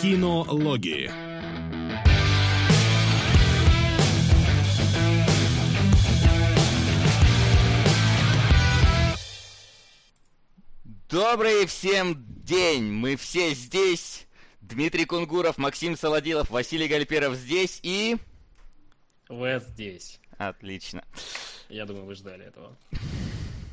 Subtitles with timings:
[0.00, 1.10] Кинологии.
[11.08, 12.92] Добрый всем день!
[12.92, 14.26] Мы все здесь.
[14.60, 18.18] Дмитрий Кунгуров, Максим Солодилов, Василий Гальперов здесь и...
[19.30, 20.20] Вес здесь.
[20.36, 21.02] Отлично.
[21.70, 22.76] Я думаю, вы ждали этого.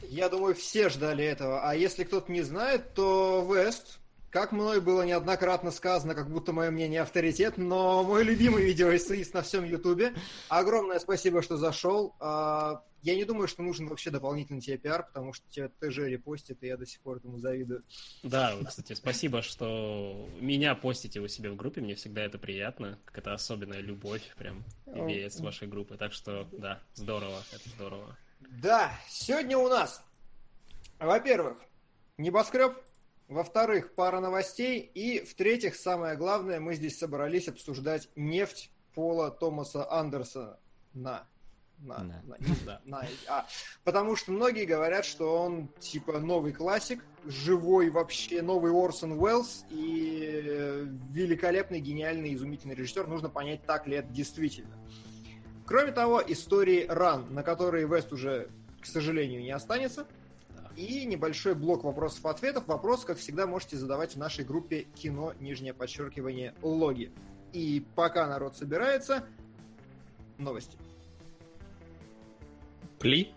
[0.04, 1.70] Я думаю, все ждали этого.
[1.70, 4.00] А если кто-то не знает, то Вест,
[4.34, 9.44] как мной было неоднократно сказано, как будто мое мнение авторитет, но мой любимый видеоэссеист на
[9.44, 10.16] всем Ютубе.
[10.50, 12.16] Огромное спасибо, что зашел.
[12.20, 16.64] А, я не думаю, что нужен вообще дополнительный тебе пиар, потому что тебя ТЖ репостит,
[16.64, 17.84] и я до сих пор этому завидую.
[18.24, 23.20] Да, кстати, спасибо, что меня постите у себя в группе, мне всегда это приятно, как
[23.20, 28.18] это особенная любовь прям веет с вашей группы, так что да, здорово, это здорово.
[28.40, 30.04] Да, сегодня у нас,
[30.98, 31.60] во-первых,
[32.18, 32.74] небоскреб,
[33.27, 40.60] во-вторых, пара новостей, и в-третьих, самое главное, мы здесь собрались обсуждать нефть Пола Томаса Андерсона.
[40.93, 41.27] На.
[41.79, 43.46] На, на, на, на, а,
[43.84, 50.88] потому что многие говорят, что он типа новый классик, живой вообще новый Орсон Уэллс и
[51.12, 53.07] великолепный, гениальный, изумительный режиссер.
[53.07, 54.77] Нужно понять, так ли это действительно.
[55.66, 60.07] Кроме того, истории ран, на которые Вест уже, к сожалению, не останется.
[60.76, 62.68] И небольшой блок вопросов-ответов.
[62.68, 67.12] Вопрос, как всегда, можете задавать в нашей группе кино, нижнее подчеркивание, логи.
[67.52, 69.24] И пока народ собирается,
[70.38, 70.78] новости.
[73.00, 73.34] Пли?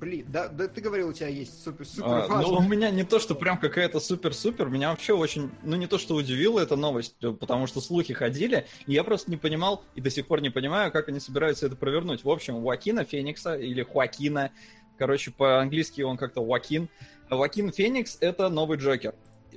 [0.00, 3.02] Пли, да, да ты говорил, у тебя есть супер супер А, ну, у меня не
[3.02, 7.16] то, что прям какая-то супер-супер, меня вообще очень, ну, не то, что удивила эта новость,
[7.22, 10.50] э, потому что слухи ходили, и я просто не понимал, и до сих пор не
[10.50, 12.24] понимаю, как они собираются это провернуть.
[12.24, 14.50] В общем, Уакина Феникса, или Хуакина,
[14.98, 16.88] короче, по-английски он как-то Уакин.
[17.30, 19.14] Уакин Феникс— это новый Джокер.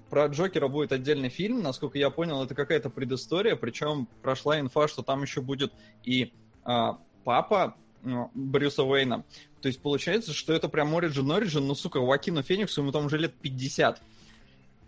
[0.10, 5.04] Про Джокера будет отдельный фильм, насколько я понял, это какая-то предыстория, причем прошла инфа, что
[5.04, 5.72] там еще будет
[6.04, 9.24] и а, папа ну, Брюса Уэйна.
[9.62, 13.18] То есть получается, что это прям Origin Origin, ну, сука, Уакину Фениксу ему там уже
[13.18, 14.02] лет 50.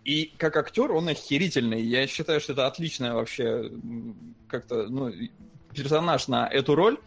[0.04, 1.82] И как актер он охерительный.
[1.82, 3.70] Я считаю, что это отличная вообще
[4.48, 5.12] как-то, ну,
[5.74, 6.98] персонаж на эту роль.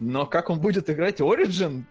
[0.00, 1.84] Но как он будет играть Origin,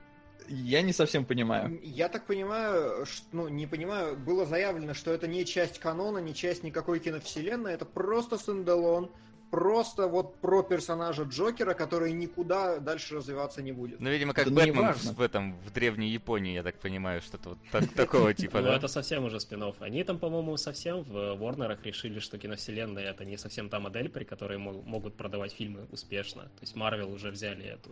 [0.49, 1.79] я не совсем понимаю.
[1.83, 6.33] Я так понимаю, что, ну, не понимаю, было заявлено, что это не часть канона, не
[6.33, 9.09] часть никакой киновселенной, это просто стендалон,
[9.51, 13.99] просто вот про персонажа Джокера, который никуда дальше развиваться не будет.
[13.99, 15.11] Ну, видимо, как Да ну, Бэтмен неважно.
[15.13, 18.77] в этом, в древней Японии, я так понимаю, что-то вот так- такого типа, Ну, да?
[18.77, 23.37] это совсем уже спин Они там, по-моему, совсем в Ворнерах решили, что киновселенная это не
[23.37, 26.43] совсем та модель, при которой мо- могут продавать фильмы успешно.
[26.43, 27.91] То есть Марвел уже взяли эту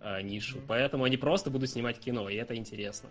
[0.00, 0.58] а, нишу.
[0.66, 3.08] Поэтому они просто будут снимать кино, и это интересно.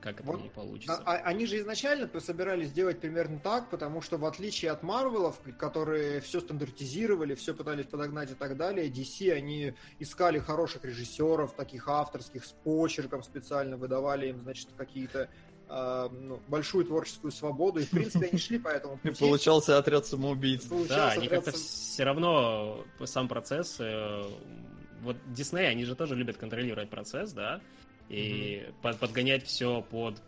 [0.00, 1.02] Как это Вот, не получится.
[1.04, 5.40] А- а- они же изначально собирались сделать примерно так, потому что в отличие от Марвелов,
[5.58, 11.88] которые все стандартизировали, все пытались подогнать и так далее, DC они искали хороших режиссеров, таких
[11.88, 15.28] авторских, с почерком специально, выдавали им, значит, какие-то
[15.70, 19.18] а, ну, большую творческую свободу, и, в принципе, они шли по этому И пути.
[19.18, 20.64] получался отряд самоубийц.
[20.88, 23.76] Да, они как-то сам- все равно э, сам процесс.
[23.80, 24.22] э,
[25.02, 27.60] Вот Дисней, они же тоже любят контролировать процесс, да,
[28.08, 30.20] и под- подгонять все под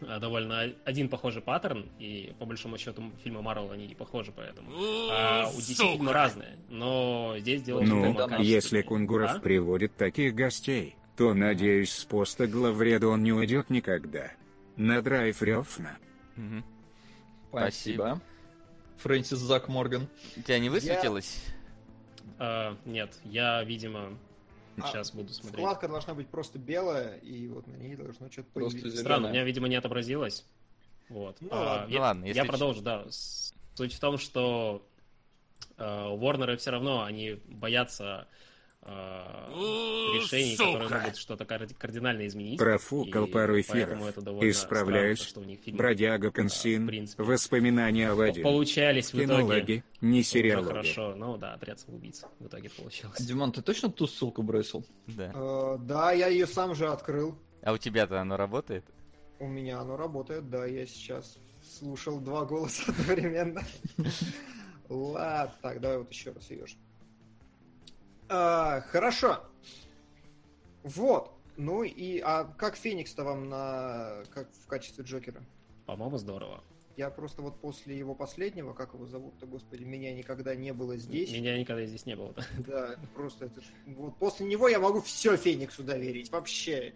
[0.00, 4.70] э, довольно один похожий паттерн, и по большому счету фильмы Марвел они не похожи поэтому.
[5.10, 9.38] А у DC фильмы разные, но здесь дело Ну, если Кунгуров А?
[9.38, 14.32] приводит таких гостей, то, надеюсь, с поста главреда он не уйдет никогда.
[14.76, 15.98] На драйв Рёфна.
[16.36, 16.64] Мгм.
[17.50, 18.20] Спасибо.
[18.96, 20.08] Фрэнсис Зак Морган.
[20.36, 21.44] У тебя не высветилось?
[22.38, 24.18] А, нет, я, видимо,
[24.80, 25.58] А, сейчас буду смотреть.
[25.60, 29.02] Вкладка должна быть просто белая, и вот на ней должно что-то Просто появиться.
[29.02, 30.44] Странно, у меня, видимо, не отобразилось.
[31.08, 31.36] Вот.
[31.40, 31.92] Ну А, ладно.
[31.92, 33.04] я, Ну ладно, если я ч- продолжу, да.
[33.10, 34.86] Суть в том, что
[35.76, 38.26] э, Уорнеры все равно они боятся
[38.82, 39.52] э,
[40.14, 42.58] решений, которые могут что-то кар- кардинально изменить.
[42.58, 44.00] Профукал И пару эфиров.
[44.42, 45.18] Исправляюсь.
[45.20, 46.86] странно, что у них фильмы, Бродяга Консин.
[46.86, 48.42] принципе, Воспоминания о воде.
[48.42, 50.66] получались в итоге не уже сериалоги.
[50.68, 51.14] хорошо.
[51.16, 53.20] Ну да, отряд самоубийц в итоге получилось.
[53.20, 54.84] Димон, ты точно ту ссылку бросил?
[55.06, 55.30] Да.
[55.34, 57.36] Э, Да, я ее сам же открыл.
[57.62, 58.84] А у тебя-то оно работает?
[59.38, 61.38] У меня оно работает, да, я сейчас
[61.78, 63.62] слушал два голоса одновременно.
[64.88, 66.76] Ладно, так, давай вот еще раз ее же.
[68.28, 69.40] А, Хорошо.
[70.82, 71.32] Вот.
[71.56, 75.42] Ну и, а как Феникс-то вам на, как в качестве Джокера?
[75.86, 76.62] По-моему, здорово.
[76.96, 81.30] Я просто вот после его последнего, как его зовут-то, господи, меня никогда не было здесь.
[81.32, 82.34] Меня никогда здесь не было.
[82.34, 82.44] да.
[82.66, 86.94] Да, просто это вот после него я могу все Фениксу доверить, вообще.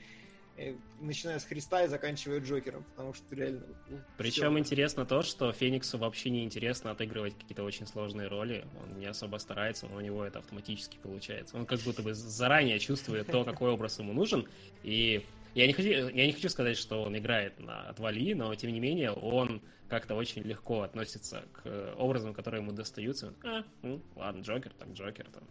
[1.00, 3.62] Начиная с Христа и заканчивая Джокером, потому что реально...
[3.90, 4.58] ну, Причем всё.
[4.58, 8.66] интересно то, что Фениксу вообще не интересно отыгрывать какие-то очень сложные роли.
[8.82, 11.56] Он не особо старается, но у него это автоматически получается.
[11.56, 14.48] Он как будто бы заранее чувствует то, какой образ ему нужен.
[14.82, 18.72] И я не хочу, я не хочу сказать, что он играет на отвали, но тем
[18.72, 23.34] не менее он как-то очень легко относится к образам, которые ему достаются.
[23.44, 25.44] А, ну, ладно, Джокер, так Джокер, там.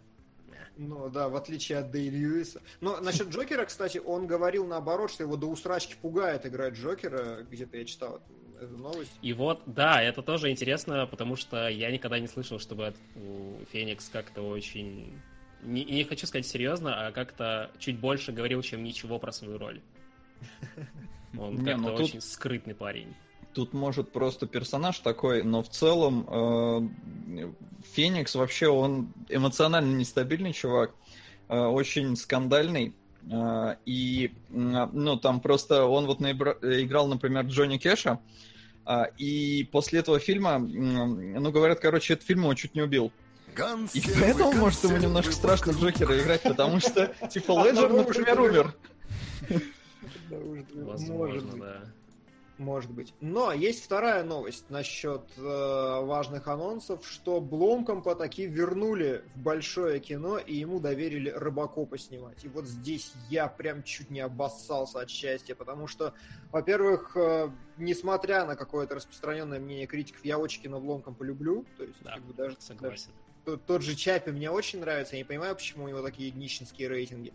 [0.76, 2.60] Ну да, в отличие от Дэй Льюиса.
[2.80, 7.42] Но насчет Джокера, кстати, он говорил наоборот, что его до усрачки пугает играть Джокера.
[7.50, 8.20] Где-то я читал
[8.60, 9.12] эту новость.
[9.22, 13.64] И вот, да, это тоже интересно, потому что я никогда не слышал, чтобы от- у
[13.72, 15.20] Феникс как-то очень...
[15.62, 19.80] Не, не хочу сказать серьезно, а как-то чуть больше говорил, чем ничего про свою роль.
[21.38, 23.14] Он как-то ну тут- очень скрытный парень.
[23.56, 27.48] Тут может просто персонаж такой, но в целом э,
[27.94, 30.90] Феникс вообще он эмоционально нестабильный чувак,
[31.48, 32.92] э, очень скандальный.
[33.30, 38.18] э, и м, ну там просто он вот наибра- играл, например, Джонни Кэша,
[38.84, 43.10] э, и после этого фильма, ну говорят, короче, этот фильм его чуть не убил.
[43.94, 48.74] И поэтому, может, ему немножко страшно Джокера играть, потому что, типа, Леджер, например, умер.
[50.74, 51.80] Возможно, да.
[52.58, 53.12] Может быть.
[53.20, 60.38] Но есть вторая новость насчет э, важных анонсов, что Бломкомпа таки вернули в большое кино,
[60.38, 62.44] и ему доверили Рыбакопа снимать.
[62.44, 66.14] И вот здесь я прям чуть не обоссался от счастья, потому что,
[66.50, 71.66] во-первых, э, несмотря на какое-то распространенное мнение критиков, я очень кино Бломкомпа люблю.
[71.76, 73.10] То есть, Да, как бы даже, Согласен.
[73.44, 76.88] тот, тот же Чапи мне очень нравится, я не понимаю, почему у него такие нищенские
[76.88, 77.34] рейтинги.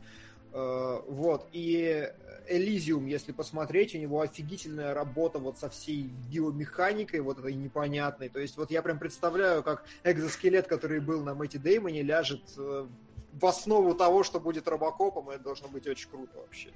[0.53, 2.09] Э, Вот, и
[2.47, 8.29] Элизиум, если посмотреть, у него офигительная работа вот со всей биомеханикой, вот этой непонятной.
[8.29, 12.87] То есть вот я прям представляю, как экзоскелет, который был на Мэтти Деймоне, ляжет э,
[13.33, 16.69] в основу того, что будет Робокопом, и это должно быть очень круто вообще.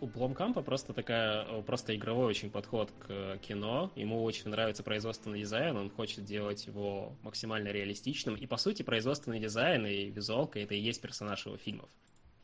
[0.00, 3.90] У Бломкампа просто такая, э, просто игровой очень подход к кино.
[3.94, 8.34] Ему очень нравится производственный дизайн, он хочет делать его максимально реалистичным.
[8.34, 11.88] И, по сути, производственный дизайн и визуалка— это и есть персонаж его фильмов.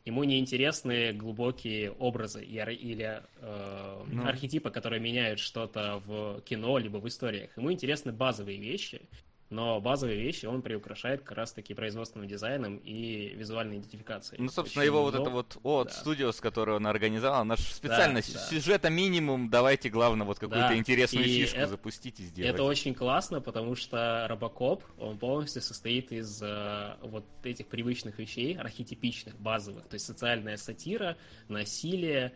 [0.05, 4.25] Ему не интересны глубокие образы или э, Ну.
[4.25, 7.55] архетипы, которые меняют что-то в кино либо в историях.
[7.57, 9.01] Ему интересны базовые вещи,
[9.49, 14.41] но базовые вещи он приукрашает как раз-таки производственным дизайном и визуальной идентификацией.
[14.41, 15.93] Ну, собственно, Очень его вот удоб- это вот от да.
[16.11, 18.39] Studios, которую он организовал, наш специально Да, да.
[18.39, 22.53] сюжета минимум, давайте, главное, вот какую-то Да, интересную и фишку это- запустить и сделать.
[22.53, 28.55] Это очень классно, потому что Робокоп, он полностью состоит из э, вот этих привычных вещей,
[28.57, 29.87] архетипичных, базовых.
[29.87, 31.17] То есть социальная сатира,
[31.47, 32.33] насилие,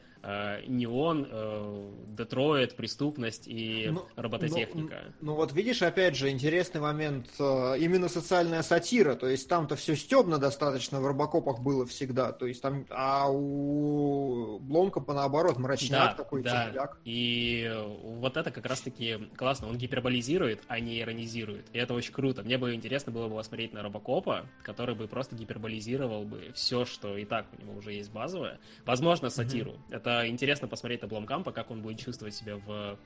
[0.68, 5.04] неон, э, Детройт, преступность и Ну, робототехника.
[5.20, 9.76] Ну, ну вот видишь, опять же, интересный момент, э, именно социальная сатира, то есть там-то
[9.76, 16.16] все стебно достаточно в Робокопах было всегда, то есть там, а у Бломкопа наоборот, мрачняк
[16.16, 16.68] такой, да.
[16.68, 16.98] тепляк.
[17.04, 19.68] И э, вот это как раз-таки классно.
[19.68, 21.68] Он гиперболизирует, а не иронизирует.
[21.74, 22.44] И это очень круто.
[22.44, 27.18] Мне бы интересно было бы посмотреть на Робокопа, который бы просто гиперболизировал бы все, что
[27.18, 28.60] и так у него уже есть базовое.
[28.86, 29.76] Возможно, сатиру.
[29.90, 32.98] Это интересно посмотреть на Бломкампа, как он будет чувствовать себя в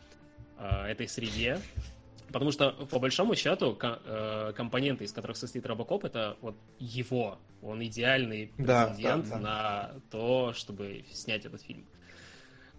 [0.60, 1.60] э, этой среде.
[2.32, 7.38] Потому что, по большому счету, ко- э, компоненты, из которых состоит Робокоп, это вот его.
[7.62, 9.40] Он идеальный Да, претендент да, да.
[9.40, 11.86] на то, чтобы снять этот фильм.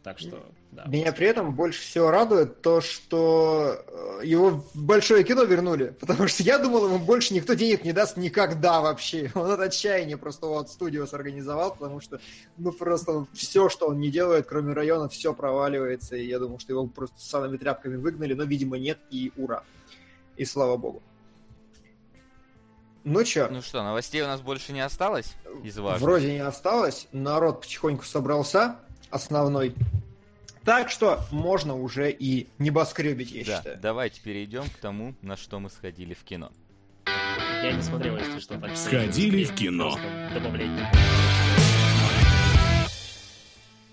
[0.09, 0.87] Так что, да.
[0.87, 6.29] Меня при этом больше всего радует то, что э, его в большое кино вернули, потому
[6.29, 9.31] что я думал, ему больше никто денег не даст никогда вообще.
[9.35, 12.21] Он от отчаяния просто его от студио сорганизовал, потому что,
[12.57, 16.73] ну, просто все, что он не делает, кроме района, все проваливается, и я думал, что
[16.73, 19.63] его просто с самыми тряпками выгнали, но, видимо, нет, и ура.
[20.39, 21.03] И слава богу.
[23.05, 26.01] Ну чё, Ну что, новостей у нас больше не осталось из важных?
[26.01, 28.77] Вроде не осталось, народ потихоньку собрался,
[29.11, 29.75] основной.
[30.65, 33.79] Так что можно уже и небоскребить, я Да, считаю.
[33.81, 36.53] давайте перейдем к тому, на что мы сходили в кино.
[37.63, 38.59] Я не смотрел, если что.
[38.59, 39.99] Так Сходили в кино.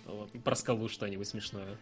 [0.05, 1.77] Вот, Про скалу что-нибудь смешное.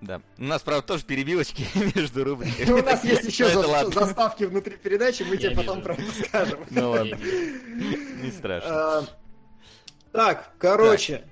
[0.00, 0.20] Да.
[0.38, 1.66] У нас, правда, тоже перебивочки
[1.96, 2.70] между рубриками.
[2.80, 6.12] У нас есть еще Ну, за- заставки внутри передачи, мы Я тебе потом про это
[6.28, 6.60] скажем.
[6.70, 8.70] Ну ладно, не страшно.
[8.70, 9.04] А,
[10.12, 11.24] Так, короче,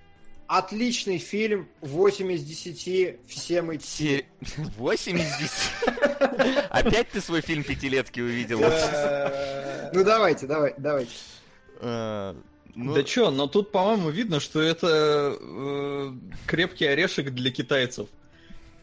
[0.46, 4.24] отличный фильм, 8 из 10, всем идти.
[4.42, 5.50] Се- 8 из 10.
[6.70, 8.60] Опять ты свой фильм пятилетки увидел?
[9.92, 11.12] Ну давайте, давай, давайте.
[11.80, 12.34] Э,
[12.74, 16.12] ну, Да чё, но тут, по-моему, видно, что это э,
[16.46, 18.08] крепкий орешек для китайцев.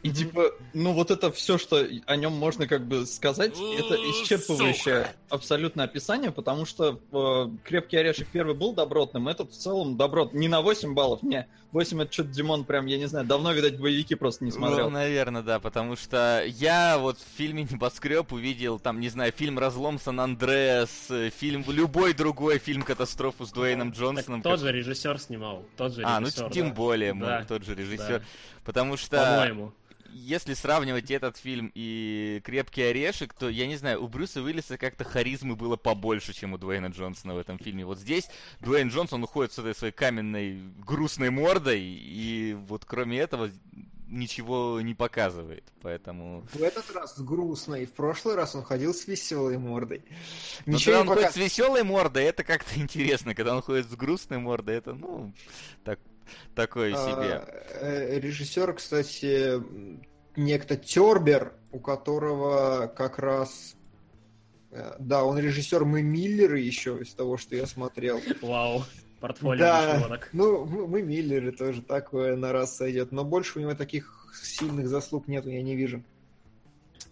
[0.03, 5.07] И типа, ну вот это все, что о нем можно как бы сказать, это исчерпывающее
[5.31, 10.33] абсолютно описание, потому что э, Крепкий орешек первый был добротным, этот в целом доброт.
[10.33, 11.47] Не на 8 баллов, не.
[11.71, 14.85] 8 это что-то Димон прям, я не знаю, давно, видать, боевики просто не смотрел.
[14.89, 19.57] Ну, наверное, да, потому что я вот в фильме «Небоскреб» увидел, там, не знаю, фильм
[19.57, 24.41] «Разлом Сан-Андреас», э, фильм, любой другой фильм «Катастрофу» с Дуэйном Так Джонсоном.
[24.41, 25.63] тот как- же режиссер снимал.
[25.77, 26.73] Тот же А, ну режиссер, тем да.
[26.73, 27.19] более, Да.
[27.19, 28.19] может, тот же режиссер.
[28.19, 28.25] Да.
[28.65, 29.71] Потому что, По-моему.
[30.13, 35.03] Если сравнивать этот фильм и «Крепкий орешек», то, я не знаю, у Брюса Уиллиса как-то
[35.03, 37.85] харизмы было побольше, чем у Дуэйна Джонсона в этом фильме.
[37.85, 43.49] Вот здесь Дуэйн Джонсон уходит с этой своей каменной, грустной мордой, и вот кроме этого
[44.11, 45.63] ничего не показывает.
[45.81, 46.45] Поэтому...
[46.53, 50.03] В этот раз с грустной, в прошлый раз он ходил с веселой мордой.
[50.65, 51.33] Но Ничего когда он ходит пока...
[51.33, 53.33] с веселой мордой, это как-то интересно.
[53.33, 55.33] Когда он ходит с грустной мордой, это, ну,
[55.83, 55.99] так,
[56.55, 57.35] такое себе.
[57.35, 57.47] А,
[57.81, 59.61] э, Режиссер, кстати,
[60.35, 63.75] некто Тербер, у которого как раз...
[64.71, 68.21] э, Да, он режиссер Мы Миллеры еще из того, что я смотрел.
[68.41, 68.83] Вау.
[69.19, 74.33] Портфолио Да, ну, мы, Миллеры тоже такое на раз сойдет, но больше у него таких
[74.41, 76.03] сильных заслуг нету, я не вижу.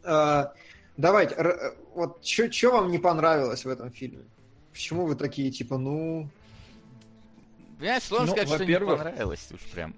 [0.03, 0.53] А,
[0.97, 4.23] давайте, э, вот что вам не понравилось в этом фильме?
[4.71, 6.29] Почему вы такие, типа, ну...
[7.79, 9.95] Понимаешь, сложно Ну, сказать, что не понравилось уж прям.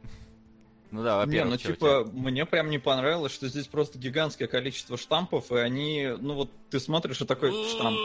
[0.91, 3.97] Ну да, Не, во-первых, ну чё у типа, мне прям не понравилось, что здесь просто
[3.97, 7.97] гигантское количество штампов, и они, ну вот ты смотришь и такой штамп.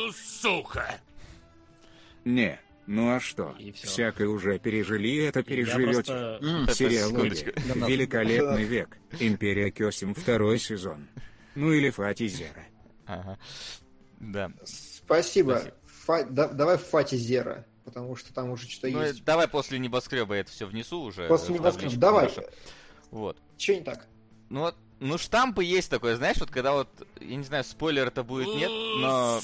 [2.25, 3.54] Не, ну а что?
[3.75, 5.92] Всякое уже пережили, это Я переживете.
[5.92, 6.38] просто...
[6.42, 7.50] М, Так, Сериал секундочку.
[7.75, 8.97] Да, Великолепный век.
[9.21, 11.06] Империя Кёсим второй сезон.
[11.54, 12.64] Ну или Фати Зера.
[13.06, 13.38] Ага.
[14.21, 14.50] Да.
[14.64, 15.52] Спасибо.
[15.59, 15.75] Спасибо.
[16.04, 19.25] Фа- да- давай в Фати Зера, потому что там уже что-то Ну, есть.
[19.25, 21.26] давай после небоскреба я это все внесу уже.
[21.28, 21.73] После небоскреба.
[21.90, 22.25] табличку Давай.
[22.26, 22.43] нашу.
[23.11, 23.38] Вот.
[23.57, 24.07] Че не так?
[24.50, 26.88] Ну вот, ну штампы есть такое, знаешь, вот когда вот,
[27.21, 29.38] я не знаю, спойлер это будет, нет, но...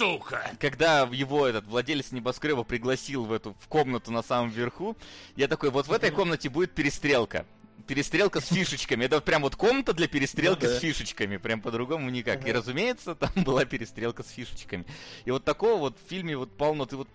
[0.61, 4.97] Когда его этот владелец небоскреба пригласил в эту, в комнату на самом верху,
[5.37, 7.47] я такой, вот в этой комнате будет перестрелка.
[7.87, 9.07] Перестрелка с фишечками.
[9.07, 10.77] Это вот прям вот комната для перестрелки Ну да.
[10.79, 11.37] с фишечками.
[11.37, 12.47] Прям по-другому никак.
[12.47, 14.87] И разумеется, там была перестрелка с фишечками.
[15.25, 16.87] И вот такого вот в фильме вот полно.
[16.87, 17.09] Ты вот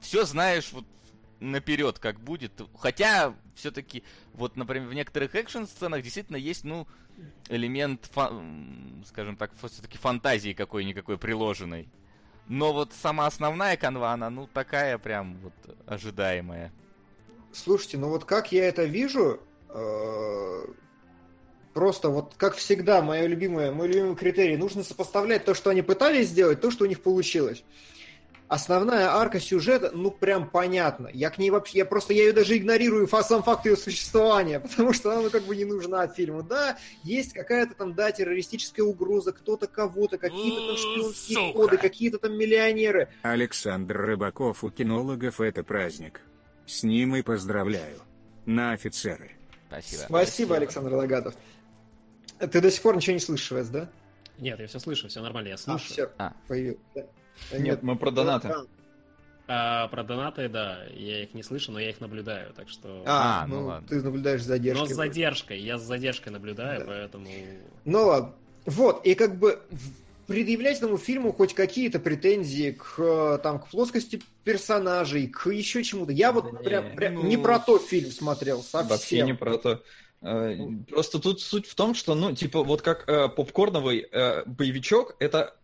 [0.00, 0.84] все знаешь вот
[1.40, 2.52] наперед, как будет.
[2.78, 6.86] Хотя, все-таки, вот, например, в некоторых экшн-сценах действительно есть, ну,
[7.48, 11.88] элемент, фа- м, скажем так, все-таки фантазии какой-никакой приложенной.
[12.48, 15.54] Но вот сама основная канва, она, ну, такая прям вот
[15.86, 16.72] ожидаемая.
[17.52, 20.66] Слушайте, ну вот как я это вижу, э,
[21.72, 26.28] просто вот как всегда, мое любимое, мой любимый критерий, нужно сопоставлять то, что они пытались
[26.28, 27.64] сделать, то, что у них получилось.
[28.48, 31.08] Основная арка сюжета, ну прям понятно.
[31.12, 34.92] Я к ней вообще, я просто, я ее даже игнорирую, сам факт ее существования, потому
[34.92, 36.42] что она ну, как бы не нужна фильму.
[36.44, 42.38] Да, есть какая-то там, да, террористическая угроза, кто-то кого-то, какие-то там шпионские коды, какие-то там
[42.38, 43.08] миллионеры.
[43.22, 46.20] Александр Рыбаков у кинологов это праздник.
[46.66, 47.98] С ним и поздравляю.
[48.44, 49.32] На офицеры.
[49.68, 50.02] Спасибо.
[50.06, 51.34] Спасибо, Александр Лагатов.
[52.38, 53.88] Ты до сих пор ничего не слышишь, да?
[54.38, 55.84] Нет, я все слышу, все нормально, я А, слышу.
[55.84, 56.32] все, А.
[56.46, 57.06] появился.
[57.52, 58.52] Нет, мы про донаты.
[59.48, 63.04] А, про донаты, да, я их не слышу, но я их наблюдаю, так что...
[63.06, 63.88] А, А, ну ну, ладно.
[63.88, 64.88] ты наблюдаешь с задержкой.
[64.88, 66.86] но с задержкой, я с задержкой наблюдаю, Да.
[66.86, 67.28] поэтому...
[67.84, 68.34] Ну ладно.
[68.64, 69.60] Вот, и как бы
[70.26, 76.10] предъявлять этому фильму хоть какие-то претензии к, э, там, к плоскости персонажей, к еще чему-то.
[76.10, 78.88] Я вот Да прям, не, прям ну, не про тот фильм смотрел совсем.
[78.88, 79.82] Вообще не про то.
[80.22, 80.56] Э,
[80.90, 85.55] Просто тут суть в том, что, ну, типа, вот как э, попкорновый э, боевичок, это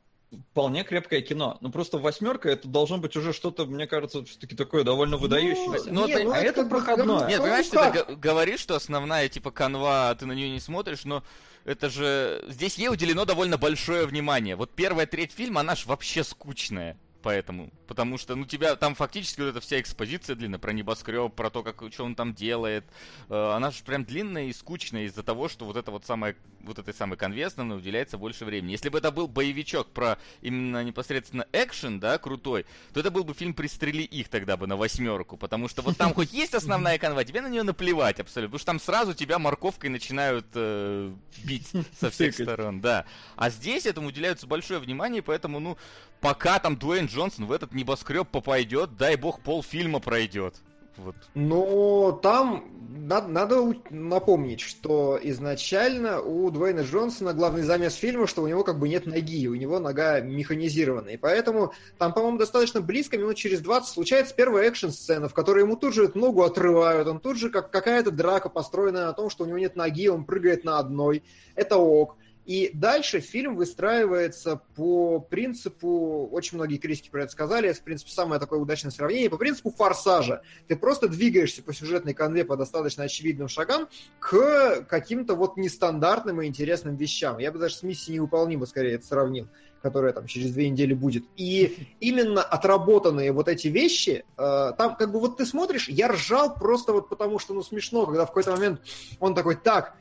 [0.51, 1.59] вполне крепкое кино.
[1.61, 5.93] Ну, просто восьмерка, это должно быть уже что-то, мне кажется, все-таки такое довольно выдающееся.
[5.93, 7.27] Ну, не, это- ну, а это бы проходное.
[7.29, 11.23] Нет, Ну, понимаешь, ты говоришь, что основная, типа, канва, ты на нее не смотришь, но
[11.65, 12.45] это же...
[12.49, 14.57] Здесь ей уделено довольно большое внимание.
[14.57, 16.97] Вот первая треть фильма, она ж вообще скучная.
[17.23, 21.51] Поэтому, потому что, ну, тебя там фактически вот эта вся экспозиция длинная про небоскреб, про
[21.51, 22.87] то, как, что он там делает,
[23.29, 26.79] э, она же прям длинная и скучная из-за того, что вот это вот самое, вот
[26.79, 28.71] этой самой конве основной уделяется больше времени.
[28.71, 33.35] Если бы это был боевичок про именно непосредственно экшен, да, крутой, то это был бы
[33.35, 37.27] фильм «Пристрели их» тогда бы на восьмерку, потому что вот там хоть есть основная канва,
[37.27, 41.13] тебе на нее наплевать абсолютно, потому что там сразу тебя морковкой начинают э,
[41.45, 41.71] бить
[42.01, 43.05] со всех сторон, да.
[43.37, 45.77] А здесь этому уделяется большое внимание, поэтому, ну,
[46.23, 50.55] пока там Дуэйн Джонсон в этот небоскреб попадет, дай бог полфильма пройдет.
[50.97, 51.17] Вот.
[51.35, 58.47] Но там надо, надо напомнить, что изначально у Дуэйна Джонсона главный замес фильма, что у
[58.47, 61.15] него как бы нет ноги, у него нога механизированная.
[61.15, 65.77] И поэтому там, по-моему, достаточно близко, минут через 20, случается первая экшн-сцена, в которой ему
[65.77, 69.47] тут же ногу отрывают, он тут же как какая-то драка построенная на том, что у
[69.47, 71.25] него нет ноги, он прыгает на одной.
[71.55, 72.17] Это ок.
[72.45, 78.11] И дальше фильм выстраивается по принципу, очень многие критики про это сказали, это, в принципе,
[78.11, 80.43] самое такое удачное сравнение, по принципу форсажа.
[80.67, 86.47] Ты просто двигаешься по сюжетной конве по достаточно очевидным шагам к каким-то вот нестандартным и
[86.47, 87.39] интересным вещам.
[87.39, 89.49] Я бы даже с миссией невыполнима скорее это сравнил
[89.83, 91.25] которая там через две недели будет.
[91.37, 96.55] И именно отработанные вот эти вещи, э, там как бы вот ты смотришь, я ржал
[96.55, 98.81] просто вот потому, что ну смешно, когда в какой-то момент
[99.19, 99.97] он такой, так,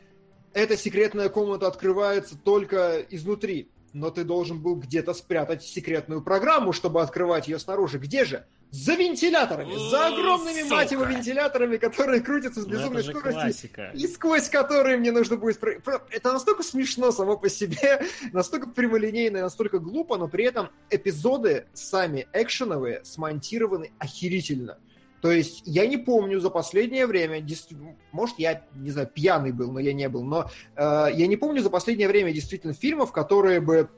[0.53, 7.01] эта секретная комната открывается только изнутри, но ты должен был где-то спрятать секретную программу, чтобы
[7.01, 7.97] открывать ее снаружи.
[7.99, 8.45] Где же?
[8.71, 10.75] За вентиляторами, за огромными, Сука.
[10.75, 13.91] мать его, вентиляторами, которые крутятся с ну, безумной скоростью, классика.
[13.93, 15.61] и сквозь которые мне нужно будет...
[16.09, 21.65] Это настолько смешно само по себе, настолько прямолинейно и настолько глупо, но при этом эпизоды
[21.73, 24.77] сами экшеновые смонтированы охерительно.
[25.21, 27.45] То есть я не помню за последнее время,
[28.11, 31.61] может, я, не знаю, пьяный был, но я не был, но э, я не помню
[31.61, 33.89] за последнее время действительно фильмов, которые бы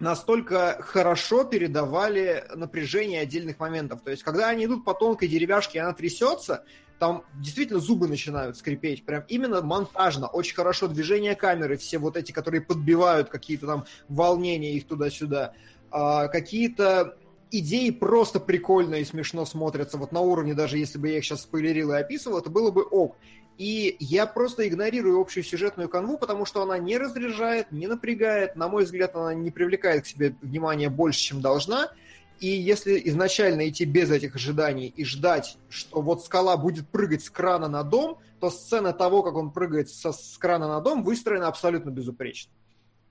[0.00, 4.00] настолько хорошо передавали напряжение отдельных моментов.
[4.02, 6.64] То есть, когда они идут по тонкой деревяшке, и она трясется,
[6.98, 9.04] там действительно зубы начинают скрипеть.
[9.04, 10.26] Прям именно монтажно.
[10.26, 15.52] Очень хорошо движение камеры, все вот эти, которые подбивают какие-то там волнения их туда-сюда.
[15.90, 17.18] А, какие-то
[17.50, 21.42] идеи просто прикольно и смешно смотрятся, вот на уровне, даже если бы я их сейчас
[21.42, 23.16] спойлерил и описывал, это было бы ок.
[23.58, 28.68] И я просто игнорирую общую сюжетную канву, потому что она не разряжает, не напрягает, на
[28.68, 31.90] мой взгляд, она не привлекает к себе внимания больше, чем должна.
[32.38, 37.30] И если изначально идти без этих ожиданий и ждать, что вот скала будет прыгать с
[37.30, 41.48] крана на дом, то сцена того, как он прыгает со, с крана на дом, выстроена
[41.48, 42.52] абсолютно безупречно.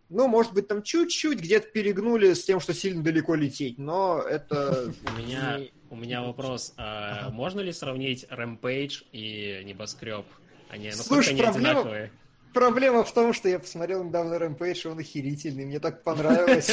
[0.09, 4.93] Ну, может быть, там чуть-чуть где-то перегнули с тем, что сильно далеко лететь, но это...
[5.13, 5.59] У меня,
[5.89, 6.73] у меня вопрос.
[6.77, 10.25] А можно ли сравнить Rampage и Небоскреб?
[10.69, 12.11] Они, Слушай, они проблема, одинаковые?
[12.53, 16.71] Проблема в том, что я посмотрел недавно Rampage, и он охерительный, мне так понравилось.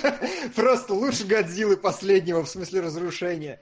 [0.56, 3.60] Просто лучше Годзиллы последнего, в смысле разрушения.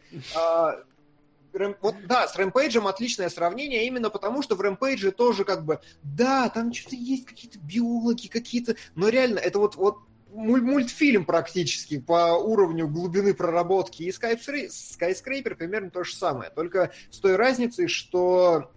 [1.53, 1.77] Рэм...
[1.81, 6.49] Вот, да, с Рэмпейджем отличное сравнение, именно потому, что в Рэмпейдже тоже как бы, да,
[6.49, 9.99] там что-то есть какие-то биологи, какие-то, но реально, это вот, вот
[10.33, 14.05] мультфильм практически по уровню глубины проработки.
[14.05, 18.71] И Skyscraper примерно то же самое, только с той разницей, что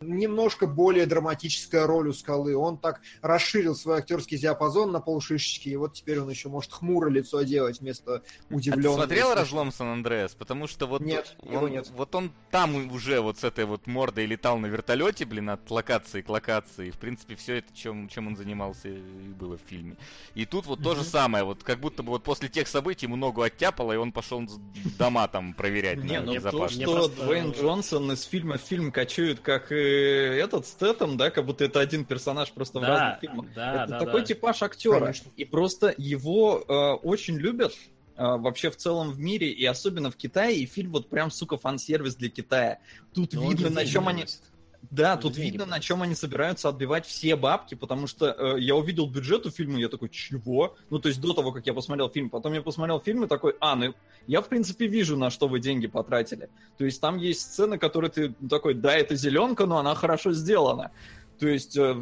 [0.00, 2.56] немножко более драматическая роль у Скалы.
[2.56, 7.08] Он так расширил свой актерский диапазон на полшишечки, и вот теперь он еще может хмуро
[7.08, 8.96] лицо делать вместо удивленного.
[8.96, 10.34] А ты смотрел «Разлом Сан-Андреас»?
[10.34, 11.00] Потому что вот...
[11.00, 11.90] Нет, он, его нет.
[11.94, 16.20] Вот он там уже вот с этой вот мордой летал на вертолете, блин, от локации
[16.20, 16.90] к локации.
[16.90, 19.96] В принципе, все это, чем, чем он занимался, и было в фильме.
[20.34, 20.84] И тут вот mm-hmm.
[20.84, 23.96] то же самое, вот как будто бы вот после тех событий ему ногу оттяпало, и
[23.96, 24.42] он пошел
[24.98, 29.55] дома там проверять Не, ну то, что Дуэйн Джонсон из фильма в фильм кочует как
[29.58, 33.46] как этот Стэтом, да, как будто это один персонаж просто да, в разных фильмах.
[33.54, 34.26] Да, это да, такой да.
[34.26, 35.00] типаж актера.
[35.00, 35.30] Конечно.
[35.36, 36.72] И просто его э,
[37.06, 41.08] очень любят э, вообще в целом в мире, и особенно в Китае, и фильм вот
[41.08, 42.78] прям, сука, фан-сервис для Китая.
[43.14, 44.22] Тут Но видно, на чем они...
[44.22, 44.42] Носит.
[44.90, 49.06] Да, тут видно, на чем они собираются отбивать все бабки, потому что э, я увидел
[49.06, 50.76] бюджет у фильма, я такой, чего?
[50.90, 52.30] Ну, то есть до того, как я посмотрел фильм.
[52.30, 53.94] Потом я посмотрел фильм и такой, а, ну,
[54.26, 56.50] я, в принципе, вижу, на что вы деньги потратили.
[56.78, 60.92] То есть там есть сцены, которые ты такой, да, это зеленка, но она хорошо сделана.
[61.38, 61.94] То есть э,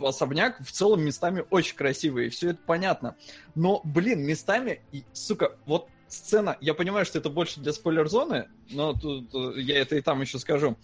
[0.00, 3.16] особняк в целом местами очень красивый, и все это понятно.
[3.54, 8.94] Но, блин, местами, и, сука, вот сцена, я понимаю, что это больше для спойлер-зоны, но
[8.94, 10.76] тут э, я это и там еще скажу.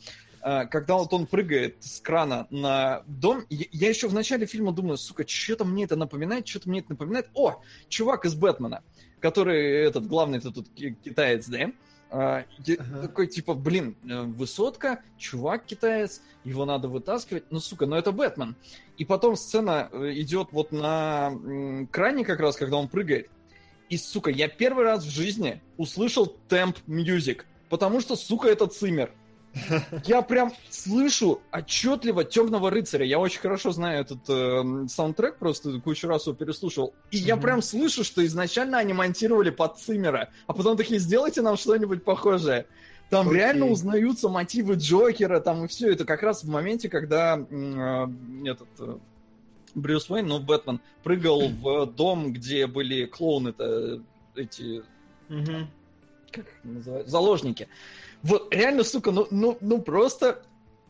[0.46, 4.98] А, когда вот он прыгает с крана на дом, я еще в начале фильма думаю,
[4.98, 7.30] сука, что-то мне это напоминает, что-то мне это напоминает.
[7.32, 8.82] О, чувак из Бэтмена,
[9.20, 11.72] который этот главный тут китаец, да?
[12.10, 12.44] Uh,
[12.78, 13.00] ага.
[13.00, 17.44] Такой, типа, блин, э, высотка, чувак китаец, его надо вытаскивать.
[17.50, 18.54] Ну, сука, ну это Бэтмен.
[18.98, 21.32] И потом сцена э, идет вот на
[21.90, 23.30] кране как раз, когда он прыгает.
[23.88, 29.10] И, сука, я первый раз в жизни услышал темп мьюзик, потому что, сука, это цимер.
[30.04, 33.04] Я прям слышу отчетливо Темного рыцаря.
[33.04, 36.94] Я очень хорошо знаю этот э, саундтрек, просто кучу раз его переслушивал.
[37.10, 41.56] И я прям слышу, что изначально они монтировали под Циммера, а потом такие, сделайте нам
[41.56, 42.66] что-нибудь похожее.
[43.10, 43.34] Там okay.
[43.34, 45.92] реально узнаются мотивы Джокера, там и все.
[45.92, 48.06] Это как раз в моменте, когда э,
[48.44, 48.96] этот э,
[49.74, 54.00] Брюс Уэйн, ну, Бэтмен, прыгал в дом, где были клоуны-то
[54.34, 54.82] эти...
[55.28, 55.66] Mm-hmm
[56.34, 57.68] как называют, заложники.
[58.22, 60.42] Вот реально, сука, ну, ну, ну просто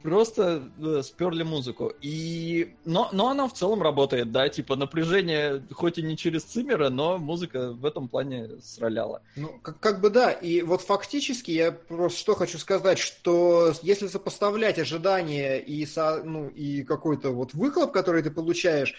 [0.05, 1.91] просто э, сперли музыку.
[2.03, 2.75] И...
[2.85, 7.17] Но, но она в целом работает, да, типа напряжение, хоть и не через Циммера, но
[7.17, 9.23] музыка в этом плане сраляла.
[9.35, 14.07] Ну, как, как бы да, и вот фактически я просто что хочу сказать, что если
[14.07, 18.95] сопоставлять ожидания и, со, ну, и какой-то вот выхлоп, который ты получаешь,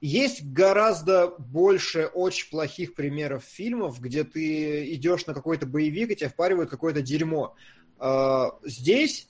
[0.00, 6.28] есть гораздо больше очень плохих примеров фильмов, где ты идешь на какой-то боевик, и тебя
[6.28, 7.54] впаривают какое-то дерьмо.
[7.98, 9.28] А, здесь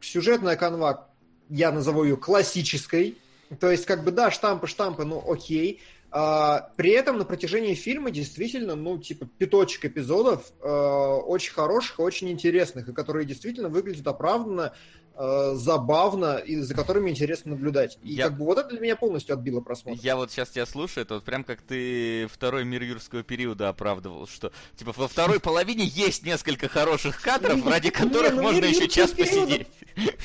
[0.00, 1.10] сюжетная канва,
[1.48, 3.18] я назову ее классической,
[3.60, 5.80] то есть, как бы, да, штампы, штампы, ну, окей.
[6.10, 12.30] А, при этом на протяжении фильма действительно, ну, типа, пяточек эпизодов а, очень хороших, очень
[12.30, 14.74] интересных, и которые действительно выглядят оправданно,
[15.20, 17.98] э, забавно и за которыми интересно наблюдать.
[18.02, 20.00] И Я- как бы вот это для меня полностью отбило просмотр.
[20.02, 24.26] Я вот сейчас тебя слушаю, это вот прям как ты второй мир юрского периода оправдывал,
[24.28, 28.70] что типа во второй половине есть несколько хороших кадров, ради Не, которых ну, можно «Мир
[28.70, 29.66] еще час периода» посидеть.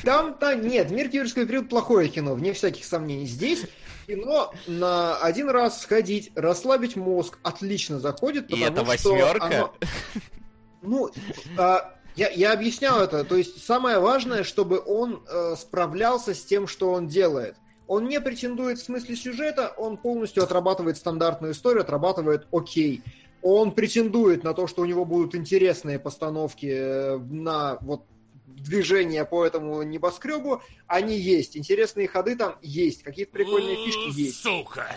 [0.04, 3.26] Там, там, нет, «Мир юрского периода» плохое кино, вне всяких сомнений.
[3.26, 3.66] Здесь
[4.06, 9.46] кино на один раз сходить, расслабить мозг, отлично заходит, И потому это что восьмерка?
[9.46, 9.74] оно-
[10.86, 11.10] Ну,
[11.58, 13.24] а, я, я объяснял это.
[13.24, 17.56] То есть самое важное, чтобы он э, справлялся с тем, что он делает.
[17.88, 23.02] Он не претендует в смысле сюжета, он полностью отрабатывает стандартную историю, отрабатывает окей.
[23.42, 28.04] Он претендует на то, что у него будут интересные постановки э, на вот
[28.46, 30.62] движения по этому небоскребу.
[30.88, 31.58] Они есть.
[31.58, 33.04] Интересные ходы там есть.
[33.04, 34.42] Какие-то прикольные фишки есть.
[34.42, 34.88] Сука!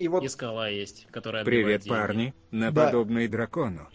[0.00, 1.88] И вот И скала есть, которая Привет, деньги.
[1.88, 2.34] парни.
[2.50, 2.86] На Да.
[2.86, 3.88] подобный дракону.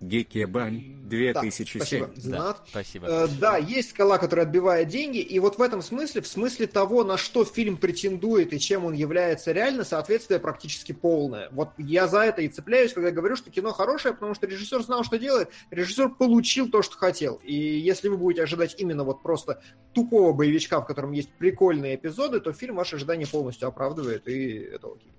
[0.00, 0.16] Рюгагатоку.
[0.16, 1.80] Гикебань да, 2007.
[1.80, 2.06] спасибо.
[2.06, 2.62] Да, Знат.
[2.68, 3.06] спасибо.
[3.06, 7.04] Э, да, есть скала, которая отбивает деньги, и вот в этом смысле, в смысле того,
[7.04, 11.48] на что фильм претендует и чем он является реально, соответствие практически полное.
[11.52, 15.04] Вот я за это и цепляюсь, когда говорю, что кино хорошее, потому что режиссер знал,
[15.04, 17.40] что делает, режиссер получил то, что хотел.
[17.42, 22.40] И если вы будете ожидать именно вот просто тупого боевичка, в котором есть прикольные эпизоды,
[22.40, 25.12] то фильм ваши ожидания полностью оправдывает, и это окей.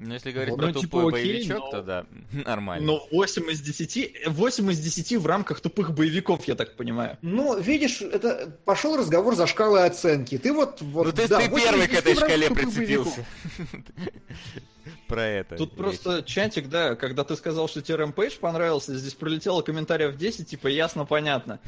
[0.00, 2.06] Ну, если говорить ну, про типа, тупой окей, боевичок, но- то да,
[2.44, 2.86] нормально.
[2.86, 7.18] Но 8 из 10, 8 из 10 в рамках тупых боевиков, я так понимаю.
[7.20, 10.38] Ну, видишь, это пошел разговор за шкалой оценки.
[10.38, 10.80] Ты вот...
[10.82, 13.26] вот Ну ты, да, ты 8 первый к этой 10 в рамках шкале прицепился.
[15.06, 15.56] Про это.
[15.56, 15.78] Тут речь.
[15.78, 20.68] просто чатик, да, когда ты сказал, что тебе Rampage понравился, здесь пролетело комментариев 10, типа
[20.68, 21.58] ясно, понятно.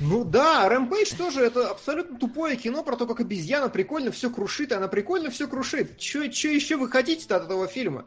[0.00, 4.72] Ну да, Рэмпейдж тоже это абсолютно тупое кино про то, как обезьяна прикольно все крушит,
[4.72, 5.98] и она прикольно все крушит.
[5.98, 8.04] Че, еще вы хотите от этого фильма?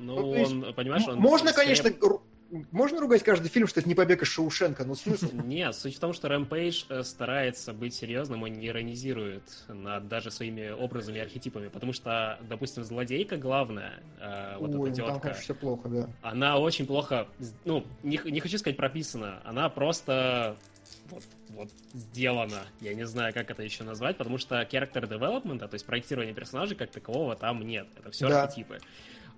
[0.00, 1.16] Ну, Ну, есть, он, понимаешь, он...
[1.18, 2.08] Можно, скорее- конечно,
[2.50, 5.28] можно ругать каждый фильм, что это не побег из Шоушенка, но смысл?
[5.44, 10.70] Нет, суть в том, что Рэмпейдж старается быть серьезным, он не иронизирует над даже своими
[10.70, 15.20] образами и архетипами, потому что, допустим, злодейка главная, э, вот Ой, эта ну там, тетка,
[15.20, 16.08] конечно, все плохо, да.
[16.22, 17.28] она очень плохо,
[17.64, 20.56] ну, не, не хочу сказать прописана, она просто
[21.10, 22.66] вот, вот сделана.
[22.80, 26.76] Я не знаю, как это еще назвать, потому что character development, то есть проектирование персонажей
[26.76, 27.88] как такового там нет.
[27.98, 28.44] Это все Да.
[28.44, 28.78] архетипы.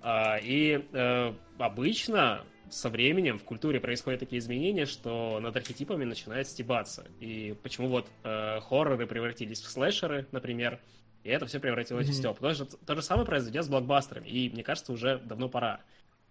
[0.02, 6.46] А, и э, обычно со временем в культуре происходят такие изменения, что над архетипами начинает
[6.46, 7.06] стебаться.
[7.20, 10.80] И почему вот э, хорроры превратились в слэшеры, например,
[11.22, 12.18] и это все превратилось в Мгм.
[12.18, 12.38] стёб.
[12.38, 15.80] То же, то же самое произойдет с блокбастерами, и мне кажется, уже давно пора.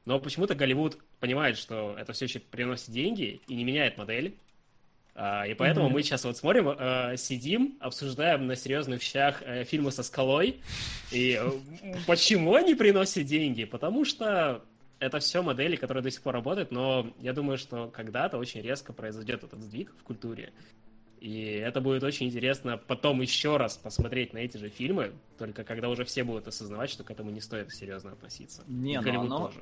[0.06, 4.40] Но почему-то Голливуд понимает, что это все еще приносит деньги и не меняет модель.
[5.14, 5.96] А, и поэтому Мгм.
[5.96, 10.62] мы сейчас вот смотрим, э, сидим, обсуждаем на серьезных щах э, фильмы со скалой.
[11.12, 11.52] И э,
[12.08, 13.66] почему они приносят деньги?
[13.66, 14.64] Потому что
[15.00, 18.94] это все модели, которые до сих пор работают, но я думаю, что когда-то очень резко
[18.94, 20.52] произойдет этот сдвиг в культуре.
[21.20, 25.90] И это будет очень интересно потом еще раз посмотреть на эти же фильмы, только когда
[25.90, 28.64] уже все будут осознавать, что к этому не стоит серьезно относиться.
[28.68, 29.60] Не, ну оно- тоже.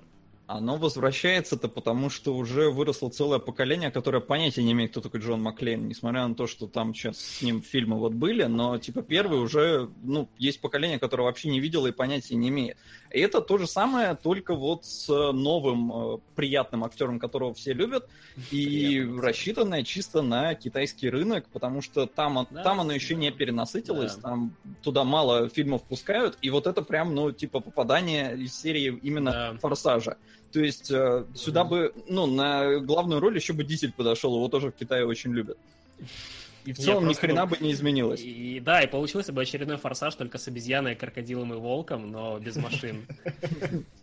[0.48, 5.42] Оно возвращается-то потому, что уже выросло целое поколение, которое понятия не имеет, кто такой Джон
[5.44, 9.40] Маклейн, несмотря на то, что там сейчас с ним фильмы вот были, но типа первый
[9.42, 12.78] уже, ну, есть поколение, которое вообще не видело и понятия не имеет.
[13.12, 18.08] И это то же самое, только вот с новым э, приятным актером, которого все любят,
[18.50, 18.66] и
[19.02, 19.20] Приятным.
[19.20, 23.20] рассчитанное чисто на китайский рынок, потому что там, Да, там оно еще да.
[23.20, 24.22] не перенасытилось, Да.
[24.22, 29.32] там туда мало фильмов пускают, и вот это прям, ну, типа попадание из серии именно
[29.32, 29.58] Да.
[29.60, 30.16] Форсажа.
[30.58, 34.72] То есть э, сюда бы, ну, на главную роль еще бы Дизель подошел, его тоже
[34.72, 35.56] в Китае очень любят.
[36.66, 38.22] И в целом ни просто, хрена ну, бы не изменилось.
[38.24, 42.56] И, да, и получился бы очередной форсаж только с обезьяной, крокодилом и волком, но без
[42.56, 43.06] машин.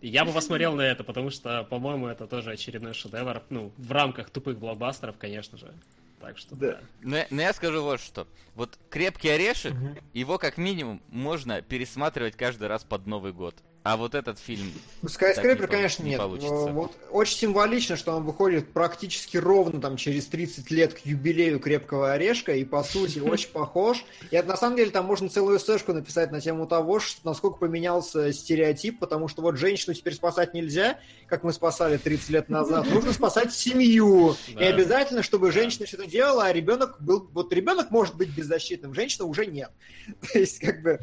[0.01, 3.43] И Я бы посмотрел на это, потому что, по-моему, это тоже очередной шедевр.
[3.51, 5.75] Ну, в рамках тупых блокбастеров, конечно же.
[6.21, 6.67] Так что Да.
[6.69, 6.81] да.
[7.03, 8.29] Но, я- но я скажу вот что.
[8.55, 9.75] Вот «Крепкий орешек»,
[10.12, 13.57] его как минимум можно пересматривать каждый раз под Новый год.
[13.85, 14.73] А вот этот фильм...
[15.07, 16.18] Скайскрейпер, так не конечно, не нет.
[16.18, 16.73] получится.
[16.73, 22.12] Вот очень символично, что он выходит практически ровно там через 30 лет к юбилею Крепкого
[22.12, 24.03] Орешка, и по сути очень похож.
[24.31, 28.33] И на самом деле там можно целую эсэшку написать на тему того, что, насколько поменялся
[28.33, 32.88] стереотип, потому что вот женщину теперь спасать нельзя, как мы спасали 30 лет назад.
[32.90, 34.35] Нужно спасать семью.
[34.49, 34.66] И Да.
[34.66, 37.29] обязательно, чтобы женщина что-то делала, а ребенок был...
[37.35, 39.70] Вот ребенок может быть беззащитным, женщина уже нет.
[40.33, 41.01] То есть, как бы...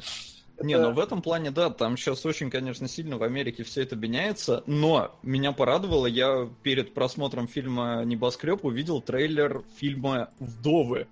[0.64, 3.96] Не, ну в этом плане, да, там сейчас очень, конечно, сильно в Америке все это
[3.96, 11.08] меняется, но меня порадовало, я перед просмотром фильма «Небоскреб» увидел трейлер фильма «Вдовы».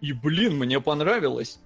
[0.00, 1.58] И, блин, мне понравилось.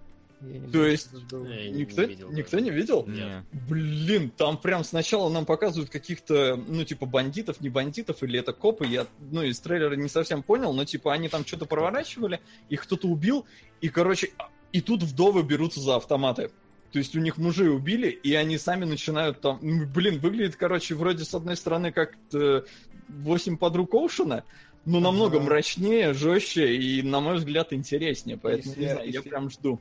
[0.72, 1.10] То есть-.
[1.12, 3.06] Я не Никто, видел никто не видел?
[3.06, 3.44] Не.
[3.68, 8.86] Блин, там прям сначала нам показывают каких-то, ну, типа, бандитов, не бандитов, или это копы,
[8.86, 12.40] я, ну, из трейлера не совсем понял, но, типа, они там что-то проворачивали,
[12.70, 13.44] их кто-то убил,
[13.82, 14.30] и, короче,
[14.72, 16.50] и тут вдовы берутся за автоматы.
[16.92, 19.58] То есть у них мужей убили, и они сами начинают там...
[19.62, 22.62] ну, Блин, выглядит, короче, вроде с одной стороны как э,
[23.08, 24.44] «Восемь подруг Оушена»,
[24.84, 25.04] но Ага.
[25.04, 28.36] намного мрачнее, жестче и, на мой взгляд, интереснее.
[28.38, 29.80] Поэтому, Если не я- знаю, я если- прям жду.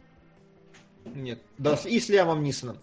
[1.15, 1.39] Нет.
[1.57, 2.77] Да, и с Лиамом Нисоном.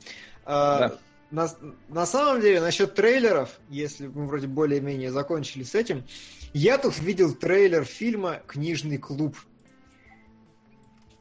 [0.44, 0.98] А, Да.
[1.30, 1.48] на,
[1.88, 6.04] на самом деле, насчет трейлеров, если мы вроде более-менее закончили с этим,
[6.52, 9.36] я тут видел трейлер фильма «Книжный клуб».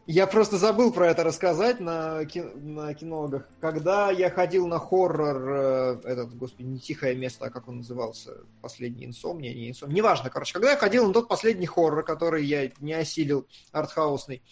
[0.07, 3.49] Я просто забыл про это рассказать на, ки- на кинологах.
[3.59, 8.37] Когда я ходил на хоррор, э, этот, господи, не тихое место, а как он назывался,
[8.61, 12.71] последний инсомния, не инсомния, неважно, короче, когда я ходил на тот последний хоррор, который я
[12.79, 14.43] не осилил, артхаусный,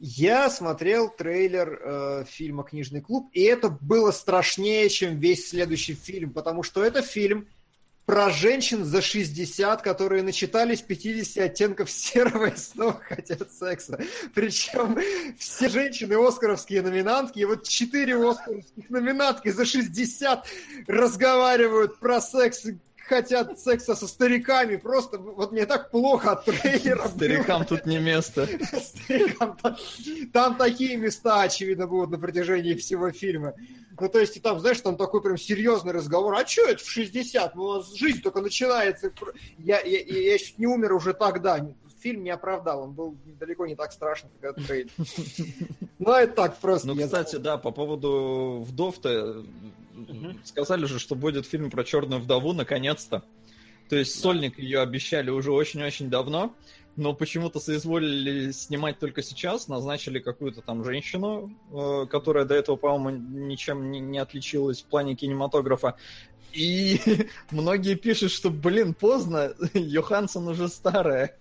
[0.00, 6.32] я смотрел трейлер э, фильма «Книжный клуб», и это было страшнее, чем весь следующий фильм,
[6.32, 7.46] потому что это фильм
[8.08, 14.00] про женщин за 60, которые начитались 50 оттенков серого и снова хотят секса.
[14.34, 14.98] Причем
[15.38, 20.46] все женщины оскаровские номинантки, и вот четыре оскаровских номинантки за 60
[20.86, 22.64] разговаривают про секс
[23.08, 24.76] хотят секса со стариками.
[24.76, 27.02] Просто вот мне так плохо от трейлера.
[27.02, 27.08] было.
[27.08, 28.46] Старикам тут не место.
[28.80, 29.76] Старикам там,
[30.32, 33.54] там такие места, очевидно, будут на протяжении всего фильма.
[34.00, 36.34] Ну, то есть, и там, знаешь, там такой прям серьезный разговор.
[36.34, 37.54] А что это в 60?
[37.54, 39.12] Ну, у нас жизнь только начинается.
[39.58, 41.66] Я, я, я, чуть не умер уже тогда.
[42.00, 44.92] Фильм не оправдал, он был далеко не так страшен, как этот трейлер.
[45.98, 46.86] Ну, это так просто.
[46.86, 49.44] Ну, кстати, да, по поводу вдов-то.
[50.44, 53.24] Сказали же, что будет фильм про черную вдову наконец-то.
[53.88, 56.54] То есть сольник ее обещали уже очень-очень давно,
[56.96, 63.18] но почему-то соизволили снимать только сейчас, назначили какую-то там женщину, э, которая до этого, по-моему,
[63.46, 65.96] ничем не, не отличилась в плане кинематографа.
[66.52, 67.00] И
[67.50, 71.38] многие пишут, что, блин, поздно, Йоханссон уже старая.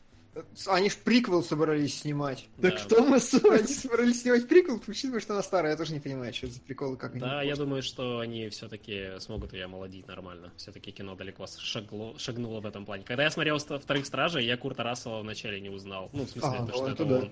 [0.68, 2.48] Они ж приквел собрались снимать.
[2.62, 2.80] Так Да.
[2.80, 3.20] в том и
[3.50, 5.72] Они собрались снимать приквел, учитывая, что она старая.
[5.72, 7.22] Я тоже не понимаю, что это за приколы, как они...
[7.22, 10.52] Да, я думаю, что они все-таки смогут ее омолодить нормально.
[10.58, 13.04] Все-таки кино далеко шагло, шагнуло в этом плане.
[13.04, 16.10] Когда я смотрел «Ста- «Вторых стражей», я Курта Рассела вначале не узнал.
[16.14, 17.16] Ну, в смысле, А, то, что это это да.
[17.20, 17.32] он.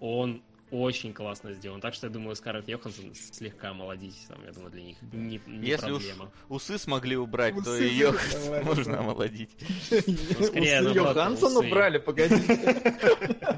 [0.00, 1.80] Он очень классно сделан.
[1.80, 5.66] Так что я думаю, Скарлетт Йоханссон слегка омолодить, там, я думаю, для них не, не
[5.68, 6.30] Если уж проблема.
[6.48, 8.12] усы смогли убрать, то Усы ее
[8.44, 9.50] давай, можно омолодить.
[9.90, 11.70] Усы наоборот, Йоханссона усы.
[11.70, 12.34] брали, погоди.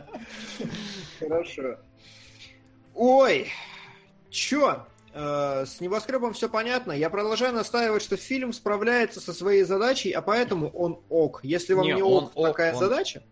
[1.18, 1.78] Хорошо.
[2.94, 3.48] Ой,
[4.30, 4.86] чё?
[5.14, 6.92] Э, с небоскребом все понятно.
[6.92, 11.40] Я продолжаю настаивать, что фильм справляется со своей задачей, а поэтому он ок.
[11.42, 13.22] Если вам Не, не, ок, ок, такая он- задача,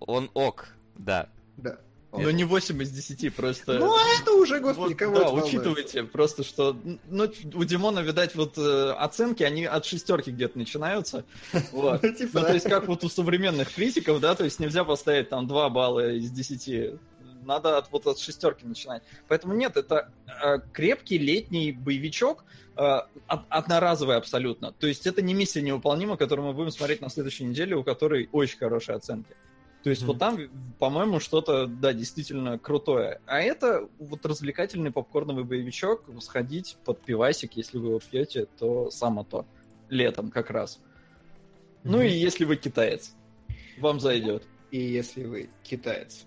[0.00, 1.28] Он ок, да.
[1.56, 1.78] да.
[2.12, 3.74] Но не 8 из 10, просто...
[3.74, 6.74] Ну, а это уже, господи, Вот, кого да, учитывайте просто, что
[7.06, 11.24] ну, у Димона, видать, вот э, оценки, они от шестерки где-то начинаются.
[11.72, 12.02] Вот.
[12.02, 15.28] Ну, типа, Ну, то есть, как вот у современных критиков, да, то есть нельзя поставить
[15.28, 16.98] там 2 балла из 10.
[17.44, 19.02] Надо от, вот от шестерки начинать.
[19.28, 22.44] Поэтому нет, это э, крепкий летний боевичок,
[22.76, 22.80] э,
[23.28, 24.72] од- одноразовый абсолютно.
[24.72, 28.30] То есть это не миссия невыполнима, которую мы будем смотреть на следующей неделе, у которой
[28.32, 29.36] очень хорошие оценки.
[29.84, 30.08] То есть Мгм.
[30.08, 30.38] вот там,
[30.78, 33.20] по-моему, что-то, да, действительно крутое.
[33.26, 39.24] А это вот развлекательный попкорновый боевичок, сходить под пивасик, если вы его пьете, то само
[39.24, 39.46] то.
[39.88, 40.80] Летом как раз.
[41.84, 43.14] Ну и если вы китаец,
[43.78, 44.44] вам зайдет.
[44.70, 46.26] И если вы китаец.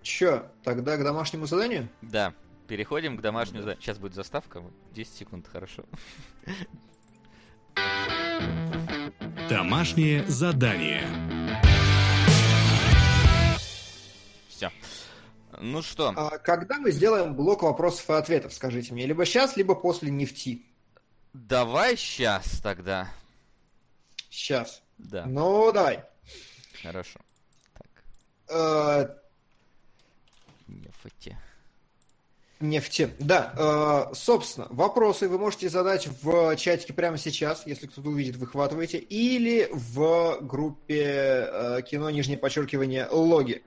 [0.00, 1.88] Чё, тогда к домашнему заданию?
[2.00, 2.32] Да.
[2.68, 3.82] Переходим к домашнему заданию.
[3.82, 4.60] Сейчас будет заставка.
[4.60, 5.84] вот 10 секунд, хорошо.
[9.48, 11.02] Домашнее задание.
[14.58, 14.72] Все.
[15.60, 19.06] Ну что, А когда мы сделаем блок вопросов и ответов, скажите мне?
[19.06, 20.62] Либо сейчас, либо после нефти.
[21.32, 23.08] давай сейчас тогда.
[24.28, 24.82] Сейчас.
[24.98, 26.02] Да, Ну, давай.
[26.82, 27.20] хорошо.
[27.74, 27.86] Так,
[28.48, 29.08] Э,
[30.66, 31.38] нефти.
[32.58, 33.14] Нефти.
[33.20, 33.54] Да,
[34.10, 39.68] э, собственно, вопросы вы можете задать в чатике прямо сейчас, если кто-то увидит, выхватываете, или
[39.72, 43.62] в группе э, кино, нижнее подчеркивание, логи.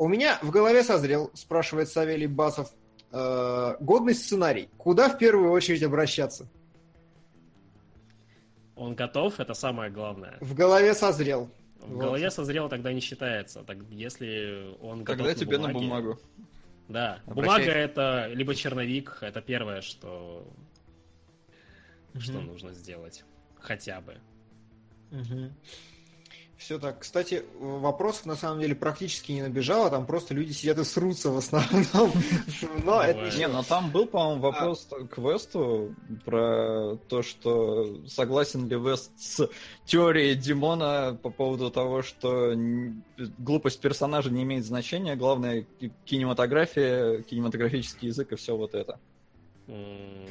[0.00, 2.72] У меня в голове созрел, спрашивает Савелий Басов,
[3.12, 4.70] э, годный сценарий.
[4.78, 6.48] Куда в первую очередь обращаться?
[8.76, 10.38] Он готов, это самое главное.
[10.40, 11.50] В голове созрел.
[11.80, 11.98] В вот.
[12.00, 13.62] голове созрел тогда не считается.
[13.62, 16.18] Так, если он готов Тогда тебе бумаге, на бумагу.
[16.88, 20.50] Да, Обращай- бумага это либо черновик, это первое, что,
[22.18, 22.46] что Мгм.
[22.46, 23.22] нужно сделать.
[23.58, 24.16] Хотя бы.
[26.60, 26.98] Все так.
[26.98, 31.38] Кстати, вопросов на самом деле практически не набежало, там просто люди сидят и срутся в
[31.38, 32.12] основном.
[32.84, 33.34] Но это.
[33.38, 35.94] Не, но там был, по-моему, вопрос к Весту
[36.26, 39.48] про то, что согласен ли Вест с
[39.86, 42.54] теорией Димона по поводу того, что
[43.38, 49.00] глупость персонажа не имеет значения, главное ки- кинематография, кинематографический язык и все вот это.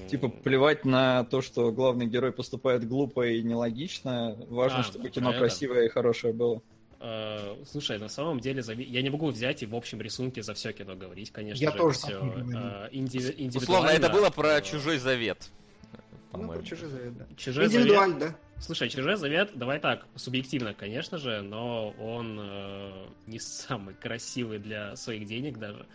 [0.10, 5.10] Типа плевать на то, что главный герой поступает глупо и нелогично, важно, А, чтобы ну,
[5.12, 5.40] кино это.
[5.40, 6.62] красивое и хорошее было.
[7.00, 10.54] э, Слушай, на самом деле, зави- я не могу взять и в общем рисунке за
[10.56, 12.88] все кино говорить, конечно Я же, тоже все не говорю.
[12.92, 13.58] индивидуально.
[13.58, 15.50] Условно, это было про э, чужой завет.
[15.94, 16.00] Ну,
[16.32, 16.54] по-моему.
[16.54, 17.26] про чужой завет, да.
[17.38, 17.82] Чужой завет.
[17.82, 18.36] Индивидуально, да.
[18.60, 24.96] Слушай, чужой завет, давай так, субъективно, конечно же, но он э, не самый красивый для
[24.96, 25.86] своих денег даже.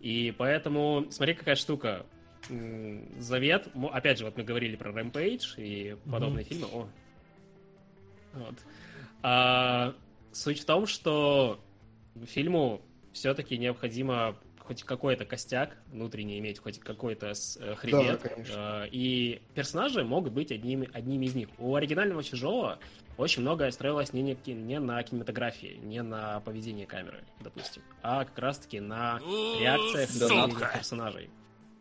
[0.00, 2.06] И поэтому, смотри, какая штука.
[3.18, 6.66] Завет, опять же, вот мы говорили про Rampage и подобные фильмы.
[6.72, 6.88] О.
[8.34, 8.54] Вот.
[9.22, 9.94] А,
[10.32, 11.60] суть в том, что
[12.26, 12.80] фильму
[13.12, 18.20] все-таки необходимо хоть какой-то костяк внутренний иметь, хоть какой-то с- э, хребет.
[18.22, 18.84] Да, конечно.
[18.84, 21.48] Э, И персонажи могут быть одними, одними из них.
[21.58, 22.78] У оригинального «Чужого»
[23.18, 28.38] очень многое строилось не, не, не на кинематографии, не на поведении камеры, допустим, а как
[28.38, 29.18] раз-таки на
[29.60, 31.30] реакциях Да, персонажей.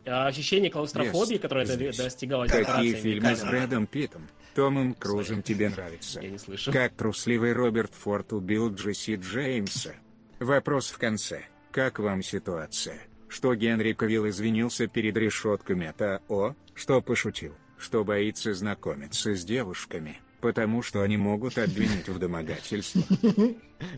[0.10, 1.98] А Ощущение клаустрофобии, Есть которое здесь.
[1.98, 3.44] до- достигалось Какие фильмы с.
[3.44, 6.20] Брэдом Питтом, Томом Крузом тебе нравятся?
[6.22, 6.72] Я не слышу.
[6.72, 9.94] Как трусливый Роберт Форд убил Джесси Джеймса?
[10.40, 11.44] Вопрос в конце.
[11.72, 12.98] Как вам ситуация?
[13.28, 20.20] Что Генри Кавилл извинился перед решетками от АО, что пошутил, что боится знакомиться с девушками,
[20.42, 23.04] потому что они могут обвинить в домогательстве.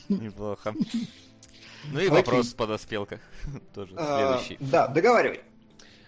[0.10, 0.74] Неплохо.
[1.94, 3.22] Ну и вопрос подоспел как
[3.74, 4.58] тоже А, следующий.
[4.70, 5.42] Да, договаривай.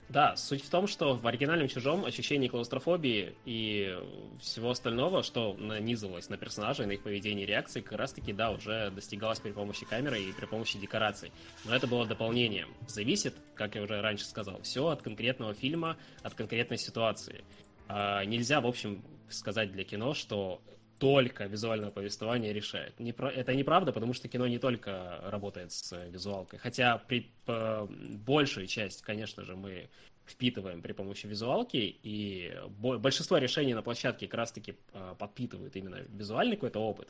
[0.10, 3.98] Да, суть в том, что в оригинальном чужом ощущение клаустрофобии и
[4.40, 8.52] всего остального, что нанизывалось на персонажей, на их поведение и реакции, как раз таки, да,
[8.52, 11.32] уже достигалось при помощи камеры и при помощи декораций.
[11.66, 12.70] Но это было дополнением.
[12.88, 17.44] Зависит, как я уже раньше сказал, все от конкретного фильма, от конкретной ситуации.
[17.88, 20.62] А, нельзя, в общем, сказать для кино, что
[21.04, 22.98] только визуальное повествование решает.
[23.00, 26.60] Не про- Это неправда, потому что кино не только работает с э, визуалкой.
[26.60, 27.90] Хотя при, по-
[28.26, 29.90] большую часть, конечно же, мы
[30.26, 35.98] впитываем при помощи визуалки, и бо- большинство решений на площадке как раз-таки э, подпитывают именно
[36.18, 37.10] визуальный какой-то опыт.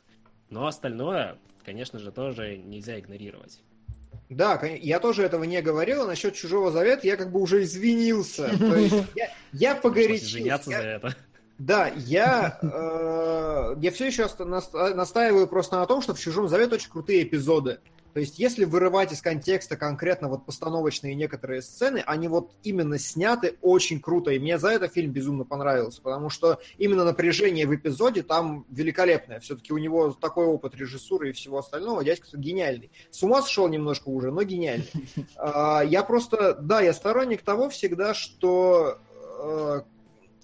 [0.50, 3.60] Но остальное, конечно же, тоже нельзя игнорировать.
[4.28, 8.50] Да, я тоже этого не говорил, а насчет чужого завета я как бы уже извинился.
[9.14, 10.24] Я, я погорячился.
[10.38, 11.16] извиняться Я- за это.
[11.58, 16.90] Да, я, э, я все еще настаиваю просто на том, что в «Чужом завете» очень
[16.90, 17.78] крутые эпизоды.
[18.14, 23.58] То есть, если вырывать из контекста конкретно вот постановочные некоторые сцены, они вот именно сняты
[23.60, 24.30] очень круто.
[24.30, 29.40] И мне за это фильм безумно понравился, потому что именно напряжение в эпизоде там великолепное.
[29.40, 32.04] Все-таки у него такой опыт режиссуры и всего остального.
[32.04, 32.92] Дядька гениальный.
[33.10, 34.88] С ума сошел немножко уже, но гениальный.
[35.36, 38.98] А, Я просто, да, я сторонник того всегда, что
[39.40, 39.80] э,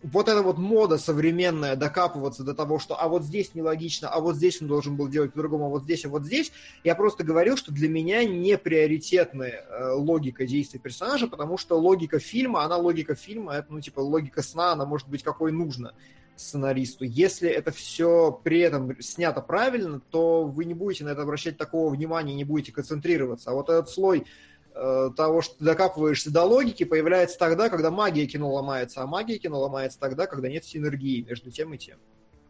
[0.03, 4.37] вот эта вот мода современная докапываться до того, что а вот здесь нелогично, а вот
[4.37, 6.53] здесь он должен был делать по-другому, а вот здесь, а вот здесь.
[6.85, 12.19] Я просто говорил, что для меня не приоритетная э, логика действий персонажа, потому что логика
[12.19, 15.93] фильма, она логика фильма, это, ну, типа, логика сна, она может быть какой нужно
[16.37, 17.05] сценаристу.
[17.05, 21.93] Если это все при этом снято правильно, то вы не будете на это обращать такого
[21.93, 23.51] внимания, не будете концентрироваться.
[23.51, 24.25] А вот этот слой
[24.73, 29.61] того, что ты докапываешься до логики, появляется тогда, когда магия кино ломается, а магия кино
[29.61, 31.99] ломается тогда, когда нет синергии между тем и тем.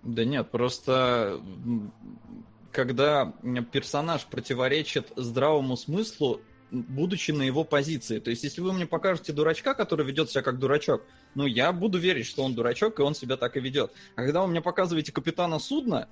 [0.03, 1.41] Да нет, просто
[2.73, 3.35] когда
[3.73, 8.21] персонаж противоречит здравому смыслу, будучи на его позиции.
[8.21, 11.03] То есть, если вы мне покажете дурачка, который ведет себя как дурачок,
[11.35, 13.93] ну, я буду верить, что он дурачок, и он себя так и ведет.
[14.15, 16.09] А когда вы мне показываете капитана судна,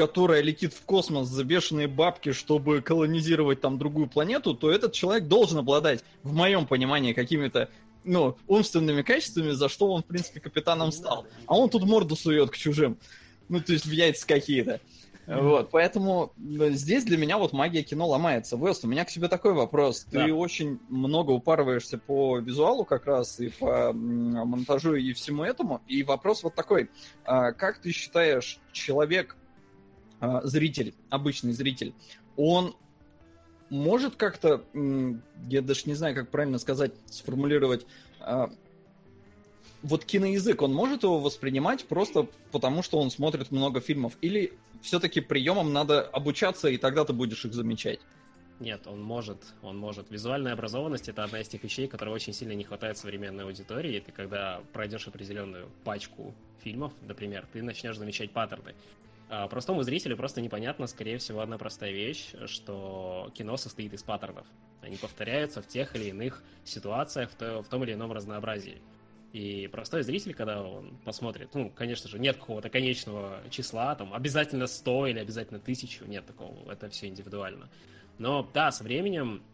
[0.00, 5.28] которая летит в космос за бешеные бабки, чтобы колонизировать там другую планету, то этот человек
[5.28, 7.68] должен обладать, в моем понимании, какими-то
[8.02, 11.26] ну, умственными качествами, за что он, в принципе, капитаном стал.
[11.44, 12.96] А он тут морду сует к чужим.
[13.50, 14.80] Ну, то есть в яйца какие-то.
[15.26, 18.56] Вот, поэтому э, здесь для меня вот магия кино ломается.
[18.56, 20.06] Вест, у меня к тебе такой вопрос.
[20.10, 20.34] Ты Да.
[20.34, 25.82] очень много упарываешься по визуалу как раз и по монтажу и всему этому.
[25.86, 26.88] И вопрос вот такой.
[27.24, 29.36] А, Как ты считаешь, человек,
[30.44, 31.94] зритель, обычный зритель,
[32.36, 32.74] он
[33.70, 34.64] может как-то,
[35.48, 37.86] я даже не знаю, как правильно сказать, сформулировать,
[38.20, 38.50] а,
[39.82, 44.16] вот киноязык, он может его воспринимать просто потому, что он смотрит много фильмов?
[44.20, 44.52] Или
[44.82, 48.00] все-таки приемам надо обучаться, и тогда ты будешь их замечать?
[48.58, 50.10] Нет, он может, он может.
[50.10, 54.00] Визуальная образованность это одна из тех вещей, которой очень сильно не хватает современной аудитории.
[54.00, 58.74] Ты когда пройдешь определенную пачку фильмов, например, ты начнешь замечать паттерны.
[59.32, 64.44] А простому зрителю просто непонятно, скорее всего, одна простая вещь, что кино состоит из паттернов.
[64.82, 68.82] Они повторяются в тех или иных ситуациях, в, то- в том или ином разнообразии.
[69.32, 74.66] И простой зритель, когда он посмотрит, ну, конечно же, нет какого-то конечного числа, там, обязательно
[74.66, 77.68] 100 или обязательно 1000, нет такого, это все индивидуально.
[78.18, 79.44] Но да, со временем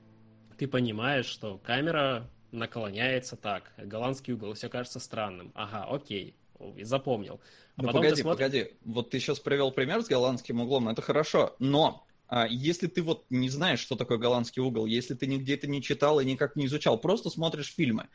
[0.57, 5.53] ты понимаешь, что камера наклоняется так, голландский угол, все кажется странным.
[5.55, 7.40] Ага, окей, о, запомнил.
[7.76, 8.46] А Ну погоди, ты смотришь...
[8.46, 8.70] погоди.
[8.84, 11.54] Вот ты сейчас привел пример с голландским углом, это хорошо.
[11.59, 15.66] Но а, если ты вот не знаешь, что такое голландский угол, если ты нигде это
[15.66, 18.09] не читал и никак не изучал, просто смотришь фильмы.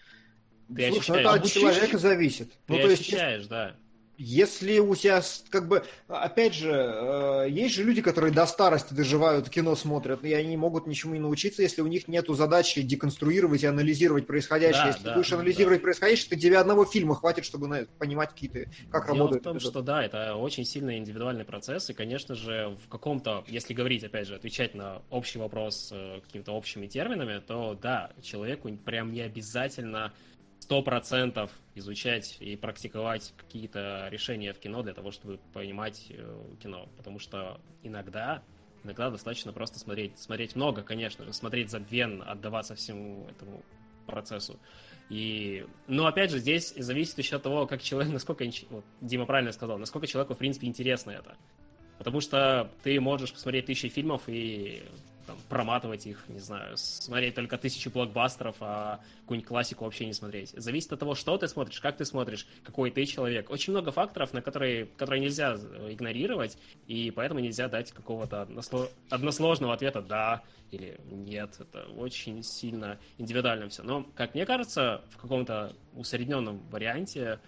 [0.68, 2.52] Ты Слушай, ощущаешь, это от обучишь- человека зависит.
[2.52, 3.76] ты Ну, то есть, ощущаешь, да.
[4.18, 9.50] Если у тебя, как бы, опять же, э, есть же люди, которые до старости доживают,
[9.50, 13.68] кино смотрят, и они могут ничему не научиться, если у них нету задачи деконструировать и
[13.68, 14.84] анализировать происходящее.
[14.84, 15.36] Да, если да, ты будешь да.
[15.38, 19.42] анализировать происходящее, то тебе одного фильма хватит, чтобы понимать какие-то, как Дело работает.
[19.42, 23.44] в том, этот- что да, это очень сильно индивидуальный процесс, и, конечно же, в каком-то,
[23.48, 28.70] если говорить, опять же, отвечать на общий вопрос э, какими-то общими терминами, то да, человеку
[28.86, 30.14] прям не обязательно
[30.62, 36.88] сто процентов изучать и практиковать какие-то решения в кино для того, чтобы понимать э, кино,
[36.98, 38.42] потому что иногда
[38.84, 40.18] Иногда достаточно просто смотреть.
[40.18, 43.64] Смотреть много, конечно же, смотреть забвенно, отдаваться всему этому
[44.08, 44.60] процессу.
[45.10, 49.52] И, но опять же, здесь зависит еще от того, как человек, насколько, вот, Дима правильно
[49.52, 51.38] сказал, насколько человеку, в принципе, интересно это.
[52.00, 54.82] Потому что ты можешь посмотреть тысячи фильмов и
[55.32, 60.50] там, проматывать их, не знаю, смотреть только тысячи блокбастеров, а какую-нибудь классику вообще не смотреть.
[60.50, 63.50] Зависит от того, что ты смотришь, как ты смотришь, какой ты человек.
[63.50, 65.56] Очень много факторов, на которые, которые нельзя
[65.90, 66.58] игнорировать,
[66.88, 71.56] и поэтому нельзя дать какого-то односло- односложного ответа «да» или «нет».
[71.60, 73.84] Это очень сильно индивидуально все.
[73.84, 77.40] Но, как мне кажется, в каком-то усредненном варианте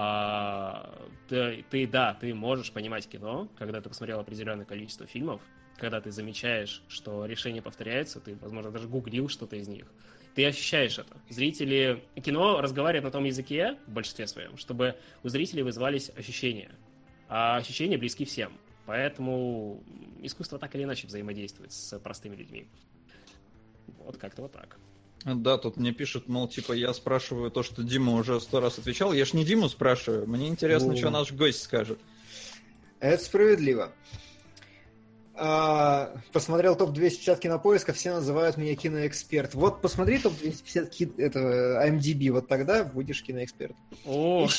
[0.00, 0.94] а,
[1.28, 5.42] ты, ты, да, ты можешь понимать кино, когда ты посмотрел определенное количество фильмов,
[5.76, 9.86] когда ты замечаешь, что решения повторяются, ты, возможно, даже гуглил что-то из них.
[10.36, 11.16] Ты ощущаешь это.
[11.28, 14.94] Зрители кино разговаривают на том языке, в большинстве своем, чтобы
[15.24, 16.70] у зрителей вызывались ощущения.
[17.28, 18.52] А ощущения близки всем.
[18.86, 19.82] Поэтому
[20.22, 22.68] искусство так или иначе взаимодействует с простыми людьми.
[23.98, 24.78] Вот как-то вот так.
[25.24, 29.12] Да, тут мне пишут, мол, типа, я спрашиваю то, что Дима уже сто раз отвечал.
[29.12, 30.28] Я ж не Диму спрашиваю.
[30.28, 31.98] Мне интересно, что наш гость скажет.
[33.00, 33.92] Это справедливо.
[35.40, 39.54] А, посмотрел топ-250 кинопоиска, все называют меня киноэксперт.
[39.54, 41.12] Вот посмотри топ-250 ки...
[41.16, 43.76] этого IMDb, вот тогда будешь киноэксперт.
[44.04, 44.48] О!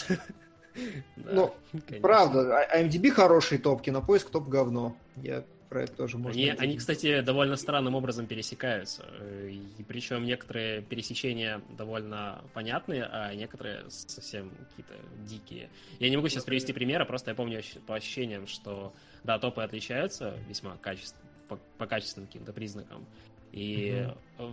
[1.17, 1.53] Ну.
[2.01, 4.95] Правда, А- IMDb хороший топ, кинопоиск топ говно.
[5.17, 6.39] Я про это тоже можно.
[6.39, 9.05] Они, они, кстати, довольно странным образом пересекаются.
[9.47, 14.95] И причем некоторые пересечения довольно понятные, а некоторые совсем какие-то
[15.27, 15.69] дикие.
[15.99, 18.93] Я не могу сейчас привести примера, просто я помню по ощущениям, что
[19.23, 23.05] да, топы отличаются весьма качественно, по, по качественным каким-то признакам.
[23.51, 24.07] И,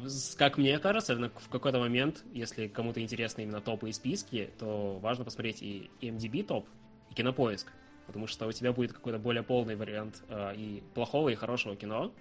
[0.07, 4.99] с- как мне кажется, в какой-то момент, если кому-то интересны именно топы и списки, то
[5.01, 6.67] важно посмотреть и MDB топ,
[7.11, 7.71] и кинопоиск.
[8.07, 12.13] Потому что у тебя будет какой-то более полный вариант э, и плохого, и хорошего кино,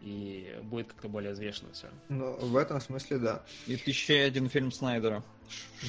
[0.00, 1.88] и будет как-то более взвешенно все.
[2.08, 3.42] Ну, в этом смысле, да.
[3.66, 5.22] И тысяча один фильм Снайдера.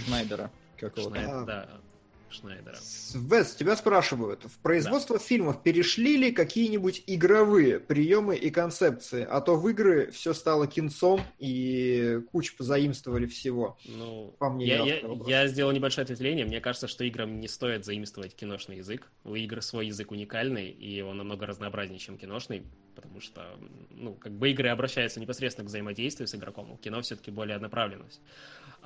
[0.05, 0.51] Шнайдера.
[0.77, 1.15] Какого-то.
[1.15, 1.45] Шнайдер, А.
[1.45, 1.69] да,
[2.29, 2.77] Шнайдера.
[3.13, 9.25] Вес, тебя спрашивают, в производство фильмов перешли ли какие-нибудь игровые приемы и концепции?
[9.29, 13.77] А то в игры все стало кинцом и кучу позаимствовали всего.
[13.85, 16.45] Ну, По мне, я, я я сделал небольшое ответвление.
[16.45, 19.09] Мне кажется, что играм не стоит заимствовать киношный язык.
[19.23, 22.63] У игр свой язык уникальный, и он намного разнообразнее, чем киношный,
[22.95, 23.57] потому что,
[23.91, 28.21] ну, как бы игры обращаются непосредственно к взаимодействию с игроком, у кино все-таки более одноправленность.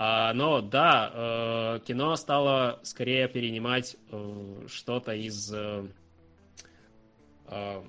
[0.01, 5.51] А, но да, э, кино стало скорее перенимать э, что-то из...
[5.53, 5.87] э,
[7.49, 7.83] я,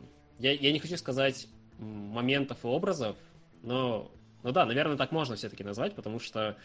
[0.53, 1.47] я не хочу сказать
[1.79, 3.17] моментов и образов,
[3.63, 4.11] но,
[4.43, 6.57] ну да, наверное, так можно все-таки назвать, потому что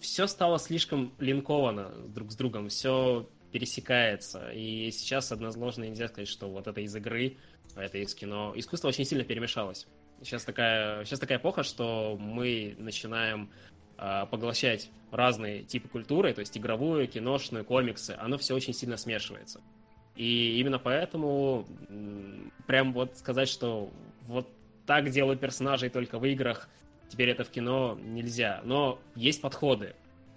[0.00, 4.50] все стало слишком линковано друг с другом, все пересекается.
[4.50, 7.38] И сейчас однозначно нельзя сказать, что вот это из игры,
[7.76, 8.52] а это из кино.
[8.56, 9.86] Искусство очень сильно перемешалось.
[10.22, 13.50] Сейчас такая, сейчас такая эпоха, что мы начинаем
[13.96, 18.16] э, поглощать разные типы культуры, то есть игровую, киношную, комиксы.
[18.18, 19.60] Оно все очень сильно смешивается.
[20.16, 21.66] И именно поэтому
[22.66, 23.90] прям вот сказать, что
[24.26, 24.48] вот
[24.84, 26.68] так делают персонажей только в играх,
[27.08, 28.60] теперь это в кино нельзя.
[28.64, 29.94] Но есть подходы.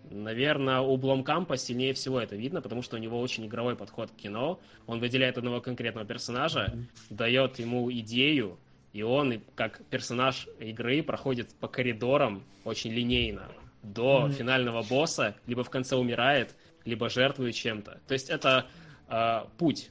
[0.09, 4.15] Наверное, у Бломкампа сильнее всего это видно, потому что у него очень игровой подход к
[4.15, 4.59] кино.
[4.87, 6.75] Он выделяет одного конкретного персонажа,
[7.09, 8.59] дает ему идею,
[8.93, 13.51] и он, как персонаж игры, проходит по коридорам очень линейно
[13.83, 14.33] до mm-hmm.
[14.33, 17.99] финального босса, либо в конце умирает, либо жертвует чем-то.
[18.07, 18.65] То есть это
[19.07, 19.89] э, путь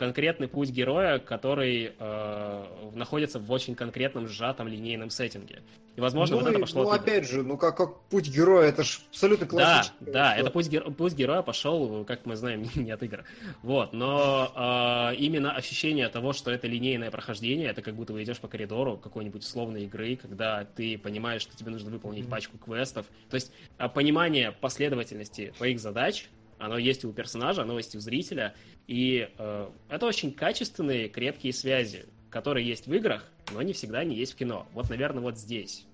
[0.00, 5.62] конкретный путь героя, который э, находится в очень конкретном сжатом линейном сеттинге.
[5.94, 6.84] И, возможно, ну, вот это пошло...
[6.84, 9.96] Ну, опять же, ну как, как путь героя, это же абсолютно классический.
[10.00, 10.90] Да, да, это путь, геро...
[10.90, 13.24] путь героя пошел, как мы знаем, не от игр.
[13.62, 18.38] Вот, но э, именно ощущение того, что это линейное прохождение, это как будто вы идешь
[18.38, 22.30] по коридору какой-нибудь условной игры, когда ты понимаешь, что тебе нужно выполнить mm-hmm.
[22.30, 23.04] пачку квестов.
[23.28, 26.30] То есть э, понимание последовательности твоих задач,
[26.60, 28.54] оно есть у персонажа, оно есть у зрителя,
[28.86, 34.14] и э, это очень качественные, крепкие связи, которые есть в играх, но не всегда не
[34.14, 34.66] есть в кино.
[34.72, 35.86] Вот, наверное, вот здесь,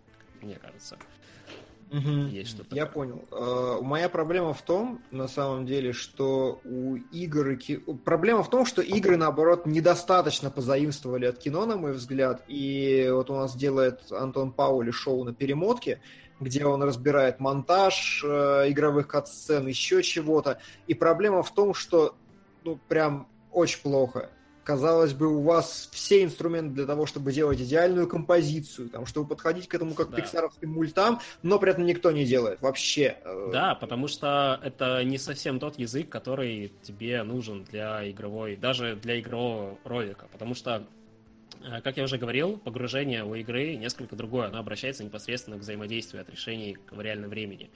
[0.43, 0.99] мне кажется.
[1.93, 2.27] Угу.
[2.33, 2.75] Есть что-то.
[2.75, 3.25] Я понял.
[3.31, 7.57] Uh, моя проблема в том, на самом деле, что у игр...
[7.57, 7.77] Ки...
[8.05, 12.43] Проблема в том, что игры, наоборот, недостаточно позаимствовали от кино, на мой взгляд.
[12.49, 16.01] И вот у нас делает Антон Паули шоу на перемотке,
[16.41, 20.59] где он разбирает монтаж э, игровых кат-сцен, еще чего-то.
[20.87, 22.15] И проблема в том, что
[22.65, 24.31] ну, прям очень плохо.
[24.65, 29.69] Казалось бы, у вас все инструменты для того, чтобы делать идеальную композицию, там, чтобы подходить
[29.69, 30.17] к этому как да.
[30.17, 33.17] пиксаровским мультам, но при этом никто не делает вообще.
[33.53, 39.21] Да, потому что это не совсем тот язык, который тебе нужен для игровой, даже для
[39.21, 41.06] игрового ролика, потому что э,
[41.83, 44.49] как я уже говорил, погружение у игры несколько другое.
[44.49, 47.71] Оно обращается непосредственно к взаимодействию от решений в реальном времени.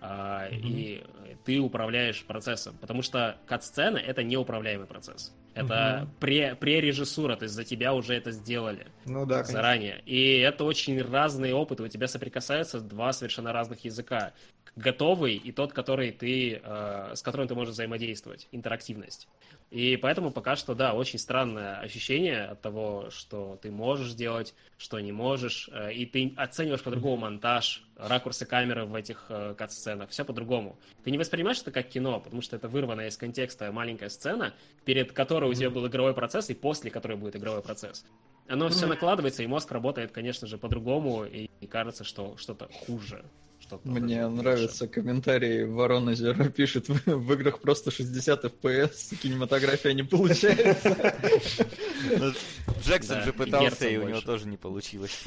[0.00, 0.60] Mm-hmm.
[0.62, 1.04] И
[1.44, 5.32] ты управляешь процессом, потому что кат-сцены— это неуправляемый процесс.
[5.54, 6.10] Это угу.
[6.18, 9.92] пре, прережиссура, то есть за тебя уже это сделали ну, да, заранее.
[9.92, 10.10] Конечно.
[10.10, 11.84] И это очень разные опыты.
[11.84, 14.32] У тебя соприкасаются два совершенно разных языка.
[14.76, 19.28] Готовый и тот, который ты, э, с которым ты можешь взаимодействовать, интерактивность.
[19.70, 25.00] И поэтому пока что, да, очень странное ощущение от того, что ты можешь делать, что
[25.00, 30.24] не можешь, э, и ты оцениваешь по-другому монтаж, ракурсы камеры в этих э, кат-сценах, все
[30.24, 30.76] по-другому.
[31.02, 34.54] Ты не воспринимаешь это как кино, потому что это вырванная из контекста маленькая сцена,
[34.84, 38.04] перед которой у тебя был игровой процесс, и после которой будет игровой процесс.
[38.46, 43.24] Оно все накладывается, и мозг работает, конечно же, по-другому, и кажется, что что-то хуже
[43.64, 43.88] что-то.
[43.88, 51.14] Мне нравятся комментарии Ворона Зеро пишет, в, играх просто 60 FPS, кинематография не получается.
[52.18, 52.32] Ну,
[52.82, 55.24] Джексон же пытался, и у него тоже не получилось.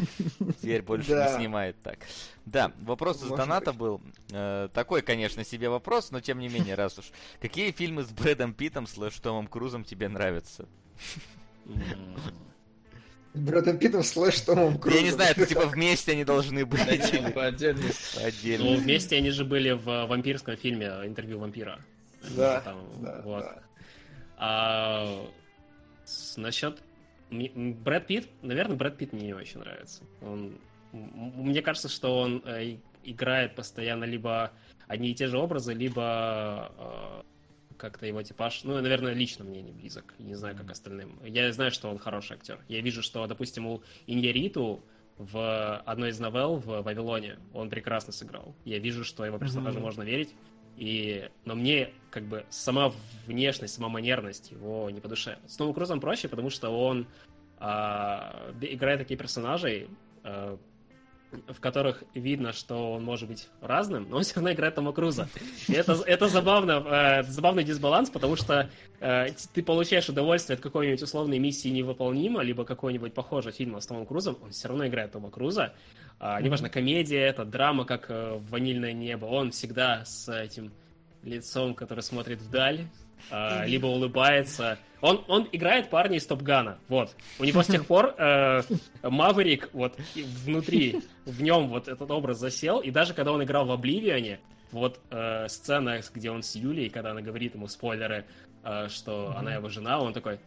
[0.62, 1.98] Теперь больше не снимает так.
[2.46, 4.00] Да, вопрос из доната был.
[4.32, 7.06] Э, такой, конечно, себе вопрос, но тем не менее, раз уж.
[7.42, 10.68] Какие фильмы с Брэдом Питом слэш Томом Крузом тебе нравятся?
[13.40, 15.00] Брэдом Питтом слэш Томом Крузом.
[15.00, 17.34] Я не знаю, это типа вместе они должны быть.
[17.34, 18.20] По отдельности.
[18.20, 18.66] Отдельно.
[18.66, 21.80] Ну, вместе они же были в вампирском фильме «Интервью вампира».
[22.36, 22.64] Да,
[23.00, 23.46] да, вот.
[24.38, 25.26] А,
[26.36, 26.82] насчет...
[27.30, 30.04] Брэд Питт, наверное, Брэд Питт мне не очень нравится.
[30.22, 30.58] Он...
[30.94, 34.52] Мне кажется, что он э, играет постоянно либо
[34.88, 37.22] одни и те же образы, либо э,
[37.78, 41.20] как-то его типаж, ну, наверное, лично мне не близок, не знаю, как остальным.
[41.24, 42.60] Я знаю, что он хороший актер.
[42.68, 44.84] Я вижу, что, допустим, у Иньяриту
[45.18, 48.56] в одной из новелл в Вавилоне он прекрасно сыграл.
[48.66, 49.82] Я вижу, что его персонажу mm-hmm.
[49.82, 50.36] можно верить.
[50.78, 51.30] И...
[51.44, 52.94] Но мне как бы сама
[53.26, 55.40] внешность, сама манерность его не по душе.
[55.48, 57.08] С Новым Крузом проще, потому что он
[57.58, 59.88] а, играет такие персонажи,
[60.24, 60.60] а,
[61.48, 65.28] в которых видно, что он может быть разным, но он все равно играет Тома Круза.
[65.68, 68.70] И это, это забавно, э, забавный дисбаланс, потому что
[69.00, 74.06] э, ты получаешь удовольствие от какой-нибудь условной миссии невыполнима, либо какой-нибудь похожий фильм с Томом
[74.06, 75.74] Крузом, он все равно играет Тома Круза.
[76.20, 80.72] Э, неважно, комедия это, драма, как э, «Ванильное небо», он всегда с этим
[81.24, 82.88] лицом, который смотрит вдаль,
[83.32, 84.78] э, либо улыбается.
[85.02, 87.16] Он, он играет парня из Топгана, вот.
[87.40, 88.64] У него с тех пор э,
[89.04, 89.96] Маверик вот
[90.46, 94.40] внутри, в нем вот этот образ засел, и даже когда он играл в Обливионе,
[94.72, 98.26] вот э, сцена, где он с Юлей, когда она говорит ему спойлеры,
[98.64, 99.40] э, что mm-hmm.
[99.40, 100.40] она его жена, он такой...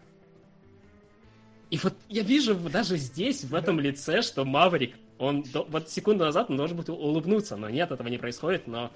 [1.70, 6.50] И вот я вижу даже здесь, в этом лице, что Маверик, он вот секунду назад
[6.50, 8.90] он должен был улыбнуться, но нет, этого не происходит, но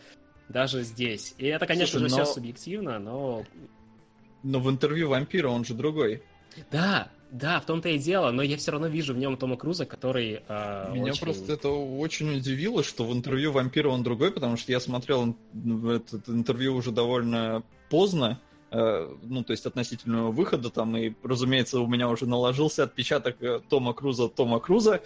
[0.48, 1.34] даже здесь.
[1.38, 3.44] И это, конечно Слушай, же, но- все субъективно, но...
[4.42, 6.22] Но в интервью вампира он же другой.
[6.70, 9.86] Да, да, в том-то и дело, но я все равно вижу в нем Тома Круза,
[9.86, 14.56] который э, Меня очень- просто это очень удивило, что в интервью вампира он другой, потому
[14.56, 18.38] что я смотрел ин- в это интервью уже довольно поздно,
[18.70, 23.60] э, ну, то есть относительно выхода там, и, разумеется, у меня уже наложился отпечаток э,
[23.68, 25.00] Тома Круза, Тома Круза,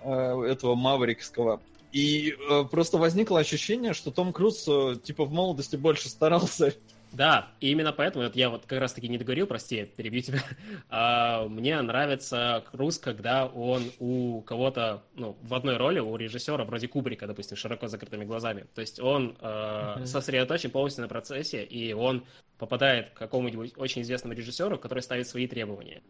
[0.00, 1.60] э, этого маврикского.
[1.94, 6.74] И э, просто возникло ощущение, что Том Круз, э, типа, в молодости больше старался.
[7.12, 10.42] Да, и именно поэтому вот я вот как раз-таки не договорил, прости, перебью тебя.
[10.90, 16.88] А, мне нравится Круз, когда он у кого-то, ну, в одной роли, у режиссера, вроде
[16.88, 18.66] Кубрика, допустим, широко закрытыми глазами.
[18.74, 20.06] То есть он э, Мгм.
[20.06, 22.24] сосредоточен полностью на процессе, и он
[22.58, 26.02] попадает к какому-нибудь очень известному режиссеру, который ставит свои требования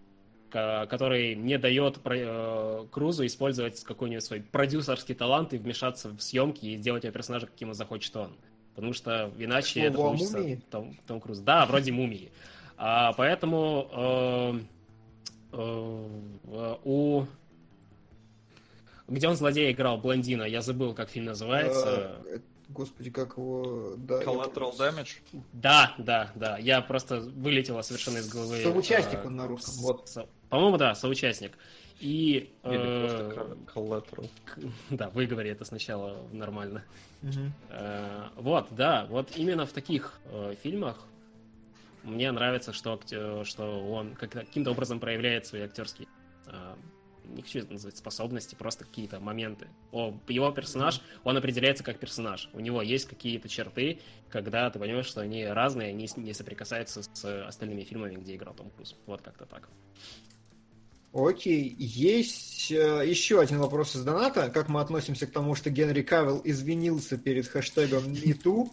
[0.54, 6.76] который не дает э, Крузу использовать какой-нибудь свой продюсерский талант и вмешаться в съемки и
[6.76, 8.36] сделать его персонажа, каким он захочет он.
[8.74, 10.60] Потому что иначе К это получится мумии.
[10.70, 11.38] Том, Том Круз.
[11.38, 12.30] Да, вроде мумии.
[12.76, 14.60] А, поэтому э,
[15.52, 17.24] э, у...
[19.06, 22.16] Где он злодея играл, блондина, я забыл, как фильм называется.
[22.26, 22.38] Э,
[22.68, 23.94] Господи, как его...
[23.98, 25.02] Да, я Collateral помню.
[25.02, 25.42] Damage.
[25.52, 26.58] Да, да, да.
[26.58, 28.62] Я просто вылетела совершенно из головы.
[28.62, 29.74] Соучастник э, он на русском.
[29.82, 30.08] Вот.
[30.08, 31.52] со- По-моему, да, соучастник.
[32.00, 32.50] И...
[32.64, 34.28] Или э, просто Collateral.
[34.44, 34.58] к-
[34.90, 36.84] Да, выговори это сначала нормально.
[37.22, 37.52] Мгм.
[37.70, 40.98] Э, Вот, да, вот именно в таких э, фильмах
[42.02, 46.08] мне нравится, что, акте- что он как- каким-то образом проявляет свои актерские
[46.46, 46.74] э,
[47.24, 49.66] не хочу это назвать способности, просто какие-то моменты.
[49.92, 52.50] О, его персонаж, он определяется как персонаж.
[52.52, 57.46] У него есть какие-то черты, когда ты понимаешь, что они разные, они не соприкасаются с
[57.46, 58.94] остальными фильмами, где играл Том Круз.
[59.06, 59.70] Вот как-то так.
[61.14, 64.50] Окей, есть э, еще один вопрос из доната.
[64.50, 68.68] Как мы относимся к тому, что Генри Кавилл извинился перед хэштегом MeToo,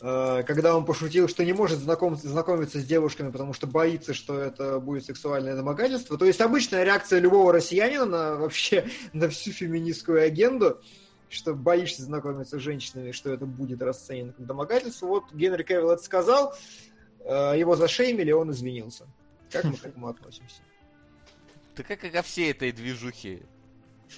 [0.00, 4.40] э, когда он пошутил, что не может знаком- знакомиться с девушками, потому что боится, что
[4.40, 6.16] это будет сексуальное домогательство.
[6.16, 10.80] То есть обычная реакция любого россиянина на вообще на всю феминистскую агенду,
[11.28, 15.06] что боишься знакомиться с женщинами, что это будет расценено как домогательство.
[15.06, 16.54] Вот Генри Кавилл это сказал,
[17.26, 19.06] э, его зашеймили, он извинился.
[19.50, 20.62] Как мы к этому относимся?
[21.76, 23.42] Ты как и ко всей этой движухе.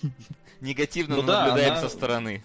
[0.61, 2.45] Негативно Ну да, наблюдаем она- со стороны.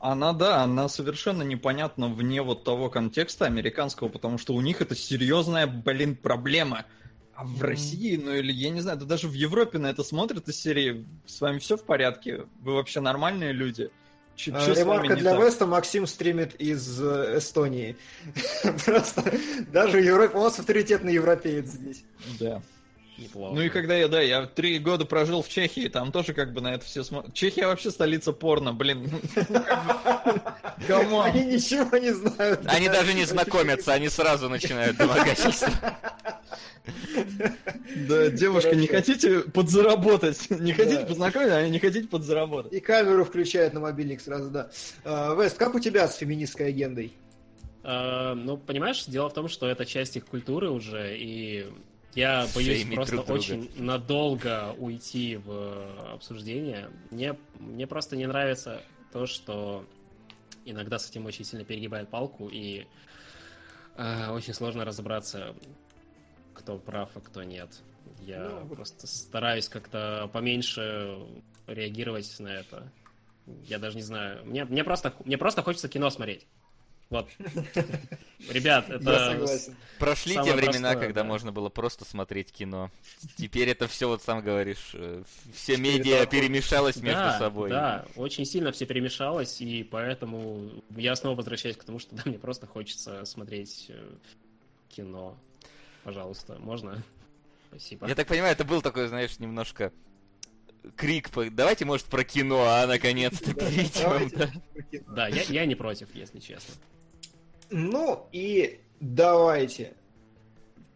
[0.00, 4.96] Она, да, она совершенно непонятна вне вот того контекста американского, потому что у них это
[4.96, 6.86] серьезная, блин, проблема.
[7.34, 7.62] А в.
[7.62, 11.06] России, ну или я не знаю, да даже в Европе на это смотрят из серии
[11.24, 12.46] «С вами все в порядке?
[12.60, 13.90] Вы вообще нормальные люди?»
[14.34, 15.66] Чё- А, вами Ремарка не для так?» Веста.
[15.66, 17.96] Максим стримит из э, Эстонии.
[18.84, 19.32] Просто
[19.72, 22.02] даже в Европе, у нас авторитетный европеец здесь.
[22.40, 22.60] Да.
[23.18, 23.54] Неплохо.
[23.54, 26.60] Ну и когда я, да, я три года прожил в Чехии, там тоже как бы
[26.60, 27.34] на это все смотрят.
[27.34, 29.10] Чехия вообще столица порно, блин.
[30.88, 32.60] Они ничего не знают.
[32.66, 35.70] Они даже не знакомятся, они сразу начинают домогательство.
[38.08, 40.50] Да, девушка, не хотите подзаработать?
[40.50, 42.72] Не хотите познакомиться, а не хотите подзаработать?
[42.72, 44.70] И камеру включает на мобильник сразу, да.
[45.04, 47.12] А, Вест, как у тебя с феминистской агендой?
[47.84, 51.66] Э, ну, понимаешь, дело в том, что это часть их культуры уже, и
[52.14, 53.38] я боюсь просто друг друга.
[53.38, 56.90] очень надолго уйти в обсуждение.
[57.10, 58.82] Мне, мне просто не нравится
[59.12, 59.84] то, что
[60.64, 62.86] иногда с этим очень сильно перегибает палку, и
[63.96, 65.54] э, очень сложно разобраться,
[66.54, 67.82] кто прав, а кто нет.
[68.20, 71.18] Я Ну, просто стараюсь как-то поменьше
[71.66, 72.92] реагировать на это.
[73.66, 74.44] Я даже не знаю.
[74.44, 76.46] Мне, мне, просто, мне просто хочется кино смотреть.
[77.12, 77.28] Вот.
[78.50, 79.38] Ребят, это...
[79.98, 81.28] Прошли те времена, когда да.
[81.28, 82.90] можно было просто смотреть кино.
[83.36, 85.22] Теперь это все, вот сам говоришь, э,
[85.54, 87.68] все медиа перемешалось между собой.
[87.68, 92.38] да, очень сильно все перемешалось, и поэтому я снова возвращаюсь к тому, что да, мне
[92.38, 94.14] просто хочется смотреть э,
[94.88, 95.36] кино.
[96.02, 97.02] Пожалуйста, можно?
[97.68, 98.08] Спасибо.
[98.08, 99.92] Я так понимаю, это был такой, знаешь, немножко
[100.96, 104.48] крик, давайте, может, про кино, а наконец-то давайте
[105.08, 105.28] да.
[105.28, 106.74] я не против, если честно.
[107.72, 109.94] Ну и давайте.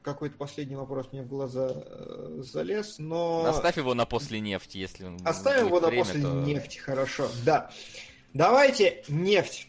[0.03, 3.45] Какой-то последний вопрос мне в глаза э, залез, но...
[3.47, 7.29] Оставь его на после нефти, если он Оставим его на время, после то- нефти, хорошо.
[7.45, 7.73] Да.
[8.33, 9.67] Давайте нефть.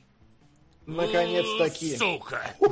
[0.86, 1.98] Наконец-таки.
[1.98, 2.42] Сука!
[2.60, 2.68] На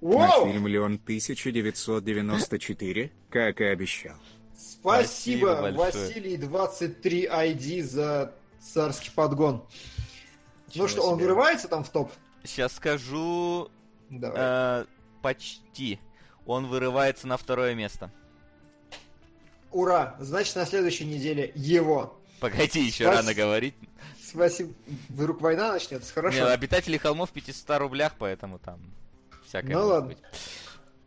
[0.00, 0.46] Воу!
[0.46, 4.14] фильм «Леон» 1994, как и обещал.
[4.56, 5.76] Спасибо, Спасибо.
[5.76, 9.66] Василий 23 ID за царский подгон.
[10.68, 11.26] Ничего ну что, он себе.
[11.26, 12.12] вырывается там в топ?
[12.44, 13.68] Сейчас скажу
[14.10, 14.36] Давай.
[14.82, 14.84] э,
[15.22, 15.98] почти.
[16.46, 18.10] Он вырывается на второе место.
[19.70, 20.16] Ура!
[20.18, 22.18] Значит, на следующей неделе его.
[22.40, 23.74] Погоди, еще Спас- рано говорить.
[24.24, 24.72] Спасибо.
[25.08, 26.38] Вдруг война начнется, хорошо.
[26.38, 28.80] Не, обитатели холмов в 500 рублях, поэтому там
[29.46, 30.08] всякое Ну ладно.
[30.10, 30.18] быть.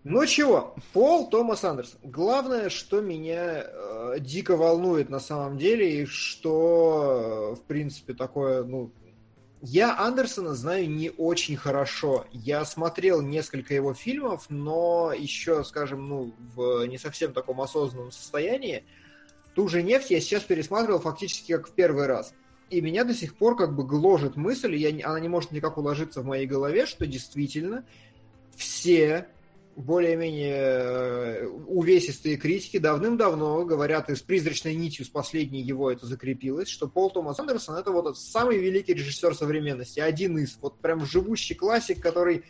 [0.04, 2.00] Ну чего, Пол Томас Андерсон.
[2.04, 8.64] Главное, что меня э, дико волнует на самом деле, и что, э, в принципе, такое,
[8.64, 8.92] ну,
[9.62, 12.26] я Андерсона знаю не очень хорошо.
[12.32, 18.84] Я смотрел несколько его фильмов, но еще, скажем, ну, в не совсем таком осознанном состоянии.
[19.54, 22.34] Ту же нефть я сейчас пересматривал фактически как в первый раз.
[22.72, 26.22] И меня до сих пор как бы гложет мысль, я, она не может никак уложиться
[26.22, 27.86] в моей голове, что действительно
[28.56, 29.28] все
[29.76, 36.70] более-менее э, увесистые критики давным-давно говорят, и с призрачной нитью с последней его это закрепилось,
[36.70, 41.56] что Пол Томас Андерсон это вот самый великий режиссер современности, один из, вот прям живущий
[41.56, 42.44] классик, который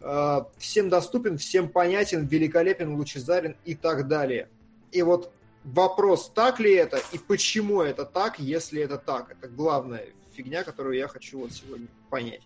[0.00, 4.48] э, всем доступен, всем понятен, великолепен, лучезарен и так далее.
[4.92, 5.32] И вот
[5.64, 9.30] вопрос, так ли это и почему это так, если это так.
[9.30, 12.42] Это главная фигня, которую я хочу вот сегодня понять.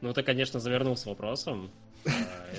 [0.00, 1.70] Ну, ты, конечно, завернул с вопросом.
[2.04, 2.10] Э,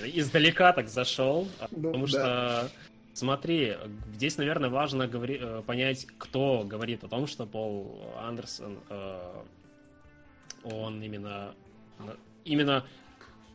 [0.06, 1.48] Издалека так зашел.
[1.60, 2.70] а, Ну, Потому что,
[3.14, 3.76] смотри,
[4.14, 9.44] здесь, наверное, важно э, понять, кто говорит о том, что Пол Андерсон, э,
[10.64, 11.54] он именно,
[12.44, 12.86] именно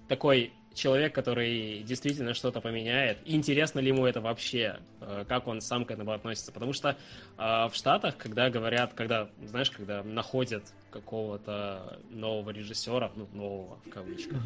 [0.08, 3.18] такой человек, который действительно что-то поменяет.
[3.26, 4.78] Интересно ли ему это вообще?
[5.00, 6.52] Э, Как он сам к этому относится?
[6.52, 6.96] Потому что э,
[7.36, 14.42] в Штатах, когда говорят, когда, знаешь, когда находят какого-то нового режиссера, ну, нового в кавычках,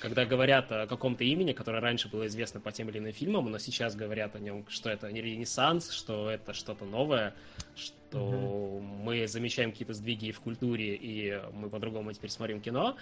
[0.00, 3.58] когда говорят о каком-то имени, которое раньше было известно по тем или иным фильмам, но
[3.58, 7.34] сейчас говорят о нем, что это не ренессанс, что это что-то новое,
[7.76, 12.96] что мы замечаем какие-то сдвиги в культуре, и мы по-другому теперь смотрим кино,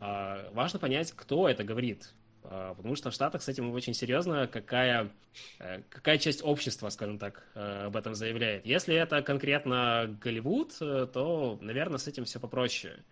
[0.00, 2.12] а, важно понять, кто это говорит.
[2.44, 5.10] А, Потому что в Штатах с этим очень серьезно, какая,
[5.58, 8.66] э, какая часть общества, скажем так, э, об этом заявляет.
[8.66, 13.02] Если это конкретно Голливуд, э, то, наверное, с этим все попроще.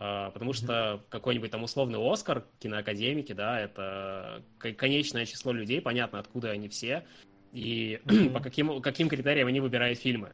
[0.00, 6.50] А, Потому что какой-нибудь там условный Оскар, киноакадемики, да, это конечное число людей, понятно, откуда
[6.50, 7.06] они все,
[7.52, 8.00] и
[8.34, 10.32] по каким, каким критериям они выбирают фильмы.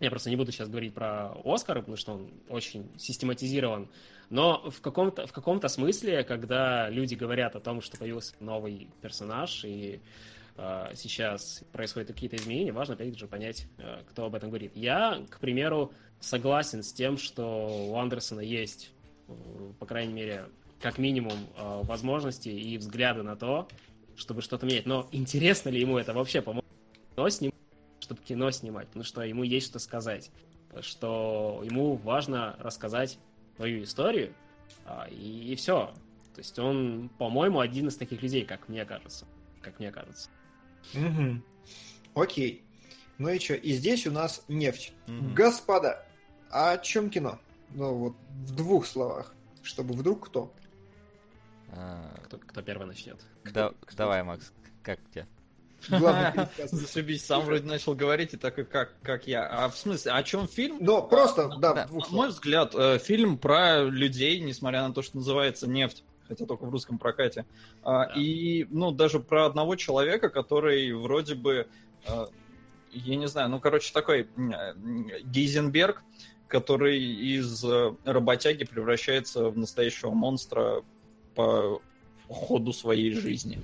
[0.00, 3.88] Я просто не буду сейчас говорить про Оскар, потому что он очень систематизирован.
[4.28, 9.64] Но в каком-то, в каком-то смысле, когда люди говорят о том, что появился новый персонаж,
[9.64, 10.00] и
[10.56, 14.72] э, сейчас происходят какие-то изменения, важно, опять же, понять, э, кто об этом говорит.
[14.74, 18.90] Я, к примеру, согласен с тем, что у Андерсона есть,
[19.28, 19.32] э,
[19.78, 20.46] по крайней мере,
[20.80, 23.68] как минимум, э, возможности и взгляды на то,
[24.16, 24.86] чтобы что-то менять.
[24.86, 26.68] Но интересно ли ему это вообще поможет
[27.14, 27.54] кино снимать,
[28.04, 28.86] чтобы кино снимать?
[28.88, 30.30] Потому что ему есть что сказать.
[30.80, 33.18] Что ему важно рассказать
[33.56, 34.34] свою историю,
[34.84, 35.92] а, и, все.
[36.34, 39.24] То есть он, по-моему, один из таких людей, как мне кажется.
[39.62, 40.28] Как мне кажется.
[40.94, 41.42] Мгм.
[42.14, 42.62] Окей.
[43.18, 43.54] Ну и что?
[43.54, 44.92] И здесь у нас нефть.
[45.06, 45.34] Мгм.
[45.34, 46.04] Господа,
[46.50, 47.38] а о чем кино?
[47.70, 49.32] Ну вот в двух словах,
[49.62, 50.52] чтобы вдруг кто.
[51.70, 53.20] А, Кто, кто первый начнет?
[53.52, 54.52] да- Давай, Макс,
[54.82, 55.26] как у тебя?
[55.26, 55.43] Главный пересказ.
[56.70, 59.46] Зашибись, сам вроде начал говорить, и так и как, как я.
[59.46, 60.78] А в смысле, о чем фильм?
[60.80, 64.94] Но просто, да, да, в двух На мой взгляд, э, фильм про людей, несмотря на
[64.94, 67.44] то, что называется «Нефть», хотя только в русском прокате.
[67.82, 68.12] А, Да.
[68.16, 71.68] И, ну, даже про одного человека, который вроде бы,
[72.06, 72.26] э,
[72.92, 74.74] я не знаю, ну, короче, такой э,
[75.24, 76.02] Гейзенберг,
[76.48, 77.64] который из
[78.04, 80.82] работяги превращается в настоящего монстра
[81.34, 81.80] по
[82.28, 83.60] ходу своей жизни.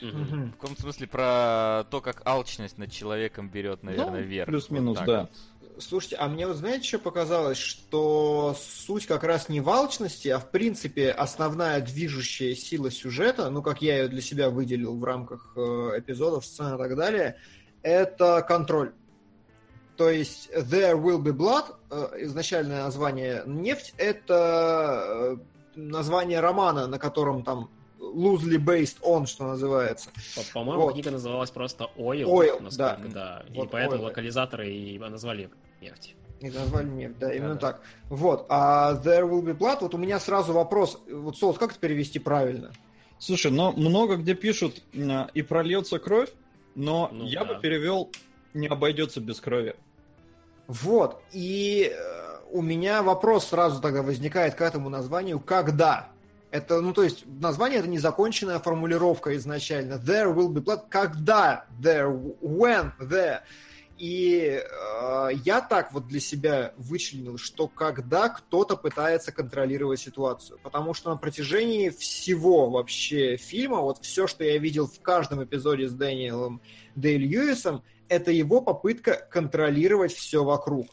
[0.00, 0.52] Мгм.
[0.52, 4.46] В каком смысле про то, как алчность над человеком берет, наверное, Ну, вверх.
[4.46, 5.20] плюс-минус, Вот да.
[5.22, 5.82] вот.
[5.82, 7.58] Слушайте, а мне вот знаете, что показалось?
[7.58, 13.62] Что суть как раз не в алчности, а в принципе основная движущая сила сюжета, ну
[13.62, 15.60] как я ее для себя выделил в рамках э,
[15.98, 17.36] эпизодов, сцен и так далее,
[17.82, 18.92] это контроль.
[19.96, 25.36] То есть There Will Be Blood, э, изначальное название «Нефть», это э,
[25.76, 27.70] название романа, на котором там
[28.14, 30.10] loosely based on, что называется.
[30.36, 30.92] По- По-моему, Вот.
[30.94, 32.24] книга называлась просто Oil.
[32.24, 32.98] Oil, да.
[33.12, 33.44] да.
[33.52, 34.06] И Вот поэтому Oil.
[34.06, 35.50] локализаторы и назвали
[35.80, 36.14] нефть.
[36.40, 37.72] И назвали нефть, да, именно Да-да.
[37.72, 37.80] так.
[38.10, 38.46] Вот.
[38.48, 41.00] А There Will Be Blood, вот у меня сразу вопрос.
[41.10, 42.70] Вот, Соус, как это перевести правильно?
[43.18, 46.30] Слушай, но много где пишут и прольется кровь,
[46.76, 47.54] но Ну я да.
[47.54, 48.10] бы перевел
[48.54, 49.74] не обойдется без крови.
[50.68, 51.20] Вот.
[51.32, 55.40] И э, у меня вопрос сразу тогда возникает к этому названию.
[55.40, 56.08] Когда?
[56.50, 59.94] Это, ну, то есть, название это незаконченная формулировка изначально.
[59.94, 60.84] There will be blood.
[60.88, 61.66] Когда?
[61.80, 62.10] There.
[62.40, 62.92] When?
[62.98, 63.40] There.
[63.98, 70.58] И э, я так вот для себя вычленил, что когда кто-то пытается контролировать ситуацию.
[70.62, 75.88] Потому что на протяжении всего вообще фильма, вот все, что я видел в каждом эпизоде
[75.88, 76.62] с Дэниелом
[76.94, 80.86] Дэй Льюисом, это его попытка контролировать все вокруг.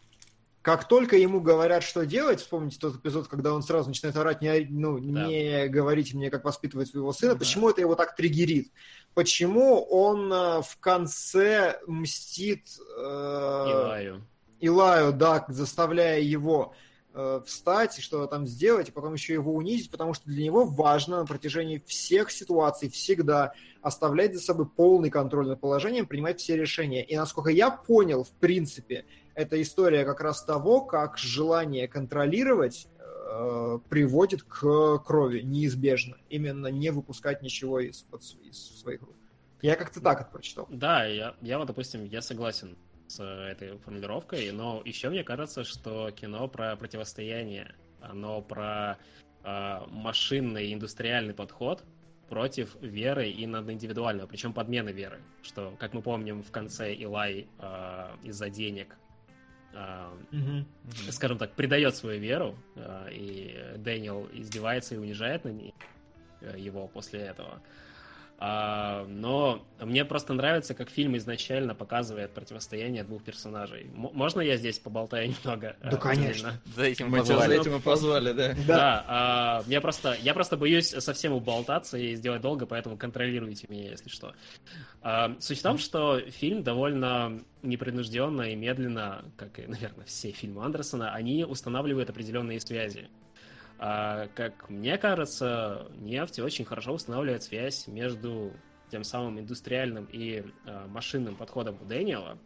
[0.65, 4.65] Как только ему говорят, что делать, вспомните тот эпизод, когда он сразу начинает орать, не,
[4.67, 5.27] ну, Да.
[5.27, 7.37] не говорите мне, как воспитывать своего сына, Да.
[7.37, 8.71] почему это его так триггерит?
[9.13, 12.63] Почему он э, в конце мстит
[12.97, 14.25] э, Илаю.
[14.59, 16.73] Илаю, да, заставляя его
[17.13, 20.65] э, встать и что-то там сделать, и потом еще его унизить, потому что для него
[20.65, 23.53] важно на протяжении всех ситуаций всегда
[23.83, 27.05] оставлять за собой полный контроль над положением, принимать все решения.
[27.05, 29.05] И насколько я понял, в принципе,
[29.35, 36.17] это история как раз того, как желание контролировать э, приводит к крови неизбежно.
[36.29, 38.05] Именно не выпускать ничего с-
[38.43, 39.15] из своих рук.
[39.61, 40.67] Я как-то так это прочитал.
[40.69, 42.77] Да, я, я вот, допустим, я согласен
[43.07, 48.97] с э, этой формулировкой, но еще мне кажется, что кино про противостояние, оно про
[49.43, 51.83] э, машинный индустриальный подход
[52.29, 57.47] против веры и над индивидуального, причем подмены веры, что, как мы помним, в конце Илай
[57.59, 58.95] э, из-за денег
[59.75, 60.63] э,
[61.11, 65.73] скажем так, предает свою веру, э, и Дэниел издевается и унижает на ней
[66.41, 67.61] э, его после этого.
[68.37, 73.83] А, но мне просто нравится, как фильм изначально показывает противостояние двух персонажей.
[73.83, 75.77] М- можно я здесь поболтаю немного?
[75.81, 76.49] Да, э, конечно.
[76.49, 76.61] отдельно?
[76.75, 77.61] За этим Мы тебя за позвали.
[77.61, 78.55] этим и позвали, да.
[78.67, 83.91] Да, а, я просто, я просто боюсь совсем уболтаться и сделать долго, поэтому контролируйте меня,
[83.91, 84.33] если что.
[85.01, 90.65] А, суть в том, что фильм довольно непринужденно и медленно, как и, наверное, все фильмы
[90.65, 93.07] Андерсона, они устанавливают определенные связи.
[93.77, 98.53] А, как мне кажется, нефть очень хорошо устанавливает связь между
[98.89, 102.37] тем самым индустриальным и а, машинным подходом у Дэниела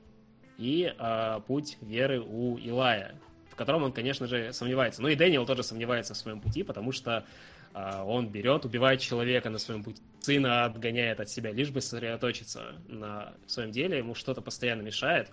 [0.57, 3.15] и а, путь веры у Илая,
[3.49, 5.01] в котором он, конечно же, сомневается.
[5.01, 7.25] Ну и Дэниел тоже сомневается в своем пути, потому что
[7.73, 12.75] а, он берет, убивает человека на своем пути, сына отгоняет от себя, лишь бы сосредоточиться
[12.87, 15.31] на своем деле, ему что-то постоянно мешает.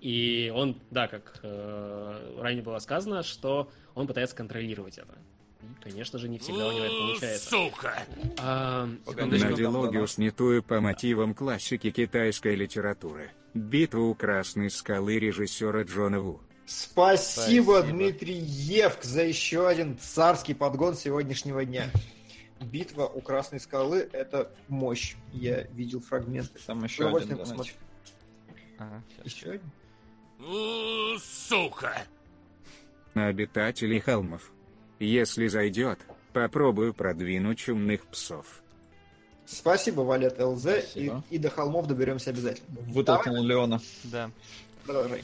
[0.00, 5.14] И он, да, как э, ранее было сказано, что он пытается контролировать это.
[5.62, 7.48] И, конечно же, не всегда у него это получается.
[7.50, 8.02] Сука!
[8.38, 10.06] А, Надилогию дано.
[10.06, 13.30] снятую по мотивам классики китайской литературы.
[13.54, 16.40] Битва у Красной скалы режиссера Джона Ву.
[16.66, 17.82] Спасибо, Спасибо.
[17.82, 21.90] Дмитрий Евк, за еще один царский подгон сегодняшнего дня.
[22.60, 25.14] Битва у Красной скалы— это мощь.
[25.32, 26.58] Я видел фрагменты.
[26.66, 27.74] Там еще один посмотрю.
[28.78, 29.02] Ага.
[29.24, 29.70] Еще один?
[31.20, 32.02] Сука!
[33.14, 34.50] На обитателей холмов.
[34.98, 35.98] Если зайдет,
[36.32, 38.62] попробую продвинуть чумных псов.
[39.46, 40.66] Спасибо, Валет ЛЗ.
[40.66, 41.24] И, Спасибо.
[41.30, 42.66] и до холмов доберемся обязательно.
[42.88, 43.80] Вытолкнул Леона.
[44.04, 44.30] Да.
[44.84, 45.22] Продолжай.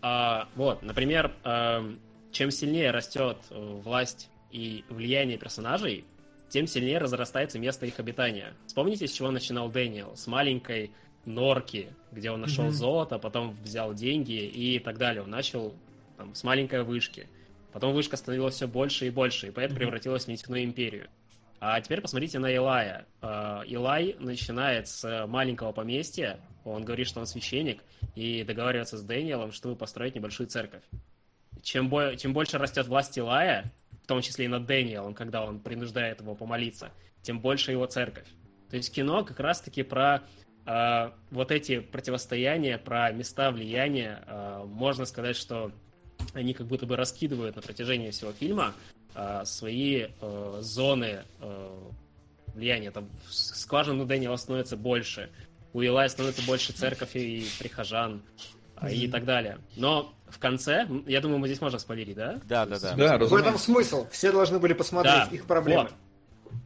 [0.00, 1.98] А, вот, например, эм,
[2.30, 6.04] чем сильнее растет э, власть и влияние персонажей,
[6.48, 8.54] тем сильнее разрастается место их обитания.
[8.66, 10.16] Вспомните, с чего начинал Дэниел?
[10.16, 10.92] С маленькой
[11.24, 12.72] норки, где он нашел Мгм.
[12.72, 15.22] золото, потом взял деньги и так далее.
[15.24, 15.74] Он начал
[16.18, 17.26] там, с маленькой вышки.
[17.72, 19.86] Потом вышка становилась все больше и больше, и поэтому Мгм.
[19.86, 21.08] превратилась в нефтяную империю.
[21.60, 23.06] А теперь посмотрите на Илая.
[23.22, 27.82] Э, Илай начинает с маленького поместья, он говорит, что он священник,
[28.14, 30.82] и договаривается с Дэниелом, чтобы построить небольшую церковь.
[31.62, 35.60] Чем, бо- чем больше растет власть Илая, в том числе и над Дэниелом, когда он
[35.60, 36.90] принуждает его помолиться,
[37.22, 38.26] тем больше его церковь.
[38.70, 40.22] То есть кино как раз-таки про
[40.66, 44.22] э, вот эти противостояния, про места влияния.
[44.26, 45.72] Э, можно сказать, что
[46.34, 48.74] они как будто бы раскидывают на протяжении всего фильма
[49.14, 51.78] э, свои э, зоны э,
[52.54, 52.90] влияния.
[52.90, 55.30] Там с- скважин у Дэниела становится больше,
[55.72, 58.22] у Илая становится больше церковь и прихожан
[58.76, 59.58] а, и так далее.
[59.76, 62.40] Но в конце, я думаю, мы здесь можем спойлерить, да?
[62.48, 62.94] Да, да, да.
[62.94, 64.06] Да, В этом смысл.
[64.10, 65.84] Все должны были посмотреть Да, их проблемы.
[65.84, 65.92] вот.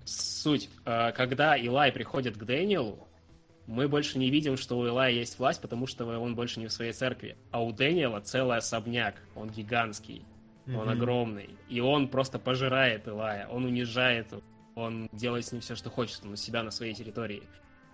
[0.04, 0.68] Суть.
[0.84, 3.06] Э, Когда Илай приходит к Дэниелу,
[3.66, 6.72] мы больше не видим, что у Илая есть власть, потому что он больше не в
[6.72, 7.36] своей церкви.
[7.50, 9.22] А у Дэниела целый особняк.
[9.34, 10.24] Он гигантский,
[10.66, 10.88] он Мгм.
[10.90, 11.50] огромный.
[11.68, 14.42] И он просто пожирает Илая, он унижает его,
[14.74, 17.42] он делает с ним все, что хочет, он у себя на своей территории.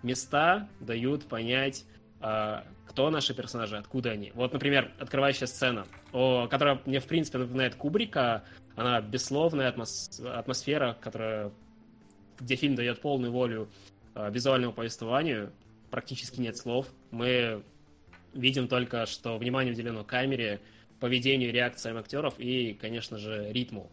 [0.01, 1.85] Места дают понять,
[2.21, 4.31] а, кто наши персонажи, откуда они.
[4.33, 8.43] Вот, например, открывающая сцена, о, которая мне, в принципе, напоминает Кубрика.
[8.75, 11.51] Она бессловная атмос- атмосфера, которая,
[12.39, 13.69] где фильм дает полную волю
[14.15, 15.51] визуальному повествованию.
[15.89, 16.87] Практически нет слов.
[17.11, 17.63] Мы
[18.33, 20.61] видим только, что внимание уделено камере,
[20.99, 23.91] поведению, реакциям актеров и, конечно же, ритму.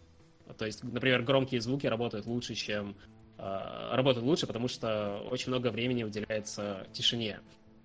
[0.58, 2.96] То есть, например, громкие звуки работают лучше, чем
[3.38, 7.40] э, работают лучше, потому что очень много времени уделяется тишине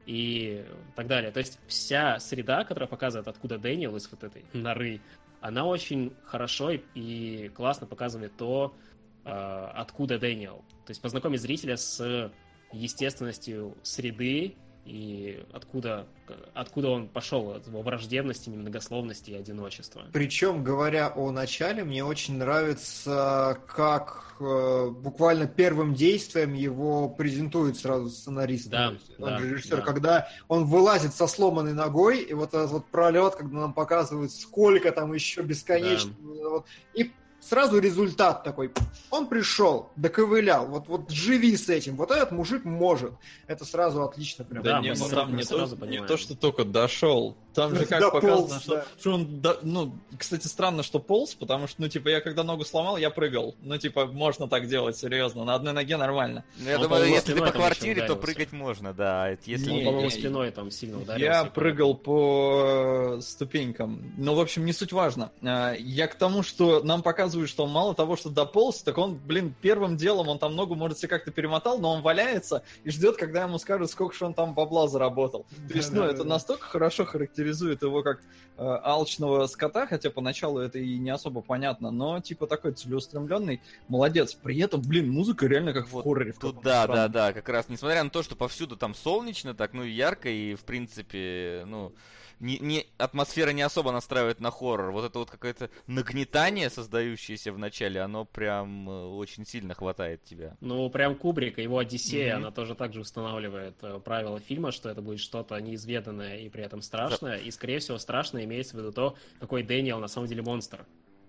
[0.05, 0.65] и
[0.95, 1.31] так далее.
[1.31, 5.01] То есть вся среда, которая показывает, откуда Дэниел из вот этой норы,
[5.39, 8.90] она очень хорошо и, классно показывает то, э,
[9.23, 10.63] откуда Дэниел.
[10.85, 12.31] То есть познакомить зрителя с
[12.71, 14.55] естественностью среды
[14.85, 16.07] и откуда,
[16.55, 20.03] откуда он пошел, от его враждебности, немногословности и одиночества.
[20.11, 28.09] Причем, говоря о начале, мне очень нравится, как э, буквально первым действием его презентует сразу
[28.09, 29.83] сценарист, Да, он да, режиссер, да.
[29.83, 34.91] когда он вылазит со сломанной ногой, и вот этот вот пролет, когда нам показывают, сколько
[34.91, 36.65] там еще бесконечно, вот,
[36.95, 37.11] и
[37.41, 38.71] сразу результат такой.
[39.09, 41.97] Он пришел, доковылял, вот, вот живи с этим.
[41.97, 43.11] Вот этот мужик может.
[43.47, 44.63] Это сразу отлично прям.
[44.63, 47.35] Да, Да, не, мы ну сразу- мы не, сразу то, не то, что только дошел.
[47.53, 48.85] Там же как Дополз, показано, что, да.
[48.99, 52.63] что он, до- ну, кстати, странно, что полз, потому что, ну, типа, я когда ногу
[52.63, 53.55] сломал, я прыгал.
[53.61, 56.45] Ну, типа, можно так делать, серьезно, на одной ноге нормально.
[56.57, 59.25] Ну, я Он, думаю, по-моему, если ты по квартире, то прыгать можно, да.
[59.25, 59.69] а Если...
[59.69, 61.25] Он, Не, по-моему, не, спиной там сильно ударился.
[61.25, 64.13] Я прыгал по ступенькам.
[64.17, 65.31] Ну, в общем, не суть важно.
[65.43, 69.15] А, Я к тому, что нам показывают, что он мало того, что дополз, так он,
[69.15, 73.17] блин, первым делом, он там ногу, может, себе как-то перемотал, но он валяется и ждет,
[73.17, 75.45] когда ему скажут, сколько же он там бабла заработал.
[75.67, 78.21] То есть, ну, это настолько хорошо характеризует его как
[78.57, 84.33] э, алчного скота, хотя поначалу это и не особо понятно, но, типа, такой целеустремленный, молодец.
[84.33, 86.31] При этом, блин, музыка реально как в Вот хорроре.
[86.31, 87.11] в Тут каком-то да, да, странном.
[87.11, 90.55] да, как раз, несмотря на то, что повсюду там солнечно, так, ну, и ярко, и,
[90.55, 91.93] в принципе, ну,
[92.41, 94.91] не, не, атмосфера не особо настраивает на хоррор.
[94.91, 100.57] Вот это вот какое-то нагнетание, создающееся в начале, оно прям э, очень сильно хватает тебя.
[100.59, 102.43] Ну, прям Кубрик, его Одиссея, Мгм.
[102.45, 106.63] она тоже так же устанавливает э, правила фильма, что это будет что-то неизведанное и при
[106.63, 107.37] этом страшное.
[107.37, 110.85] И, скорее всего, страшное имеется в виду то, какой Дэниел на самом деле монстр.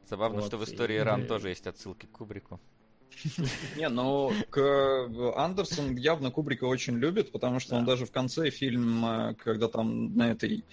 [0.08, 2.60] Забавно, Вот, что в истории и- Ран тоже есть отсылки к Кубрику.
[3.76, 7.92] Не, ну, к э, Андерсон явно Кубрика очень любит, потому что он Да.
[7.92, 10.64] даже в конце фильма, когда там на этой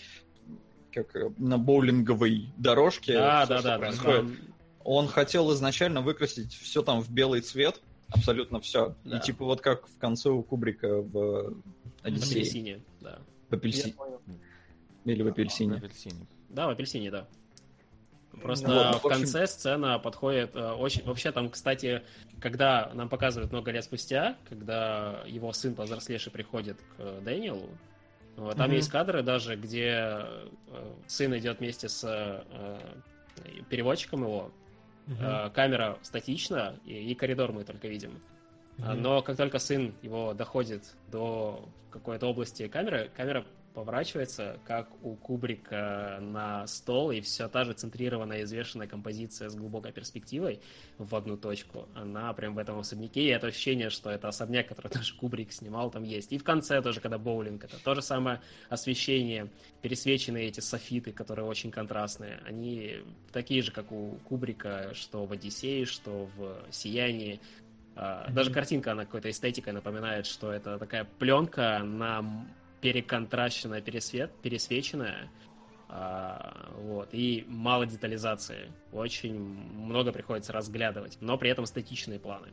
[0.92, 3.80] как э, на боулинговой дорожке Да, всё, да, что да, да.
[3.80, 4.38] происходит, там-
[4.84, 8.96] он хотел изначально выкрасить все там в белый цвет, абсолютно все.
[9.04, 9.18] Да.
[9.18, 11.56] И типа вот как в конце у Кубрика в в
[12.02, 12.32] Одиссее.
[12.42, 13.20] апельсине, да.
[13.50, 13.94] В апельсине.
[15.06, 15.76] Или в На апельсине.
[15.78, 16.28] апельсине.
[16.50, 17.28] Да, в апельсине, да.
[18.42, 21.04] Просто Ну ну, в в общем- конце сцена подходит э, очень...
[21.04, 22.04] Вообще там, кстати,
[22.40, 27.70] когда нам показывают много лет спустя, когда его сын повзрослевший приходит к Дэниелу,
[28.36, 28.76] вот, там Мгм.
[28.76, 30.48] есть кадры даже, где э,
[31.08, 32.80] сын идет вместе с э,
[33.70, 34.52] переводчиком его,
[35.20, 38.22] Э, камера статична, и, и коридор мы только видим.
[38.78, 39.02] Мгм.
[39.02, 46.20] Но как только сын его доходит до какой-то области камеры, камера поворачивается, как у Кубрика
[46.22, 50.60] на стол, и все та же центрированная, извешенная композиция с глубокой перспективой
[50.98, 51.88] в одну точку.
[51.96, 55.92] Она прям в этом особняке, и это ощущение, что это особняк, который тоже Кубрик снимал,
[55.92, 56.32] там есть.
[56.34, 59.50] И в конце тоже, когда боулинг, это то же самое освещение,
[59.82, 62.98] пересвеченные эти софиты, которые очень контрастные, они
[63.32, 67.40] такие же, как у Кубрика, что в Одиссее, что в Сиянии.
[67.96, 68.30] А.
[68.32, 72.46] Даже картинка, она какой-то эстетикой напоминает, что это такая пленка на
[72.82, 75.30] переконтращенная, пересвет, пересвеченная,
[75.88, 78.72] а, вот, и мало детализации.
[78.92, 82.50] Очень много приходится разглядывать, но при этом статичные планы.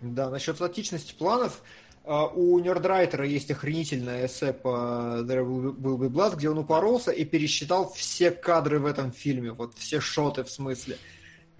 [0.00, 1.62] Да, насчет статичности планов,
[2.04, 7.24] а, у Нердрайтера есть охренительное эссе по There Will Be Blood, где он упоролся и
[7.24, 10.98] пересчитал все кадры в этом фильме, вот все шоты в смысле.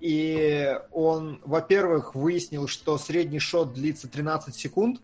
[0.01, 5.01] И он, во-первых, выяснил, что средний шот длится 13 секунд,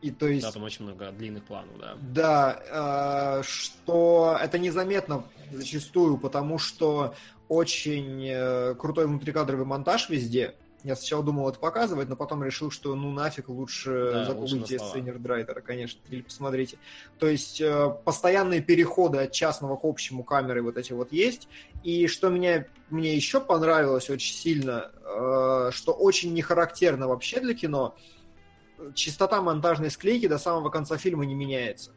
[0.00, 1.96] и то есть Да, там очень много длинных планов, да.
[2.00, 7.14] да, э, что это незаметно зачастую, потому что
[7.48, 10.54] очень э, крутой внутрикадровый монтаж везде.
[10.84, 14.46] Я сначала думал это показывать, но потом решил, что ну нафиг лучше Да, слова.
[14.46, 16.78] сценер Драйтера, конечно, или посмотрите.
[17.18, 21.48] То есть э, постоянные переходы от частного к общему камеры вот эти вот есть.
[21.82, 27.54] И что меня, мне еще понравилось очень сильно, э, что очень не характерно вообще для
[27.54, 27.96] кино,
[28.94, 31.90] частота монтажной склейки до самого конца фильма не меняется.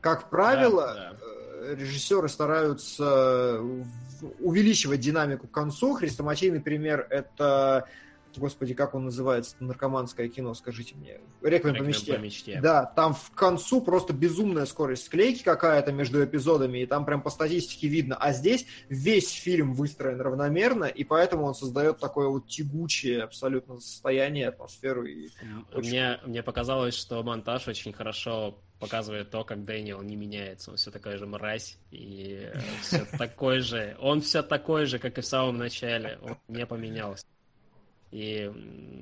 [0.00, 1.16] Как правило, Да,
[1.70, 3.86] э, режиссеры стараются в-
[4.40, 5.94] увеличивать динамику к концу.
[5.94, 7.86] Хрестоматийный пример это,
[8.38, 11.20] господи, как он называется, наркоманское кино, скажите мне.
[11.42, 12.14] Реквием по Реквием мечте.
[12.14, 12.60] по мечте.
[12.62, 17.30] Да, там в концу просто безумная скорость склейки какая-то между эпизодами, и там прям по
[17.30, 18.16] статистике видно.
[18.16, 24.48] А здесь весь фильм выстроен равномерно, и поэтому он создает такое вот тягучее абсолютно состояние,
[24.48, 25.04] атмосферу.
[25.04, 25.28] И...
[25.72, 30.70] Очень Мне, мне показалось, что монтаж очень хорошо показывает то, как Дэниел не меняется.
[30.70, 32.50] Он все такой же мразь, и
[32.82, 33.96] все такой же.
[34.00, 36.18] Он все такой же, как и в самом начале.
[36.22, 37.24] Он не поменялся.
[38.10, 38.50] И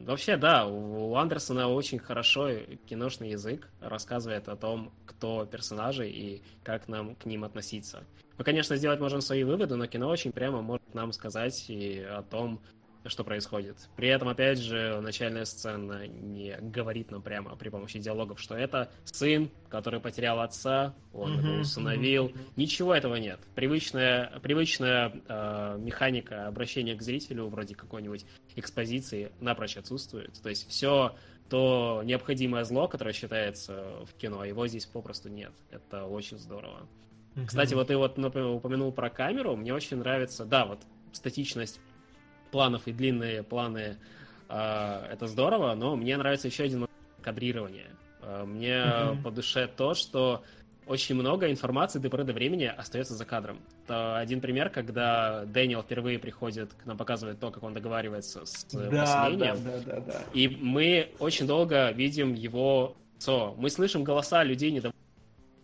[0.07, 2.51] вообще, да, у Андерсона очень хорошо
[2.87, 8.05] киношный язык рассказывает о том, кто персонажи и как нам к ним относиться.
[8.39, 12.23] Мы, конечно, сделать можем свои выводы, но кино очень прямо может нам сказать и о
[12.23, 12.61] том,
[13.07, 13.77] что происходит.
[13.97, 18.91] При этом, опять же, начальная сцена не говорит нам прямо при помощи диалогов, что это
[19.05, 22.29] сын, который потерял отца, он Мгм, его усыновил.
[22.29, 22.39] мгм.
[22.57, 23.41] Ничего этого нет.
[23.55, 28.25] Привычная, привычная э, механика обращения к зрителю, вроде какой-нибудь
[28.57, 30.33] экспозиции, напрочь отсутствует.
[30.43, 31.15] То есть все
[31.51, 35.53] то необходимое зло, которое считается в кино, его здесь попросту нет.
[35.71, 36.89] Это очень здорово.
[37.47, 40.81] Кстати, вот ты вот например, упомянул про камеру, мне очень нравится, да, вот
[41.13, 41.81] статичность
[42.55, 43.97] планов и длинные планы,
[44.49, 46.87] э, это здорово, но мне нравится еще один
[47.21, 47.91] кадрирование.
[48.23, 48.79] Э, мне
[49.15, 49.23] Мгм.
[49.25, 50.45] по душе то, что
[50.87, 53.59] очень много информации до поры до времени остается за кадром.
[53.85, 58.65] Это один пример, когда Дэниел впервые приходит к нам, показывает то, как он договаривается с
[58.73, 59.57] Да, да, поселением.
[59.65, 60.23] да, да, да.
[60.33, 63.55] И мы очень долго видим его лицо.
[63.59, 64.95] Мы слышим голоса людей недовольных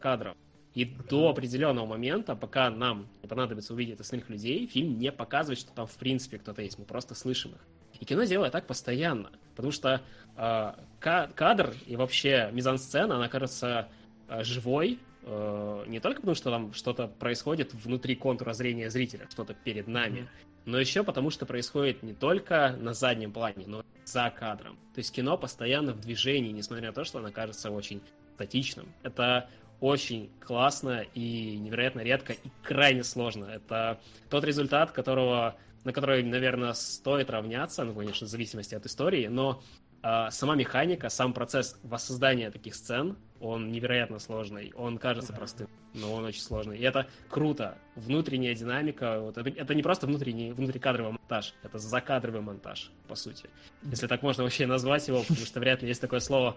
[0.00, 0.34] кадров.
[0.74, 5.72] И до определенного момента, пока нам не понадобится увидеть остальных людей, фильм не показывает, что
[5.72, 6.78] там в принципе кто-то есть.
[6.78, 7.58] Мы просто слышим их.
[7.98, 9.30] И кино делает так постоянно.
[9.56, 10.00] Потому что
[10.36, 13.88] э, ка- кадр и вообще мизансцена, она кажется
[14.28, 19.54] э, живой, э, не только потому, что там что-то происходит внутри контура зрения зрителя, что-то
[19.54, 20.28] перед нами,
[20.64, 24.76] но еще потому, что происходит не только на заднем плане, но и за кадром.
[24.94, 28.00] То есть кино постоянно в движении, несмотря на то, что оно кажется очень
[28.34, 28.88] статичным.
[29.02, 29.50] Это
[29.80, 33.46] очень классно и невероятно редко и крайне сложно.
[33.46, 39.26] Это тот результат, которого, на который, наверное, стоит равняться, ну, конечно, в зависимости от истории,
[39.26, 39.62] но
[40.02, 44.72] а, сама механика, сам процесс воссоздания таких сцен, он невероятно сложный.
[44.76, 46.78] Он кажется простым, но он очень сложный.
[46.78, 47.76] И это круто.
[47.96, 53.50] Внутренняя динамика, вот это, это не просто внутренний, внутрикадровый монтаж, это закадровый монтаж, по сути.
[53.82, 56.56] Если так можно вообще назвать его, потому что вряд ли есть такое слово.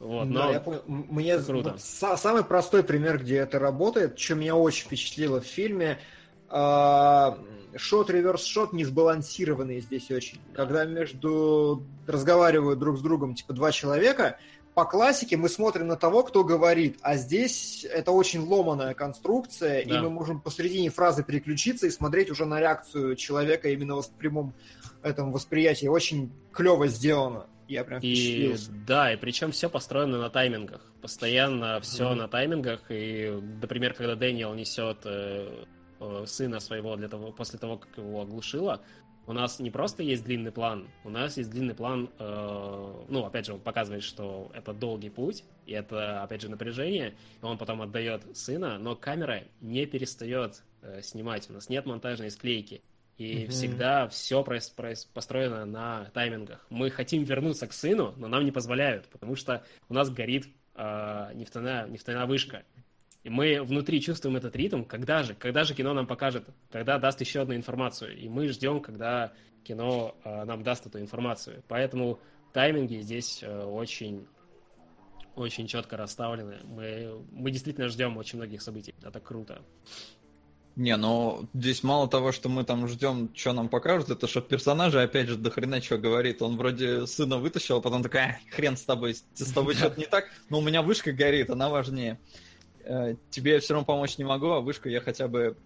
[0.00, 0.52] Вот, Да, но...
[0.52, 0.82] я понял.
[0.86, 1.76] Мне Круто.
[1.78, 5.98] самый простой пример, где это работает, что меня очень впечатлило в фильме,
[6.48, 7.38] а,
[7.76, 10.40] шот, реверс шот не сбалансированный здесь очень.
[10.54, 14.38] Когда между разговаривают друг с другом типа два человека,
[14.74, 19.90] по классике мы смотрим на того, кто говорит, а здесь это очень ломаная конструкция, и
[19.90, 20.02] Да.
[20.02, 24.54] мы можем посредине фразы переключиться и смотреть уже на реакцию человека именно в прямом
[25.02, 25.88] этом восприятии.
[25.88, 27.46] Очень клево сделано.
[27.68, 28.56] Я прям И
[28.86, 30.80] да, и причем все построено на таймингах.
[31.02, 32.18] Постоянно все Мгм.
[32.18, 32.80] на таймингах.
[32.88, 35.64] И, например, когда Дэниел несет э,
[36.00, 38.80] э, сына своего для того, после того, как его оглушило,
[39.26, 43.44] у нас не просто есть длинный план, у нас есть длинный план, э, ну, опять
[43.44, 47.82] же, он показывает, что это долгий путь, и это, опять же, напряжение, и он потом
[47.82, 52.80] отдает сына, но камера не перестает э, снимать, у нас нет монтажной склейки.
[53.18, 53.50] И Мгм.
[53.50, 54.44] всегда все
[55.12, 56.64] построено на таймингах.
[56.70, 60.46] Мы хотим вернуться к сыну, но нам не позволяют, потому что у нас горит
[60.76, 62.62] э, нефтяная, нефтяная вышка.
[63.24, 67.20] И мы внутри чувствуем этот ритм, когда же, когда же кино нам покажет, когда даст
[67.20, 68.16] еще одну информацию.
[68.16, 69.32] И мы ждем, когда
[69.64, 71.64] кино э, нам даст эту информацию.
[71.66, 72.20] Поэтому
[72.52, 74.28] тайминги здесь э, очень,
[75.34, 76.58] очень четко расставлены.
[76.62, 78.94] Мы, мы действительно ждем очень многих событий.
[79.02, 79.62] Это круто.
[80.78, 85.02] Не, ну здесь мало того, что мы там ждем, что нам покажут, это что персонажа
[85.02, 86.40] опять же до хрена что говорит.
[86.40, 90.06] Он вроде сына вытащил, а потом такой, «А, хрен с тобой, с тобой что-то не
[90.06, 92.20] так, но у меня вышка горит, она важнее.
[92.84, 95.56] Э, Тебе я все равно помочь не могу, а вышку я хотя бы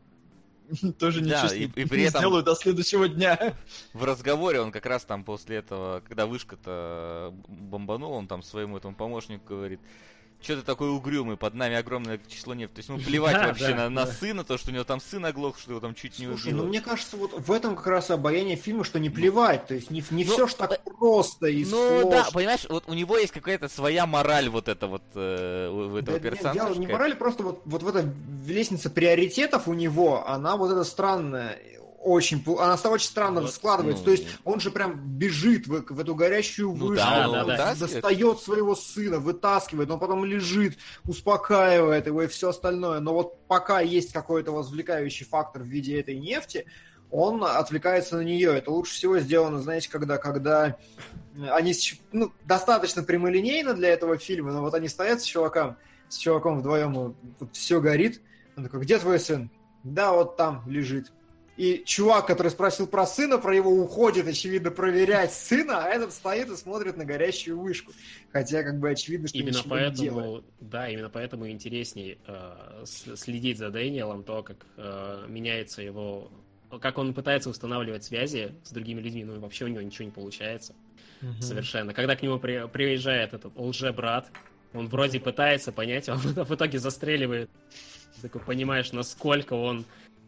[0.98, 3.54] тоже Да, ничего и- не, и при не этом- сделаю до следующего дня.
[3.92, 8.94] В разговоре он как раз там после этого, когда вышка-то бомбанул, он там своему этому
[8.96, 9.80] помощнику говорит,
[10.42, 12.74] что ты такой угрюмый, под нами огромное число нефти.
[12.74, 14.12] То есть ему плевать Да, вообще да, на, на да.
[14.12, 16.62] сына, то, что у него там сын оглох, что его там чуть не Слушай, убило.
[16.62, 19.90] ну мне кажется, вот в этом как раз обаяние фильма, что не плевать, то есть
[19.90, 22.10] не, не Ну, все ж так просто и Ну сложно.
[22.10, 26.02] да, понимаешь, вот у него есть какая-то своя мораль вот это вот э, у этого
[26.02, 26.58] Да, нет, персонажа.
[26.58, 28.08] дело не морали, просто вот, вот в эта
[28.46, 31.58] лестница приоритетов у него, она вот эта странная,
[32.02, 34.02] очень, она очень странно Вот, складывается.
[34.02, 34.04] ну.
[34.06, 37.44] То есть он же прям бежит в, в эту горящую Ну вышку, да, он он
[37.46, 37.92] вытаскивает.
[37.92, 43.00] достает своего сына, вытаскивает, он потом лежит, успокаивает его и все остальное.
[43.00, 46.66] Но вот пока есть какой-то возвлекающий фактор в виде этой нефти,
[47.10, 48.56] он отвлекается на нее.
[48.56, 50.76] Это лучше всего сделано, знаете, когда, когда
[51.50, 51.74] они
[52.10, 55.76] ну, достаточно прямолинейно для этого фильма, но вот они стоят с чуваком,
[56.08, 57.14] с чуваком вдвоем,
[57.52, 58.22] все горит.
[58.56, 59.50] Он такой, где твой сын?
[59.84, 61.12] Да, вот там лежит.
[61.56, 66.48] И чувак, который спросил про сына, про его уходит, очевидно, проверять сына, а этот стоит
[66.50, 67.92] и смотрит на горящую вышку.
[68.32, 70.44] Хотя, как бы, очевидно, что Именно ничего не делает.
[70.44, 76.30] поэтому, да, именно поэтому интересней э, следить за Дэниелом, то, как э, меняется его,
[76.80, 80.10] как он пытается устанавливать связи с другими людьми, ну и вообще у него ничего не
[80.12, 80.74] получается
[81.40, 81.92] совершенно.
[81.94, 84.28] Когда к нему при- приезжает этот лже-брат,
[84.72, 87.50] он вроде пытается понять, а в итоге застреливает.
[88.16, 89.84] Ты такой понимаешь, насколько он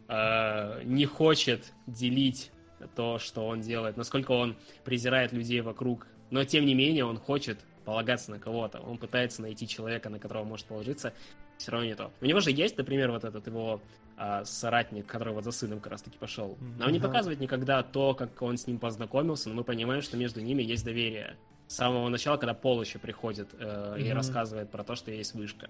[0.07, 2.51] э, не хочет делить
[2.95, 7.59] то, что он делает, насколько он презирает людей вокруг, но тем не менее он хочет
[7.85, 11.13] полагаться на кого-то, он пытается найти человека, на которого может положиться,
[11.57, 12.11] все равно не то.
[12.19, 13.79] У него же есть, например, вот этот его
[14.17, 16.57] а, соратник, который вот за сыном как раз-таки пошел.
[16.77, 20.41] Нам не показывает никогда то, как он с ним познакомился, но мы понимаем, что между
[20.41, 21.37] ними есть доверие.
[21.67, 24.13] С самого начала, когда Пол еще приходит э, и Мгм.
[24.15, 25.69] рассказывает про то, что есть вышка.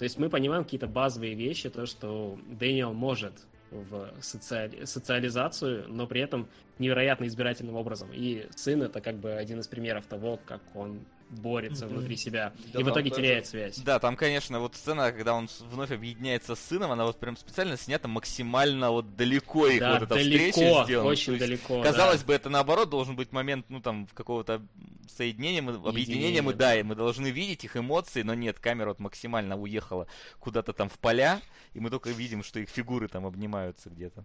[0.00, 3.34] То есть мы понимаем какие-то базовые вещи, то, что Дэниел может
[3.70, 6.48] в социали- социализацию, но при этом
[6.78, 8.08] невероятно избирательным образом.
[8.10, 11.00] И сын это как бы один из примеров того, как он
[11.30, 11.94] борется Мгм.
[11.96, 13.78] внутри себя Да и в итоге даже- теряет связь.
[13.78, 17.76] Да, там, конечно, вот сцена, когда он вновь объединяется с сыном, она вот прям специально
[17.76, 21.08] снята максимально вот далеко их Да, вот эта далеко, встреча сделана.
[21.08, 21.82] очень есть, далеко.
[21.82, 22.26] Казалось да.
[22.26, 24.60] бы, это наоборот должен быть момент, ну там, какого-то
[25.08, 26.76] соединения, мы, объединения мы, да.
[26.78, 30.06] и мы должны видеть их эмоции, но нет, камера вот максимально уехала
[30.38, 31.40] куда-то там в поля,
[31.74, 34.24] и мы только видим, что их фигуры там обнимаются где-то.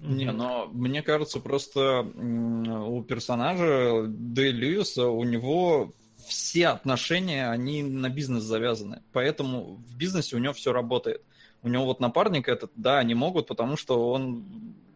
[0.00, 1.80] Не, но мне кажется, просто
[2.14, 5.92] м, у персонажа Дэй Льюиса, у него
[6.28, 9.02] все отношения, они на бизнес завязаны.
[9.12, 11.22] Поэтому в бизнесе у него все работает.
[11.62, 14.44] У него вот напарник этот, да, они могут, потому что он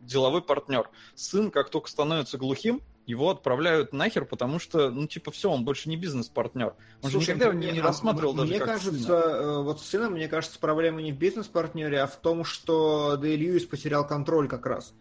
[0.03, 0.89] деловой партнер.
[1.15, 5.89] Сын, как только становится глухим, его отправляют нахер, потому что, ну, типа, все, он больше
[5.89, 6.75] не бизнес-партнер.
[7.03, 9.13] Он же Слушай, никогда мне- не а рассматривал м- даже Мне как кажется, сына.
[9.13, 13.35] э, вот с сыном, мне кажется, проблема не в бизнес-партнере, а в том, что Дэй
[13.37, 14.95] Льюис потерял контроль как раз.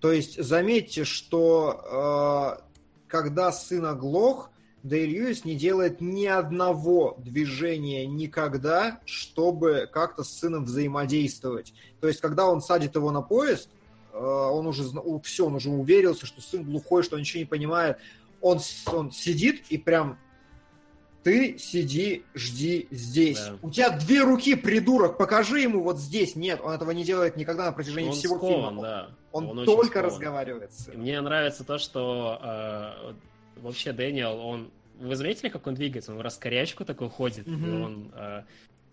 [0.00, 2.62] То есть, заметьте, что э,
[3.06, 4.50] когда сын оглох,
[4.82, 11.74] Дэй Льюис не делает ни одного движения никогда, чтобы как-то с сыном взаимодействовать.
[12.00, 13.70] То есть, когда он садит его на поезд,
[14.12, 14.84] э, он уже
[15.24, 17.98] все, он уже уверился, что сын глухой, что он ничего не понимает.
[18.40, 20.18] Он, он сидит и прям
[21.24, 23.38] ты сиди, жди здесь.
[23.38, 23.58] Да.
[23.62, 26.36] У тебя две руки, придурок, покажи ему вот здесь.
[26.36, 28.82] Нет, он этого не делает никогда на протяжении Он всего скован, фильма.
[28.82, 29.10] да.
[29.32, 30.70] Он, очень только разговаривает.
[30.94, 33.12] Мне нравится то, что э,
[33.62, 34.70] вообще Дэниел, он...
[34.98, 36.12] Вы заметили, как он двигается?
[36.12, 37.46] Он в раскорячку такой ходит.
[37.46, 37.82] Мгм.
[37.82, 38.42] он, э,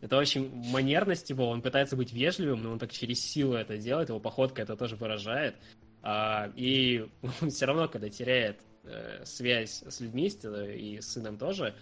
[0.02, 4.10] это очень манерность его, он пытается быть вежливым, но он так через силу это делает,
[4.10, 5.56] его походка это тоже выражает.
[6.04, 7.08] А, и
[7.42, 11.74] он все равно, когда теряет э, связь с людьми и с сыном тоже,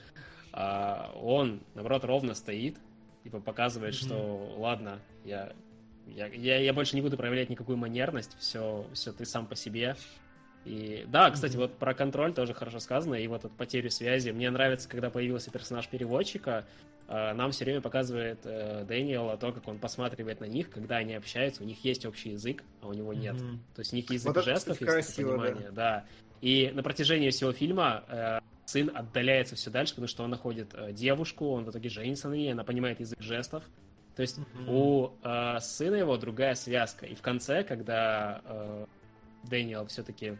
[0.54, 2.78] а, он, наоборот, ровно стоит,
[3.24, 4.06] типа показывает, Мгм.
[4.06, 5.52] что ладно, я,
[6.08, 9.96] я, я, я больше не буду проявлять никакую манерность, все, все ты сам по себе.
[10.66, 14.30] И да, кстати, вот про контроль тоже хорошо сказано, и вот эту потерю связи.
[14.30, 16.66] Мне нравится, когда появился персонаж переводчика,
[17.08, 21.16] э, нам все время показывает э, Дэниела то, как он посматривает на них, когда они
[21.16, 23.36] общаются, у них есть общий язык, а у него нет.
[23.36, 23.60] Мгм.
[23.76, 25.38] То есть у них язык Вот это, жестов кстати, это красиво, да.
[25.38, 26.06] понимание, да.
[26.40, 30.94] И на протяжении всего фильма э, сын отдаляется все дальше, потому что он находит э,
[30.94, 33.64] девушку, он в итоге женится на ней, она понимает язык жестов.
[34.16, 34.70] То есть Мгм.
[34.70, 37.06] у э, сына его другая связка.
[37.06, 38.86] И в конце, когда э,
[39.44, 40.38] Дэниел все-таки,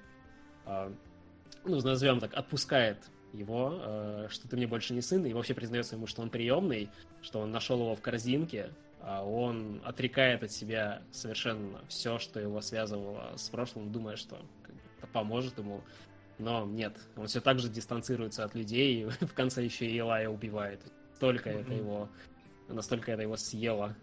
[0.66, 2.98] ну, назовем так, отпускает
[3.34, 6.90] его, э, что ты мне больше не сын, и вообще признается ему, что он приемный,
[7.22, 8.70] что он нашел его в корзинке,
[9.02, 14.38] а он отрекает от себя совершенно все, что его связывало с прошлым, думая, что
[14.98, 15.82] это поможет ему.
[16.38, 20.30] Но нет, он все так же дистанцируется от людей, и в конце еще и Илая
[20.30, 20.82] убивает.
[21.16, 21.78] Столько это Мгм.
[21.78, 22.10] его,
[22.68, 23.96] настолько это его съело.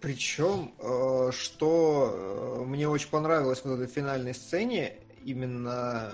[0.00, 6.12] Причем, э, что э, мне очень понравилось в этой финальной сцене, именно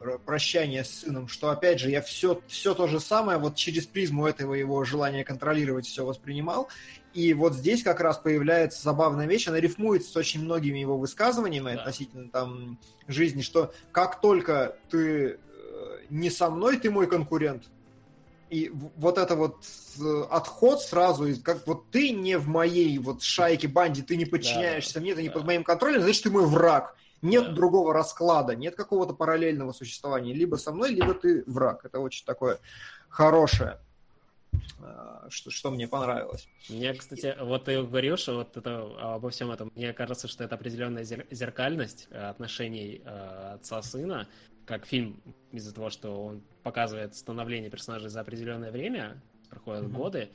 [0.00, 3.86] э, прощание с сыном, что, опять же, я все, все то же самое вот через
[3.86, 6.68] призму этого его желания контролировать все воспринимал.
[7.14, 11.72] И вот здесь как раз появляется забавная вещь, она рифмуется с очень многими его высказываниями
[11.72, 11.80] Да.
[11.80, 17.64] относительно там жизни, что как только ты э, не со мной, ты мой конкурент.
[18.50, 19.64] И вот это вот
[20.00, 25.00] э, отход сразу, как вот ты не в моей вот шайке, банде, ты не подчиняешься
[25.00, 25.34] мне, ты не да.
[25.34, 26.96] под моим контролем, значит, ты мой враг.
[27.22, 27.52] Нет Да.
[27.52, 30.32] другого расклада, нет какого-то параллельного существования.
[30.32, 31.84] Либо со мной, либо ты враг.
[31.84, 32.58] Это очень такое
[33.08, 33.78] хорошее,
[34.80, 36.48] э, что, что мне понравилось.
[36.68, 41.02] Мне, кстати, вот ты говоришь вот это, обо всем этом, мне кажется, что это определенная
[41.02, 44.28] зер- зеркальность э, отношений э, отца-сына,
[44.64, 45.20] как фильм
[45.50, 49.20] из-за того, что он показывает становление персонажей за определенное время,
[49.50, 49.92] проходят Мгм.
[49.96, 50.28] годы.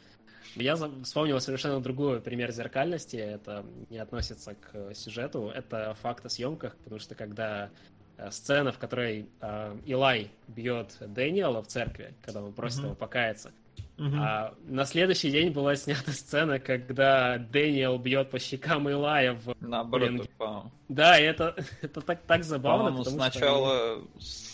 [0.55, 6.75] Я вспомнил совершенно другой пример зеркальности, это не относится к сюжету, это факт о съемках,
[6.77, 7.69] потому что когда
[8.17, 12.85] э, сцена, в которой э, Илай бьет Дэниела в церкви, когда он просит Мгм.
[12.87, 13.51] его покаяться,
[13.97, 19.55] а на следующий день была снята сцена, когда Дэниел бьет по щекам Илая в...
[19.59, 23.31] Наоборот, Блин, по- Да, и это, это так, так забавно, по-моему, потому что...
[23.31, 24.53] сначала с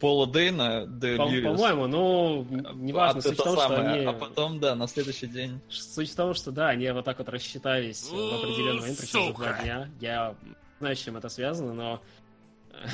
[0.00, 1.44] Пола Дейна, Дэ По- Льюис.
[1.44, 3.88] По-моему, ну, неважно, А, суть в том, что самое.
[3.88, 4.04] они...
[4.06, 5.60] А потом, да, на следующий день.
[5.70, 9.32] Суть в том, что да, они вот так вот рассчитались в определенный момент, причем за
[9.34, 9.88] два дня.
[10.00, 10.34] Я
[10.80, 12.02] знаю, с чем это связано, но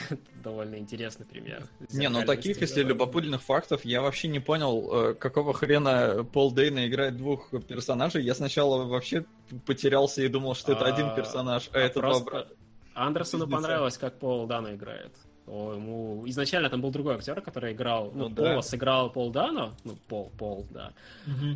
[0.43, 1.67] довольно интересный пример.
[1.93, 6.87] Не, ну таких, если любопытных фактов, я вообще не понял, э, какого хрена Пол Дейна
[6.87, 8.25] играет двух персонажей.
[8.25, 9.25] Я сначала вообще
[9.67, 12.53] потерялся и думал, что это А, один персонаж, а а это два брата.
[12.95, 15.13] Андерсону понравилось, как Пол Дано играет.
[15.47, 16.25] О, ему...
[16.27, 18.11] Изначально там был другой актер, который играл...
[18.15, 18.63] Ну, Ну Пола да.
[18.63, 19.75] сыграл Пол Дано.
[19.85, 20.93] Ну, Пол, Пол, да.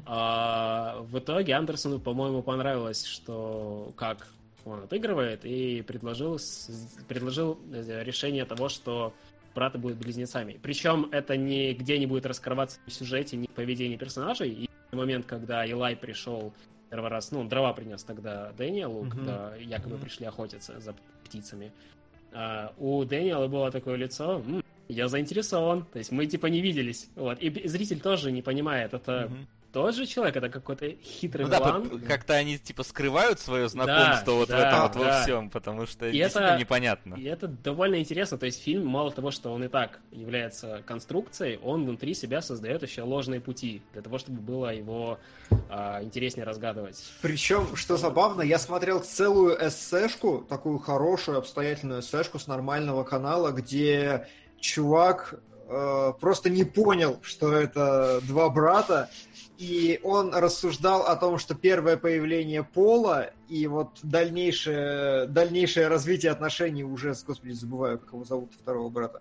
[0.05, 4.27] А в итоге Андерсону, по-моему, понравилось, что как
[4.71, 6.39] он отыгрывает, и предложил,
[7.09, 9.13] предложил э, решение того, что
[9.55, 10.59] браты будут близнецами.
[10.63, 14.51] Причем это нигде не будет раскрываться в сюжете, ни в поведении персонажей.
[14.51, 16.53] И в момент, когда Илай пришел
[16.91, 19.11] первый раз, ну, он дрова принес тогда Дэниелу, Мгм.
[19.11, 20.03] когда якобы Мгм.
[20.05, 21.73] пришли охотиться за птицами.
[22.33, 25.85] А у Дэниела было такое лицо, «М, я заинтересован.
[25.93, 27.09] То есть мы типа не виделись.
[27.15, 27.39] Вот.
[27.41, 29.47] И зритель тоже не понимает, это Мгм.
[29.73, 31.89] Тот же человек, это какой-то хитрый Ну да, план.
[31.89, 35.23] по- как-то они типа скрывают свое знакомство вот в да, этом вот во да.
[35.23, 37.15] всем, потому что И это- непонятно.
[37.17, 38.39] И это довольно интересно.
[38.39, 42.83] То есть фильм, мало того, что он и так является конструкцией, он внутри себя создает
[42.83, 45.19] еще ложные пути, для того, чтобы было его
[45.71, 47.03] а, интереснее разгадывать.
[47.23, 54.27] Причем, что забавно, я смотрел целую эссешку, такую хорошую, обстоятельную эссешку с нормального канала, где
[54.61, 55.35] чувак
[55.69, 59.09] э, просто не понял, что это два брата,
[59.59, 66.85] и он рассуждал о том, что первое появление Пола и вот дальнейшее, дальнейшее развитие отношений
[66.85, 69.21] уже, с- господи, забываю, как его зовут, второго брата.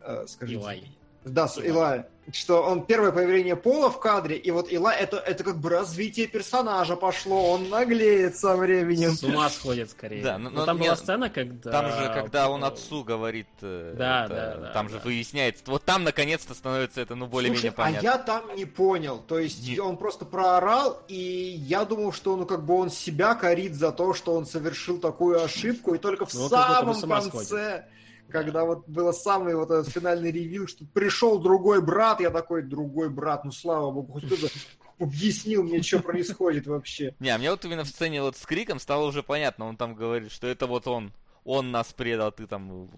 [0.00, 0.60] Э, скажите.
[0.60, 0.96] Илай.
[1.32, 2.04] Да, с Илай.
[2.30, 6.26] Что он первое появление Пола в кадре, и вот Илай это, это как бы развитие
[6.26, 9.12] персонажа пошло, он наглеет со временем.
[9.12, 10.22] С ума сходит скорее.
[10.22, 11.70] Да, но- Но но там мне- была сцена, когда...
[11.72, 15.00] Там же, когда он отцу говорит, э, Да, это, да, да, там же да.
[15.04, 18.10] выясняется, вот там наконец-то становится это, ну, более-менее Слушай, понятно.
[18.10, 19.20] а я там не понял.
[19.26, 23.36] То есть Не- он просто проорал, и я думал, что ну как бы он себя
[23.36, 26.94] корит за то, что он совершил такую ошибку, и только в Ну, самом
[27.30, 27.86] конце,
[28.30, 33.08] когда вот было самый вот этот финальный ревью, что пришел другой брат, я такой, другой
[33.08, 34.50] брат, ну слава богу, хоть кто-то
[34.98, 37.14] объяснил мне, что происходит вообще.
[37.20, 39.94] Не, а мне вот именно в сцене вот с криком стало уже понятно, он там
[39.94, 41.12] говорит, что это вот он,
[41.44, 42.90] он нас предал, ты там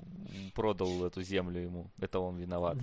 [0.55, 2.79] продал эту землю ему, это он виноват.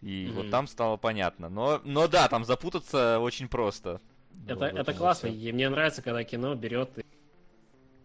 [0.00, 0.36] И Мгм.
[0.36, 1.48] вот там стало понятно.
[1.48, 4.00] Но, но да, там запутаться очень просто.
[4.48, 7.04] Это, Вот это классно, и мне нравится, когда кино берет и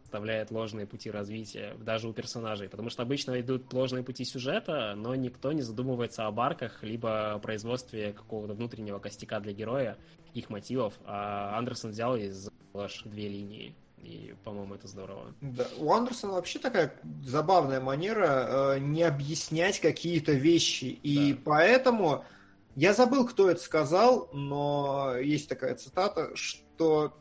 [0.07, 5.13] вставляет ложные пути развития, даже у персонажей, потому что обычно идут ложные пути сюжета, но
[5.15, 9.97] никто не задумывается об арках, либо о производстве какого-то внутреннего костяка для героя,
[10.33, 12.31] их мотивов, а Андерсон взял и
[12.73, 15.33] аж две линии, и, по-моему, это здорово.
[15.41, 15.67] Да.
[15.77, 16.93] У Андерсона вообще такая
[17.25, 20.85] забавная манера э, не объяснять какие-то вещи.
[21.03, 21.39] И Да.
[21.43, 22.23] поэтому
[22.77, 27.17] я забыл, кто это сказал, но есть такая цитата, что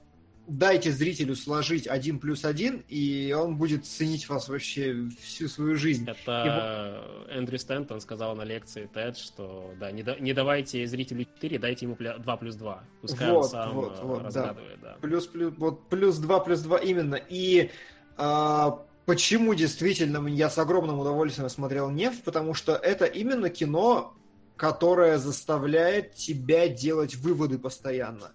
[0.46, 6.08] дайте зрителю сложить один плюс один, и он будет ценить вас вообще всю свою жизнь.
[6.08, 11.58] Это Эндрю Стэнтон сказал на лекции TED, что да, не, да- не давайте зрителю 4,
[11.58, 12.84] дайте ему 2 плюс 2.
[13.00, 14.24] Пускай он Вот, сам вот, э, вот, да.
[14.24, 14.96] разгадывает, да.
[15.00, 17.16] Плюс, плюс, вот плюс два, плюс два именно.
[17.16, 17.70] И
[18.16, 24.14] а, почему действительно я с огромным удовольствием смотрел Нефть, потому что это именно кино,
[24.56, 28.32] которое заставляет тебя делать выводы постоянно.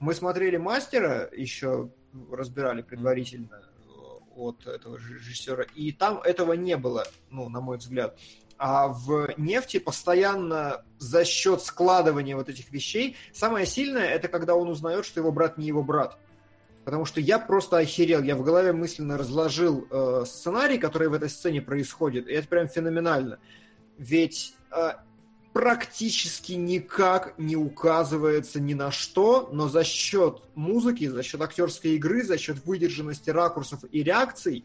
[0.00, 1.90] Мы смотрели Мастера, еще
[2.32, 3.90] разбирали предварительно э,
[4.34, 8.18] от этого режиссера, и там этого не было, ну, на мой взгляд.
[8.56, 14.68] А в нефти постоянно за счет складывания вот этих вещей самое сильное это когда он
[14.68, 16.18] узнает, что его брат не его брат.
[16.84, 18.22] Потому что я просто охерел.
[18.22, 22.26] Я в голове мысленно разложил э, сценарий, который в этой сцене происходит.
[22.26, 23.38] И это прям феноменально.
[23.98, 24.92] Ведь э,
[25.52, 32.22] практически никак не указывается ни на что, но за счет музыки, за счет актерской игры,
[32.22, 34.64] за счет выдержанности ракурсов и реакций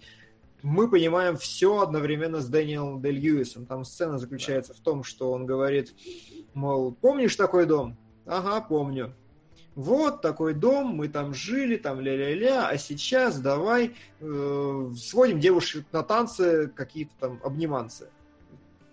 [0.61, 3.67] мы понимаем все одновременно с Дэниелом Дель Льюисом.
[3.67, 5.93] Там сцена заключается в том, что он говорит,
[6.55, 7.97] мол, помнишь такой дом?
[8.25, 9.13] Ага, помню.
[9.75, 16.01] Вот такой дом, мы там жили, там ля-ля-ля, а сейчас давай э, сводим девушек на
[16.01, 18.09] танцы, какие-то там обниманцы.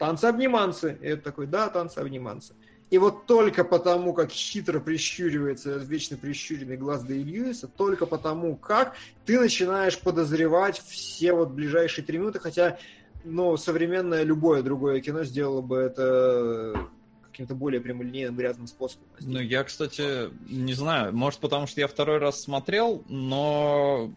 [0.02, 0.98] Танцы-обниманцы.
[1.00, 2.54] И это такой, да, танцы-обниманцы.
[2.90, 8.56] И вот только потому, как хитро прищуривается этот вечно прищуренный глаз Дэй Льюиса, только потому,
[8.56, 12.80] как ты начинаешь подозревать все вот ближайшие три минуты, хотя,
[13.22, 16.88] ну, современное любое другое кино сделало бы это
[17.30, 19.06] каким-то более прямолинейным, грязным способом.
[19.20, 24.12] Ну, я, кстати, не знаю, может, потому что я второй раз смотрел, но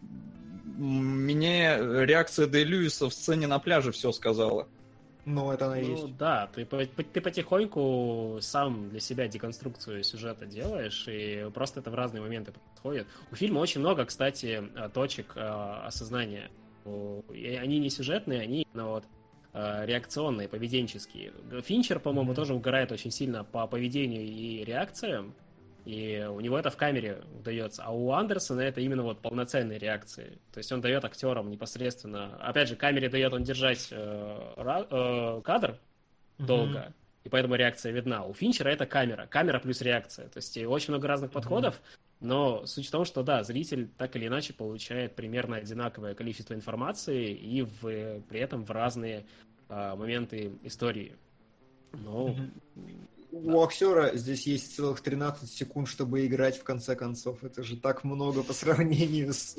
[0.64, 4.66] мне реакция Дэй Льюиса в сцене на пляже все сказала.
[5.26, 6.16] Ну, это она Ну есть.
[6.16, 12.20] да, ты, ты потихоньку сам для себя деконструкцию сюжета делаешь, и просто это в разные
[12.22, 13.08] моменты происходит.
[13.32, 16.48] У фильма очень много, кстати, э, точек э, осознания.
[17.34, 19.04] и они не сюжетные, они именно вот
[19.52, 21.32] э, реакционные, поведенческие.
[21.60, 25.34] Финчер, по-моему, тоже угорает очень сильно по поведению и реакциям,
[25.86, 27.84] и у него это в камере удается.
[27.84, 30.40] А у Андерсона это именно вот полноценные реакции.
[30.52, 32.36] То есть он дает актерам непосредственно...
[32.40, 35.78] Опять же, камере дает он держать э, э, кадр
[36.38, 36.92] долго,
[37.22, 38.24] и поэтому реакция видна.
[38.24, 39.26] У Финчера это камера.
[39.26, 40.28] Камера плюс реакция.
[40.28, 41.80] То есть очень много разных подходов,
[42.18, 47.30] но суть в том, что да, зритель так или иначе получает примерно одинаковое количество информации
[47.32, 49.24] и в, при этом в разные
[49.68, 51.14] а, моменты истории.
[51.92, 52.34] Но
[53.30, 57.44] У актера здесь есть целых 13 секунд, чтобы играть в конце концов.
[57.44, 59.56] Это же так много по сравнению с...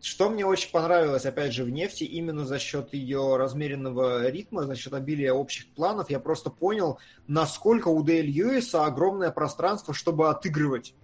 [0.00, 4.76] Что мне очень понравилось, опять же, в «Нефти», именно за счет ее размеренного ритма, за
[4.76, 10.94] счет обилия общих планов, я просто понял, насколько у Дейл Льюиса огромное пространство, чтобы отыгрывать.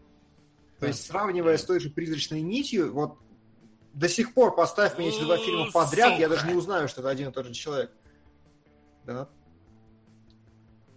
[0.78, 3.18] То есть, сравнивая с той же «Призрачной нитью», вот
[3.94, 7.10] до сих пор поставь мне эти два фильма подряд, я даже не узнаю, что это
[7.10, 7.90] один и тот же человек.
[9.04, 9.28] Да?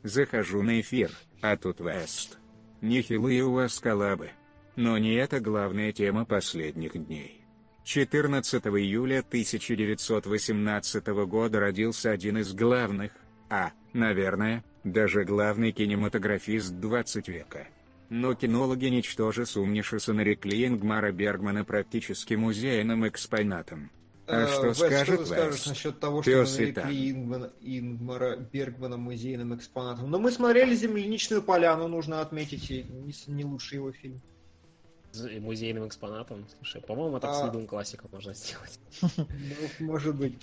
[0.08, 1.12] Захожу на эфир,
[1.42, 2.40] а тут Вест.
[2.82, 4.30] Нехилые у вас коллабы.
[4.78, 7.44] Но не это главная тема последних дней.
[7.84, 13.12] 14 июля 1918 года родился один из главных,
[13.50, 17.68] а, наверное, даже главный кинематографист 20 века.
[18.10, 23.92] Но кинологи ничтоже сумнишися нарекли Ингмара Бергмана практически музейным экспонатом.
[24.28, 25.66] А Э, что Вес, скажет что ты скажешь Вес?
[25.68, 30.10] насчет того, что Пёс мы и нарекли Ингмана, Ингмара Бергмана музейным экспонатом?
[30.12, 34.22] Но мы смотрели «Земляничную поляну», нужно отметить, и не, не лучший его фильм.
[35.40, 37.34] музейным экспонатом, слушай, по-моему, это А.
[37.34, 38.80] с любым классиком можно сделать.
[39.80, 40.38] Ну, может быть.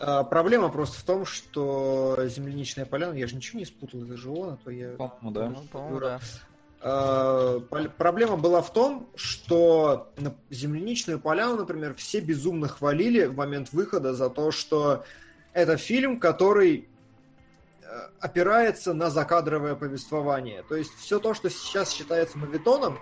[0.00, 4.30] А, проблема просто в том, что «Земляничная поляна», я же ничего не спутал, это же
[4.30, 4.92] он, а то я...
[4.96, 5.30] По-моему,
[6.00, 6.20] да.
[6.80, 10.10] Пол- Проблема была в том, что
[10.48, 15.04] земляничную поляну, например, все безумно хвалили в момент выхода за то, что
[15.52, 16.88] это фильм, который
[17.82, 17.86] э,
[18.20, 20.62] опирается на закадровое повествование.
[20.68, 22.98] То есть все то, что сейчас считается мавитоном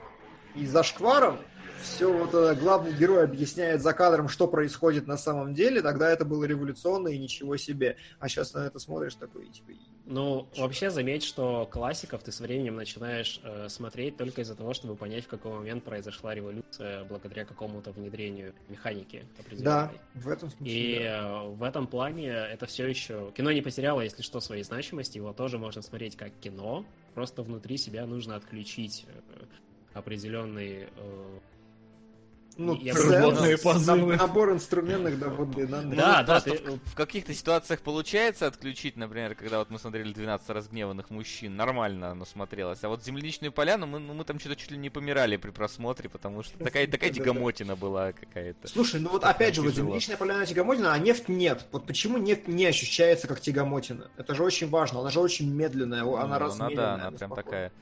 [0.57, 1.39] и зашкваром,
[1.83, 6.25] все вот э, главный герой объясняет за кадром, что происходит на самом деле, тогда это
[6.25, 7.97] было революционно и ничего себе.
[8.19, 9.73] А сейчас на это смотришь такой, типа,
[10.07, 14.97] Ну, вообще заметь, что классиков ты со временем начинаешь э, смотреть только из-за того, чтобы
[14.97, 19.25] понять, в какой момент произошла революция благодаря какому-то внедрению механики
[19.59, 20.73] да, в этом смысле.
[20.73, 21.45] И да.
[21.45, 23.33] э, в этом плане это все еще...
[23.37, 25.19] Кино не потеряло, если что, своей значимости.
[25.19, 26.85] Его тоже можно смотреть как кино.
[27.15, 29.45] Просто внутри себя нужно отключить э,
[29.95, 30.89] определенный...
[30.97, 31.39] э,
[32.59, 34.17] Ну, я набор- позывы.
[34.17, 35.97] Набор инструментных доводных данных.
[35.97, 40.51] Да, Ну, да, ты- в, каких-то ситуациях получается отключить, например, когда вот мы смотрели 12
[40.51, 42.83] разгневанных мужчин, нормально оно смотрелось.
[42.83, 46.09] А вот земляничную поляну мы, ну, мы там что-то чуть ли не помирали при просмотре,
[46.09, 48.67] потому что такая, такая тягомотина была какая-то.
[48.67, 51.65] Слушай, ну вот опять же, вот земляничная поляна тягомотина, а нефть нет.
[51.71, 54.11] Вот почему нефть не ощущается как тягомотина?
[54.17, 56.77] Это же очень важно, она же очень медленная, Ну, она она, размеренная.
[56.77, 57.69] да, она она прям спокойная.
[57.69, 57.73] такая.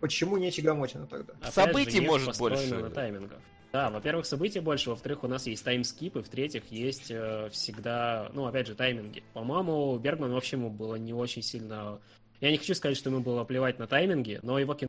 [0.00, 1.32] Почему не тягомотина тогда?
[1.40, 2.74] Опять Событий может больше.
[2.74, 3.38] на таймингах.
[3.72, 8.46] Да, во-первых, событий больше, во-вторых, у нас есть таймскип, и в-третьих, есть э, всегда, ну,
[8.46, 9.22] опять же, тайминги.
[9.34, 12.00] По-моему, Бергман вообще ему было не очень сильно...
[12.40, 14.88] Я не хочу сказать, что ему было плевать на тайминги, но его кино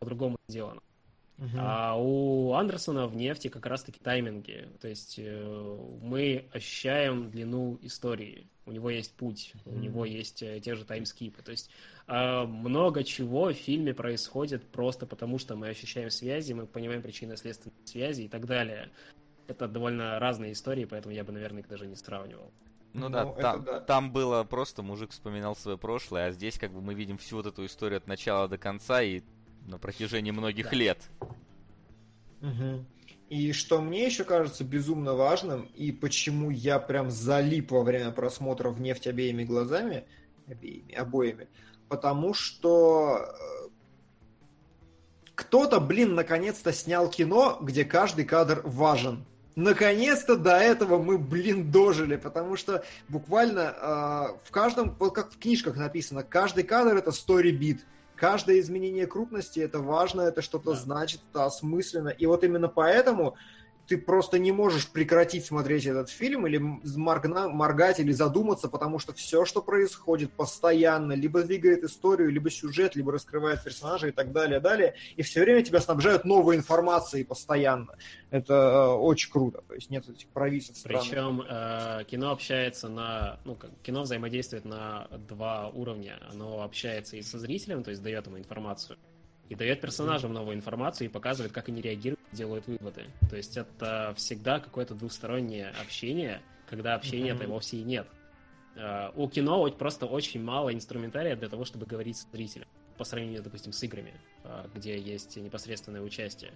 [0.00, 0.80] по-другому сделано.
[1.58, 4.68] А у Андерсона в нефти как раз-таки тайминги.
[4.80, 8.46] То есть э, мы ощущаем длину истории.
[8.66, 11.42] У него есть путь, у него есть э, те же таймскипы.
[11.42, 11.70] То есть
[12.06, 17.86] э, много чего в фильме происходит просто потому, что мы ощущаем связи, мы понимаем причинно-следственные
[17.86, 18.90] связи и так далее.
[19.48, 22.50] Это довольно разные истории, поэтому я бы, наверное, их даже не сравнивал.
[22.94, 23.80] Ну, Ну, да, там, да.
[23.80, 27.46] там было просто мужик вспоминал свое прошлое, а здесь как бы мы видим всю вот
[27.46, 29.22] эту историю от начала до конца и
[29.66, 30.76] на протяжении многих Да.
[30.76, 31.10] лет.
[32.40, 32.86] Мгм.
[33.34, 38.70] И что мне еще кажется безумно важным, и почему я прям залип во время просмотра
[38.70, 40.04] в нефть обеими глазами,
[40.46, 41.48] обеими, обоими,
[41.88, 43.68] потому что э,
[45.34, 49.24] кто-то, блин, наконец-то снял кино, где каждый кадр важен.
[49.56, 55.38] Наконец-то до этого мы, блин, дожили, потому что буквально э, в каждом, вот как в
[55.38, 57.80] книжках написано, каждый кадр это story beat.
[58.16, 60.76] Каждое изменение крупности это важно, это что-то Да.
[60.76, 62.08] значит, это осмысленно.
[62.08, 63.36] И вот именно поэтому
[63.86, 69.12] ты просто не можешь прекратить смотреть этот фильм или моргна- моргать или задуматься, потому что
[69.12, 74.60] все, что происходит постоянно, либо двигает историю, либо сюжет, либо раскрывает персонажа и так далее,
[74.60, 77.96] далее, и все время тебя снабжают новой информацией постоянно.
[78.30, 80.76] Это э, очень круто, то есть нет этих провисов.
[80.82, 86.18] Причем э, кино общается на, ну, как, кино взаимодействует на два уровня.
[86.30, 88.98] Оно общается и со зрителем, то есть дает ему информацию,
[89.48, 93.04] и дает персонажам новую информацию и показывает, как они реагируют делают выводы.
[93.30, 98.06] То есть это всегда какое-то двустороннее общение, когда общения-то вовсе и нет.
[98.76, 102.66] Э, У кино просто очень мало инструментария для того, чтобы говорить с зрителем
[102.98, 104.14] по сравнению, допустим, с играми,
[104.44, 106.52] э, где есть непосредственное участие.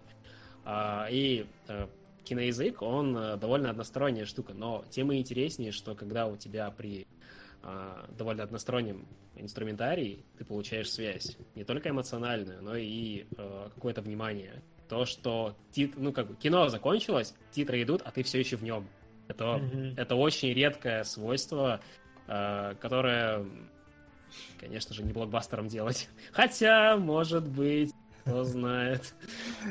[0.65, 1.87] А, И э,
[2.25, 7.07] киноязык, он э, довольно односторонняя штука, но тем и интереснее, что когда у тебя при
[7.07, 7.18] а,
[8.17, 9.07] довольно одностороннем
[9.37, 14.63] инструментарии ты получаешь связь, не только эмоциональную, но и э, какое-то внимание.
[14.89, 15.95] То, что тит...
[15.97, 18.89] ну, как бы, кино закончилось, титры идут, а ты все еще в нем.
[19.29, 19.95] Это, Мгм.
[19.97, 21.81] это очень редкое свойство,
[22.27, 23.45] э, которое,
[24.59, 26.09] конечно же, не блокбастером делать.
[26.33, 29.15] Хотя, может быть, кто знает.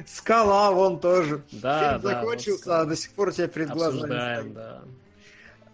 [0.05, 1.43] Скала вон тоже.
[1.51, 4.84] Да, Фильм да, закончился, вот а до сих пор у тебя перед глазами Обсуждаем, да.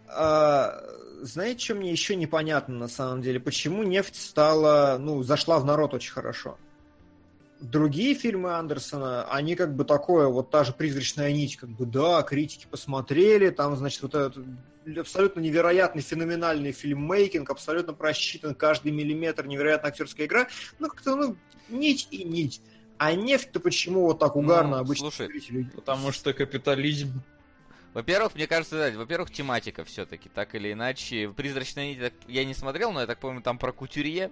[0.07, 0.83] А,
[1.23, 3.39] знаете, что мне еще непонятно на самом деле?
[3.39, 6.57] Почему нефть стала, ну, зашла в народ очень хорошо?
[7.61, 12.21] Другие фильмы Андерсона, они как бы такое, вот та же «Призрачная нить», как бы, да,
[12.23, 14.45] критики посмотрели, там, значит, вот этот
[14.97, 20.47] абсолютно невероятный, феноменальный фильммейкинг, абсолютно просчитан каждый миллиметр, невероятная актерская игра,
[20.79, 21.37] ну, как-то, ну,
[21.69, 22.61] нить и нить.
[22.97, 25.69] А нефть-то почему вот так угарно Ну, обычно слушай?
[25.73, 27.21] Потому что капитализм.
[27.93, 31.29] Во-первых, мне кажется, да, во-первых, тематика все-таки, так или иначе.
[31.29, 34.31] Призрачная нить я не смотрел, но я так помню, там про кутюрье.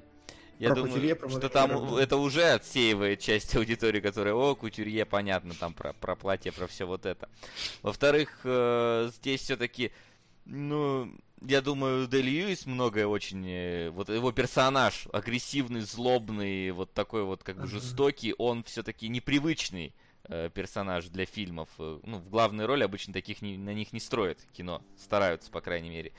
[0.58, 5.06] Я Про думаю, кутюрье, про что там это уже отсеивает часть аудитории, которая, о, кутюрье,
[5.06, 7.30] понятно, там про, про платье, про все вот это.
[7.82, 9.92] Во-вторых, э, здесь все-таки,
[10.46, 11.12] ну,
[11.42, 17.42] я думаю, Дэй Льюис многое очень, э, вот его персонаж агрессивный, злобный, вот такой вот
[17.42, 19.96] как бы жестокий, он все-таки непривычный
[20.54, 21.70] персонаж для фильмов.
[21.80, 25.62] Э, Ну, в главной роли обычно таких не, на них не строят кино, стараются, по
[25.62, 26.12] крайней мере.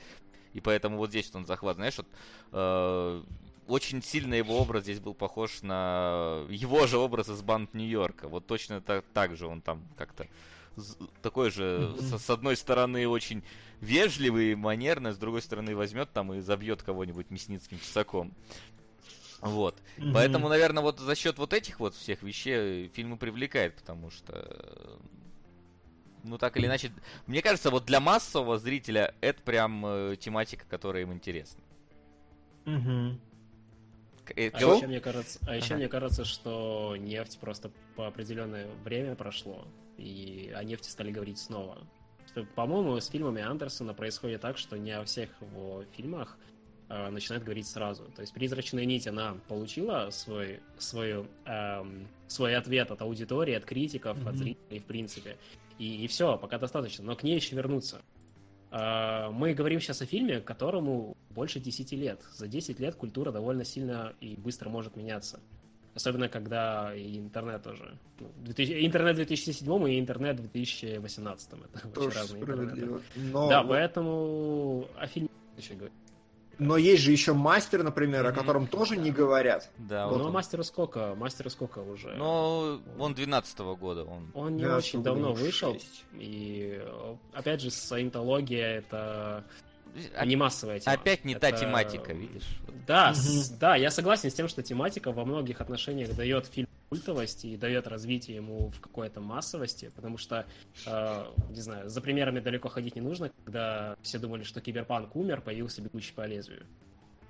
[0.53, 2.07] И поэтому вот здесь вот он захват, знаешь, вот
[2.51, 3.23] э,
[3.67, 8.27] очень сильно его образ здесь был похож на его же образ из банд Нью-Йорка.
[8.27, 10.27] Вот точно так, так же он там как-то
[11.21, 13.43] такой же, со- с одной стороны, очень
[13.79, 18.31] вежливый и манерный, с другой стороны, возьмет там и забьет кого-нибудь мясницким тесаком.
[19.43, 19.75] Вот.
[19.97, 20.13] Мгм.
[20.13, 24.33] Поэтому, наверное, вот за счет вот этих вот всех вещей фильм и привлекает, потому что,
[24.35, 24.97] э,
[26.23, 26.91] ну так или иначе,
[27.27, 31.61] мне кажется, вот для массового зрителя это прям э, тематика, которая им интересна.
[32.65, 35.75] К- э, А еще мне кажется, а еще Ага.
[35.75, 39.67] мне кажется, что нефть просто по определенное время прошло,
[39.97, 41.85] и о нефти стали говорить снова.
[42.55, 46.37] По-моему, с фильмами Андерсона происходит так, что не о всех его фильмах
[46.89, 48.03] э, начинают говорить сразу.
[48.15, 54.17] То есть «Призрачная нить», она получила свой, свою, эм, свой ответ от аудитории, от критиков,
[54.19, 54.37] от Мгм.
[54.37, 55.37] зрителей, в принципе.
[55.79, 57.03] И, и все, пока достаточно.
[57.03, 58.01] Но к ней еще вернуться.
[58.71, 62.21] Э, Мы говорим сейчас о фильме, которому больше 10 лет.
[62.33, 65.39] За 10 лет культура довольно сильно и быстро может меняться.
[65.95, 67.95] Особенно, когда и интернет тоже.
[68.19, 71.49] Ну, 2000 интернет в 2007 и интернет в 2018.
[71.83, 72.99] Это очень разные интернеты.
[73.15, 75.93] Но, Да, поэтому о фильме еще говорить.
[76.59, 78.39] Но есть же еще мастер, например, о Мгм.
[78.39, 79.69] котором тоже не говорят.
[79.77, 80.31] Да, вот а он.
[80.31, 81.15] мастеру сколько?
[81.15, 82.13] Мастеру сколько уже?
[82.15, 84.31] Ну, он 12 года, он.
[84.33, 85.73] Он не Да, очень давно вышел.
[85.73, 86.03] шесть.
[86.13, 89.43] И э, опять же, саентология это
[90.15, 90.95] А- не массовая тема.
[90.95, 92.47] Опять не та Это- тематика, видишь?
[92.87, 97.45] Да, с- да, я согласен с тем, что тематика во многих отношениях дает фильм культовость
[97.45, 100.45] и дает развитие ему в какой-то массовости, потому что,
[100.85, 105.41] э, не знаю, за примерами далеко ходить не нужно, когда все думали, что киберпанк умер,
[105.41, 106.65] появился бегущий по лезвию.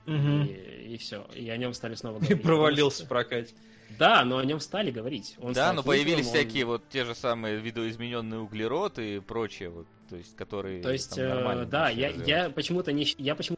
[0.06, 1.26] И, все.
[1.34, 2.42] И о нем стали снова И говорить.
[2.44, 3.54] провалился в прокате.
[4.00, 5.36] Да, но о нем стали говорить.
[5.40, 9.88] Он да, но появились он- всякие вот те же самые видоизмененный углерод и прочее, вот,
[10.10, 13.06] то есть, которые То есть, там э, да, я, я почему-то не...
[13.18, 13.58] Я почему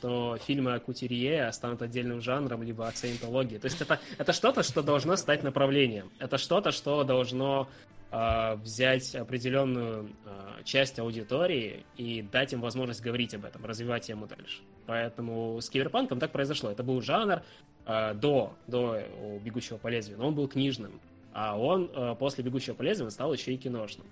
[0.00, 3.58] что фильмы о Кутюрье станут отдельным жанром, либо о саентологии.
[3.58, 6.10] То есть это, это что-то, что должно стать направлением.
[6.18, 7.68] Это что-то, что должно
[8.10, 14.26] э, взять определенную э, часть аудитории и дать им возможность говорить об этом, развивать тему
[14.26, 14.62] дальше.
[14.86, 16.70] Поэтому с Киберпанком так произошло.
[16.70, 17.42] Это был жанр
[17.84, 20.98] э, до, до э, «Бегущего по лезвию», но он был книжным.
[21.34, 24.06] А он э, после «Бегущего по лезвию» стал еще и киношным.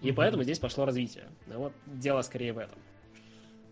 [0.00, 1.28] И поэтому здесь пошло развитие.
[1.46, 2.78] Ну вот дело скорее в этом.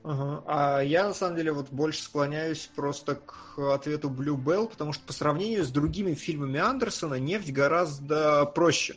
[0.04, 0.42] Ага.
[0.46, 5.04] А я, на самом деле, вот больше склоняюсь просто к ответу Blue Bell, потому что
[5.06, 8.96] по сравнению с другими фильмами Андерсона «Нефть» гораздо проще.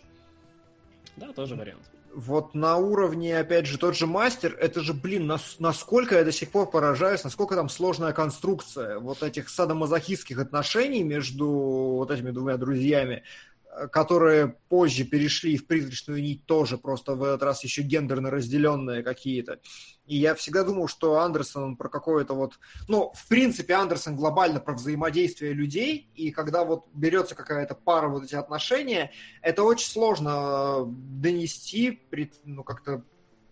[1.15, 1.83] Да, тоже вариант.
[2.13, 6.31] Вот на уровне, опять же, тот же мастер, это же, блин, нас- насколько я до
[6.31, 12.55] сих пор поражаюсь, насколько там сложная конструкция вот этих садомазохистских отношений между вот этими двумя
[12.55, 13.23] друзьями.
[13.91, 19.59] Которые позже перешли в призрачную нить, тоже просто в этот раз еще гендерно разделенные какие-то.
[20.05, 22.59] И я всегда думал, что Андерсон он про какое-то вот...
[22.87, 28.23] Ну, в принципе, Андерсон глобально про взаимодействие людей, и когда вот берется какая-то пара вот
[28.23, 29.11] эти отношения,
[29.41, 32.01] это очень сложно э, донести,
[32.45, 33.03] ну, как-то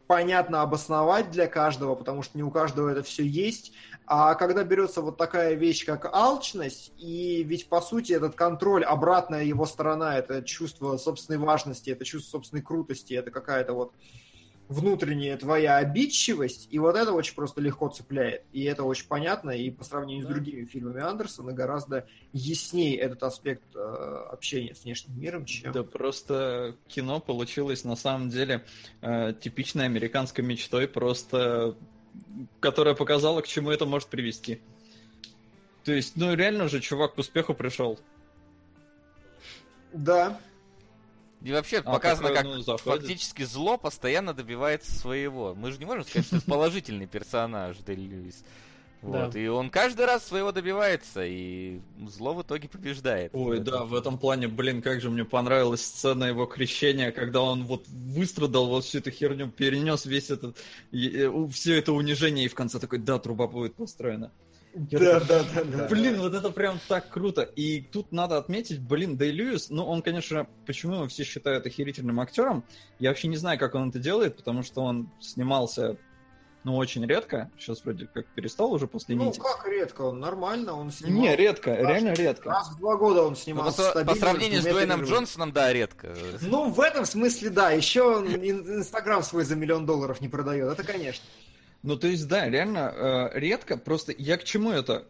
[0.07, 3.73] понятно обосновать для каждого, потому что не у каждого это все есть.
[4.05, 9.43] А когда берется вот такая вещь, как алчность, и ведь по сути этот контроль, обратная
[9.43, 13.93] его сторона, это чувство собственной важности, это чувство собственной крутости, это какая-то вот
[14.69, 18.43] внутренняя твоя обидчивость, и вот это очень просто легко цепляет.
[18.51, 20.31] И это очень понятно, и по сравнению да.
[20.31, 23.79] с другими фильмами Андерсона гораздо яснее этот аспект э,
[24.31, 25.71] общения с внешним миром, чем...
[25.71, 28.65] Да просто кино получилось на самом деле
[29.01, 31.75] э, типичной американской мечтой, просто
[32.59, 34.61] которая показала, к чему это может привести.
[35.83, 37.99] То есть, ну реально же чувак к успеху пришел.
[39.91, 40.39] Да,
[41.43, 45.53] и вообще а, показано, как ну, фактически зло постоянно добивается своего.
[45.53, 48.43] Мы же не можем сказать, что это положительный персонаж Дель Льюис.
[49.01, 49.39] Вот, да.
[49.39, 53.31] и он каждый раз своего добивается, и зло в итоге побеждает.
[53.35, 57.65] Ой, да, в этом плане, блин, как же мне понравилась сцена его крещения, когда он
[57.65, 60.55] вот выстрадал вот всю эту херню, перенес весь этот,
[60.93, 64.31] э, все это унижение, и в конце такой, да, труба будет построена.
[64.75, 65.87] Да, да, да, да.
[65.87, 67.43] Блин, вот это прям так круто.
[67.43, 72.19] И тут надо отметить, блин, Дэй Льюис, ну, он, конечно, почему его все считают охерительным
[72.19, 72.63] актером,
[72.99, 75.97] я вообще не знаю, как он это делает, потому что он снимался
[76.63, 77.51] ну, очень редко.
[77.57, 79.39] Сейчас вроде как перестал уже после ну, нити.
[79.39, 80.03] Ну, как редко?
[80.03, 81.21] Он нормально, он снимал.
[81.21, 82.49] Не, редко, раз, реально редко.
[82.49, 83.91] Раз в два года он снимался.
[83.93, 86.15] Ну, по, по сравнению с Дуэйном Джонсоном, да, редко.
[86.41, 87.71] Ну, в этом смысле, да.
[87.71, 90.71] Еще Инстаграм свой за миллион долларов не продает.
[90.71, 91.25] Это, конечно.
[91.83, 93.77] Ну, то есть, да, реально э, редко.
[93.77, 95.05] Просто я к чему это?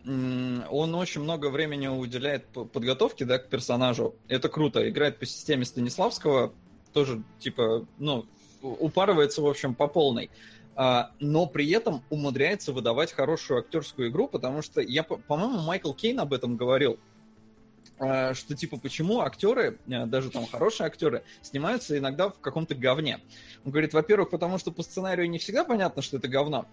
[0.72, 4.16] Он очень много времени уделяет подготовке, да, к персонажу.
[4.28, 4.88] Это круто.
[4.90, 6.52] Играет по системе Станиславского.
[6.92, 8.26] Тоже, типа, ну,
[8.62, 10.32] упарывается, в общем, по полной.
[10.76, 16.20] А, но при этом умудряется выдавать хорошую актерскую игру, потому что я, по-моему, Майкл Кейн
[16.20, 17.00] об этом говорил
[17.98, 23.20] что типа почему актеры, э, даже там хорошие актеры, снимаются иногда в каком-то говне.
[23.66, 26.66] Он говорит, во-первых, потому что по сценарию не всегда понятно, что это говно.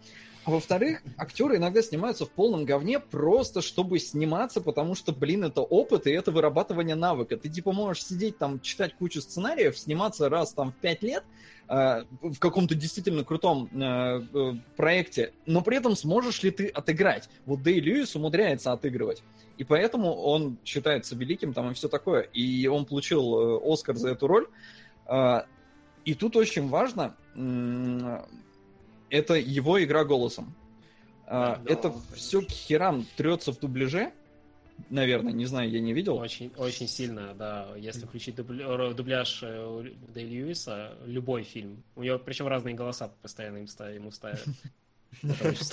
[0.44, 5.60] А во-вторых, актеры иногда снимаются в полном говне просто, чтобы сниматься, потому что, блин, это
[5.60, 7.36] опыт и это вырабатывание навыка.
[7.36, 11.24] Ты типа можешь сидеть там, читать кучу сценариев, сниматься раз там в пять лет
[11.70, 17.28] в каком-то действительно крутом э, э, проекте, но при этом сможешь ли ты отыграть?
[17.46, 19.22] Вот Дэй Льюис умудряется отыгрывать.
[19.56, 22.22] И поэтому он считается великим там и все такое.
[22.22, 24.48] И он получил э, Оскар за эту роль.
[25.06, 25.42] Э,
[26.04, 27.14] и тут очень важно,
[29.10, 30.54] это его игра голосом.
[31.26, 34.12] Да, это да, все к херам трется в дубляже,
[34.88, 36.16] наверное, не знаю, я не видел.
[36.16, 37.68] Очень, очень сильно, да.
[37.76, 38.92] Если включить дубля...
[38.92, 41.82] дубляж э, Дэй Льюиса, любой фильм.
[41.96, 44.44] У него причем разные голоса постоянно им ставят, ему ставят.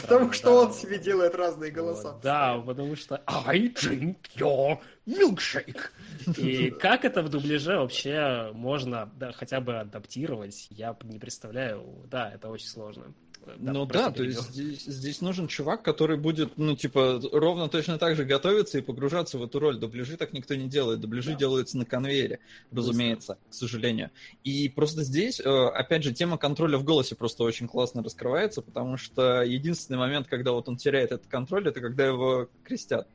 [0.01, 2.19] Потому что он себе делает разные голоса.
[2.23, 5.89] Да, потому что I drink your milkshake.
[6.37, 11.83] И как это в дубляже вообще можно хотя бы адаптировать, я не представляю.
[12.09, 13.13] Да, это очень сложно.
[13.57, 17.97] Да, ну да, то есть здесь, здесь нужен чувак, который будет, ну, типа, ровно точно
[17.97, 19.77] так же готовиться и погружаться в эту роль.
[19.77, 20.99] Дубляжи так никто не делает.
[20.99, 21.37] Дубляжи да.
[21.37, 22.39] делаются на конвейере,
[22.71, 24.11] разумеется, к сожалению.
[24.43, 28.97] И просто здесь, э, опять же, тема контроля в голосе просто очень классно раскрывается, потому
[28.97, 33.07] что единственный момент, когда вот он теряет этот контроль, это когда его крестят.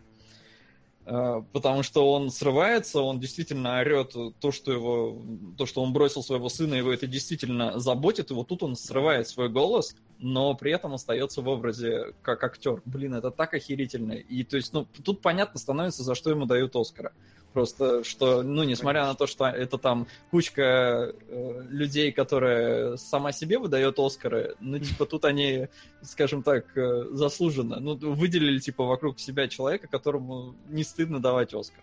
[1.05, 5.21] Э, потому что он срывается, он действительно орет то, что его,
[5.59, 9.29] то, что он бросил своего сына, его это действительно заботит, и вот тут он срывает
[9.29, 12.81] свой голос, но при этом остается в образе как актер.
[12.85, 14.13] Блин, это так охерительно.
[14.13, 17.13] И то есть, ну, тут понятно становится, за что ему дают Оскара.
[17.53, 23.59] Просто, что, ну, несмотря на то, что это там кучка э, людей, которая сама себе
[23.59, 25.69] выдает Оскары, ну, типа, тут они,
[26.03, 31.83] скажем так, э, заслуженно, ну, выделили, типа, вокруг себя человека, которому не стыдно давать Оскар.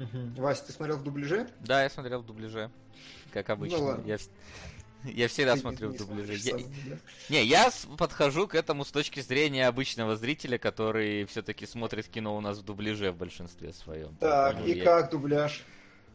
[0.00, 0.42] Угу.
[0.42, 1.48] Вася, ты смотрел в дубляже?
[1.60, 2.70] Да, я смотрел в дубляже,
[3.32, 3.78] как обычно.
[3.78, 4.02] Ну, ладно.
[4.06, 4.18] я,
[5.14, 6.34] я всегда смотрю в дубляже.
[6.34, 6.56] Я...
[7.28, 12.40] Не, я подхожу к этому с точки зрения обычного зрителя, который все-таки смотрит кино у
[12.40, 14.16] нас в дубляже в большинстве своем.
[14.16, 14.84] Так, и я...
[14.84, 15.62] как дубляж?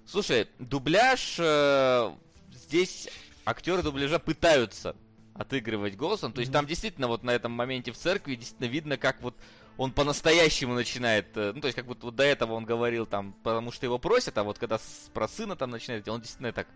[0.06, 2.12] Слушай, дубляж э,
[2.52, 3.10] здесь
[3.46, 4.96] актеры дубляжа пытаются
[5.36, 6.34] отыгрывать голосом.
[6.34, 6.54] То есть mm-hmm.
[6.54, 9.36] там действительно вот на этом моменте в церкви действительно видно, как вот
[9.78, 13.34] он по-настоящему начинает, э, ну, то есть, как будто вот до этого он говорил там,
[13.44, 16.68] потому что его просят, а вот когда с, про сына там начинает, он действительно так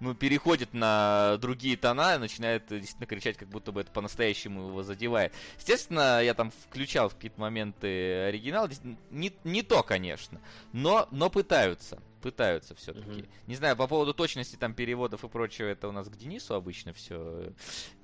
[0.00, 4.82] ну, переходит на другие тона и начинает действительно кричать, как будто бы это по-настоящему его
[4.82, 5.32] задевает.
[5.58, 8.68] Естественно, я там включал в какие-то моменты оригинал.
[9.10, 10.40] Не, не то, конечно,
[10.72, 12.02] но, но пытаются.
[12.22, 13.22] Пытаются все-таки.
[13.22, 13.28] Мгм.
[13.46, 16.92] Не знаю, по поводу точности там переводов и прочего, это у нас к Денису обычно
[16.92, 17.52] все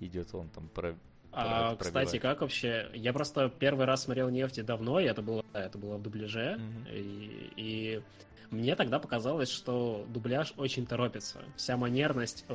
[0.00, 0.96] идет, он там про...
[1.32, 2.90] А, кстати, как вообще?
[2.94, 6.56] Я просто первый раз смотрел нефти давно, и это было, это было в дубляже.
[6.56, 6.86] Мгм.
[6.90, 8.02] И, и
[8.50, 11.40] мне тогда показалось, что дубляж очень торопится.
[11.56, 12.54] Вся манерность э,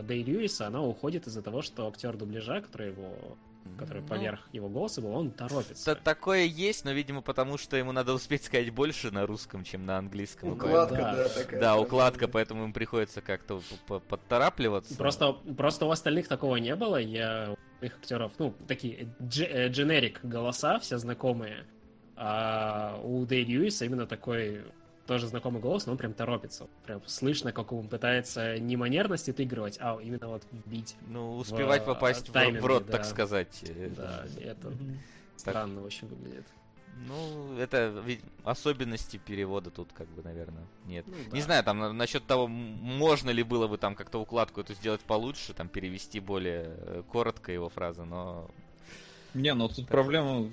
[0.00, 3.36] э, Дэй Льюиса, она уходит из-за того, что актер дубляжа, который его,
[3.78, 5.94] который Ну, поверх его голоса был, он торопится.
[5.94, 9.86] та- такое есть, но, видимо, потому что ему надо успеть сказать больше на русском, чем
[9.86, 10.50] на английском.
[10.52, 11.14] Укладка, Да.
[11.16, 11.60] да, такая.
[11.60, 13.60] Да, укладка, поэтому им приходится как-то
[14.08, 14.96] подторапливаться.
[14.96, 16.96] Просто, просто у остальных такого не было.
[16.96, 21.64] Я у их актеров, ну, такие э, дженерик голоса, все знакомые.
[22.16, 24.62] А у Дэй Льюиса именно такой
[25.06, 26.68] тоже знакомый голос, но он прям торопится.
[26.86, 30.96] Прям слышно, как он пытается не манерность отыгрывать, а именно вот вбить.
[31.08, 32.92] Ну, успевать в, попасть в, в рот, да.
[32.92, 33.64] так сказать.
[33.96, 34.72] Да, это
[35.36, 36.46] странно очень выглядит.
[37.08, 41.04] Ну, это ведь особенности перевода тут, как бы, наверное, нет.
[41.06, 41.44] Ну Не да.
[41.44, 45.52] знаю, там, на- насчет того, можно ли было бы там как-то укладку эту сделать получше,
[45.54, 48.50] там, перевести более э, коротко его фразы, но...
[49.34, 50.52] Не, ну тут проблема в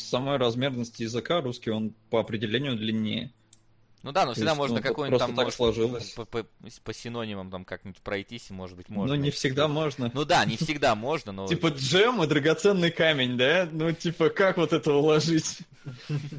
[0.00, 1.40] самой размерности языка.
[1.40, 3.32] Русский он по определению длиннее.
[4.02, 6.10] Ну да, но всегда есть, можно ну, какой-нибудь там, так может, сложилось.
[6.12, 6.46] По, по-
[6.84, 9.14] по синонимам там как-нибудь пройтись, и, может быть, можно.
[9.14, 10.10] Ну, не всегда можно.
[10.14, 11.46] Ну да, не всегда можно, но...
[11.46, 13.68] Типа джем и драгоценный камень, да?
[13.70, 15.58] Ну, типа, как вот это уложить?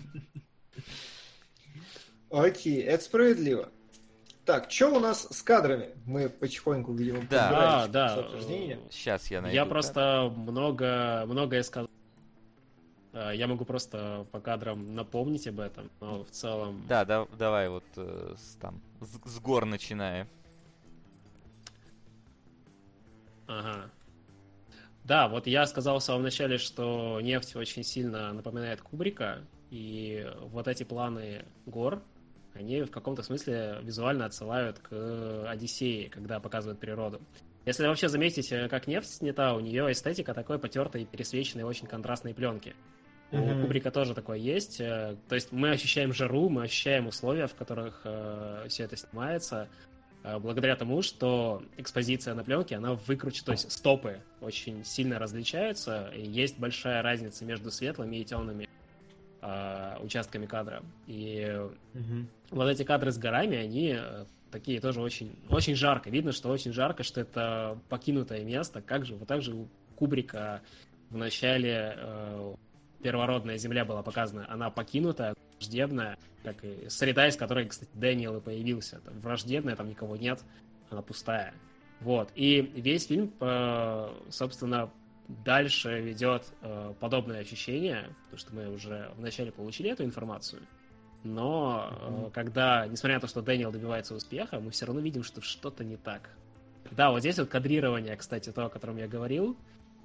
[2.31, 3.69] Окей, это справедливо.
[4.45, 5.89] Так, что у нас с кадрами?
[6.05, 7.87] Мы потихоньку, видимо, Да.
[7.87, 8.33] да.
[8.89, 9.55] Сейчас я найду.
[9.55, 11.89] Я просто много, многое сказал.
[13.13, 16.85] А, Я могу просто по кадрам напомнить об этом, но в целом...
[16.87, 20.27] Да, да, давай вот э, с, там, с, с гор начиная.
[23.47, 23.89] Ага.
[25.03, 30.67] Да, вот я сказал в самом начале, что нефть очень сильно напоминает Кубрика, и вот
[30.67, 32.01] эти планы гор,
[32.53, 37.21] они в каком-то смысле визуально отсылают к Одиссее, когда показывают природу.
[37.65, 42.33] Если вообще заметить, э, как нефть снята, у нее эстетика такой потертой, пересвеченной, очень контрастной
[42.33, 42.75] пленки.
[43.31, 43.61] У Мгм.
[43.61, 44.81] Кубрика тоже такое есть.
[44.81, 48.05] э, То есть мы ощущаем жару, мы ощущаем условия, в которых
[48.67, 49.67] все это снимается,
[50.23, 56.11] э, благодаря тому, что экспозиция на пленке, она выкручена, то есть стопы очень сильно различаются,
[56.15, 58.67] и есть большая разница между светлыми и темными
[59.41, 60.83] э, участками кадра.
[61.07, 61.59] И
[62.51, 66.09] вот эти кадры с горами, они э, такие тоже очень, очень жарко.
[66.09, 68.81] Видно, что очень жарко, что это покинутое место.
[68.81, 70.61] Как же, вот так же у Кубрика
[71.09, 72.53] в начале э,
[73.01, 74.45] первородная земля была показана.
[74.49, 78.99] Она покинутая, враждебная, как и среда, из которой, кстати, Дэниел и появился.
[78.99, 80.39] Там враждебная, там никого нет,
[80.89, 81.53] она пустая.
[81.99, 82.31] Вот.
[82.35, 84.89] И весь фильм, э, собственно,
[85.27, 90.63] дальше ведет э, подобное ощущение, потому что мы уже вначале получили эту информацию.
[91.23, 95.41] Но э, когда, несмотря на то, что Дэниел добивается успеха, мы все равно видим, что
[95.41, 96.31] что-то не так.
[96.89, 99.55] Да, вот здесь вот кадрирование, кстати, то, о котором я говорил,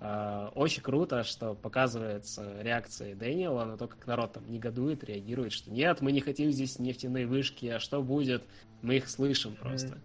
[0.00, 6.02] очень круто, что показывается реакция Дэниела на то, как народ там негодует, реагирует, что нет,
[6.02, 8.44] мы не хотим здесь нефтяные вышки, а что будет,
[8.82, 9.98] мы их слышим просто.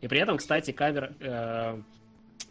[0.00, 1.82] И при этом, кстати, камера, э,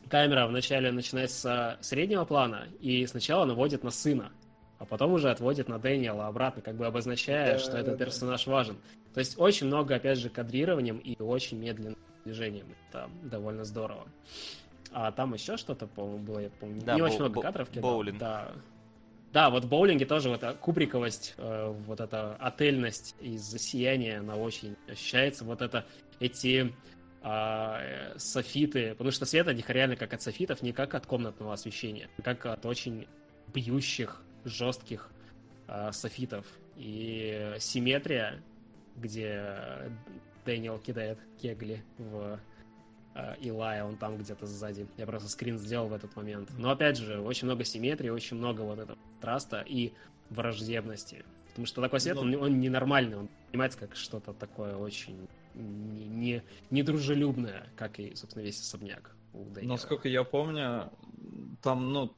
[0.09, 4.31] камера вначале начинается с среднего плана и сначала наводит на сына,
[4.77, 8.05] а потом уже отводит на Дэниела обратно, как бы обозначая, Да, что да, этот да.
[8.05, 8.77] персонаж важен.
[9.13, 12.67] То есть очень много, опять же, кадрированием и очень медленным движением.
[12.89, 14.07] Это довольно здорово.
[14.93, 16.81] А там еще что-то, по-моему, было, я помню.
[16.81, 17.91] Да, не боу- очень много боу- кадров кидал.
[17.91, 18.19] боулинг.
[18.19, 18.51] Да.
[19.33, 24.75] Да, вот в боулинге тоже вот кубриковость, э, вот эта отельность из-за сияния, она очень
[24.87, 25.43] ощущается.
[25.43, 25.85] Вот это
[26.19, 26.71] эти
[27.25, 31.05] а, э, софиты, потому что свет от них реально как от софитов, не как от
[31.05, 33.07] комнатного освещения, а как от очень
[33.53, 35.09] бьющих, жестких
[35.67, 36.45] а, софитов.
[36.75, 38.43] И симметрия,
[38.97, 39.89] где
[40.45, 42.39] Дэниел кидает кегли в
[43.39, 44.87] Илая, он там где-то сзади.
[44.97, 46.49] Я просто скрин сделал в этот момент.
[46.57, 49.93] Но опять же, очень много симметрии, очень много вот этого траста и
[50.29, 51.23] враждебности.
[51.49, 56.43] Потому что такой свет, он, он ненормальный, он понимается как что-то такое очень не, не,
[56.71, 59.73] недружелюбное, как и, собственно, весь особняк у Дэниела.
[59.73, 60.91] Насколько я помню,
[61.61, 62.15] там, ну,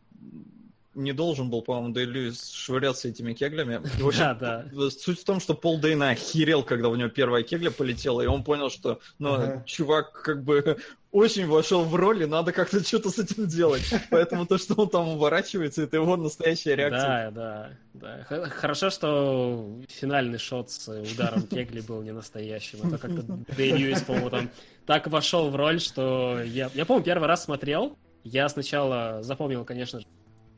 [0.96, 3.82] не должен был, по-моему, Дэй Льюис швыряться этими кеглями.
[4.04, 8.22] Общем, Да, Суть в том, что Пол Дейна охерел, когда у него первая кегля полетела,
[8.22, 9.64] и он понял, что, ну, Ага.
[9.66, 10.78] чувак как бы
[11.12, 13.84] очень вошел в роль, и надо как-то что-то с этим делать.
[14.10, 17.32] Поэтому то, что он там уворачивается, это его настоящая реакция.
[17.32, 18.50] Да, да, да.
[18.50, 22.80] Хорошо, что финальный шот с ударом кегли был не настоящим.
[22.84, 23.22] А то как-то
[23.56, 24.50] Дэй Льюис, по-моему, там
[24.86, 26.70] так вошел в роль, что я...
[26.74, 30.08] Я, помню, первый раз смотрел, я сначала запомнил, конечно же,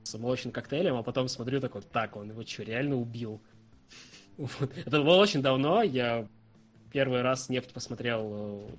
[0.08, 3.42] с молочным коктейлем, а потом смотрю такой, так, он его что, реально убил?
[4.38, 4.72] Вот.
[4.86, 6.28] Это было очень давно, я
[6.92, 8.70] первый раз нефть посмотрел э,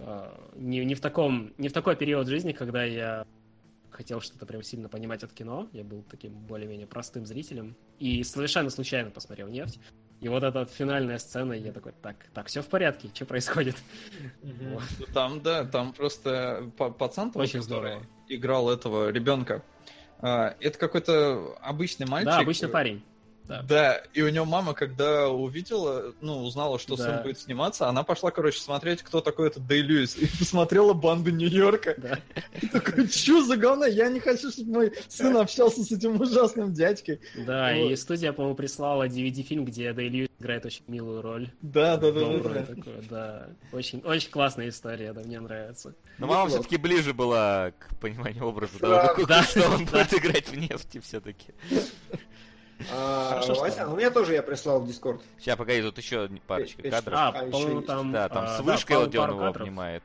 [0.00, 3.26] э, не, не в таком, не в такой период жизни, когда я
[3.90, 5.68] хотел что-то прям сильно понимать от кино.
[5.72, 7.76] Я был таким более-менее простым зрителем.
[7.98, 9.78] И совершенно случайно посмотрел «Нефть».
[10.20, 13.76] И вот эта вот финальная сцена, я такой, так, так, все в порядке, что происходит?
[14.42, 14.82] Вот.
[14.98, 18.06] Ну, Там, да, там просто па- пацан, Очень который здорово.
[18.28, 19.62] играл этого ребенка.
[20.22, 22.32] А, Это какой-то обычный мальчик.
[22.32, 23.02] Да, обычный парень.
[23.50, 23.62] Да.
[23.62, 27.04] Да, и у него мама, когда увидела, ну, узнала, что Да.
[27.04, 31.30] сын будет сниматься, она пошла, короче, смотреть, кто такой этот Дэй Льюис, и посмотрела банду
[31.32, 31.94] Нью-Йорка.
[31.98, 32.18] Да.
[32.62, 33.86] И такой, чё за говно?
[33.86, 37.20] Я не хочу, чтобы мой сын общался с этим ужасным дядькой.
[37.44, 37.90] Да, Вот.
[37.90, 41.50] и студия, по-моему, прислала DVD-фильм, где Дэй Льюис играет очень милую роль.
[41.60, 42.62] Да, да, да, да, Добрую да.
[42.74, 43.48] такую, да.
[43.72, 45.94] Очень, очень классная история, да, мне нравится.
[46.18, 50.04] Но мама все-таки ближе была к пониманию образа Да, того, да, что он да.
[50.04, 51.46] будет играть в нефти все-таки.
[52.92, 55.20] А, Хорошо, Вася, ну, мне тоже я прислал в Дискорд.
[55.38, 57.18] Сейчас, погоди, тут еще парочка кадров.
[57.18, 58.12] А, А, по-моему, там...
[58.12, 60.02] Да, там а, с вышкой он его обнимает.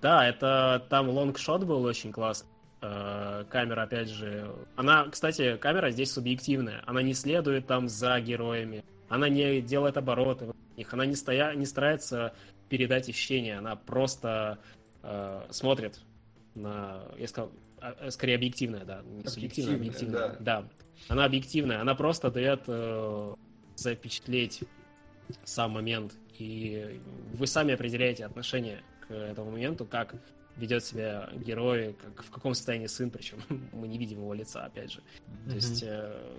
[0.00, 2.48] Да, это там лонгшот был очень классный.
[2.80, 4.54] Э, Камера, опять же...
[4.76, 6.82] Она, кстати, камера здесь субъективная.
[6.86, 8.84] Она не следует там за героями.
[9.08, 10.92] Она не делает обороты в них.
[10.92, 11.54] Она не, стоя...
[11.54, 12.34] не старается
[12.68, 13.58] передать ощущение.
[13.58, 14.58] Она просто
[15.02, 16.00] э, смотрит
[16.54, 17.02] на...
[17.18, 17.71] Я сказал, а,
[18.10, 19.02] скорее объективная, да.
[19.02, 20.36] Не субъективная, Объективная, объективная.
[20.40, 20.68] Да.
[21.08, 21.80] Она объективная.
[21.80, 23.34] Она просто дает э,
[23.76, 24.62] запечатлеть
[25.44, 26.14] сам момент.
[26.38, 27.00] И
[27.34, 30.14] вы сами определяете отношение к этому моменту, как
[30.56, 33.38] ведет себя герой, как, в каком состоянии сын, причем
[33.72, 35.00] мы не видим его лица, опять же.
[35.46, 35.84] То есть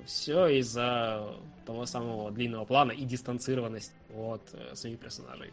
[0.06, 5.52] все из-за того самого длинного плана и дистанцированность от э, самих персонажей.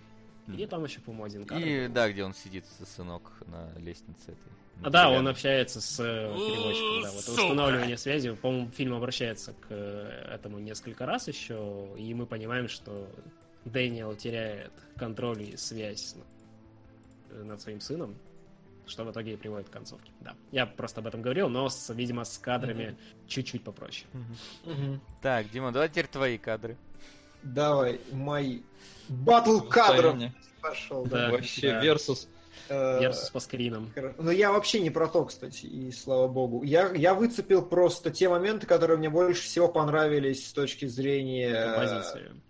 [0.57, 1.65] И там еще, по-моему, один кадр.
[1.65, 1.95] И был.
[1.95, 4.53] да, где он сидит, сынок, на лестнице этой.
[4.82, 6.05] А, да, он общается с э,
[6.35, 8.31] переводчиком, да, вот устанавливание связи.
[8.35, 13.09] По-моему, фильм обращается к э, этому несколько раз еще, и мы понимаем, что
[13.66, 16.16] Дэниел теряет контроль и связь
[17.31, 18.16] н- над своим сыном,
[18.86, 20.12] что в итоге и приводит к концовке.
[20.20, 22.97] Да, я просто об этом говорил, но, с, видимо, с кадрами
[23.28, 24.07] чуть-чуть попроще.
[25.20, 26.77] Так, Дима, давай теперь твои кадры.
[27.43, 28.62] Давай, мой
[29.09, 30.16] батл кадров
[30.61, 31.05] пошел.
[31.07, 31.31] Да.
[31.31, 31.81] Вообще, да.
[31.82, 32.28] versus.
[32.71, 33.93] Э, Versus по скринам.
[34.19, 36.63] Но я вообще не про то, кстати, и слава богу.
[36.63, 41.75] Я, я выцепил просто те моменты, которые мне больше всего понравились с точки зрения э,
[41.75, 42.43] Композиции.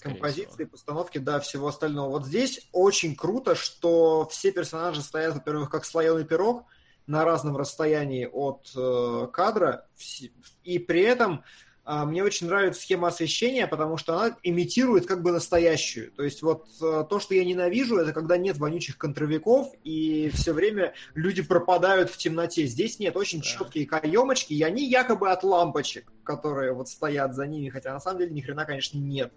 [0.00, 0.68] композиции, всего.
[0.70, 2.08] постановки, да, всего остального.
[2.08, 6.64] Вот здесь очень круто, что все персонажи стоят, во-первых, как слоеный пирог
[7.06, 9.86] на разном расстоянии от э, кадра,
[10.62, 11.44] и при этом
[11.86, 16.12] мне очень нравится схема освещения, потому что она имитирует как бы настоящую.
[16.12, 20.52] То есть вот э, то, что я ненавижу, это когда нет вонючих контровиков, и все
[20.54, 22.66] время люди пропадают в темноте.
[22.66, 23.44] Здесь нет, очень Да.
[23.44, 28.20] четкие каемочки, и они якобы от лампочек, которые вот стоят за ними, хотя на самом
[28.20, 29.32] деле ни хрена, конечно, нет.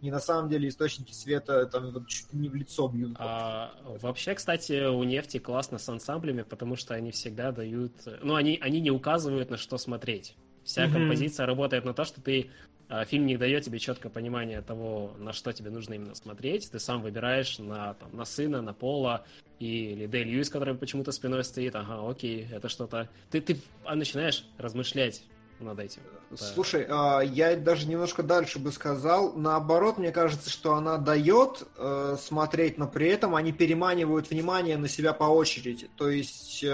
[0.00, 3.16] И на самом деле источники света там вот чуть не в лицо бьют.
[3.18, 7.92] А, вообще, кстати, у нефти классно с ансамблями, потому что они всегда дают...
[8.22, 10.36] Ну, они, они не указывают, на что смотреть.
[10.64, 10.92] Вся Мгм.
[10.94, 12.50] композиция работает на то, что ты...
[12.88, 16.70] а, Фильм не дает тебе четкое понимание того, на что тебе нужно именно смотреть.
[16.70, 19.24] Ты сам выбираешь на, там, на сына, на Пола
[19.58, 21.76] или Дэй Льюис, который почему-то спиной стоит.
[21.76, 23.08] Ага, окей, это что-то...
[23.30, 25.22] Ты, ты а, начинаешь размышлять
[25.60, 26.02] над этим.
[26.36, 29.32] Слушай, а, я даже немножко дальше бы сказал.
[29.32, 34.88] Наоборот, мне кажется, что она дает э, смотреть, но при этом они переманивают внимание на
[34.88, 35.90] себя по очереди.
[35.96, 36.68] То есть э,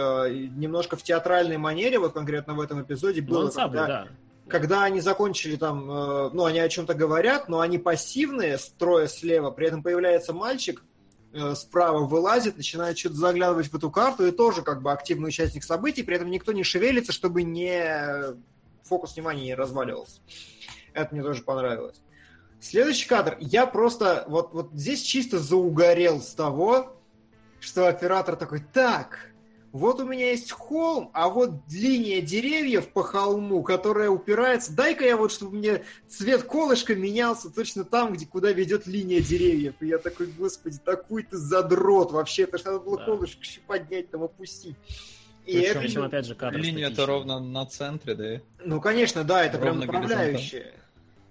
[0.54, 4.08] немножко в театральной манере, вот конкретно в этом эпизоде Ну, было, ансамбль, когда, да.
[4.48, 9.50] когда они закончили там, э, ну, они о чем-то говорят, но они пассивные, строя слева,
[9.50, 10.84] при этом появляется мальчик,
[11.32, 15.64] э, справа вылазит, начинает что-то заглядывать в эту карту и тоже как бы активный участник
[15.64, 18.36] событий, при этом никто не шевелится, чтобы не
[18.86, 20.20] фокус внимания не разваливался.
[20.92, 22.00] Это мне тоже понравилось.
[22.60, 23.36] Следующий кадр.
[23.40, 26.96] Я просто вот, вот здесь чисто заугорел с того,
[27.60, 29.32] что оператор такой, так,
[29.72, 34.72] вот у меня есть холм, а вот линия деревьев по холму, которая упирается.
[34.72, 39.74] Дай-ка я вот, чтобы мне цвет колышка менялся точно там, где куда ведет линия деревьев.
[39.80, 42.44] И я такой, господи, такой ты задрот вообще.
[42.44, 43.04] Это что надо было Да.
[43.04, 44.76] колышко поднять, там опустить.
[45.46, 47.14] И Причем это, Причем, опять же, кадр Линия-то статичный.
[47.14, 48.40] ровно на центре, да?
[48.64, 50.72] ну, конечно, да, это прям Ровно направляющая.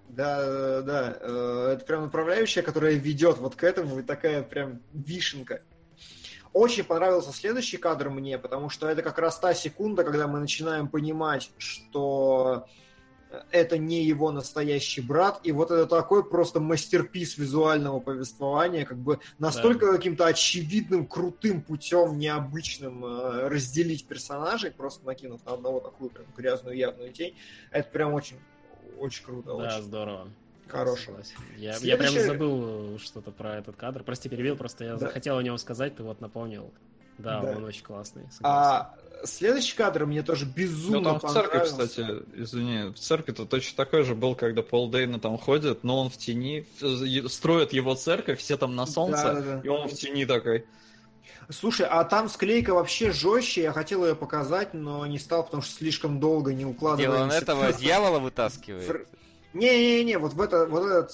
[0.10, 1.18] Да, да, да.
[1.20, 5.62] э, Это прям направляющая, которая ведет вот к этому, и такая прям вишенка.
[6.54, 10.88] Очень понравился следующий кадр мне, потому что это как раз та секунда, когда мы начинаем
[10.88, 12.66] понимать, что
[13.52, 19.20] это не его настоящий брат, и вот это такой просто мастерпис визуального повествования, как бы
[19.40, 26.26] настолько каким-то очевидным, крутым путем, необычным э, разделить персонажей, просто накинув на одного такую прям
[26.36, 27.36] грязную явную тень.
[27.72, 28.38] Это прям очень,
[29.00, 29.50] очень круто.
[29.58, 29.84] Да, очень.
[29.84, 30.28] здорово.
[30.68, 31.20] хорошего.
[31.58, 34.04] Я, я Следующее- прям забыл что-то про этот кадр.
[34.04, 34.98] Прости, перебил, просто я Да.
[34.98, 36.72] захотел о нем сказать, ты вот напомнил.
[37.20, 37.52] Да, Да.
[37.56, 38.24] он очень классный.
[38.32, 38.42] согласен.
[38.44, 41.88] А следующий кадр мне тоже Ну безумно там в церкви, понравился.
[41.88, 46.10] кстати, извини, в церкви-то точно такой же был, когда Пол Дейна там ходит, но он
[46.10, 46.66] в тени,
[47.28, 49.62] строят его церковь, все там на солнце, Да-да-да.
[49.64, 50.66] и он в тени такой.
[51.50, 55.74] Слушай, а там склейка вообще жестче, я хотел ее показать, но не стал, потому что
[55.76, 57.24] слишком долго не Где укладываемся.
[57.24, 59.08] он этого дьявола вытаскивает.
[59.54, 61.12] Не-не-не, вот в это, вот этот,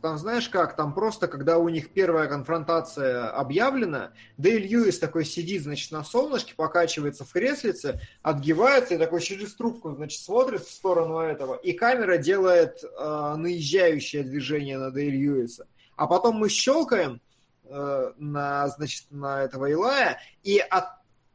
[0.00, 5.62] там знаешь как, там просто, когда у них первая конфронтация объявлена, Дейл Льюис такой сидит,
[5.62, 11.18] значит, на солнышке, покачивается в креслице, отгибается и такой через трубку, значит, смотрит в сторону
[11.18, 15.66] этого, и камера делает э, наезжающее движение на Дейл Льюиса.
[15.96, 17.20] А потом мы щелкаем
[17.64, 20.86] э, на, значит, на этого Илая, и от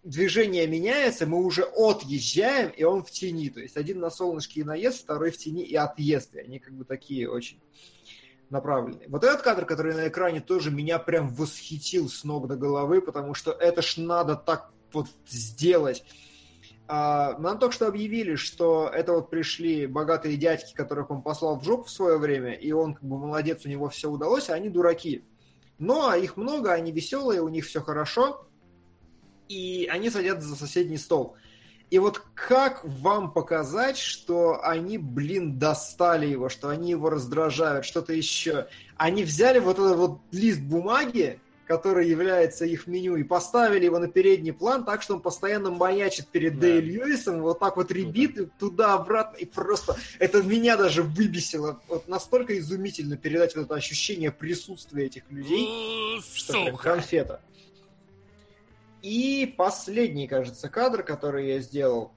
[0.05, 3.49] движение меняется, мы уже отъезжаем, и он в тени.
[3.49, 6.35] То есть один на солнышке и наезд, второй в тени и отъезд.
[6.35, 7.59] И они как бы такие очень
[8.49, 9.07] направленные.
[9.09, 13.33] Вот этот кадр, который на экране, тоже меня прям восхитил с ног до головы, потому
[13.33, 16.03] что это ж надо так вот сделать.
[16.87, 21.63] А, нам только что объявили, что это вот пришли богатые дядьки, которых он послал в
[21.63, 24.69] жопу в свое время, и он как бы молодец, у него все удалось, а они
[24.69, 25.23] дураки.
[25.79, 28.47] Но их много, они веселые, у них все хорошо,
[29.47, 31.35] и они садятся за соседний стол.
[31.91, 38.13] И вот как вам показать, что они, блин, достали его, что они его раздражают, что-то
[38.13, 38.67] еще?
[38.97, 44.07] Они взяли вот этот вот лист бумаги, который является их меню, и поставили его на
[44.07, 46.61] передний план так, что он постоянно маячит перед Да.
[46.61, 51.81] Дэй Льюисом, вот так вот ребит и туда-обратно, и просто это меня даже выбесило.
[51.87, 57.41] Вот настолько изумительно передать вот это ощущение присутствия этих людей, У, что конфета.
[59.05, 62.11] И последний, кажется, кадр, который я сделал.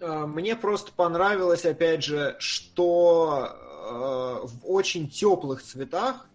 [0.00, 6.26] Э, Мне просто понравилось, опять же, что э, в очень теплых цветах,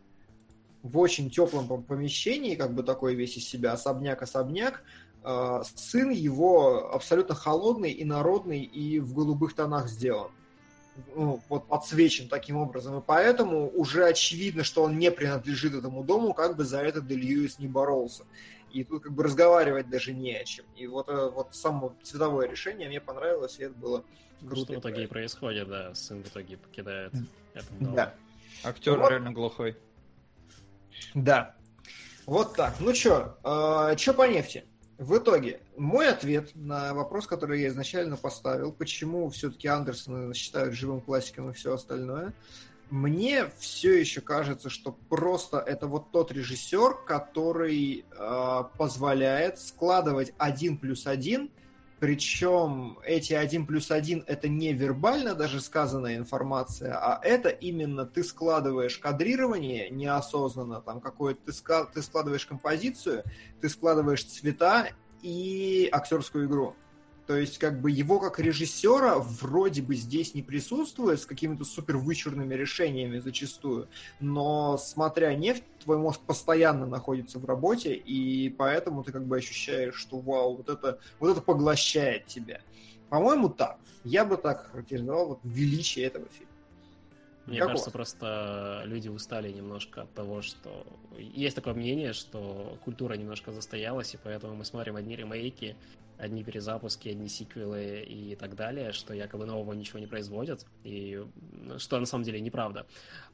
[0.84, 4.84] в очень теплом пом- помещении, как бы такой весь из себя особняк-особняк,
[5.24, 10.30] э, сын его абсолютно холодный и народный и в голубых тонах сделан.
[11.16, 13.00] Ну, вот подсвечен таким образом.
[13.00, 17.22] И поэтому уже очевидно, что он не принадлежит этому дому, как бы за это Дель
[17.22, 18.26] Льюис не боролся.
[18.74, 20.66] И тут как бы разговаривать даже не о чем.
[20.76, 24.04] И вот, э, вот само цветовое решение мне понравилось, и это было
[24.42, 24.64] круто.
[24.64, 25.94] Что в итоге и происходит, да.
[25.94, 27.14] Сын в итоге покидает
[27.54, 27.96] этот дом.
[27.96, 28.16] Да.
[28.64, 29.12] Актер Вот.
[29.12, 29.78] реально глухой.
[31.14, 31.56] Да.
[32.26, 32.74] Вот так.
[32.80, 34.66] Ну чё, э, чё по нефти?
[34.98, 41.02] В итоге, мой ответ на вопрос, который я изначально поставил, почему все-таки Андерсона считают живым
[41.02, 42.34] классиком и все остальное,
[42.94, 50.78] мне все еще кажется, что просто это вот тот режиссер, который э, позволяет складывать один
[50.78, 51.50] плюс один,
[52.00, 58.24] причем эти один плюс один это не вербально даже сказанная информация, а это именно ты
[58.24, 63.24] складываешь кадрирование неосознанно, там какое-то ты, ты складываешь композицию,
[63.60, 64.90] ты складываешь цвета
[65.24, 66.76] и актерскую игру.
[67.26, 71.98] То есть, как бы его как режиссера вроде бы здесь не присутствует с какими-то супер
[71.98, 73.88] вычурными решениями зачастую,
[74.20, 79.96] но смотря нефть, твой мозг постоянно находится в работе, и поэтому ты как бы ощущаешь,
[79.96, 82.60] что вау, вот это, вот это поглощает тебя.
[83.10, 83.78] По-моему, так.
[84.04, 86.52] Я бы так характеризовал вот величие этого фильма.
[87.46, 87.94] Мне Как кажется, вас?
[87.94, 90.86] просто люди устали немножко от того, что...
[91.18, 95.76] Есть такое мнение, что культура немножко застоялась, и поэтому мы смотрим одни ремейки,
[96.18, 101.80] одни перезапуски, одни сиквелы и так далее, что якобы нового ничего не производят, и м,
[101.80, 102.86] что на самом деле неправда.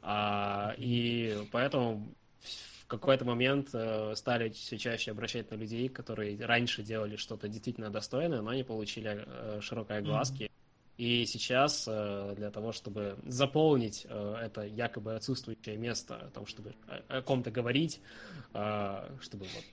[0.01, 6.81] А, и поэтому в какой-то момент э, стали все чаще обращать на людей, которые раньше
[6.81, 10.49] делали что-то действительно достойное, но они получили э, широкой огласки.
[10.97, 16.73] И сейчас э, для того, чтобы заполнить это якобы отсутствующее место, о том, чтобы
[17.07, 18.01] о, ком-то говорить,
[18.51, 19.63] чтобы вот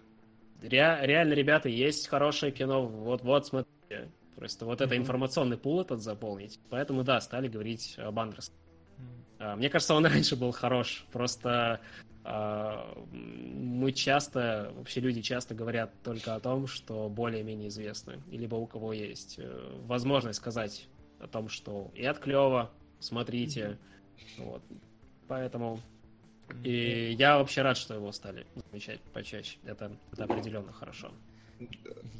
[0.62, 4.11] ре- реально, ребята, есть хорошее кино, вот-вот, смотрите.
[4.37, 5.03] Просто вот это Мгм.
[5.05, 6.61] информационный пул этот заполнить.
[6.69, 8.57] Поэтому, да, стали говорить об Андерсоне.
[9.39, 11.07] А, Мне кажется, он раньше был хорош.
[11.11, 11.81] Просто
[12.24, 18.20] а, мы часто, вообще люди часто говорят только о том, что более-менее известны.
[18.31, 20.87] И Либо у кого есть э, возможность сказать
[21.20, 23.78] о том, что и от клево, смотрите.
[24.39, 24.62] Вот.
[25.28, 25.81] Поэтому
[26.62, 29.59] и я вообще рад, что его стали замечать почаще.
[29.64, 31.12] Это, это определенно хорошо.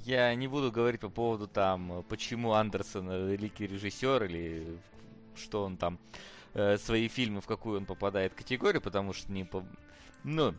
[0.05, 4.79] Я не буду говорить по поводу там, почему Андерсон э, великий режиссер или
[5.37, 5.99] что он там,
[6.55, 9.65] э, свои фильмы, в какую он попадает категорию, потому что не по...
[10.25, 10.55] Ну,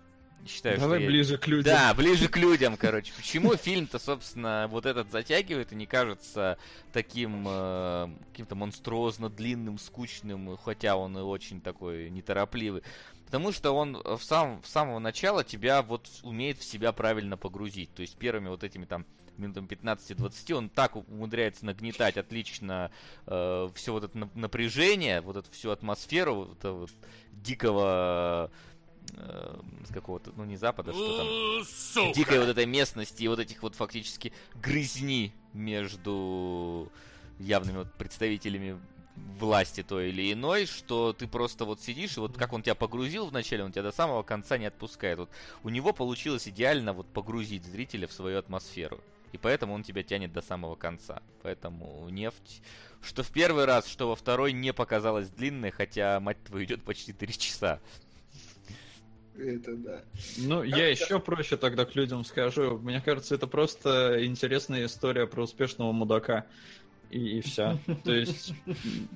[0.46, 1.74] считаю, Давай что я- ближе к людям.
[1.74, 3.12] Да, ближе к людям, короче.
[3.18, 6.58] Почему фильм-то, собственно, вот этот затягивает и не кажется
[6.94, 12.84] таким э, каким-то монструозно длинным, скучным, хотя он и очень такой неторопливый?
[13.28, 17.94] Потому что он в сам, в самого начала тебя вот умеет в себя правильно погрузить.
[17.94, 19.06] То есть первыми вот этими там
[19.38, 22.90] минутам 15-20 он так умудряется нагнетать отлично
[23.26, 26.92] э, все вот это нап- напряжение, вот эту всю атмосферу вот этого вот
[27.34, 28.50] дикого
[29.18, 29.60] э,
[29.90, 32.14] с какого-то, ну не запада, что там, Сука!
[32.14, 36.90] дикой вот этой местности и вот этих вот фактически грызни между
[37.40, 38.80] явными вот представителями
[39.40, 43.28] власти той или иной, что ты просто вот сидишь, и вот как он тебя погрузил
[43.28, 45.20] вначале, он тебя до самого конца не отпускает.
[45.20, 45.30] Вот
[45.64, 49.00] у него получилось идеально вот погрузить зрителя в свою атмосферу.
[49.34, 51.22] И поэтому он тебя тянет до самого конца.
[51.44, 52.62] Поэтому нефть,
[53.02, 57.14] что в первый раз, что во второй, не показалось длинной, хотя, мать твою, идет почти
[57.14, 57.80] три часа.
[59.38, 60.02] Это да.
[60.38, 62.80] Ну, я еще проще тогда к людям скажу.
[62.80, 66.48] Мне кажется, это просто интересная история про успешного мудака.
[67.10, 67.78] И, все.
[68.04, 68.54] То есть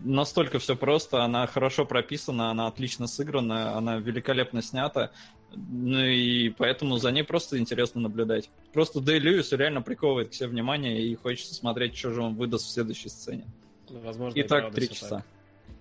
[0.03, 5.11] настолько все просто, она хорошо прописана, она отлично сыграна, она великолепно снята.
[5.53, 8.49] Ну и поэтому за ней просто интересно наблюдать.
[8.72, 12.65] Просто Дэй Льюис реально приковывает к себе внимание и хочется смотреть, что же он выдаст
[12.65, 13.45] в следующей сцене.
[13.89, 15.09] Ну, Возможно, И так правда три часа.
[15.18, 15.26] так.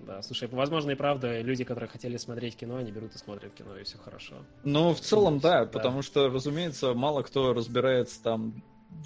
[0.01, 3.77] Да, слушай, возможно и правда, люди, которые хотели смотреть кино, они берут и смотрят кино,
[3.77, 4.35] и все хорошо.
[4.65, 5.71] Ну, в целом, да, Да.
[5.71, 8.63] потому что, разумеется, мало кто разбирается там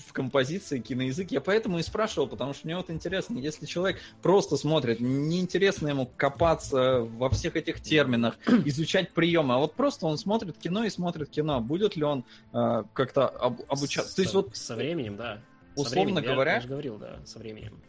[0.06, 1.30] в композиции, киноязык.
[1.30, 6.10] Я поэтому и спрашивал, потому что мне вот интересно, если человек просто смотрит, неинтересно ему
[6.16, 11.30] копаться во всех этих терминах, изучать приемы, а вот просто он смотрит кино и смотрит
[11.30, 14.16] кино, будет ли он э, как-то об- обучаться?
[14.16, 15.40] То есть Со- вот, Со временем, да.
[15.76, 17.80] Со условно временем, я- говоря- Я же говорил, да, со временем.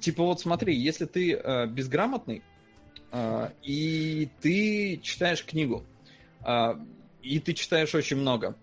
[0.00, 2.42] типа вот смотри, если ты э, безграмотный,
[3.12, 5.84] э, и ты читаешь книгу,
[6.46, 6.74] э,
[7.22, 8.56] и ты читаешь очень много,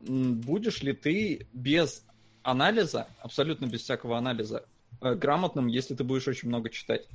[0.00, 2.04] будешь ли ты без
[2.50, 4.64] анализа, абсолютно без всякого анализа,
[5.02, 7.06] э, грамотным, если ты будешь очень много читать?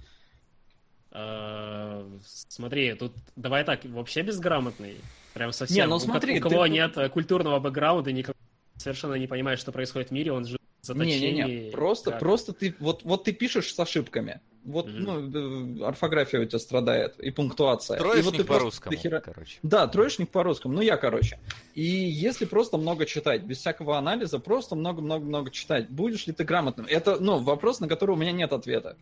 [1.12, 2.08] А,
[2.48, 4.98] Смотри, тут давай так, вообще безграмотный.
[5.34, 5.76] Прям совсем.
[5.78, 8.36] Не, ну У смотри, у кого ты- нет э, культурного бэкграунда, никак-
[8.78, 11.32] совершенно не понимает, что происходит в мире, он в заточении.
[11.32, 14.42] Не-не-не, просто, как- просто ты, вот, вот ты пишешь с ошибками.
[14.66, 15.04] Вот, Мгм.
[15.04, 17.98] ну, э, орфография у тебя страдает, и пунктуация.
[17.98, 19.60] и вот Троечник ты просто по-русскому, дохера- короче.
[19.62, 21.38] Да, троечник по-русскому, ну я, короче.
[21.76, 26.86] И если просто много читать, без всякого анализа, просто много-много-много читать, будешь ли ты грамотным?
[26.90, 28.96] Это, ну, вопрос, на который у меня нет ответа.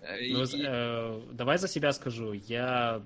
[0.00, 2.32] Э, Ну, и- э, давай за себя скажу.
[2.32, 3.02] Я,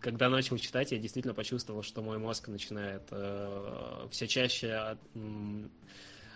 [0.00, 5.70] когда начал читать, я действительно почувствовал, что мой мозг начинает э, все чаще м,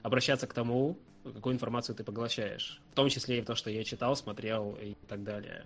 [0.03, 0.97] обращаться к тому,
[1.33, 2.81] какую информацию ты поглощаешь.
[2.91, 5.65] В том числе и то, что я читал, смотрел и так далее.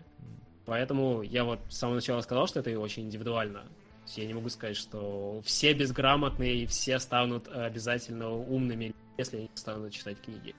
[0.67, 3.65] Поэтому я вот с самого начала сказал, что это очень индивидуально.
[4.17, 9.93] Я не могу сказать, что все безграмотные и все станут обязательно умными, если они станут
[9.93, 10.55] читать книги.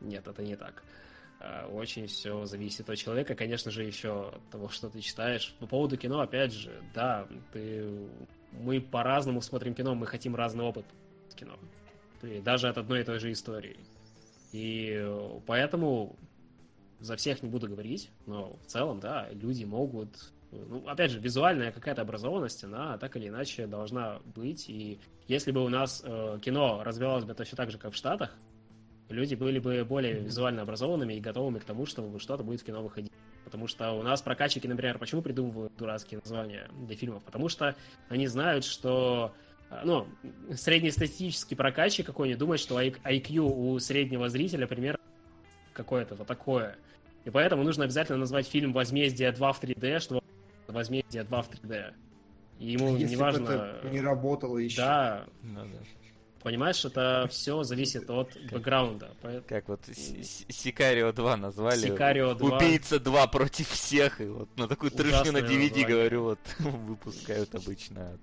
[0.00, 0.84] Нет, это не так.
[1.40, 5.54] А, Очень все зависит от человека, конечно же, еще от того, что ты читаешь.
[5.58, 8.08] По поводу кино, опять же, да, ты...
[8.52, 10.86] мы по-разному смотрим кино, мы хотим разный опыт
[11.34, 11.58] кино.
[12.22, 13.76] И даже от одной и той же истории.
[14.54, 16.16] И э, поэтому
[17.00, 20.32] за всех не буду говорить, но в целом, да, люди могут...
[20.52, 24.70] Ну, опять же, визуальная какая-то образованность, она так или иначе должна быть.
[24.70, 28.32] И если бы у нас э, кино развивалось бы точно так же, как в Штатах,
[29.08, 32.80] люди были бы более визуально образованными и готовыми к тому, что что-то будет в кино
[32.80, 33.10] выходить.
[33.44, 37.24] Потому что у нас прокатчики, например, почему придумывают дурацкие названия для фильмов?
[37.24, 37.74] Потому что
[38.08, 39.53] они знают, что э,
[39.84, 40.06] ну,
[40.54, 45.00] среднестатистический прокатчик какой-нибудь думает, что IQ у среднего зрителя примерно
[45.72, 46.76] какое-то вот такое.
[47.24, 50.22] И поэтому нужно обязательно назвать фильм «Возмездие 2 в 3D», что
[50.68, 51.94] «Возмездие 2 в 3D».
[52.60, 53.48] И ему Если не важно...
[53.50, 54.76] это не работало еще.
[54.76, 55.78] Да, Ну да.
[56.42, 59.10] понимаешь, это все зависит от бэкграунда.
[59.48, 61.78] Как вот Си- Си- Сикарио 2 назвали.
[61.78, 62.56] Сикарио 2.
[62.56, 64.20] Убийца 2 против всех.
[64.20, 65.86] И вот на такую трешню на DVD, название.
[65.86, 68.18] говорю, вот выпускают обычно.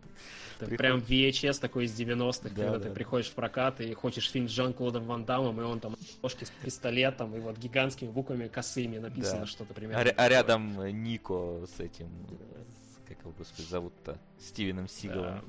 [0.61, 0.99] Это Прикольно.
[1.01, 2.79] прям VHS такой из 90-х, Да, когда да.
[2.87, 6.43] ты приходишь в прокат и хочешь фильм с Жан-Клодом Ван Дамом, и он там ложки
[6.43, 9.45] с пистолетом, и вот гигантскими буквами косыми написано Да.
[9.47, 10.01] что-то А, примерно.
[10.01, 10.27] а такое.
[10.29, 12.09] рядом Нико с этим,
[13.07, 14.19] как его, господи, зовут-то?
[14.39, 15.41] Стивеном Сигалом.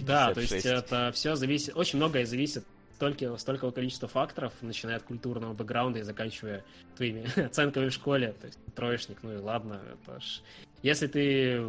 [0.00, 0.64] Да, то есть 56.
[0.66, 2.64] это все зависит, очень многое зависит
[2.94, 6.64] столько, столько количества факторов, начиная от культурного бэкграунда и заканчивая
[6.96, 8.32] твоими оценками в школе.
[8.40, 10.40] То есть троечник, ну и ладно, это ж...
[10.82, 11.62] Если ты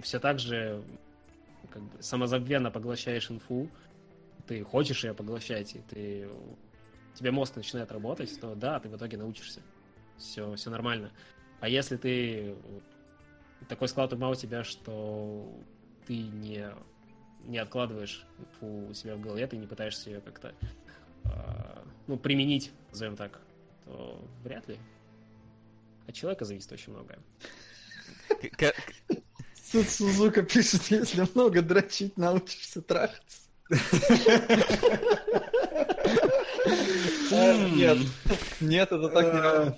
[0.00, 0.82] все так же
[1.76, 3.68] как бы, самозабвенно поглощаешь инфу,
[4.46, 6.26] ты хочешь ее поглощать, и ты...
[7.14, 9.60] тебе мозг начинает работать, то да, ты в итоге научишься.
[10.16, 11.12] Все, все нормально.
[11.60, 12.56] А если ты
[13.68, 15.54] такой склад ума у тебя, что
[16.06, 16.66] ты не
[17.44, 20.54] не откладываешь инфу у себя в голове, ты не пытаешься ее как-то
[21.24, 23.38] а, ну, применить, назовем так,
[23.84, 24.78] то вряд ли.
[26.08, 27.18] От человека зависит очень многое.
[29.72, 33.38] Тут Сузука пишет, если много дрочить, научишься трахаться.
[37.32, 37.98] А, Нет,
[38.60, 39.76] нет, это так не работает.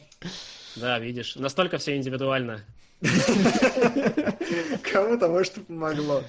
[0.77, 2.65] Да, видишь, настолько все индивидуально.
[4.93, 6.23] Кому-то, может, помогло.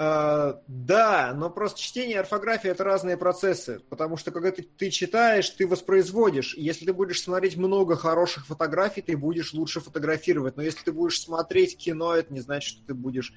[0.00, 4.90] А, Да, но просто чтение и орфография это разные процессы, потому что когда ты, ты
[4.90, 6.54] читаешь, ты воспроизводишь.
[6.54, 10.56] И если ты будешь смотреть много хороших фотографий, ты будешь лучше фотографировать.
[10.56, 13.32] Но если ты будешь смотреть кино, это не значит, что ты будешь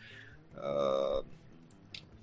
[0.54, 1.22] э,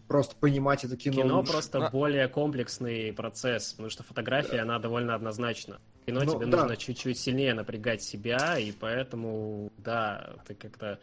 [0.06, 1.16] просто понимать это кино.
[1.22, 1.50] Кино лучше.
[1.52, 5.80] просто А- более комплексный процесс, потому что фотография, она довольно однозначна.
[6.06, 6.58] Кино Ну, тебе да.
[6.60, 11.00] нужно чуть-чуть сильнее напрягать себя, и поэтому, да, ты как-то...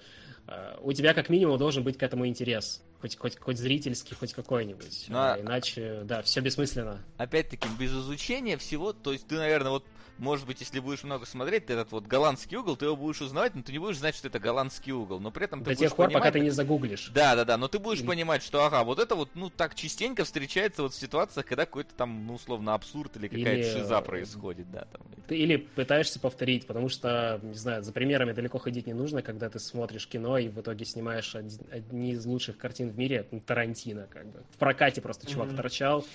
[0.48, 2.82] э, У тебя как минимум должен быть к этому интерес.
[3.06, 5.06] Хоть, хоть, хоть зрительский, хоть какой-нибудь.
[5.10, 7.03] Ну, а- А Иначе, да, все бессмысленно.
[7.18, 9.86] опять-таки, без изучения всего, то есть ты, наверное, вот,
[10.18, 13.56] может быть, если будешь много смотреть, ты этот вот голландский угол, ты его будешь узнавать,
[13.56, 15.96] но ты не будешь знать, что это голландский угол, но при этом ты До тех
[15.96, 17.10] пор, пока понимать, ты не загуглишь.
[17.14, 18.08] Да, да, да, но ты будешь Мгм.
[18.08, 21.94] понимать, что, ага, вот это вот, ну, так частенько встречается вот в ситуациях, когда какой-то
[21.96, 25.02] там, ну, условно, абсурд или какая-то Или, шиза э, происходит, да, там.
[25.28, 29.50] Ты или пытаешься повторить, потому что, не знаю, за примерами далеко ходить не нужно, когда
[29.50, 33.40] ты смотришь кино и в итоге снимаешь один- одни из лучших картин в мире, ну,
[33.40, 34.44] Тарантино, как бы.
[34.52, 35.58] В прокате просто чувак Мгм.
[35.58, 36.06] торчал,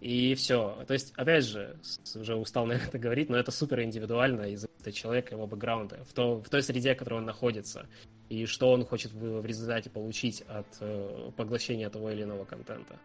[0.00, 0.82] и все.
[0.86, 1.76] То есть, опять же,
[2.14, 6.12] уже устал на это говорить, но это супер индивидуально из от человека, его бэкграунда, в,
[6.14, 7.86] то, в той среде, в которой он находится,
[8.30, 12.98] и что он хочет в, в результате получить от э, поглощения того или иного контента.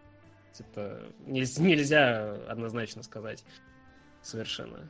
[0.57, 3.43] Это нельзя, нельзя однозначно сказать
[4.21, 4.89] совершенно.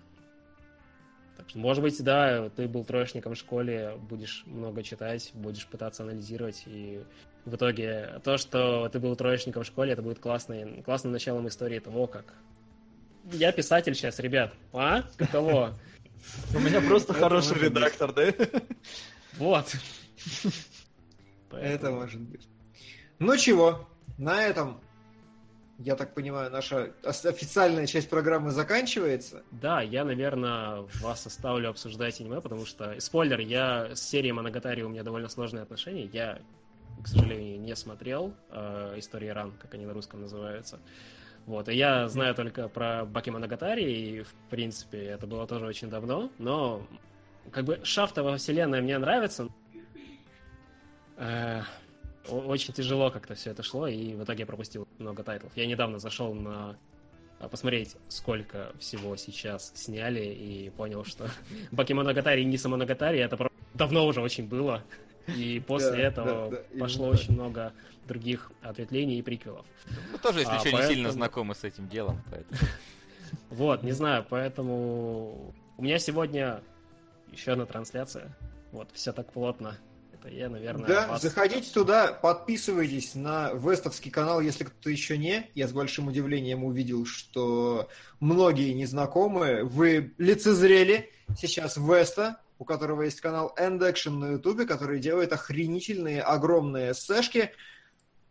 [1.38, 6.04] Так что, может быть, да, ты был троечником в школе, будешь много читать, будешь пытаться
[6.04, 7.04] анализировать, и
[7.44, 11.80] в итоге то, что ты был троечником в школе, это будет классной, классным началом истории
[11.80, 12.34] того, как...
[13.32, 14.54] Я писатель сейчас, ребят.
[14.72, 15.04] А?
[15.18, 15.78] Каково?
[16.54, 18.32] У меня просто хороший редактор, да?
[19.38, 19.76] Вот.
[21.52, 22.48] Это может быть.
[23.20, 23.88] Ну чего,
[24.18, 24.82] на этом,
[25.78, 29.44] я так понимаю, наша официальная часть программы заканчивается.
[29.52, 34.90] Да, я, наверное, вас оставлю обсуждать аниме, потому что, спойлер, я с серией Моногатари у
[34.90, 36.06] меня довольно сложные отношения.
[36.06, 36.40] Я,
[37.04, 40.80] к сожалению, не смотрел э, истории Ран, как они на русском называются.
[41.46, 45.90] Вот, и я знаю только про Баки Моногатари, и, в принципе, это было тоже очень
[45.90, 46.88] давно, но
[47.52, 49.50] как бы шафтовая вселенная мне нравится.
[51.18, 51.62] Э,
[52.30, 55.52] очень тяжело как-то все это шло, и в итоге я пропустил много тайтлов.
[55.56, 56.78] Я недавно зашел на
[57.40, 61.30] а, посмотреть, сколько всего сейчас сняли, и понял, что
[61.72, 64.84] Бакимоногатари и Ниса Моногатари это давно уже очень было.
[65.28, 67.74] И после Да, этого да, да, пошло очень много
[68.08, 69.66] других ответвлений и приквелов.
[70.12, 72.60] Ну, тоже, если А, что, не поэтому- сильно знакомы с этим делом, поэтому...
[73.50, 76.62] Вот, не знаю, поэтому у меня сегодня
[77.32, 78.36] еще одна трансляция.
[78.72, 79.78] Вот, все так плотно.
[80.26, 85.52] Это я, наверное, Да, вас- заходите туда, подписывайтесь на Вестовский канал, если кто-то еще не.
[85.54, 87.90] Я с большим удивлением увидел, что
[88.20, 89.64] многие незнакомые.
[89.64, 96.22] Вы лицезрели сейчас Веста, у которого есть канал End Action на Ютубе, который делает охренительные
[96.24, 97.52] огромные эссешки,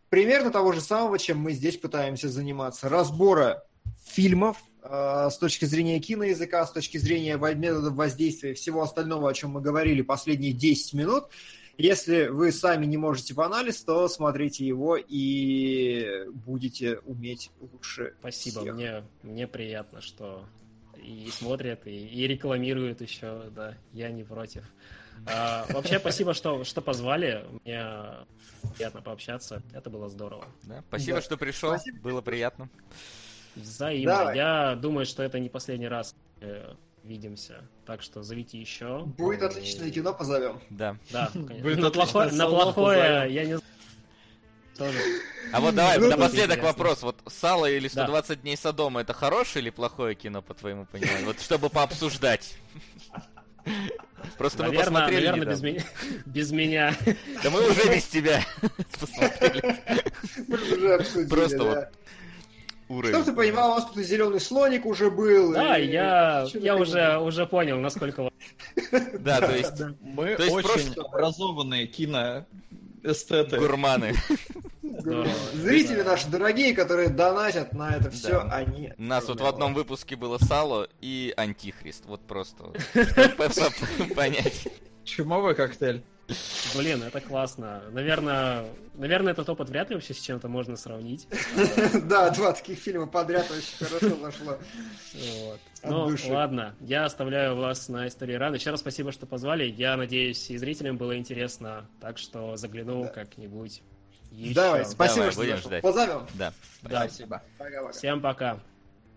[0.09, 2.89] примерно того же самого, чем мы здесь пытаемся заниматься.
[2.89, 3.63] Разбора
[4.05, 9.33] фильмов э, с точки зрения киноязыка, с точки зрения методов воздействия и всего остального, о
[9.33, 11.29] чем мы говорили последние 10 минут.
[11.77, 18.61] Если вы сами не можете в анализ, то смотрите его и будете уметь лучше Спасибо,
[18.61, 18.73] всех.
[18.75, 20.45] мне, мне приятно, что
[20.97, 24.63] и смотрят, и, и рекламируют еще, да, я не против.
[25.27, 27.85] А, вообще, спасибо, что, что позвали, мне
[28.75, 30.45] приятно пообщаться, это было здорово.
[30.63, 30.83] Да?
[30.87, 31.21] Спасибо, Да.
[31.21, 31.99] что пришел, Спасибо.
[32.01, 32.69] было приятно.
[33.55, 34.17] Взаимно.
[34.17, 34.35] Давай.
[34.35, 36.73] Я думаю, что это не последний раз э,
[37.05, 39.03] видимся, так что зовите еще.
[39.05, 40.59] Будет отличное кино, позовем.
[40.69, 40.97] Да.
[41.11, 41.61] Да, конечно.
[41.61, 43.61] Будет на плохое, на плохое я не знаю.
[44.77, 44.97] Тоже.
[45.53, 47.01] А вот давай, Ну, напоследок вопрос.
[47.01, 48.05] Вот «Сало» или Да.
[48.07, 51.27] «120 дней Содома» это хорошее или плохое кино, по твоему пониманию?
[51.27, 52.57] Вот чтобы пообсуждать.
[54.37, 55.83] Просто мы Наверное, посмотрели наверное без, меня,
[56.25, 56.95] без меня.
[57.41, 58.43] Да мы уже без тебя
[58.99, 59.79] посмотрели.
[60.47, 61.63] Мы уже обсудили, Просто да.
[61.63, 61.87] вот
[62.89, 63.13] уровень.
[63.15, 65.53] Чтоб ты понимал, у нас тут и зеленый слоник уже был.
[65.53, 68.29] Да, и- я, я уже, уже понял, насколько
[69.19, 73.57] Да, то есть Мы очень образованные киноэстеты.
[73.57, 74.13] гурманы.
[74.81, 75.27] здорово.
[75.53, 78.93] Зрители наши дорогие, которые донатят на это все, они...
[78.97, 82.05] Нас вот в одном выпуске было Сало и Антихрист.
[82.05, 82.65] Вот просто.
[82.91, 84.67] чтобы понять.
[85.03, 86.03] Чумовой коктейль.
[86.75, 87.83] Блин, это классно.
[87.91, 88.65] Наверное,
[88.95, 91.27] наверное, этот опыт вряд ли вообще с чем-то можно сравнить.
[92.05, 94.57] Да, два таких фильма подряд очень хорошо зашло.
[95.83, 98.53] Ну, ладно, я оставляю вас на истории ран.
[98.53, 99.65] Еще раз спасибо, что позвали.
[99.65, 103.81] Я надеюсь, и зрителям было интересно, так что загляну как-нибудь.
[104.31, 105.71] Давай, спасибо, что зашел.
[105.81, 106.27] Позовем.
[106.33, 106.53] Да.
[106.83, 107.41] Спасибо.
[107.93, 108.59] Всем пока.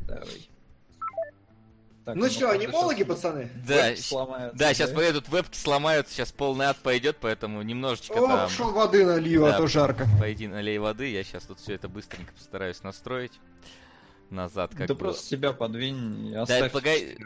[0.01, 0.48] Давай.
[2.09, 3.51] Так, Ну что, анимологи, щас пацаны?
[3.66, 8.30] Да, веб сломается, Да, сейчас поедут вебки сломаются, сейчас полный ад пойдет, поэтому немножечко там...
[8.47, 9.59] О, шел воды налью, а Да.
[9.59, 10.09] то жарко.
[10.18, 13.39] Пойди налей воды, я сейчас тут все это быстренько постараюсь настроить.
[14.30, 15.01] Назад как Да бы.
[15.01, 16.72] просто себя подвинь и Да, оставь.
[16.72, 17.18] погоди.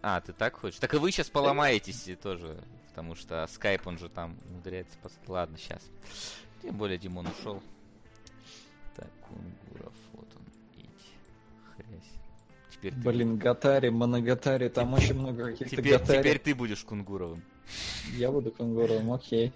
[0.00, 0.78] А, ты так хочешь?
[0.80, 2.56] Так и вы сейчас поломаетесь и тоже,
[2.88, 4.96] потому что скайп, он же там умудряется...
[5.26, 5.82] Ладно, сейчас.
[6.62, 7.62] Тем более Димон ушел.
[8.96, 9.92] Так, Кунгуров,
[12.80, 16.18] Теперь ты, Блин, Гатари, Моногатари, там очень много каких-то теперь, Гатари.
[16.18, 17.42] теперь ты будешь Кунгуровым.
[18.16, 19.52] Я буду кунгуром, окей.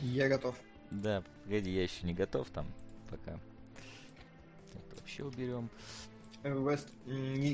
[0.00, 0.54] Я готов.
[0.92, 2.66] Да, погоди, я еще не готов там
[3.10, 3.32] пока.
[3.32, 5.68] Это вообще уберем.
[6.44, 6.88] Вест...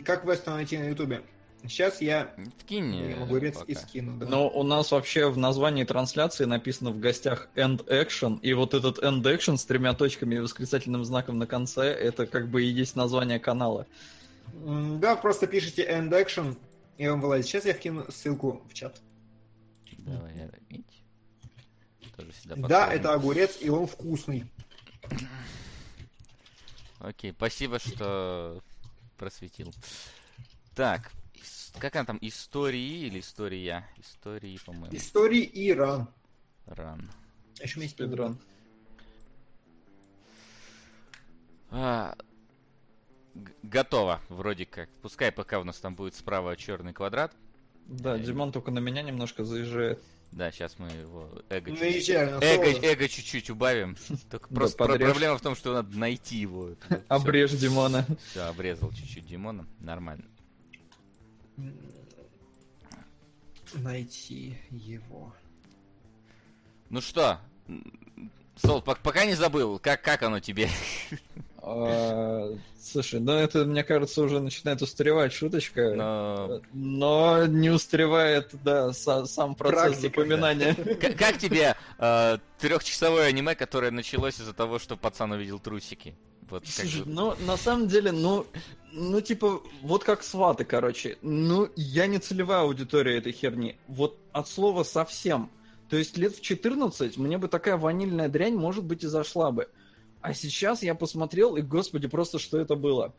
[0.05, 1.22] Как Веста найти на Ютубе?
[1.62, 2.94] Сейчас я Вкинь.
[2.94, 3.72] э, огурец пока.
[3.72, 4.18] и скину.
[4.18, 4.26] да.
[4.26, 8.98] Но у нас вообще в названии трансляции написано в гостях End Action, и вот этот
[8.98, 12.96] End Action с тремя точками и восклицательным знаком на конце, это как бы и есть
[12.96, 13.86] название канала.
[15.01, 16.56] Да, просто пишите End Action,
[16.97, 17.47] и он вылазит.
[17.47, 19.01] Сейчас я вкину ссылку в чат.
[19.98, 20.51] Давай, я?
[22.16, 24.44] Тоже сюда Да, это огурец, и он вкусный.
[27.01, 28.62] Окей, спасибо, что
[29.18, 29.72] просветил.
[30.74, 31.10] Так,
[31.78, 33.86] как она там, истории или история?
[33.98, 34.97] Истории, по-моему.
[34.97, 36.09] Истории Иран.
[36.66, 37.10] Ран.
[37.60, 38.39] Еще есть Спидран.
[41.70, 42.16] А,
[43.62, 44.89] готово, вроде как.
[45.02, 47.32] Пускай пока у нас там будет справа черный квадрат.
[47.86, 50.02] Да, Э, Димон только на меня немножко заезжает.
[50.32, 53.97] Да, сейчас мы его эго чуть- Наезжаю на Эго, эго чуть-чуть убавим.
[54.31, 56.70] Только просто проблема в том, что надо найти его.
[57.09, 58.05] Обрежь Димона.
[58.31, 59.65] Все, обрезал чуть-чуть Димона.
[59.78, 60.24] Нормально.
[63.74, 65.32] Найти его.
[66.90, 67.40] Ну что,
[68.56, 70.69] Сол, пок- пока не забыл, как, как оно тебе?
[71.66, 75.95] А, Слушай, ну это, мне кажется, уже начинает устаревать шуточка.
[75.95, 80.74] Но Но не устаревает, да, са- сам процесс Практика, запоминания.
[81.01, 86.15] К- Как тебе э, трехчасовое аниме, которое началось из-за того, что пацан увидел трусики?
[86.51, 88.47] Вот как Слушай, бы- ну, на самом деле, ну,
[88.93, 91.16] ну, типа, вот как сваты, короче.
[91.23, 93.78] Ну, я не целевая аудитория этой херни.
[93.89, 95.51] Вот от слова совсем.
[95.89, 99.69] То есть лет в 14 мне бы такая ванильная дрянь, может быть, и зашла бы.
[100.24, 103.14] А сейчас я посмотрел, и, господи, просто что это было.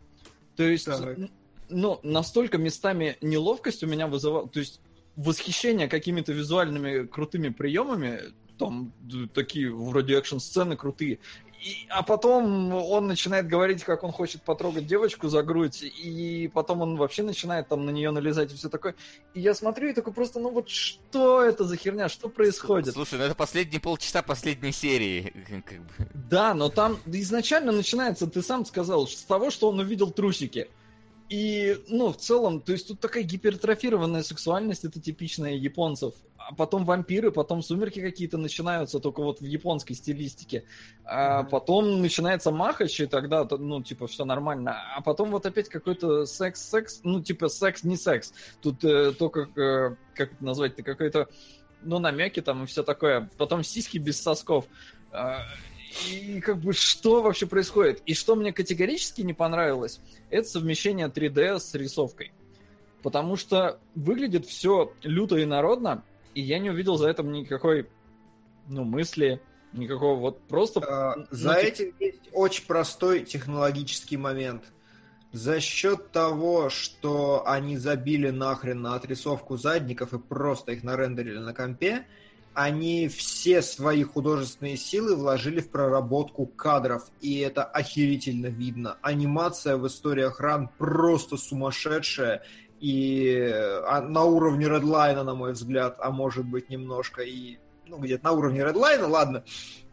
[0.56, 1.20] То есть, Так.
[1.70, 4.50] ну, настолько местами неловкость у меня вызывало...
[4.50, 4.82] То есть,
[5.16, 8.92] восхищение какими-то визуальными крутыми приемами, там
[9.36, 11.20] такие вроде экшн-сцены крутые,
[11.66, 16.82] и- а потом он начинает говорить, как он хочет потрогать девочку за грудь, и потом
[16.82, 18.94] он вообще начинает там на нее налезать и все такое.
[19.34, 22.94] И я смотрю и такой просто, ну вот что это за херня, что происходит?
[22.94, 25.34] Слушай, ну это последние полчаса последней серии.
[25.66, 26.08] Как бы.
[26.14, 30.70] Да, но там изначально начинается, ты сам сказал, с того, что он увидел трусики.
[31.30, 36.14] И, ну, в целом, то есть тут такая гипертрофированная сексуальность, это типичная японцев.
[36.38, 40.66] А потом вампиры, потом сумерки какие-то начинаются, только вот в японской стилистике.
[41.04, 41.50] А Мгм.
[41.50, 44.78] потом начинается махач, и тогда, то, ну, типа, все нормально.
[44.96, 48.32] А потом вот опять какой-то секс-секс, ну, типа, секс не секс.
[48.62, 51.28] Тут э, только, э, как это назвать-то, какой-то,
[51.82, 53.32] ну, намеки там и все такое.
[53.38, 54.66] Потом сиськи без сосков.
[56.12, 58.02] И как бы что вообще происходит?
[58.06, 62.34] И что мне категорически не понравилось, это совмещение 3D с рисовкой.
[63.02, 66.04] Потому что выглядит все люто и народно,
[66.34, 67.88] и я не увидел за этим никакой,
[68.68, 69.42] ну, мысли,
[69.74, 70.82] никакого вот просто...
[70.82, 74.64] А, ну, За типа- этим есть очень простой технологический момент.
[75.32, 81.54] За счет того, что они забили нахрен на отрисовку задников и просто их нарендерили на
[81.54, 82.08] компе,
[82.56, 88.98] они все свои художественные силы вложили в проработку кадров, и это охерительно видно.
[89.02, 92.44] Анимация в историях ран просто сумасшедшая,
[92.80, 97.58] и а, на уровне Редлайна, на мой взгляд, а может быть немножко и
[97.88, 99.44] ну, где-то на уровне Редлайна, ладно.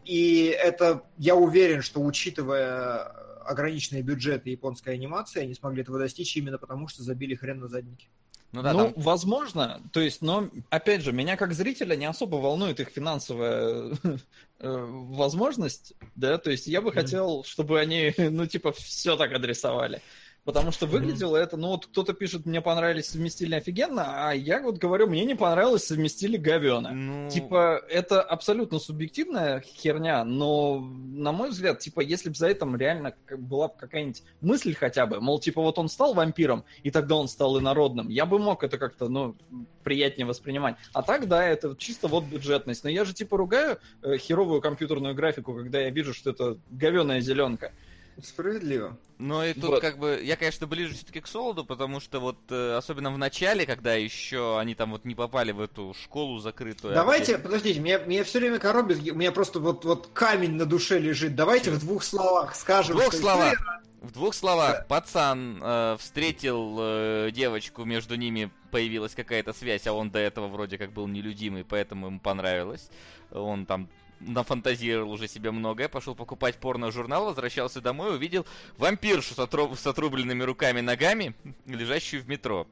[0.04, 6.58] И это, я уверен, что учитывая ограниченные бюджеты японской анимации, они смогли этого достичь именно
[6.58, 8.08] потому, что забили хрен на задники.
[8.52, 12.36] Ну да, ну, там возможно, то есть, но, опять же, меня как зрителя не особо
[12.36, 14.16] волнует их финансовая э,
[14.58, 20.02] возможность, да, то есть я бы хотел, чтобы они, ну, типа, все так адресовали.
[20.44, 24.78] Потому что выглядело это, ну вот кто-то пишет, мне понравились, совместили офигенно, а я вот
[24.78, 26.90] говорю, мне не понравилось, совместили говена.
[26.90, 32.74] Ну, Типа, это абсолютно субъективная херня, но, на мой взгляд, типа, если бы за этим
[32.74, 37.14] реально была бы какая-нибудь мысль хотя бы, мол, типа, вот он стал вампиром, и тогда
[37.14, 39.36] он стал инородным, я бы мог это как-то, ну,
[39.84, 40.76] приятнее воспринимать.
[40.92, 42.84] А так, да, это чисто вот бюджетность.
[42.84, 47.20] Но я же, типа, ругаю э, херовую компьютерную графику, когда я вижу, что это говеная
[47.20, 47.72] зеленка.
[48.20, 48.96] Справедливо.
[49.18, 49.80] Ну и тут Вот.
[49.80, 53.64] как бы, я, конечно, ближе все-таки к Солоду, потому что вот, э, особенно в начале,
[53.66, 56.92] когда еще они там вот не попали в эту школу закрытую.
[56.92, 60.52] а Давайте, где- подождите, меня, меня все время коробит, у меня просто вот, вот камень
[60.56, 61.34] на душе лежит.
[61.36, 62.96] Давайте в двух словах В скажем.
[62.96, 63.54] двух что словах.
[63.54, 69.92] история- В двух словах, пацан э, встретил э, девочку, между ними появилась какая-то связь, а
[69.92, 72.90] он до этого вроде как был нелюдимый, поэтому ему понравилось.
[73.30, 73.88] Он там
[74.26, 78.46] нафантазировал уже себе многое, пошел покупать порно-журнал, возвращался домой, увидел
[78.78, 81.34] вампиршу с, отру- с отрубленными руками и ногами,
[81.66, 82.66] лежащую в метро.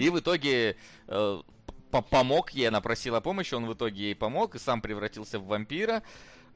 [0.00, 1.42] И в итоге э,
[1.90, 5.46] по- помог ей, она просила помощи, он в итоге ей помог и сам превратился в
[5.46, 6.02] вампира.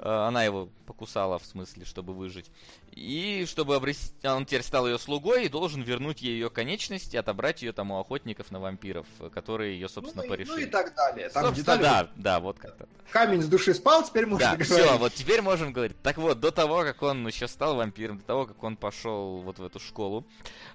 [0.00, 2.50] Э, Она его покусала, в смысле, чтобы выжить.
[2.94, 4.14] И чтобы обрести...
[4.26, 7.98] Он теперь стал ее слугой и должен вернуть ей ее конечности, отобрать ее там у
[7.98, 10.54] охотников на вампиров, э, которые ее, собственно, ну, и, порешили.
[10.54, 11.28] ну и так далее.
[11.28, 12.88] Там Собственно, детали- да, да, вот как-то.
[13.10, 14.72] Камень с души спал, теперь можно Да, говорить.
[14.72, 16.00] все, вот теперь можем говорить.
[16.02, 19.58] Так вот, до того, как он еще стал вампиром, до того, как он пошел вот
[19.58, 20.24] в эту школу,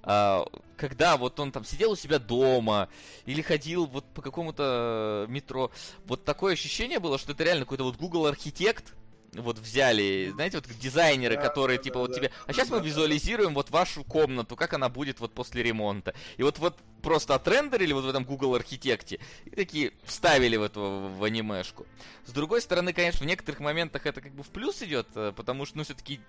[0.03, 2.89] а, когда вот он там сидел у себя дома
[3.25, 5.71] или ходил вот по какому-то метро,
[6.05, 8.93] вот такое ощущение было, что это реально какой-то вот Google архитект,
[9.33, 12.15] вот взяли, знаете, вот дизайнеры, Да, которые да, типа да, вот да.
[12.15, 16.13] тебе, а сейчас мы визуализируем вот вашу комнату, как она будет вот после ремонта.
[16.37, 21.11] И вот вот просто отрендерили вот в этом Google архитекте и такие вставили в эту
[21.15, 21.85] в анимешку.
[22.25, 25.65] С другой стороны, конечно, в некоторых моментах это как бы в плюс идет, э, потому
[25.65, 26.19] что, ну, все-таки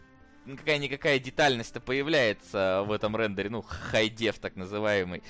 [0.46, 5.22] какая-никакая детальность-то появляется в этом рендере, ну, хайдев так называемый.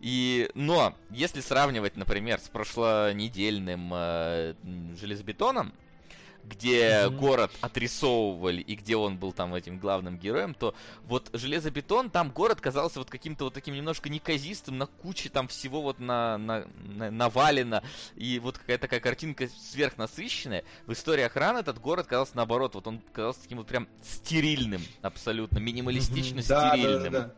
[0.00, 4.54] И, но, если сравнивать, например, с прошлонедельным э,
[5.00, 5.72] железобетоном,
[6.48, 12.30] где город отрисовывали и где он был там этим главным героем, то вот железобетон, там
[12.30, 16.66] город казался вот каким-то вот таким немножко неказистым, на куче там всего вот на, на,
[16.84, 17.82] на- навалено,
[18.16, 20.64] и вот какая-то такая картинка сверхнасыщенная.
[20.86, 25.58] В истории охраны этот город казался наоборот, вот он казался таким вот прям стерильным, абсолютно,
[25.58, 27.12] минималистично Да, да, да, стерильным.
[27.12, 27.34] да.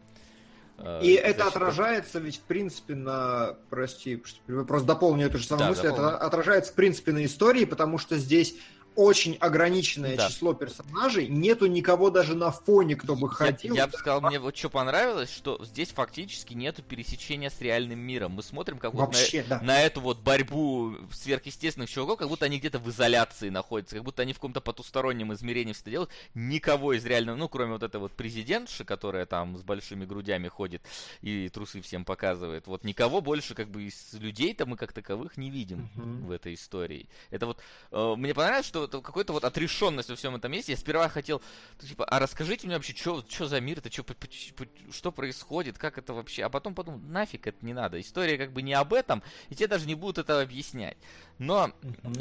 [0.78, 3.54] Э, И за это отражается ведь, в принципе, на...
[3.68, 5.82] Прости, просто дополню эту же самую Да, мысль.
[5.82, 6.08] дополни.
[6.08, 8.54] Это отражается, в принципе, на истории, потому что здесь
[8.96, 10.28] очень ограниченное Да.
[10.28, 11.28] число персонажей.
[11.28, 13.56] Нету никого даже на фоне, кто бы Я-.
[13.74, 18.32] Я, бы сказал, мне вот что понравилось, что здесь фактически нету пересечения с реальным миром.
[18.32, 19.60] Мы смотрим как вот на, Вообще, да.
[19.60, 24.22] на эту вот борьбу сверхъестественных чуваков, как будто они где-то в изоляции находятся, как будто
[24.22, 26.10] они в каком-то потустороннем измерении все это делают.
[26.34, 30.82] Никого из реального, ну, кроме вот этой вот президентши, которая там с большими грудями ходит
[31.22, 32.66] и трусы всем показывает.
[32.66, 36.26] Вот никого больше как бы из людей-то мы как таковых не видим Мгм.
[36.26, 37.08] в этой истории.
[37.30, 37.58] Это вот
[37.92, 40.72] э, мне понравилось, что какой-то вот отрешенность во всем этом месте.
[40.72, 41.42] Я сперва хотел,
[41.80, 46.44] ну, типа, а расскажите мне вообще, что за мир это, что происходит, как это вообще.
[46.44, 48.00] А потом подумал, нафиг это не надо.
[48.00, 50.96] История как бы не об этом, и тебе даже не будут это объяснять.
[51.38, 51.72] Но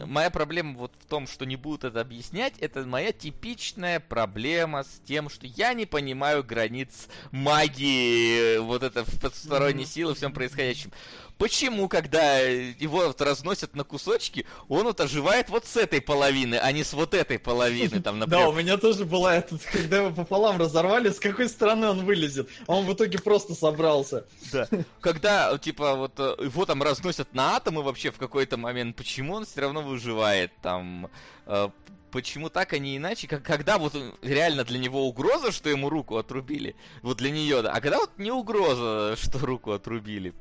[0.06, 5.02] моя проблема вот в том, что не будут это объяснять, это моя типичная проблема с
[5.06, 10.92] тем, что я не понимаю границ магии, вот это потусторонней силы, всем происходящем.
[11.40, 16.70] Почему, когда его вот разносят на кусочки, он вот оживает вот с этой половины, а
[16.74, 18.44] не с вот этой половины, там, например.
[18.44, 22.50] Да, у меня тоже была эта, когда его пополам разорвали, с какой стороны он вылезет.
[22.68, 24.26] А он в итоге просто собрался.
[24.52, 24.68] Да.
[25.00, 29.46] Когда, типа, вот э, его там разносят на атомы вообще в какой-то момент, почему он
[29.46, 31.10] все равно выживает там?
[31.46, 31.70] э,
[32.12, 33.28] Почему так, а не иначе?
[33.28, 36.76] Как, когда вот реально для него угроза, что ему руку отрубили?
[37.02, 37.72] Вот для нее, да.
[37.72, 40.34] А когда вот не угроза, что руку отрубили?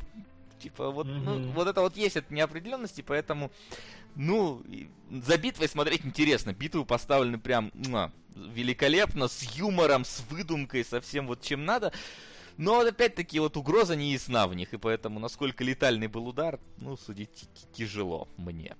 [0.60, 1.52] Типа, вот, ну, Мгм.
[1.52, 3.50] вот это вот есть от неопределенности, поэтому,
[4.16, 4.62] ну,
[5.10, 6.52] за битвой смотреть интересно.
[6.52, 11.92] Битвы поставлены прям муа, великолепно, с юмором, с выдумкой, со всем вот чем надо.
[12.56, 16.58] Но вот опять-таки вот угроза не ясна в них, и поэтому насколько летальный был удар,
[16.78, 18.76] ну, судить тяжело мне.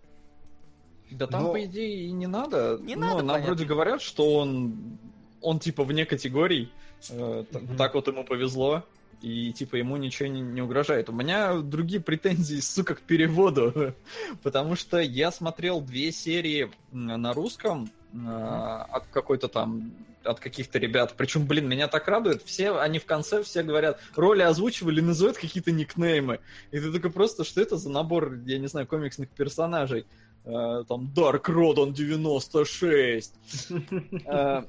[1.11, 2.79] Да там, Но- по идее, и не надо.
[2.83, 3.47] Не Ну, надо, Нам понятно.
[3.47, 4.99] вроде говорят, что он,
[5.41, 6.71] он типа вне категорий.
[7.11, 7.77] Э, Мгм.
[7.77, 8.83] Так вот ему повезло.
[9.21, 11.09] И типа ему ничего не, не угрожает.
[11.09, 13.95] У меня другие претензии, сука, к переводу.
[14.43, 19.93] Потому что я смотрел две серии на русском э, от какой-то там
[20.25, 21.15] от каких-то ребят.
[21.17, 22.43] Причем, блин, меня так радует.
[22.43, 26.41] Все, они в конце все говорят, роли озвучивали, называют какие-то никнеймы.
[26.71, 30.07] И ты такой просто, что это за набор, я не знаю, комиксных персонажей?
[30.45, 33.35] Э, там Dark Rodon 96.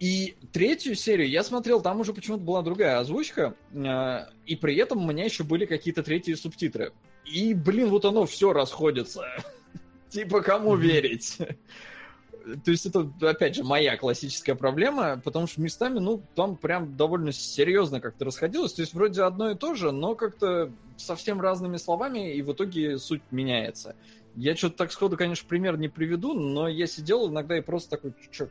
[0.00, 5.04] И третью серию я смотрел, там уже почему-то была другая озвучка, э, и при этом
[5.04, 6.92] у меня еще были какие-то третьи субтитры.
[7.24, 9.24] И, блин, вот оно все расходится.
[10.08, 11.38] Типа, кому верить?
[12.64, 17.32] То есть это, опять же, моя классическая проблема, потому что местами, ну, там прям довольно
[17.32, 18.72] серьезно как-то расходилось.
[18.72, 22.98] То есть вроде одно и то же, но как-то совсем разными словами, и в итоге
[22.98, 23.96] суть меняется.
[24.34, 28.14] Я что-то так сходу, конечно, пример не приведу, но я сидел иногда и просто такой,
[28.30, 28.48] что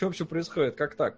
[0.00, 1.16] вообще происходит, как так?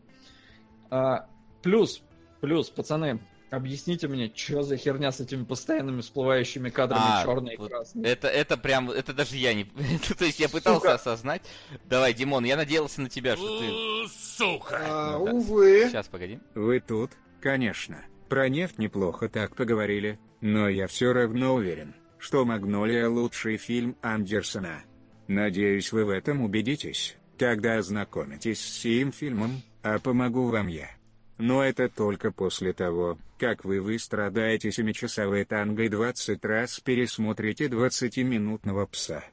[0.90, 1.28] А,
[1.62, 2.02] плюс,
[2.40, 3.20] плюс, пацаны,
[3.50, 8.06] Объясните мне, что за херня с этими постоянными всплывающими кадрами а, черные вот и красные?
[8.06, 9.64] Это, это прям, это даже я не...
[10.18, 10.94] То есть я пытался Сука.
[10.94, 11.42] осознать.
[11.84, 14.08] Давай, Димон, я надеялся на тебя, что ты...
[14.08, 14.78] Сука!
[14.80, 15.88] А, ну, увы.
[15.88, 16.38] Сейчас, погоди.
[16.54, 17.10] Вы тут,
[17.40, 18.04] конечно.
[18.28, 24.84] Про нефть неплохо так поговорили, но я все равно уверен, что «Магнолия»— лучший фильм Андерсона.
[25.26, 30.90] Надеюсь, вы в этом убедитесь, когда ознакомитесь с сим фильмом, а помогу вам я.
[31.38, 38.86] Но это только после того, как вы выстрадаете семичасовое танго и 20 раз пересмотрите 20-минутного
[38.86, 39.24] пса.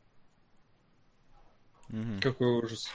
[2.21, 2.89] Какой ужас.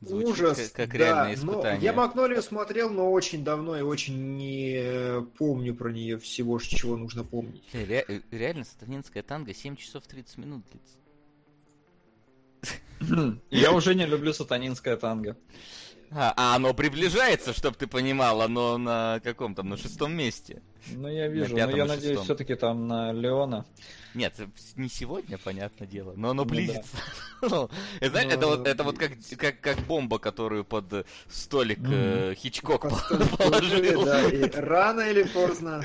[0.00, 1.82] Звучит Ужас, как, как да, реальное но испытание.
[1.82, 7.24] я Магнолию смотрел, но очень давно и очень не помню про нее всего, чего нужно
[7.24, 7.64] помнить.
[7.72, 10.98] Ре- реально, сатанинская танго 7 часов 30 минут длится.
[13.50, 15.36] Я уже не люблю сатанинское танго.
[16.10, 20.62] А, а оно приближается, чтобы ты понимал, оно на каком там, на шестом месте.
[20.86, 23.66] Ну, я вижу, но я надеюсь, все-таки там на Леона.
[24.14, 24.34] Нет,
[24.76, 26.96] не сегодня, понятное дело, но оно ну, близится.
[27.42, 27.68] ну,
[28.00, 32.88] знаешь, это вот, это вот как, как, как бомба, которую под столик э, Хичкок
[33.38, 34.04] положил.
[34.04, 35.84] Да, и рано или поздно.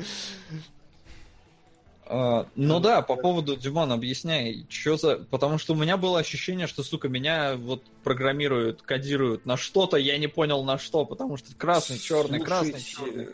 [2.05, 5.15] Uh, ну да, по поводу Димон, объясняй, что за...
[5.17, 10.17] Потому что у меня было ощущение, что, сука, меня вот программируют, кодируют на что-то, я
[10.17, 13.29] не понял на что, потому что красный, черный, красный, черный.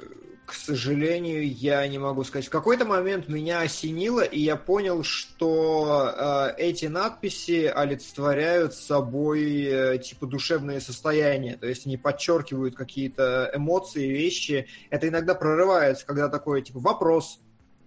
[0.49, 2.47] К сожалению, я не могу сказать.
[2.47, 9.97] В какой-то момент меня осенило, и я понял, что э, эти надписи олицетворяют собой э,
[9.99, 11.55] типа душевные состояния.
[11.55, 14.67] То есть они подчеркивают какие-то эмоции, вещи.
[14.89, 17.39] Это иногда прорывается, когда такое типа вопрос,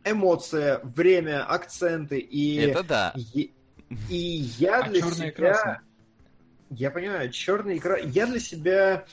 [0.04, 2.58] эмоция, время, акценты и...
[2.58, 3.12] Это да.
[3.34, 3.50] И,
[4.08, 5.32] и я а для себя...
[5.32, 5.76] Красный?
[6.70, 9.04] Я понимаю, черный и Я для себя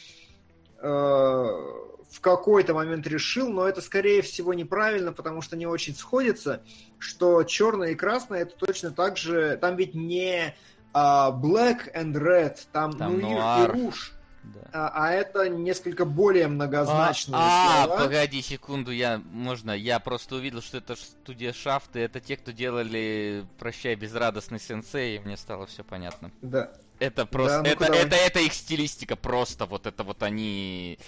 [0.78, 6.64] э, в какой-то момент решил, но это скорее всего неправильно, потому что не очень сходится,
[6.98, 9.58] что черное и красное это точно так же...
[9.58, 10.54] Там ведь не э,
[10.94, 14.14] black and red, там, там ну и руж.
[14.44, 14.62] Да.
[14.72, 18.00] А, а это несколько более многозначные а, слова.
[18.00, 22.38] А, погоди секунду, я можно, я просто увидел, что это студия Шафт, и это те,
[22.38, 26.32] кто делали "Прощай, безрадостный сенсей", и мне стало все понятно.
[26.42, 26.72] Да.
[27.00, 31.00] Это просто, да, это, это, это, это их стилистика просто, вот это вот они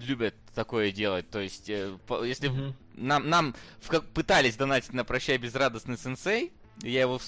[0.00, 1.30] любят такое делать.
[1.30, 2.74] То есть, э, если угу.
[2.94, 6.52] нам, нам в, пытались донатить на «Прощай, безрадостный сенсей»,
[6.82, 7.20] я его,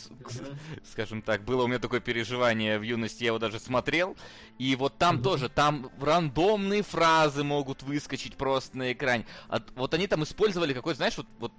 [0.85, 4.17] скажем так, было у меня такое переживание в юности, я его даже смотрел.
[4.59, 5.23] И вот там mm-hmm.
[5.23, 9.27] тоже, там рандомные фразы могут выскочить просто на экране.
[9.49, 11.53] А, вот они там использовали какой-то, знаешь, вот, вот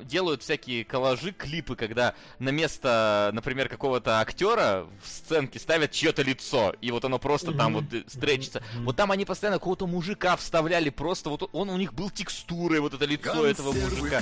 [0.00, 6.74] делают всякие коллажи, клипы, когда на место, например, какого-то актера в сценке ставят чье-то лицо,
[6.80, 8.62] и вот оно просто там вот стречится.
[8.80, 12.94] Вот там они постоянно какого-то мужика вставляли, просто вот он у них был текстурой, вот
[12.94, 14.20] это лицо этого мужика.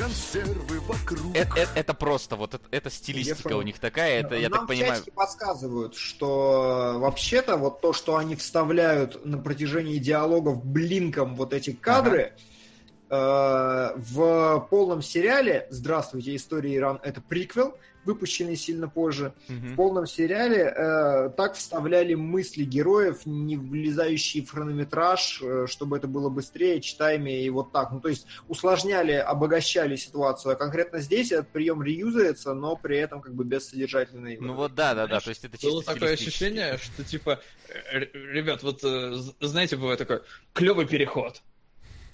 [1.35, 5.02] Это, это, это просто, вот это, это стилистика у них такая, это, я так понимаю...
[5.14, 12.32] подсказывают, что вообще-то вот то, что они вставляют на протяжении диалогов блинком вот эти кадры,
[12.35, 12.35] ага.
[12.36, 12.55] Э,
[13.08, 17.76] в полном сериале «Здравствуйте, история Иран»— это приквел,
[18.06, 19.34] выпущенный сильно позже.
[19.48, 19.72] Mm-hmm.
[19.72, 26.06] В полном сериале э, так вставляли мысли героев, не влезающие в хронометраж, э, чтобы это
[26.06, 27.90] было быстрее, читаемее и вот так.
[27.90, 30.52] Ну, то есть усложняли, обогащали ситуацию.
[30.52, 34.38] А конкретно здесь этот прием реюзается, но при этом как бы без содержательной...
[34.38, 37.98] Ну вот да, да, да, то есть это чисто Было такое ощущение, что типа, э,
[37.98, 38.80] ребят, вот
[39.40, 40.22] знаете, бывает такой
[40.54, 41.42] клевый переход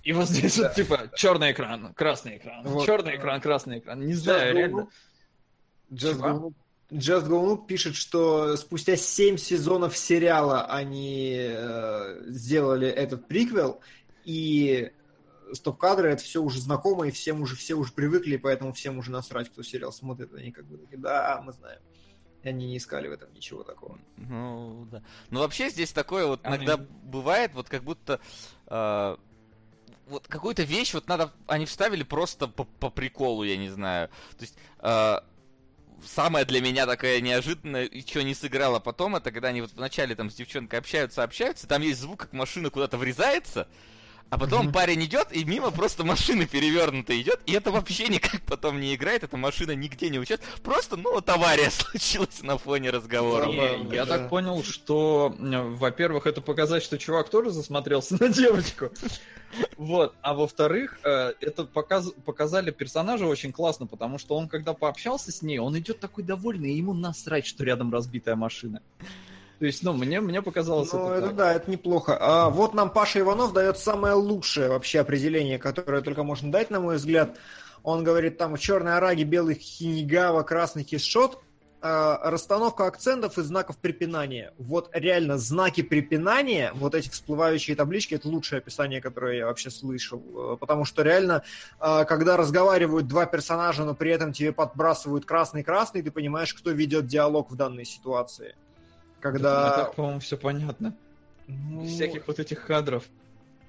[0.02, 0.64] и вот здесь да.
[0.64, 2.86] вот типа черный экран, красный экран, вот.
[2.86, 4.04] черный экран, красный экран.
[4.04, 4.88] Не знаю, реально.
[5.90, 6.52] Just Go,
[6.90, 13.80] Just Go Noob пишет, что спустя 7 сезонов сериала они э, сделали этот приквел,
[14.24, 14.90] и
[15.52, 19.50] стоп-кадры это все уже знакомо, и всем уже, все уже привыкли, поэтому всем уже насрать,
[19.50, 20.34] кто сериал смотрит.
[20.34, 21.80] Они как бы такие, да, мы знаем.
[22.42, 23.98] И они не искали в этом ничего такого.
[24.16, 25.02] Ну, да.
[25.30, 26.86] Ну, вообще здесь такое вот иногда они...
[27.04, 28.20] бывает, вот как будто...
[28.66, 29.16] Э
[30.06, 34.08] вот какую-то вещь вот надо, они вставили просто по, по приколу, я не знаю.
[34.36, 35.18] То есть э,
[36.04, 40.14] самая для меня такая неожиданная, и что не сыграла потом, это когда они вот вначале
[40.14, 43.68] там с девчонкой общаются, общаются, там есть звук, как машина куда-то врезается,
[44.30, 44.72] а потом Мгм.
[44.72, 49.22] парень идет, и мимо просто машина перевернутая идет, и это вообще никак потом не играет,
[49.24, 50.60] эта машина нигде не участвует.
[50.62, 53.46] Просто, ну, вот авария случилась на фоне разговора.
[53.46, 54.18] Не, я да.
[54.18, 58.90] так понял, что, э, во-первых, это показать, что чувак тоже засмотрелся на девочку.
[59.76, 60.14] Вот.
[60.22, 65.42] А во-вторых, э, это показ- показали персонажа очень классно, потому что он, когда пообщался с
[65.42, 68.80] ней, он идет такой довольный, и ему насрать, что рядом разбитая машина.
[69.62, 71.36] То есть, ну, мне, мне показалось Ну, это это так.
[71.36, 72.18] да, это неплохо.
[72.20, 76.80] А вот нам Паша Иванов дает самое лучшее вообще определение, которое только можно дать, на
[76.80, 77.36] мой взгляд.
[77.84, 81.40] Он говорит, там, черный араги, белый хинигава, красный кишот.
[81.80, 84.52] А, расстановка акцентов и знаков препинания.
[84.58, 90.20] Вот реально знаки препинания, вот эти всплывающие таблички, это лучшее описание, которое я вообще слышал.
[90.34, 91.44] Э, Потому что реально,
[91.78, 97.06] а, когда разговаривают два персонажа, но при этом тебе подбрасывают красный-красный, ты понимаешь, кто ведет
[97.06, 98.56] диалог в данной ситуации.
[99.22, 99.82] Когда...
[99.82, 100.94] Это, по-моему, все понятно.
[101.46, 103.04] Ну, Из всяких вот этих кадров.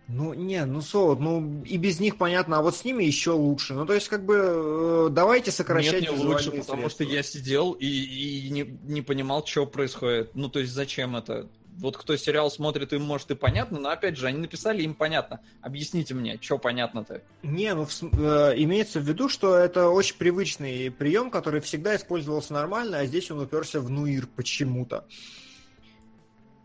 [0.07, 3.73] Ну, не, ну, Солод, ну, и без них понятно, а вот с ними еще лучше.
[3.73, 7.15] Ну, то есть, как бы, э, давайте сокращать Нет, не лучше, потому что средства.
[7.15, 10.35] я сидел и, и не, не понимал, что происходит.
[10.35, 11.47] Ну, то есть, зачем это?
[11.77, 15.39] Вот кто сериал смотрит, им может и понятно, но опять же, они написали, им понятно.
[15.61, 17.21] Объясните мне, что понятно-то?
[17.41, 22.53] Не, ну, в э, имеется в виду, что это очень привычный прием, который всегда использовался
[22.53, 25.05] нормально, а здесь он уперся в нуир почему-то.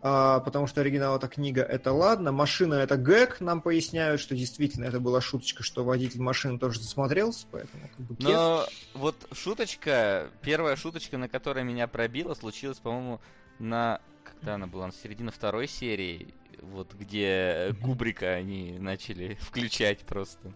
[0.00, 2.30] А, потому что оригинал это книга, это ладно.
[2.30, 7.46] Машина это гэг, нам поясняют, что действительно это была шуточка, что водитель машины тоже засмотрелся,
[7.50, 8.28] поэтому как бы кет.
[8.28, 13.20] Но вот шуточка, первая шуточка, на которой меня пробило, случилась, по-моему,
[13.58, 14.00] на...
[14.22, 14.86] Когда она была?
[14.86, 20.52] На середине второй серии, вот где Кубрика они начали включать просто.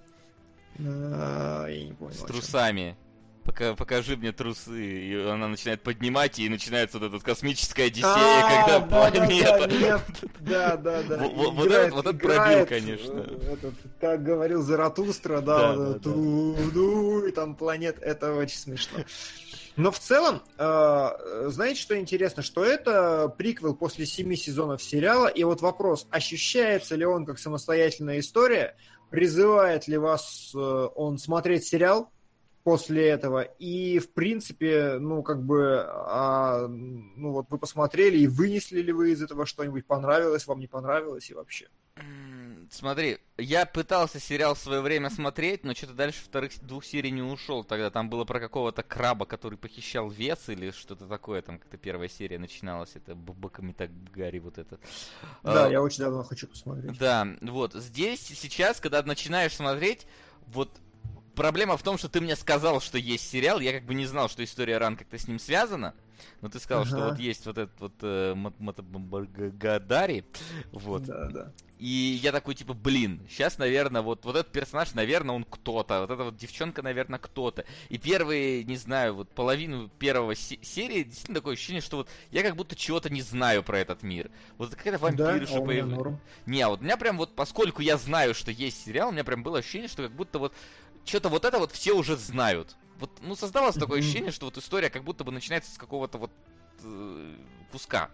[0.78, 2.14] А, я не понял.
[2.14, 2.96] С трусами.
[3.44, 4.80] Пока, покажи мне трусы.
[4.84, 9.68] И она начинает поднимать, и начинается вот эта космическая одиссея, А, когда да, да, планета...
[9.68, 10.02] да,
[10.40, 11.16] Да, да, да.
[11.18, 13.26] Во- во- вот этот- пробил, конечно.
[14.00, 15.74] как говорил Заратустра, да,
[16.04, 18.98] и там планет, это очень смешно.
[19.74, 22.42] Но в целом, э, знаете, что интересно?
[22.42, 28.20] Что это приквел после семи сезонов сериала, и вот вопрос, ощущается ли он как самостоятельная
[28.20, 28.76] история,
[29.10, 32.10] призывает ли вас э, он смотреть сериал,
[32.62, 33.42] после этого.
[33.42, 39.12] И, в принципе, ну, как бы, а, ну, вот вы посмотрели, и вынесли ли вы
[39.12, 41.68] из этого что-нибудь, понравилось, вам не понравилось, и вообще.
[42.70, 47.20] Смотри, я пытался сериал в свое время смотреть, но что-то дальше вторых двух серий не
[47.20, 47.64] ушел.
[47.64, 51.42] Тогда там было про какого-то краба, который похищал вес или что-то такое.
[51.42, 52.92] Там как-то первая серия начиналась.
[52.94, 54.78] Это Бабака так Гарри вот это.
[55.42, 56.98] Да, А, я очень давно хочу посмотреть.
[56.98, 60.06] Да, вот здесь сейчас, когда начинаешь смотреть,
[60.46, 60.70] вот
[61.34, 64.28] проблема в том, что ты мне сказал, что есть сериал, я как бы не знал,
[64.28, 65.94] что история Ран как-то с ним связана.
[66.40, 67.08] Но ты сказал, что Ага.
[67.10, 70.24] вот есть вот этот вот э, Мат- Матабамбаргадари,
[70.72, 71.02] вот.
[71.04, 71.52] Да, да.
[71.78, 76.02] И я такой, типа, блин, сейчас, наверное, вот, вот этот персонаж, наверное, он кто-то.
[76.02, 77.64] Вот эта вот девчонка, наверное, кто-то.
[77.88, 82.44] И первые, не знаю, вот половину первого се- серии действительно такое ощущение, что вот я
[82.44, 84.30] как будто чего-то не знаю про этот мир.
[84.58, 86.18] Вот какая-то Да, вампирша а меня появилась.
[86.46, 89.24] Не, а вот у меня прям вот, поскольку я знаю, что есть сериал, у меня
[89.24, 90.54] прям было ощущение, что как будто вот
[91.04, 92.76] что-то вот это вот все уже знают.
[92.98, 96.30] Вот, ну, создавалось такое ощущение, что вот история как будто бы начинается с какого-то вот
[96.84, 97.36] э,
[97.72, 98.10] куска.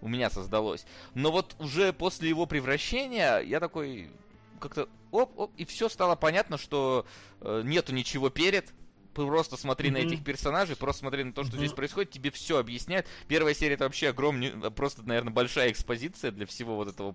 [0.00, 0.84] У меня создалось.
[1.14, 4.10] Но вот уже после его превращения я такой
[4.58, 7.06] как-то оп-оп, и все стало понятно, что
[7.40, 8.72] э, нету ничего перед.
[9.14, 10.06] Просто смотри на Мгм.
[10.06, 11.58] этих персонажей, просто смотри на то, что Мгм.
[11.58, 13.06] здесь происходит, тебе все объясняют.
[13.28, 17.14] Первая серия это вообще огромная, просто, наверное, большая экспозиция для всего вот этого,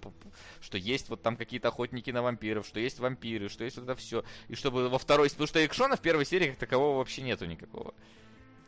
[0.61, 3.95] что есть вот там какие-то охотники на вампиров, что есть вампиры, что есть вот это
[3.95, 4.23] все.
[4.47, 7.93] И чтобы во второй, потому что экшона в первой серии как такового вообще нету никакого.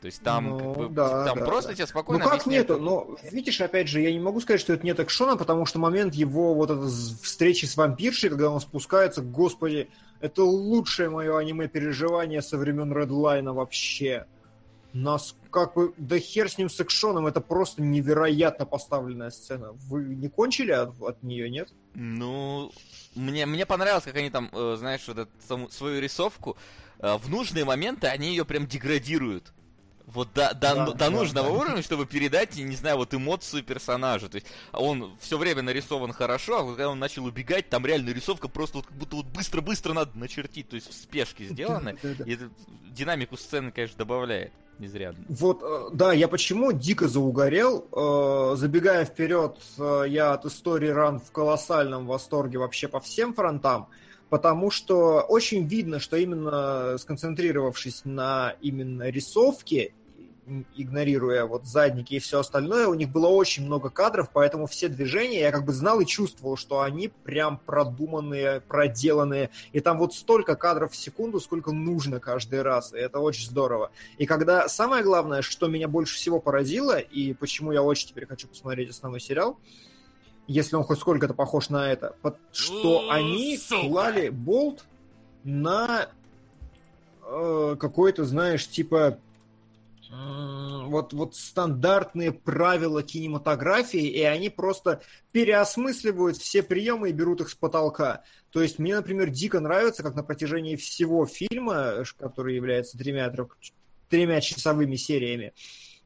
[0.02, 1.76] То есть там, Ну, как бы, да, там да, просто да.
[1.76, 2.82] тебе Ну спокойно как объясняют, нету?
[2.82, 6.16] Но видишь, опять же, я не могу сказать, что это нет экшона, потому что момент
[6.16, 6.90] его вот этой
[7.22, 9.90] встречи с вампиршей, когда он спускается, господи,
[10.22, 14.26] это лучшее мое аниме-переживание со времен Редлайна вообще.
[14.94, 19.74] Нас как бы, да хер с ним с экшоном, это просто невероятно поставленная сцена.
[19.88, 21.70] Вы не кончили от, от нее, нет?
[21.94, 22.72] Ну,
[23.16, 26.58] мне, мне понравилось, как они там, э, знаешь, вот эту свою рисовку,
[27.00, 29.54] э, в нужные моменты они ее прям деградируют.
[30.14, 31.54] Вот до, до, Да, до да, нужного да.
[31.54, 34.30] уровня, чтобы передать, не знаю, вот эмоцию персонажа.
[34.30, 38.48] То есть он все время нарисован хорошо, а когда он начал убегать, там реально рисовка
[38.48, 41.94] просто вот как будто вот быстро-быстро надо начертить, то есть в спешке сделано.
[41.94, 42.24] Да, да, да.
[42.26, 42.50] И это
[42.92, 45.26] динамику сцены, конечно, добавляет изрядно.
[45.30, 47.88] Вот, э, да, я почему дико заугорел.
[47.92, 53.90] Э, Забегая вперед, э, я от истории ран в колоссальном восторге вообще по всем фронтам,
[54.30, 59.94] потому что очень видно, что именно сконцентрировавшись на именно рисовке,
[60.76, 65.42] игнорируя вот задники и все остальное, у них было очень много кадров, поэтому все движения
[65.42, 70.56] я как бы знал и чувствовал, что они прям продуманные, проделанные, и там вот столько
[70.56, 73.92] кадров в секунду, сколько нужно каждый раз, и это очень здорово.
[74.18, 78.48] И когда самое главное, что меня больше всего поразило, и почему я очень теперь хочу
[78.48, 79.58] посмотреть основной сериал,
[80.48, 82.16] если он хоть сколько-то похож на это,
[82.52, 83.88] что они сука.
[83.88, 84.86] клали болт
[85.44, 86.10] на
[87.24, 89.20] э, какой-то, знаешь, типа
[90.12, 97.56] вот, вот стандартные правила кинематографии, и они просто переосмысливают все приемы и берут их с
[97.56, 98.24] потолка.
[98.52, 103.58] То есть мне, например, дико нравится, как на протяжении всего фильма, который является тремя, трех-
[104.10, 105.54] тремя часовыми сериями,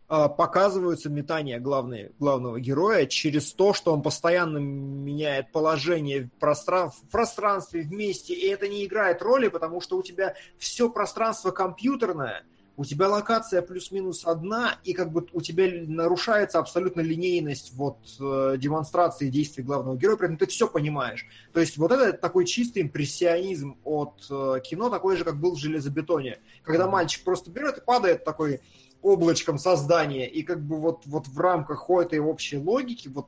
[0.09, 6.89] а, показываются метания главной, главного героя через то, что он постоянно меняет положение в, простран-
[6.89, 12.43] в пространстве, вместе, и это не играет роли, потому что у тебя все пространство компьютерное,
[12.75, 18.55] у тебя локация плюс-минус одна, и как бы у тебя нарушается абсолютно линейность вот э,
[18.57, 21.27] демонстрации действий главного героя, при этом ты все понимаешь.
[21.53, 25.59] То есть вот это такой чистый импрессионизм от э, кино, такой же, как был в
[25.59, 28.61] «Железобетоне», когда мальчик просто берет и падает такой
[29.03, 33.27] облачком создания, и как бы вот, вот в рамках этой общей логики вот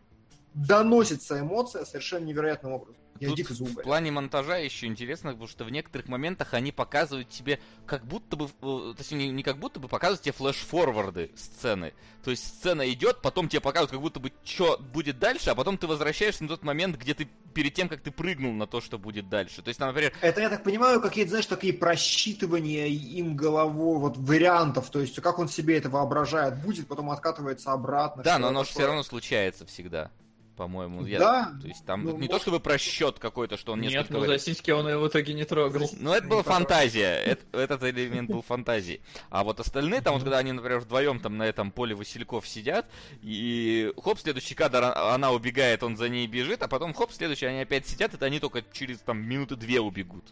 [0.55, 2.95] доносится эмоция совершенно невероятным образом.
[3.19, 7.29] Я Тут дико в плане монтажа еще интересно, потому что в некоторых моментах они показывают
[7.29, 11.93] тебе как будто бы, э, точнее не как будто бы показывают тебе флеш-форварды сцены.
[12.25, 15.77] То есть сцена идет, потом тебе показывают как будто бы что будет дальше, а потом
[15.77, 18.99] ты возвращаешься на тот момент, где ты перед тем, как ты прыгнул на то, что
[18.99, 19.61] будет дальше.
[19.61, 24.17] То есть, там, например, Это, я так понимаю, какие-то, знаешь, такие просчитывания им головой, вот
[24.17, 28.23] вариантов, то есть как он себе это воображает, будет, потом откатывается обратно.
[28.23, 30.11] да, но оно же все равно случается всегда,
[30.55, 31.05] по-моему.
[31.05, 33.91] Я- Да, То есть там ну, не то может- чтобы просчет какой-то, что он Нет,
[33.91, 34.45] несколько ну вариантов.
[34.45, 35.89] за сиськи он ее в итоге не трогал.
[35.99, 37.15] Ну, это была фантазия.
[37.23, 39.01] Это- этот элемент был фантазии.
[39.29, 42.85] А вот остальные, там, вот когда они, например, вдвоем там на этом поле Васильков сидят,
[43.21, 47.45] и хоп, следующий кадр, а- она убегает, он за ней бежит, а потом хоп, следующий,
[47.45, 50.23] они опять сидят, это они только через там минуты две убегут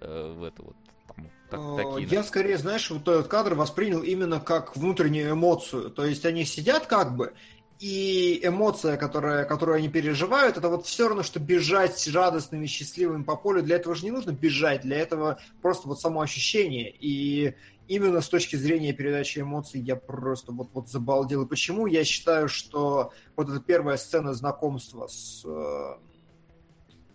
[0.00, 0.76] э, в это вот.
[1.50, 5.90] Там, так- такие, Я скорее, знаешь, вот этот кадр воспринял именно как внутреннюю эмоцию.
[5.90, 7.34] То есть они сидят как бы,
[7.80, 13.36] и эмоция, которая, которую они переживают, это вот все равно, что бежать радостными, счастливыми по
[13.36, 13.62] полю.
[13.62, 16.94] Для этого же не нужно бежать, для этого просто вот само ощущение.
[17.00, 17.54] И
[17.88, 21.44] именно с точки зрения передачи эмоций я просто вот, вот забалдел.
[21.44, 25.42] И почему я считаю, что вот эта первая сцена знакомства с...
[25.46, 25.94] э,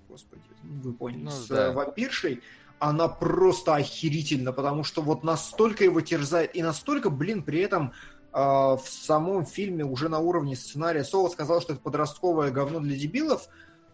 [0.10, 1.74] Господи, вы поняли, Ну, с да.
[1.74, 2.42] вампиршей,
[2.80, 7.94] она просто охерительна, потому что вот настолько его терзает, и настолько, блин, при этом
[8.36, 11.06] в самом фильме уже на уровне сценария.
[11.06, 13.48] Соло сказал, что это подростковое говно для дебилов,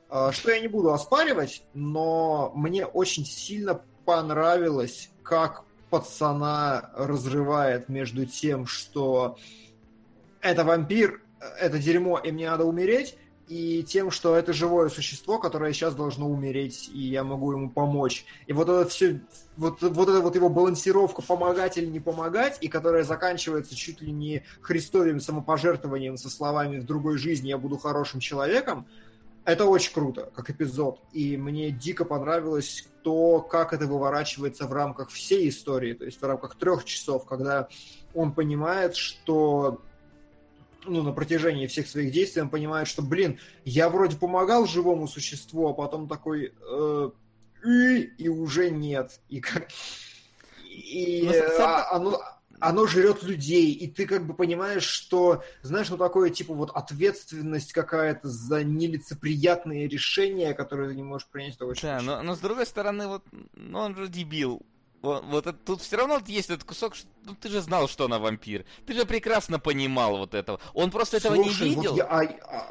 [0.09, 8.25] э, что я не буду оспаривать, но мне очень сильно понравилось, как пацана разрывает между
[8.25, 9.37] тем, что
[10.39, 11.21] это вампир,
[11.59, 13.19] это дерьмо, и мне надо умереть,
[13.51, 18.25] и тем, что это живое существо, которое сейчас должно умереть, и я могу ему помочь.
[18.47, 19.19] И вот это все,
[19.57, 24.13] вот, вот эта вот его балансировка помогать или не помогать, и которая заканчивается чуть ли
[24.13, 28.87] не христовым самопожертвованием со словами «в другой жизни я буду хорошим человеком»,
[29.43, 31.01] это очень круто, как эпизод.
[31.11, 36.25] И мне дико понравилось то, как это выворачивается в рамках всей истории, то есть в
[36.25, 37.67] рамках трех часов, когда
[38.13, 39.81] он понимает, что
[40.85, 45.67] ну, на протяжении всех своих действий он понимает, что, блин, я вроде помогал живому существу,
[45.69, 47.09] а потом такой э,
[47.65, 49.19] и, и уже нет.
[49.29, 49.67] И как...
[50.65, 52.21] И Ну, с- с- а- оно,
[52.59, 57.73] оно жрет людей, и ты как бы понимаешь, что, знаешь, ну такое, типа, вот ответственность
[57.73, 62.39] какая-то за нелицеприятные решения, которые ты не можешь принять, это очень Да, но, но с
[62.39, 64.61] другой стороны, вот, ну он же дебил.
[65.01, 67.87] Вот, вот это- тут все равно вот есть этот кусок, что ну, ты же знал,
[67.87, 68.65] что она вампир.
[68.85, 70.59] Ты же прекрасно понимал вот этого.
[70.73, 71.95] Он просто этого Слушай, не вот видел.
[71.97, 72.21] я- а,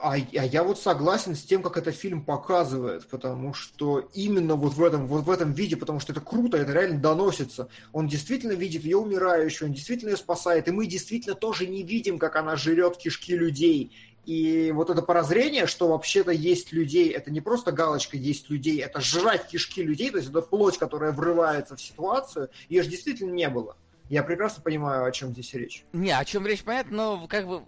[0.02, 4.74] а- а я вот согласен с тем, как это фильм показывает, потому что именно вот
[4.74, 7.68] в этом, вот в этом виде, потому что это круто, это реально доносится.
[7.92, 12.18] Он действительно видит ее умирающую, он действительно ее спасает, и мы действительно тоже не видим,
[12.18, 13.92] как она жрет кишки людей.
[14.26, 19.00] И вот это прозрение, что вообще-то есть людей, это не просто галочка есть людей, это
[19.00, 23.48] жрать кишки людей, то есть это плоть, которая врывается в ситуацию, ее же действительно не
[23.48, 23.76] было.
[24.08, 25.84] Я прекрасно понимаю, о чем здесь речь.
[25.92, 27.62] Не, о чем речь понятно, но как бы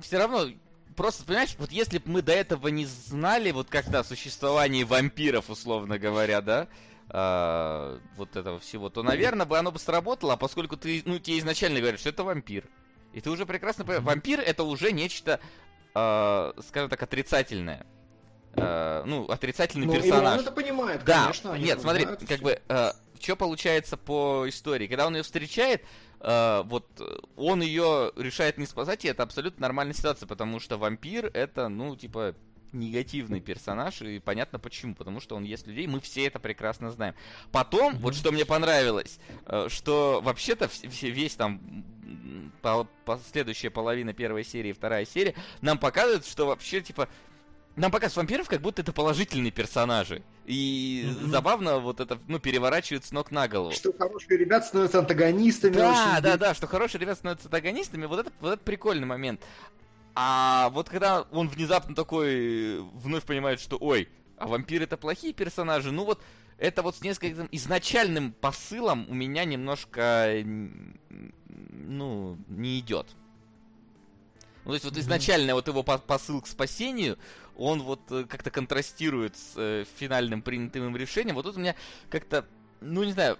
[0.00, 0.48] все равно
[0.98, 5.48] просто, понимаешь, вот если бы мы до этого не знали вот как-то о существовании вампиров,
[5.48, 6.68] условно говоря, да,
[7.08, 11.38] а, вот этого всего, то, наверное, бы оно бы сработало, а поскольку ты, ну, тебе
[11.38, 12.64] изначально говорят, что это вампир,
[13.12, 15.40] и ты уже прекрасно понимаешь, вампир это уже нечто,
[15.94, 17.86] а, скажем так, отрицательное.
[18.54, 20.34] А, ну, отрицательный Ну, персонаж.
[20.34, 21.54] он это понимает, Да, конечно.
[21.58, 22.60] нет, смотри, понимают как бы
[23.20, 24.86] что получается по истории?
[24.86, 25.84] Когда он ее встречает,
[26.20, 26.86] э, вот
[27.36, 31.96] он ее решает не спасать, и это абсолютно нормальная ситуация, потому что вампир это, ну,
[31.96, 32.34] типа,
[32.72, 37.14] негативный персонаж, и понятно почему, потому что он ест людей, мы все это прекрасно знаем.
[37.52, 38.00] Потом, mm-hmm.
[38.00, 40.68] вот что мне понравилось, э, что вообще-то
[41.02, 41.84] весь там
[42.62, 47.08] по, последующая половина первой серии, вторая серия, нам показывает, что вообще, типа,
[47.76, 50.22] нам показывают вампиров, как будто это положительные персонажи.
[50.46, 51.28] И mm-hmm.
[51.28, 53.72] забавно вот это, ну, переворачивают с ног на голову.
[53.72, 55.74] Что хорошие ребята становятся антагонистами.
[55.74, 58.06] Да, да, да, что хорошие ребята становятся антагонистами.
[58.06, 59.40] Вот это, вот это прикольный момент.
[60.20, 65.92] А вот когда он внезапно такой вновь понимает, что, ой, а вампиры это плохие персонажи,
[65.92, 66.20] ну вот
[66.58, 70.42] это вот с нескольким изначальным посылом у меня немножко,
[71.08, 73.06] ну, не идет.
[74.64, 77.16] Ну, то есть вот изначально вот его посыл к спасению,
[77.56, 81.36] он вот э, как-то контрастирует с э, финальным принятым им решением.
[81.36, 81.76] Вот тут у меня
[82.10, 82.44] как-то,
[82.80, 83.38] ну, не знаю,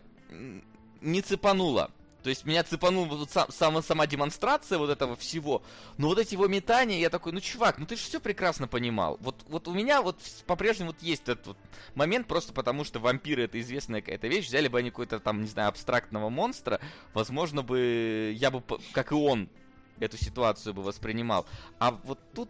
[1.00, 1.90] не цепануло.
[2.22, 5.62] То есть меня цепанула вот сам, сама, сама демонстрация вот этого всего.
[5.96, 9.18] Но вот эти его метания, я такой, ну, чувак, ну ты же все прекрасно понимал.
[9.20, 11.56] Вот, вот у меня вот по-прежнему вот есть этот вот
[11.94, 14.46] момент, просто потому что вампиры это известная какая-то вещь.
[14.46, 16.80] Взяли бы они какой-то там, не знаю, абстрактного монстра,
[17.14, 19.48] возможно бы я бы, как и он,
[20.06, 21.46] эту ситуацию бы воспринимал.
[21.78, 22.48] А вот тут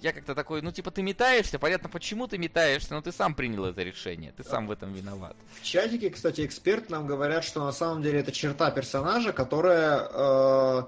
[0.00, 3.64] я как-то такой, ну, типа, ты метаешься, понятно, почему ты метаешься, но ты сам принял
[3.66, 5.36] это решение, ты сам в этом виноват.
[5.60, 10.82] В чатике, кстати, эксперт нам говорят, что на самом деле это черта персонажа, которая э,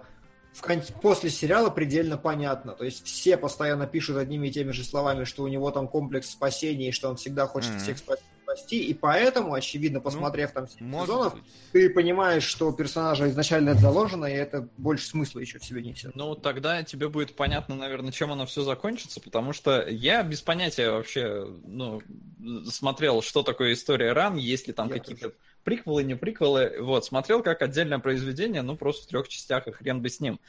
[0.55, 0.83] в кон...
[1.03, 2.73] после сериала предельно понятна.
[2.73, 6.31] То есть все постоянно пишут одними и теми же словами, что у него там комплекс
[6.31, 7.79] спасения, и что он всегда хочет mm-hmm.
[7.79, 11.43] всех спасти спасти, и поэтому, очевидно, ну, посмотрев ну, там 7 сезонов, быть.
[11.73, 16.15] ты понимаешь, что персонажа изначально это заложено, и это больше смысла еще в себе несет.
[16.15, 20.91] Ну, тогда тебе будет понятно, наверное, чем оно все закончится, потому что я без понятия
[20.91, 22.03] вообще, ну,
[22.69, 25.31] смотрел, что такое история ран, есть ли там какие-то...
[25.31, 25.35] Тоже
[25.65, 26.77] приквелы, не приквелы.
[26.81, 30.41] Вот, смотрел как отдельное произведение, ну, просто в трех частях, и хрен бы с ним.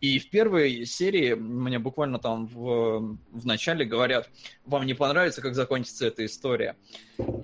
[0.00, 4.28] И в первой серии мне буквально там в, в начале говорят,
[4.64, 6.76] вам не понравится, как закончится эта история.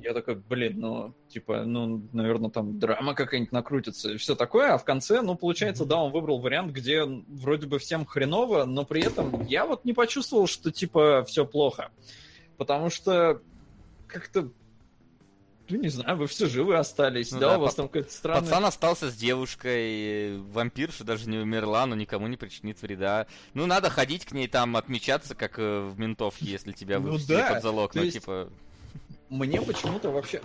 [0.03, 4.79] Я такой, блин, ну, типа, ну, наверное, там драма какая-нибудь накрутится и все такое, а
[4.79, 9.03] в конце, ну, получается, да, он выбрал вариант, где вроде бы всем хреново, но при
[9.03, 11.91] этом я вот не почувствовал, что, типа, все плохо.
[12.57, 13.41] Потому что
[14.09, 14.51] как-то
[15.71, 18.43] ну, не знаю, вы все живы остались, ну, да, да, у вас там какая-то странная...
[18.43, 23.27] Пацан остался с девушкой, вампирша даже не умерла, но никому не причинит вреда.
[23.55, 27.55] Ну, надо ходить к ней там, отмечаться, как э, в ментовке, если тебя ну, да.
[27.55, 28.21] под залог, ну, есть...
[28.21, 28.49] типа...
[29.29, 30.41] Мне почему-то вообще...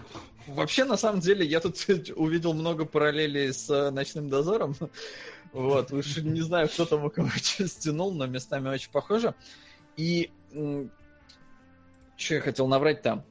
[0.45, 1.77] Вообще, на самом деле, я тут
[2.15, 4.75] увидел много параллелей с э, «Ночным дозором».
[5.53, 9.35] Вот, уж не знаю, кто там у кого что стянул, но местами очень похоже.
[9.97, 10.31] И...
[12.17, 13.23] Что я хотел наврать там?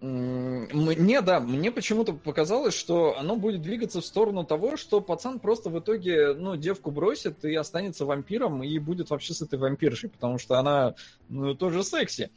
[0.00, 5.68] Мне, да, мне почему-то показалось, что оно будет двигаться в сторону того, что пацан просто
[5.68, 10.38] в итоге, ну, девку бросит и останется вампиром, и будет вообще с этой вампиршей, потому
[10.38, 10.94] что она,
[11.28, 12.30] ну, тоже секси.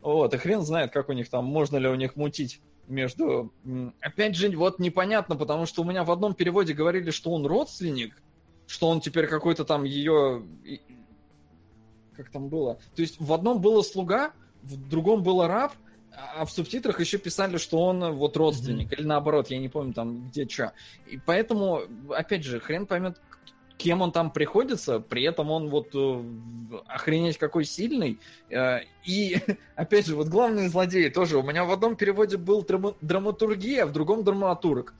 [0.00, 3.52] Вот, и хрен знает, как у них там, можно ли у них мутить между...
[4.00, 8.20] Опять же, вот непонятно, потому что у меня в одном переводе говорили, что он родственник,
[8.66, 10.42] что он теперь какой-то там ее...
[12.16, 12.80] Как там было?
[12.96, 15.72] То есть в одном было слуга, в другом было раб,
[16.14, 18.96] а в субтитрах еще писали, что он э, вот родственник, mm-hmm.
[18.98, 20.72] или наоборот, я не помню там где что.
[21.06, 23.20] И поэтому, опять же, хрен поймет,
[23.76, 26.24] кем он там приходится, при этом он вот э,
[26.86, 28.18] охренеть какой сильный.
[28.50, 29.38] Э, и,
[29.76, 31.38] опять же, вот главные злодеи тоже.
[31.38, 34.94] У меня в одном переводе был драма- драматургия, а в другом драматург.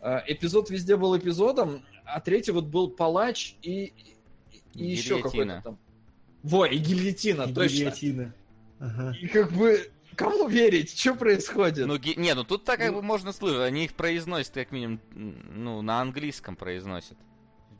[0.00, 3.92] Э, эпизод везде был эпизодом, а третий вот был палач и,
[4.74, 5.78] и еще какой-то там.
[6.42, 7.76] Во, и гильотина, и точно.
[7.76, 8.34] Гильотина.
[8.78, 9.16] Ага.
[9.20, 10.98] И как бы Кому верить?
[10.98, 11.86] Что происходит?
[11.86, 13.60] Ну, не, ну тут так как бы можно слышать.
[13.60, 17.18] Они их произносят, как минимум, ну, на английском произносят.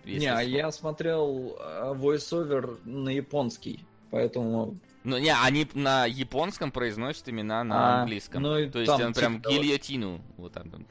[0.05, 4.77] Не, а я смотрел uh, voiceover на японский, поэтому...
[5.03, 8.43] Ну, не, они на японском произносят имена на а, английском.
[8.43, 10.21] Ну, То есть он прям типа гильотину.
[10.37, 10.85] Вот там, там,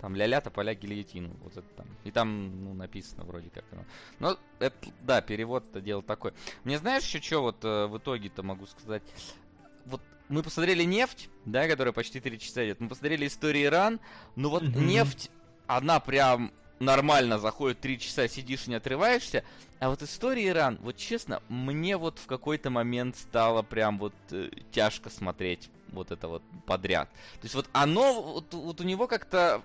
[0.00, 1.36] там ля-ля, тополя, гильотину.
[1.42, 1.86] Вот это там.
[2.04, 3.84] И там, ну, написано вроде как оно.
[4.20, 6.32] Но это, да, перевод-то дело такой.
[6.62, 9.02] Мне знаешь еще что вот э, в итоге-то могу сказать?
[9.84, 12.80] Вот мы посмотрели нефть, да, которая почти 3 часа идет.
[12.80, 14.00] Мы посмотрели истории Иран.
[14.34, 14.84] Ну вот mm-hmm.
[14.84, 15.30] нефть,
[15.66, 19.44] она прям нормально заходит 3 часа, сидишь и не отрываешься.
[19.78, 24.50] А вот история Иран, вот честно, мне вот в какой-то момент стало прям вот э,
[24.72, 27.08] тяжко смотреть вот это вот подряд.
[27.34, 29.62] То есть вот оно, вот, вот у него как-то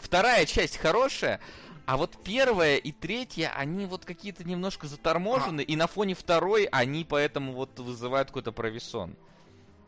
[0.00, 1.40] вторая часть хорошая,
[1.86, 5.64] а вот первая и третья, они вот какие-то немножко заторможены, а.
[5.64, 9.16] и на фоне второй они поэтому вот вызывают какой-то провисон.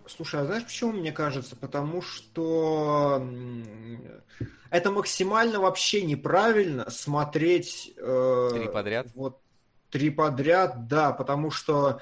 [0.09, 1.55] Слушай, а знаешь, почему мне кажется?
[1.57, 3.23] Потому что
[4.71, 7.93] это максимально вообще неправильно смотреть...
[7.97, 9.09] Э, три подряд?
[9.15, 9.39] Вот,
[9.91, 12.01] три подряд, да, потому что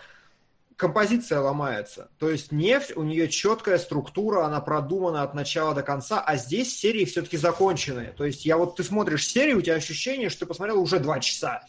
[0.77, 2.11] композиция ломается.
[2.19, 6.77] То есть нефть, у нее четкая структура, она продумана от начала до конца, а здесь
[6.77, 8.13] серии все-таки законченные.
[8.13, 11.21] То есть я вот ты смотришь серию, у тебя ощущение, что ты посмотрел уже два
[11.21, 11.63] часа.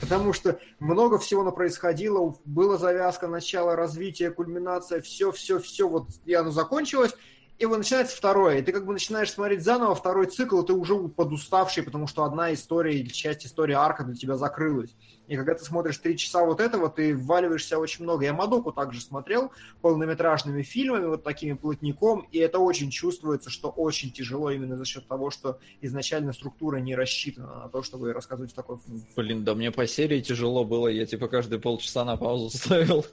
[0.00, 6.50] Потому что много всего на происходило, была завязка, начало, развитие, кульминация, все-все-все, вот и оно
[6.50, 7.14] закончилось,
[7.62, 10.72] и вот начинается второе, и ты как бы начинаешь смотреть заново второй цикл, и ты
[10.72, 14.96] уже подуставший, потому что одна история или часть истории арка для тебя закрылась.
[15.28, 18.24] И когда ты смотришь три часа вот этого, ты вваливаешься очень много.
[18.24, 24.10] Я Мадоку также смотрел полнометражными фильмами, вот такими плотником, и это очень чувствуется, что очень
[24.10, 28.54] тяжело именно за счет того, что изначально структура не рассчитана на то, чтобы рассказывать в
[28.56, 28.78] такой...
[29.14, 33.06] Блин, да мне по серии тяжело было, я типа каждые полчаса на паузу ставил.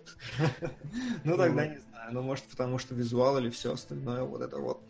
[1.24, 4.82] Ну тогда не знаю, ну может потому что визуал или все остальное, вот это вот.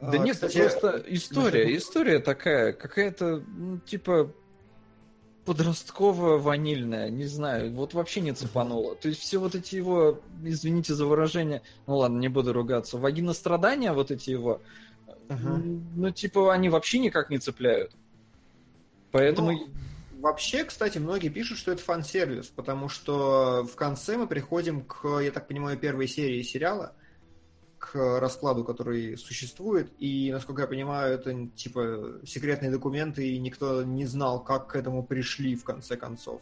[0.00, 4.32] Да нет, просто история, история такая, какая-то, ну, типа,
[5.46, 8.96] подростково-ванильная, не знаю, вот вообще не цепануло.
[8.96, 13.32] То есть все вот эти его, извините за выражение, ну ладно, не буду ругаться, вагина
[13.34, 14.60] страдания вот эти его,
[15.28, 15.82] uh-huh.
[15.94, 17.92] ну типа они вообще никак не цепляют.
[19.10, 19.52] Поэтому...
[19.52, 19.68] Ну,
[20.24, 25.30] вообще, кстати, многие пишут, что это фан-сервис, потому что в конце мы приходим к, я
[25.30, 26.96] так понимаю, первой серии сериала,
[27.78, 34.06] к раскладу, который существует, и, насколько я понимаю, это типа секретные документы, и никто не
[34.06, 36.40] знал, как к этому пришли в конце концов.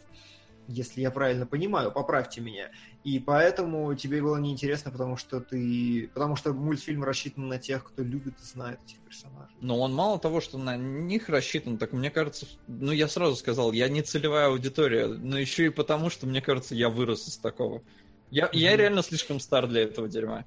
[0.67, 2.71] Если я правильно понимаю, поправьте меня.
[3.03, 6.09] И поэтому тебе было неинтересно, потому что ты.
[6.13, 9.55] Потому что мультфильм рассчитан на тех, кто любит и знает этих персонажей.
[9.59, 13.73] Но он мало того, что на них рассчитан, так мне кажется, ну я сразу сказал,
[13.73, 17.83] я не целевая аудитория, но еще и потому, что мне кажется, я вырос из такого.
[18.31, 18.49] Я, mm-hmm.
[18.57, 20.45] я реально слишком стар для этого дерьма.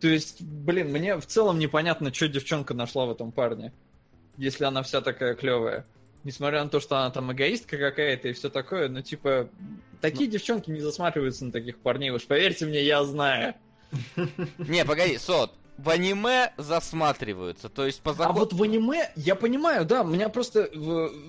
[0.00, 3.72] То есть, блин, мне в целом непонятно, что девчонка нашла в этом парне,
[4.36, 5.86] если она вся такая клевая.
[6.24, 9.48] Несмотря на то, что она там эгоистка какая-то и все такое, но типа
[10.00, 10.32] такие ну...
[10.32, 13.54] девчонки не засматриваются на таких парней, уж поверьте мне, я знаю.
[14.58, 18.30] Не, погоди, Сот, в аниме засматриваются, то есть по закону...
[18.30, 20.70] А вот в аниме, я понимаю, да, у меня просто...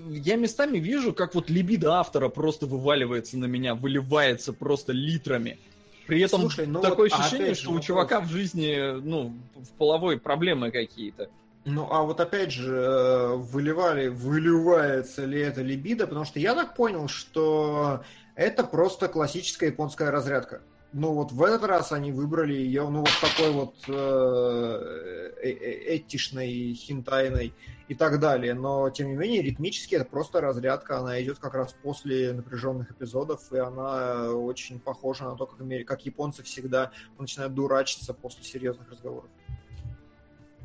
[0.09, 5.57] Я местами вижу, как вот либидо автора просто вываливается на меня, выливается просто литрами.
[6.05, 9.69] При этом Слушай, ну такое вот, ощущение, что же, у чувака в жизни, ну, в
[9.77, 11.29] половой проблемы какие-то.
[11.65, 16.75] Ну, а вот опять же, э, выливали, выливается ли это либидо, потому что я так
[16.75, 18.03] понял, что
[18.35, 20.61] это просто классическая японская разрядка.
[20.91, 25.97] Ну, вот в этот раз они выбрали ее, ну, вот такой вот э, э, э
[25.97, 27.53] этичной, хинтайной
[27.87, 28.53] и так далее.
[28.53, 30.99] Но, тем не менее, ритмически это просто разрядка.
[30.99, 36.05] Она идет как раз после напряженных эпизодов, и она очень похожа на то, как, как
[36.05, 39.29] японцы всегда начинают дурачиться после серьезных разговоров.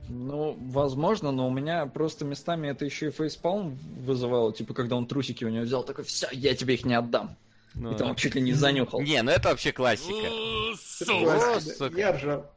[0.09, 4.53] Ну, возможно, но у меня просто местами это еще и фейспалм вызывало.
[4.53, 7.37] Типа, когда он трусики у него взял, такой, все, я тебе их не отдам.
[7.75, 9.01] Ну, и там чуть ли не занюхал.
[9.01, 10.29] Не, ну это вообще классика.
[10.77, 11.97] Сука.
[11.97, 12.51] Я ржал.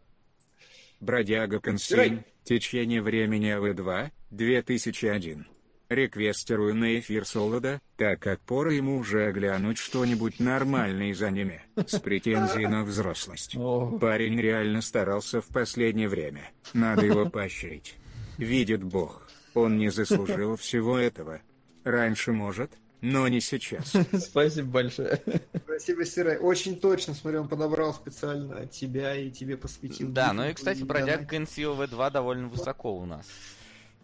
[1.00, 2.24] Бродяга Консиль.
[2.44, 5.46] Течение времени АВ2, 2001.
[5.92, 12.00] Реквестерую на эфир Солода, так как пора ему уже оглянуть что-нибудь нормальное из аниме, с
[12.00, 13.58] претензией на взрослость.
[14.00, 17.96] Парень реально старался в последнее время, надо его поощрить.
[18.38, 21.42] Видит Бог, он не заслужил всего этого.
[21.84, 22.72] Раньше, может,
[23.02, 23.92] но не сейчас.
[24.18, 25.22] Спасибо большое.
[25.66, 26.38] Спасибо, Сирай.
[26.38, 30.08] Очень точно, смотри, он подобрал специально тебя и тебе посвятил.
[30.08, 33.26] Да, ну и, кстати, бродяг КНСИОВ 2 довольно высоко у нас.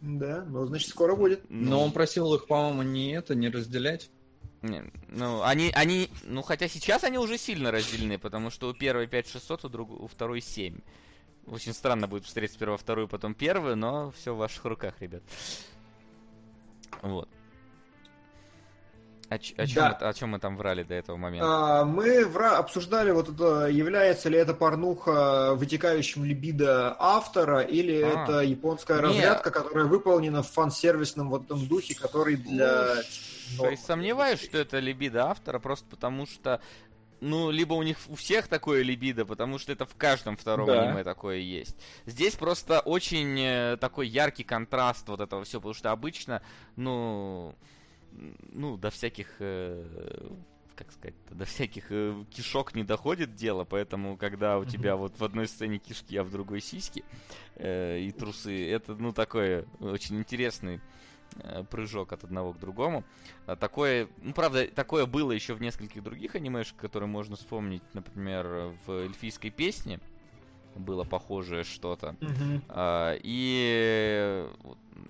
[0.01, 1.42] Да, ну, значит, скоро будет.
[1.50, 4.09] Но он просил их, по-моему, не это, не разделять.
[4.61, 9.08] Не, ну, они, они, ну, хотя сейчас они уже сильно разделены, потому что у первой
[9.08, 10.80] 5600, у, друг, у второй 7.
[11.48, 15.24] Очень странно будет встретить сперва вторую, потом первую, но все в ваших руках, ребят.
[17.01, 17.30] Вот.
[19.30, 19.98] О, ч- о, чем да.
[20.00, 21.48] мы, о чем мы там врали до этого момента?
[21.48, 28.08] А, мы вра- обсуждали, вот это, является ли это порнуха вытекающим либидо автора, или а.
[28.24, 32.96] это японская разрядка, которая выполнена в фан-сервисном вот этом духе, который для...
[33.58, 36.62] То есть сомневаюсь, что это либидо автора, просто потому что
[37.20, 40.84] ну, либо у них у всех такое либидо, потому что это в каждом втором да.
[40.84, 41.76] аниме такое есть.
[42.06, 46.42] Здесь просто очень э, такой яркий контраст вот этого всего, потому что обычно,
[46.76, 47.56] ну,
[48.52, 50.30] ну, до всяких, э,
[50.76, 55.24] как сказать, до всяких э, кишок не доходит дело, поэтому, когда у тебя вот в
[55.24, 57.03] одной сцене кишки, а в другой сиськи
[57.56, 60.82] э, и трусы, это, ну, такой очень интересный
[61.36, 63.03] э, прыжок от одного к другому.
[63.45, 68.74] А такое, ну, правда, такое было еще в нескольких других анимешек, которые можно вспомнить, например,
[68.86, 70.00] в эльфийской песне
[70.78, 72.16] было похожее что-то.
[72.70, 74.48] А, и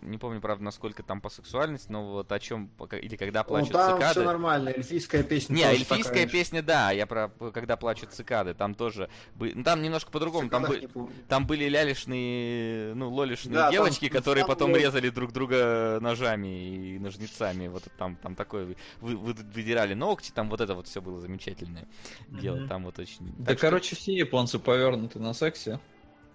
[0.01, 3.79] не помню, правда, насколько там по сексуальности, но вот о чем или когда плачут ну,
[3.79, 4.11] там цикады.
[4.19, 5.55] все нормально, эльфийская песня.
[5.55, 6.31] Не, эльфийская такая же.
[6.31, 10.87] песня, да, я про когда плачут цикады, там тоже, ну, там немножко по-другому, там, бы-
[11.27, 15.99] там были лялишные, ну, лолишные Да, там- девочки, которые там потом было- резали друг друга
[16.01, 16.47] ножами
[16.95, 21.01] и ножницами, вот там, там такое, вы, вы- выдирали ногти, там вот это вот все
[21.01, 21.87] было замечательное
[22.29, 22.67] дело, Мгм.
[22.67, 23.33] там вот очень...
[23.37, 25.79] Да, так что, короче, все японцы повернуты на сексе,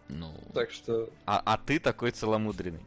[0.09, 1.09] ну, так что...
[1.25, 2.85] а, а ты такой целомудренный.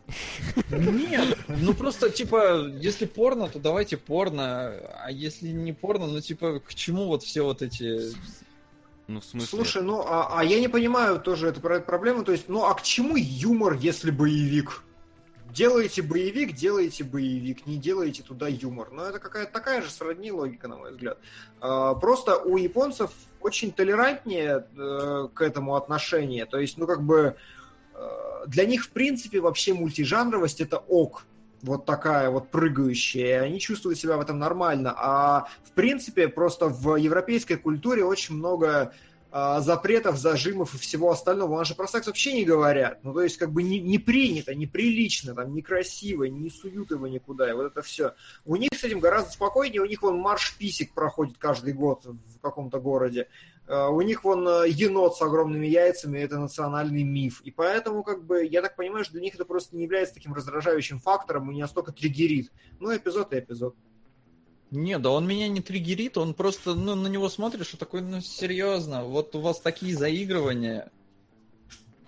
[0.70, 4.74] Нет, ну просто, типа, если порно, то давайте порно,
[5.04, 8.14] а если не порно, ну, типа, к чему вот все вот эти...
[9.08, 9.48] Ну, в смысле...
[9.48, 12.24] Слушай, ну, а, а я не понимаю тоже эту про- проблему.
[12.24, 14.84] То есть, ну, а к чему юмор, если боевик?
[15.52, 18.90] Делаете боевик, делаете боевик, не делаете туда юмор.
[18.92, 21.18] Ну, это какая-то такая же сродни логика, на мой взгляд.
[21.62, 26.46] А, просто у японцев очень толерантнее э, к этому отношение.
[26.46, 27.36] То есть, ну, как бы,
[27.94, 31.26] э, для них, в принципе, вообще мультижанровость это ок.
[31.62, 34.94] Вот такая вот прыгающая, и они чувствуют себя в этом нормально.
[34.98, 38.94] А в принципе, просто в европейской культуре очень много
[39.60, 41.54] запретов, зажимов и всего остального.
[41.54, 43.04] У нас же про секс вообще не говорят.
[43.04, 47.50] Ну, то есть, как бы не, не принято, неприлично, там, некрасиво, не суют его никуда,
[47.50, 48.14] и вот это все.
[48.46, 52.40] У них с этим гораздо спокойнее, у них вон марш писек проходит каждый год в
[52.42, 53.28] каком-то городе.
[53.68, 57.42] А, У них вон э, енот с огромными яйцами, это национальный миф.
[57.42, 60.34] И поэтому, как бы, я так понимаю, что для них это просто не является таким
[60.34, 62.52] раздражающим фактором и не настолько триггерит.
[62.80, 63.76] Ну, эпизод и эпизод.
[64.72, 68.20] Не, да он меня не триггерит, он просто, ну, на него смотришь и такой, ну,
[68.22, 70.92] серьезно, вот у вас такие заигрывания.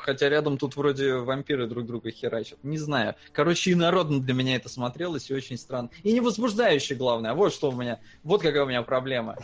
[0.07, 2.57] Хотя рядом тут вроде вампиры друг друга херачат.
[2.63, 3.15] Не знаю.
[3.33, 5.89] Короче, инородно для меня это смотрелось и очень странно.
[6.01, 7.33] И не возбуждающе, главное.
[7.33, 7.99] Вот что у меня.
[8.23, 9.35] Вот какая у меня проблема.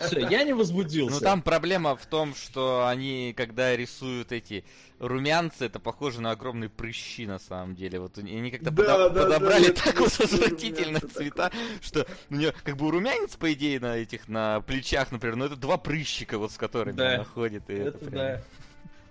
[0.00, 1.14] Все, я не возбудился.
[1.14, 4.62] Ну там проблема в том, что они, когда рисуют эти
[4.98, 7.98] румянцы, это похоже на огромные прыщи на самом деле.
[7.98, 12.52] Вот они как-то Да, подо- да, подобрали да, так вот отвратительно цвета, что у нее
[12.62, 16.52] как бы румянец, по идее, на этих, на плечах, например, но это два прыщика, вот
[16.52, 17.14] с которыми Да.
[17.14, 17.70] она ходит.
[17.70, 18.42] И это, Это прям- да.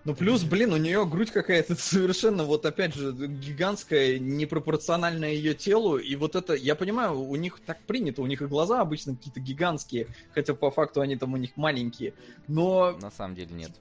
[0.03, 5.97] Ну плюс, блин, у нее грудь какая-то совершенно, вот опять же, гигантская, непропорциональная ее телу.
[5.97, 9.39] И вот это, я понимаю, у них так принято, у них и глаза обычно какие-то
[9.39, 12.13] гигантские, хотя по факту они там у них маленькие.
[12.47, 13.71] Но, На самом деле нет.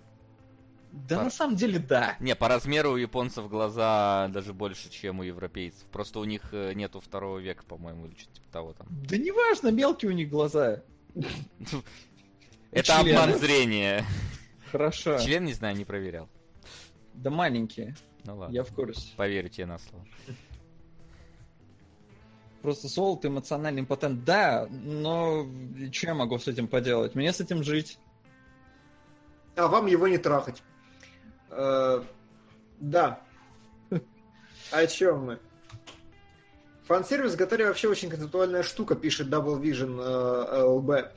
[0.92, 2.16] да Пар- на самом деле да.
[2.20, 5.84] Не, по размеру у японцев глаза даже больше, чем у европейцев.
[5.90, 8.86] Просто у них э, нету второго века, по-моему, или что-то типа того там.
[9.08, 10.82] Да неважно, мелкие у них глаза.
[12.72, 14.04] Это обман зрения.
[14.70, 15.18] Хорошо.
[15.18, 16.28] Член, не знаю, не проверял.
[17.14, 18.54] Да маленькие, Ну ладно.
[18.54, 19.12] я в курсе.
[19.16, 20.04] Поверю тебе на слово.
[22.62, 25.46] Просто Солод эмоциональный импотент, да, но
[25.92, 27.14] что я могу с этим поделать?
[27.14, 27.98] Мне с этим жить.
[29.56, 30.62] а вам его не трахать.
[31.50, 32.02] Э,
[32.78, 33.20] да.
[34.70, 35.38] О чем мы?
[36.84, 41.12] Фан-сервис в Гатаре вообще очень концептуальная штука, пишет Double Vision э, LB.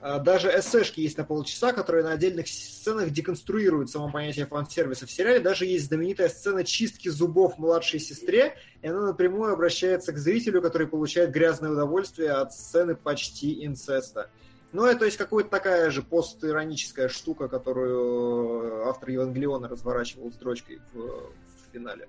[0.00, 5.06] А Даже эссешки есть на полчаса, которые на отдельных сценах деконструируют само понятие фан-сервиса.
[5.06, 10.18] В сериале даже есть знаменитая сцена чистки зубов младшей сестре, и она напрямую обращается к
[10.18, 14.30] зрителю, который получает грязное удовольствие от сцены почти инцеста.
[14.70, 20.98] Ну, это, то есть, какая-то такая же постироническая штука, которую автор Евангелиона разворачивал строчкой в,
[20.98, 21.32] в
[21.72, 22.08] финале.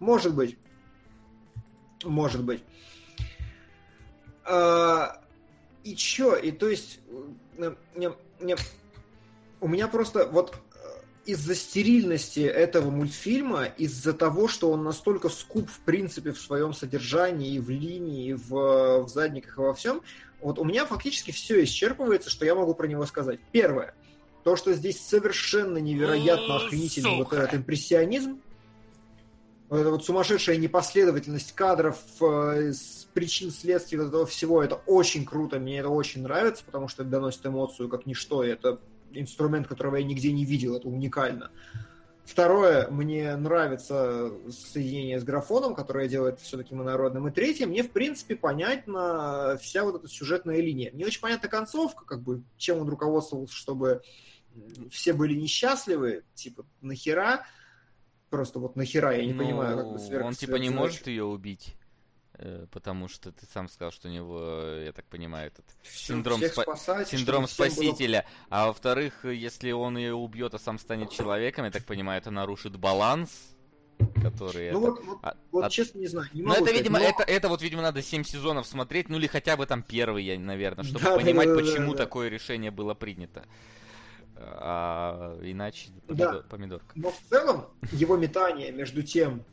[0.00, 0.58] Может быть.
[2.02, 2.64] Может быть.
[4.44, 5.23] А,
[5.84, 6.36] и чё?
[6.36, 7.00] И то есть...
[7.58, 8.56] э, не- не-
[9.60, 10.76] у меня просто вот э,
[11.26, 17.54] из-за стерильности этого мультфильма, из-за того, что он настолько скуп, в принципе, в своем содержании,
[17.54, 20.02] и в линии, и в, в задниках, и во всем,
[20.40, 23.40] вот у меня фактически все исчерпывается, что я могу про него сказать.
[23.52, 23.94] Первое.
[24.42, 28.42] То, что здесь совершенно невероятно охренительный вот этот импрессионизм,
[29.74, 35.24] вот эта вот сумасшедшая непоследовательность кадров, э, с причин, следствий вот этого всего, это очень
[35.24, 38.80] круто, мне это очень нравится, потому что это доносит эмоцию как ничто, и это
[39.12, 41.50] инструмент, которого я нигде не видел, это уникально.
[42.24, 47.26] Второе, мне нравится соединение с графоном, которое делает все таким инородным.
[47.26, 50.90] И третье, мне, в принципе, понятна вся вот эта сюжетная линия.
[50.92, 54.02] Не очень понятна концовка, как бы, чем он руководствовался, чтобы
[54.90, 57.44] все были несчастливы, типа, нахера?
[58.34, 60.24] Просто вот нахера, я не Ну, понимаю, как бы сверх...
[60.26, 61.76] Он типа не может ее убить.
[62.36, 66.14] э, Потому что ты сам сказал, что у него, э, я так понимаю, этот Всё-
[66.14, 68.26] синдром спа- спасать, синдром всем было спасителя.
[68.50, 72.30] А во-вторых, э, если он ее убьет, а сам станет человеком, я так понимаю, это
[72.32, 73.30] нарушит баланс.
[74.20, 74.72] которые...
[74.72, 76.28] Ну это- вот, вот, а- вот честно не знаю.
[76.32, 79.08] Не Ну, могу это, сказать, видимо, но- это, это вот, видимо, надо 7 сезонов смотреть,
[79.08, 81.92] ну или хотя бы там первый, я, наверное, чтобы Да, да, понимать, да, да, почему
[81.92, 81.98] да.
[81.98, 83.44] такое решение было принято.
[84.36, 86.32] А иначе Да.
[86.32, 86.92] помидор- помидорка.
[86.94, 89.44] Но в целом его метание между тем,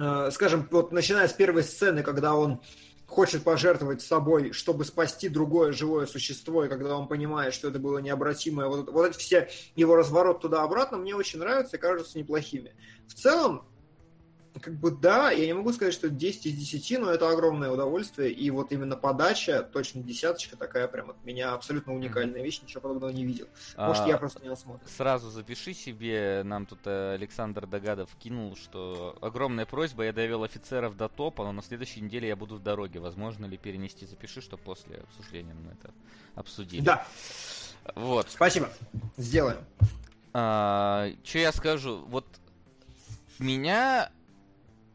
[0.00, 2.60] э, скажем, вот начиная с первой сцены, когда он
[3.06, 7.98] хочет пожертвовать собой, чтобы спасти другое живое существо, и когда он понимает, что это было
[7.98, 12.74] необратимое, вот, вот эти все его разворот туда-обратно мне очень нравятся и кажутся неплохими.
[13.06, 13.66] В целом,
[14.60, 18.30] как бы да, я не могу сказать, что 10 из 10, но это огромное удовольствие,
[18.30, 23.10] и вот именно подача, точно десяточка такая прям от меня абсолютно уникальная вещь, ничего подобного
[23.10, 23.46] не видел.
[23.76, 24.86] Может, А, я просто не насмотрен.
[24.88, 30.96] Сразу запиши себе, нам тут э, Александр Догадов кинул, что огромная просьба, я довел офицеров
[30.96, 33.00] до топа, но на следующей неделе я буду в дороге.
[33.00, 34.06] Возможно ли перенести?
[34.06, 35.92] Запиши, что после обсуждения мы это
[36.34, 36.82] обсудили.
[36.82, 37.06] Да,
[37.94, 38.30] Вот.
[38.30, 38.70] спасибо,
[39.16, 39.58] сделаем.
[40.32, 42.04] что я скажу?
[42.06, 42.26] Вот
[43.38, 44.10] меня...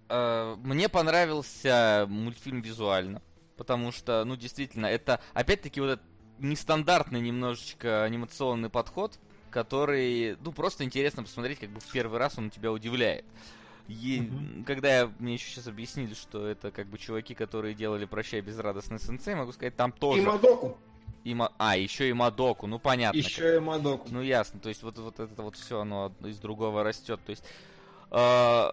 [0.10, 3.22] э, мне понравился мультфильм визуально.
[3.56, 6.06] Потому что, ну, действительно, это, опять-таки, вот этот
[6.40, 9.18] нестандартный немножечко анимационный подход,
[9.50, 13.26] который, ну, просто интересно посмотреть, как бы в первый раз он тебя удивляет.
[13.88, 14.64] И Мгм.
[14.66, 19.00] когда я, мне еще сейчас объяснили, что это как бы чуваки, которые делали «Прощай, безрадостный
[19.00, 20.22] сенсей», могу сказать, там тоже...
[20.22, 20.78] И Мадоку.
[21.24, 23.18] и Ма- А, еще и Мадоку, ну понятно.
[23.18, 24.10] Еще и Мадоку.
[24.12, 27.20] Ну ясно, то есть вот, вот это вот все, оно из другого растет.
[27.26, 27.44] То есть
[28.12, 28.72] э,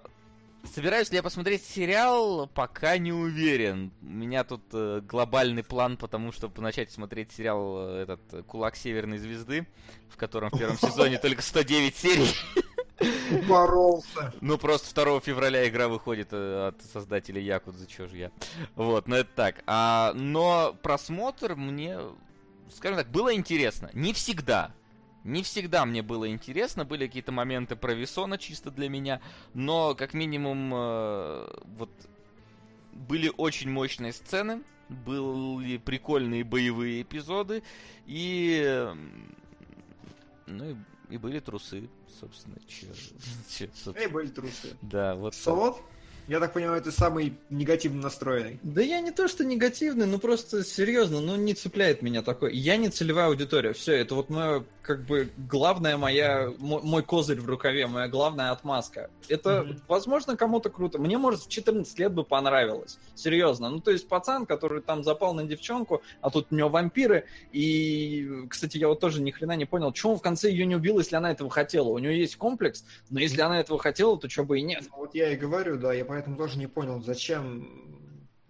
[0.73, 3.93] собираюсь ли я посмотреть сериал, пока не уверен.
[4.03, 8.77] У меня тут э, глобальный план, потому чтобы начать смотреть сериал э, этот э, Кулак
[8.77, 9.67] Северной Звезды,
[10.09, 12.31] в котором в первом сезоне только 109 серий.
[13.49, 14.33] Боролся.
[14.41, 18.31] Ну, просто 2 февраля игра выходит э, от создателей Якудзы, чё же я.
[18.77, 19.63] Вот, ну это так.
[19.67, 21.99] А, но просмотр мне,
[22.75, 23.91] скажем так, было интересно.
[23.93, 24.73] Не всегда.
[25.25, 29.23] Не всегда мне было интересно, были какие-то моменты про Весона чисто для меня,
[29.55, 31.47] но как минимум э,
[31.79, 31.91] вот
[32.93, 37.63] были очень мощные сцены, были прикольные боевые эпизоды
[38.07, 38.87] и
[40.47, 40.77] ну и,
[41.09, 41.89] и были трусы,
[42.21, 42.87] собственно, чё,
[43.49, 43.97] чё, собственно.
[43.97, 44.77] Эй, были трусы.
[44.83, 45.35] Да, вот.
[45.43, 45.77] так.
[46.27, 48.59] Я так понимаю, ты самый негативно настроенный.
[48.63, 52.57] Да я не то, что негативный, ну просто серьезно, ну не цепляет меня такой.
[52.57, 53.73] Я не целевая аудитория.
[53.75, 58.53] Все, это вот мое, как бы, главная моя, мой, мой козырь в рукаве, моя главная
[58.53, 59.11] отмазка.
[59.29, 59.81] Это, Мгм.
[59.87, 60.99] возможно, кому-то круто.
[60.99, 62.99] Мне, может, в 14 лет бы понравилось.
[63.15, 63.69] Серьезно.
[63.69, 67.25] Ну, то есть пацан, который там запал на девчонку, а тут у него вампиры.
[67.53, 70.77] И, кстати, я вот тоже ни хрена не понял, что он в конце ее не
[70.77, 71.89] убил, если она этого хотела.
[71.89, 74.85] У нее есть комплекс, но если она этого хотела, то что бы и нет.
[74.97, 77.67] Вот я и говорю, да, я поэтому тоже не понял, зачем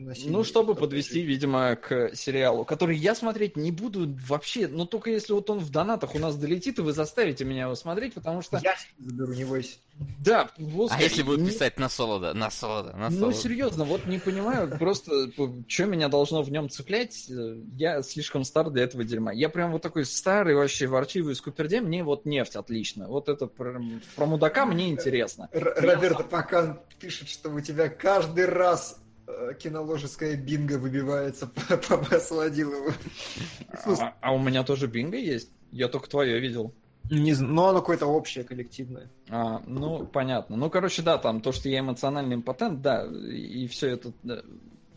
[0.04, 0.32] насилие.
[0.32, 5.32] Ну, чтобы подвести, видимо, к сериалу, который я смотреть не буду вообще, ну, только если
[5.32, 8.60] вот он в донатах у нас долетит, и вы заставите меня его смотреть, потому что...
[8.62, 9.76] Я заберу, не бойся.
[10.18, 13.36] Да, А Оскар, если будут не- писать на солода, на солода, на Ну, солода?
[13.36, 15.30] серьезно, вот не понимаю, просто
[15.68, 17.30] что меня должно в нем цеплять,
[17.76, 19.32] я слишком стар для этого дерьма.
[19.32, 23.06] Я прям вот такой старый, вообще ворчивый скупердей, мне вот нефть отлично.
[23.06, 23.80] Вот это про,
[24.16, 25.48] про мудака мне интересно.
[25.52, 29.00] Р- Роберто Пакан пишет, что у тебя каждый раз
[29.36, 31.46] э, киноложеская бинго выбивается
[31.88, 32.92] по, Солодилову.
[33.84, 35.50] А, а у меня тоже бинго есть?
[35.72, 36.72] Я только твое видел.
[37.10, 39.10] Не знаю, но оно какое-то общее, коллективное.
[39.28, 40.56] А, ну, понятно.
[40.56, 44.12] Ну, короче, да, там то, что я эмоциональный импотент, да, и все это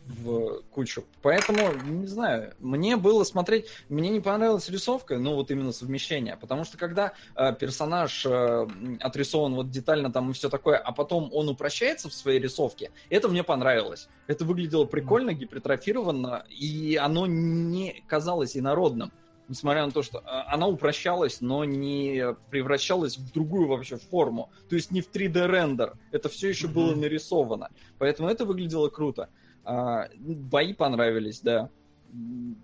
[0.08, 1.04] в кучу.
[1.22, 6.64] Поэтому, не знаю, мне было смотреть, мне не понравилась рисовка, ну, вот именно совмещение, потому
[6.64, 8.66] что когда э, персонаж э,
[9.00, 13.28] отрисован вот детально там и все такое, а потом он упрощается в своей рисовке, это
[13.28, 14.08] мне понравилось.
[14.26, 19.12] Это выглядело прикольно, гипертрофированно, и оно не казалось инородным.
[19.48, 24.50] Несмотря на то, что а, она упрощалась, но не превращалась в другую вообще форму.
[24.68, 25.94] То есть не в 3D рендер.
[26.12, 27.00] Это все еще было Мгм.
[27.00, 27.70] нарисовано.
[27.98, 29.30] Поэтому это выглядело круто.
[29.68, 31.68] А, бои понравились, да.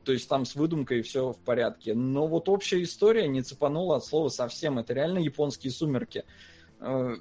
[0.04, 1.92] То есть там с выдумкой все в порядке.
[1.94, 4.78] Но вот общая история не цепанула от слова совсем.
[4.78, 6.24] Это реально японские сумерки.
[6.80, 7.16] Э,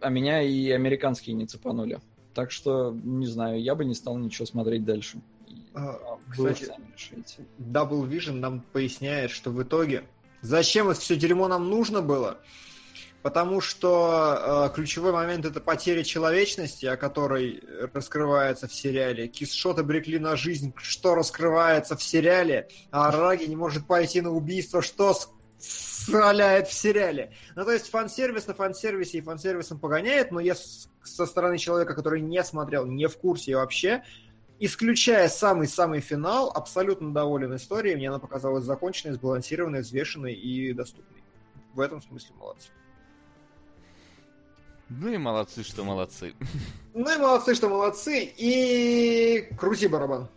[0.00, 2.00] А меня и американские не цепанули.
[2.34, 5.20] Так что, не знаю, я бы не стал ничего смотреть дальше.
[5.74, 6.72] А, кстати.
[7.58, 10.02] Double Vision нам поясняет, что в итоге
[10.42, 12.38] зачем это все дерьмо нам нужно было?
[13.22, 19.28] Потому что э, ключевой момент это потеря человечности, о которой раскрывается в сериале.
[19.28, 24.80] Кисшот обрекли на жизнь, что раскрывается в сериале, а Араги не может пойти на убийство,
[24.80, 25.14] что
[25.58, 27.32] сраляет в сериале.
[27.54, 32.22] Ну, то есть фан-сервис на фан-сервисе и фан-сервисом погоняет, но я со стороны человека, который
[32.22, 34.02] не смотрел, не в курсе вообще,
[34.58, 37.96] исключая самый-самый финал, абсолютно доволен историей.
[37.96, 41.22] Мне она показалась законченной, сбалансированной, взвешенной и доступной.
[41.74, 42.70] В этом смысле молодцы.
[44.90, 46.34] Ну и молодцы, что молодцы.
[46.94, 48.24] Ну и молодцы, что молодцы.
[48.36, 50.28] И крути барабан.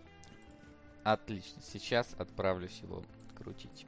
[1.04, 3.04] Отлично, сейчас отправлюсь его
[3.36, 3.88] крутить.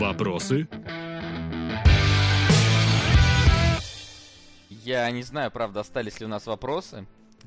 [0.00, 0.68] Вопросы?
[4.68, 7.06] Я не знаю, правда, остались ли у нас вопросы,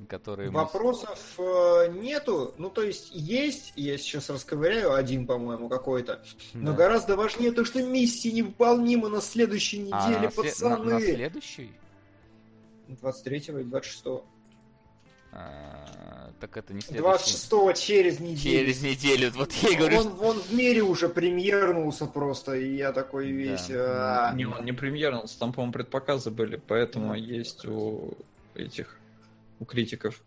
[0.10, 0.50] которые...
[0.52, 2.54] Вопросов э, нету.
[2.58, 6.22] Ну, то есть, есть, я сейчас расковыряю один, по-моему, какой-то.
[6.54, 6.78] Но Да.
[6.78, 10.78] гораздо важнее то, что миссия невыполнима на следующей А, неделе, сле- пацаны.
[10.86, 11.72] на- на следующий?
[12.88, 14.24] 23 и 26.
[15.36, 17.02] А, так это не следующий.
[17.02, 18.38] 26 через неделю.
[18.60, 19.32] Через неделю.
[19.36, 23.68] Вот я и говорю, он, он в мире уже премьернулся просто, и я такой весь...
[23.68, 24.30] Да.
[24.30, 28.14] а, Не, он не премьернулся, там, по-моему, предпоказы были, поэтому есть у
[28.54, 29.00] этих,
[29.64, 30.22] у критиков.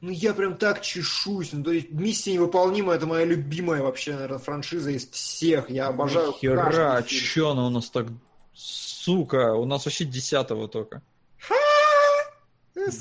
[0.00, 1.52] Ну я прям так чешусь.
[1.52, 5.70] Ну, то есть миссия невыполнима это моя любимая вообще, наверное, франшиза из всех.
[5.70, 8.06] Я обожаю Хера, чё она у нас так...
[8.52, 11.02] Сука, у нас вообще десятого только.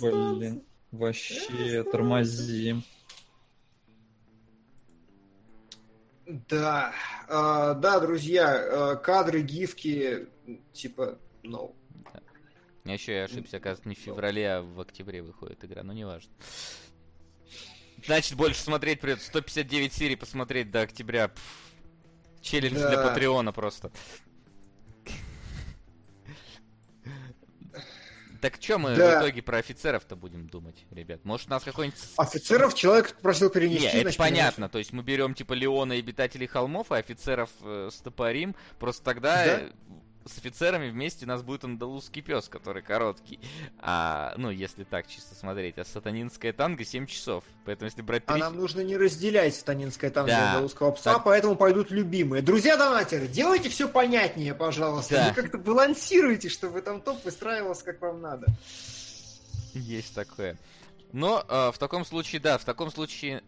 [0.02, 2.84] Блин, вообще тормозим.
[6.50, 6.92] Да,
[7.27, 10.27] А, да, друзья, а, кадры, гифки,
[10.72, 11.76] типа, ну,
[12.86, 16.32] А еще я ошибся, оказывается, не в феврале, а в октябре выходит игра, но неважно.
[18.06, 19.28] Значит, больше смотреть придется.
[19.28, 21.30] 159 серий посмотреть до октября.
[21.30, 21.42] Пф.
[22.42, 22.90] Челлендж Да.
[22.90, 23.90] для Патреона просто.
[28.42, 29.20] Так что мы Да.
[29.20, 31.24] в итоге про офицеров-то будем думать, ребят?
[31.24, 31.98] Может, у нас какой-нибудь...
[32.18, 33.84] офицеров человек просил перенести.
[33.86, 34.68] Не, это понятно.
[34.68, 38.53] То есть мы берем типа Леона и обитателей холмов, а офицеров э, стопорим.
[38.80, 39.70] Просто тогда Да.
[40.26, 43.40] С офицерами вместе у нас будет андалузский пес, который короткий.
[43.80, 45.77] А, ну, если так чисто смотреть.
[45.77, 47.43] А сатанинская танго 7 часов.
[47.66, 48.42] Поэтому если брать А три...
[48.42, 50.60] нам нужно не разделять станинское танго Да.
[50.60, 51.24] до узкого пса, Так.
[51.24, 52.42] поэтому пойдут любимые.
[52.42, 55.16] Друзья донатеры, делайте все понятнее, пожалуйста.
[55.16, 55.30] Да.
[55.30, 58.48] Вы как-то балансируйте, чтобы там топ выстраивался как вам надо.
[59.74, 60.58] Есть такое.
[61.11, 63.43] Но э, в таком случае, да, в таком случае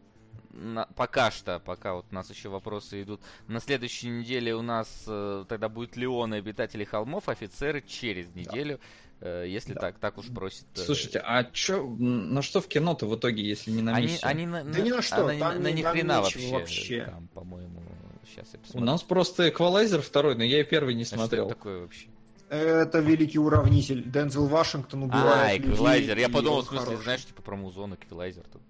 [0.56, 5.04] на- пока что, пока вот у нас еще вопросы идут, на следующей неделе у нас
[5.08, 8.80] э, тогда будет Леон и обитатели холмов, офицеры через неделю,
[9.22, 9.82] э, если Да.
[9.82, 10.66] так, так уж просит.
[10.76, 14.28] э, Слушайте, а чё, на что в кино-то в итоге, если не на Они, миссию?
[14.30, 17.06] они на, Да ни на что, она- там на ни- ни там хрена вообще, вообще.
[17.06, 17.82] Там, по-моему,
[18.26, 18.86] сейчас я У посмотрю.
[18.86, 21.46] нас просто эквалайзер второй, но я и первый не А что смотрел.
[21.48, 22.08] это такое вообще?
[22.48, 24.04] Это великий уравнитель.
[24.10, 26.18] Дензел Вашингтон А, убивает людей, эквилайзер.
[26.20, 27.04] Я подумал, в смысле, хороший.
[27.04, 28.44] знаешь, типа про музон, эквилайзер.
[28.54, 28.62] тут.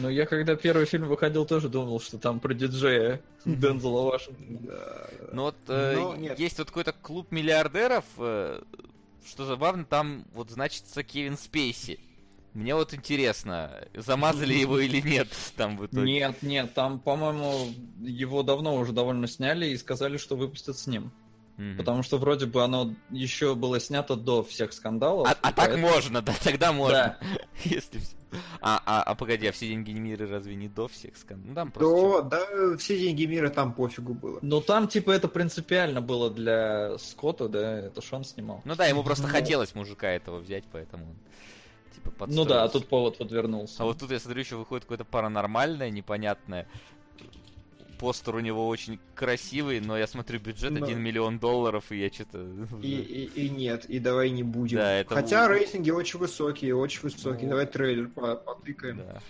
[0.00, 4.58] Ну, я когда первый фильм выходил, тоже думал, что там про диджея Дензела Вашингтона.
[4.60, 5.08] Да.
[5.32, 8.60] Ну вот э, Но есть вот какой-то клуб миллиардеров, э,
[9.26, 12.00] что забавно, там вот значится Кевин Спейси.
[12.54, 16.10] Мне вот интересно, замазали его или нет там в итоге.
[16.10, 17.68] Нет, нет, там, по-моему,
[18.00, 21.12] его давно уже довольно сняли и сказали, что выпустят с ним.
[21.58, 21.76] Мгм.
[21.76, 25.26] Потому что вроде бы оно еще было снято до всех скандалов.
[25.28, 27.18] А, а так поэтому- можно, да, тогда можно.
[27.64, 28.16] Если всё.
[28.60, 31.48] А, а, а погоди, а все деньги мира разве не до всех скандалов?
[31.48, 32.22] Ну там просто.
[32.30, 34.38] Да, да, все деньги мира там пофигу было.
[34.40, 38.60] Ну там, типа, это принципиально было для Скотта, да, это Шон снимал.
[38.64, 39.32] Ну да, ему просто Ну.
[39.32, 41.16] хотелось мужика этого взять, поэтому он
[41.94, 42.72] типа Ну да, а подстроился.
[42.72, 43.82] тут повод подвернулся.
[43.82, 46.68] А вот тут я смотрю, еще выходит какое-то паранормальное, непонятное.
[47.98, 52.08] Постер у него очень красивый, но я смотрю бюджет Но- 1 миллион долларов, и я
[52.10, 52.38] что-то...
[52.82, 54.78] И, и, и нет, и давай не будем.
[54.78, 57.44] Да, это Хотя рейтинги очень высокие, очень высокие.
[57.44, 57.50] Ну.
[57.50, 58.98] Давай трейлер по- потыкаем.
[58.98, 59.20] Да.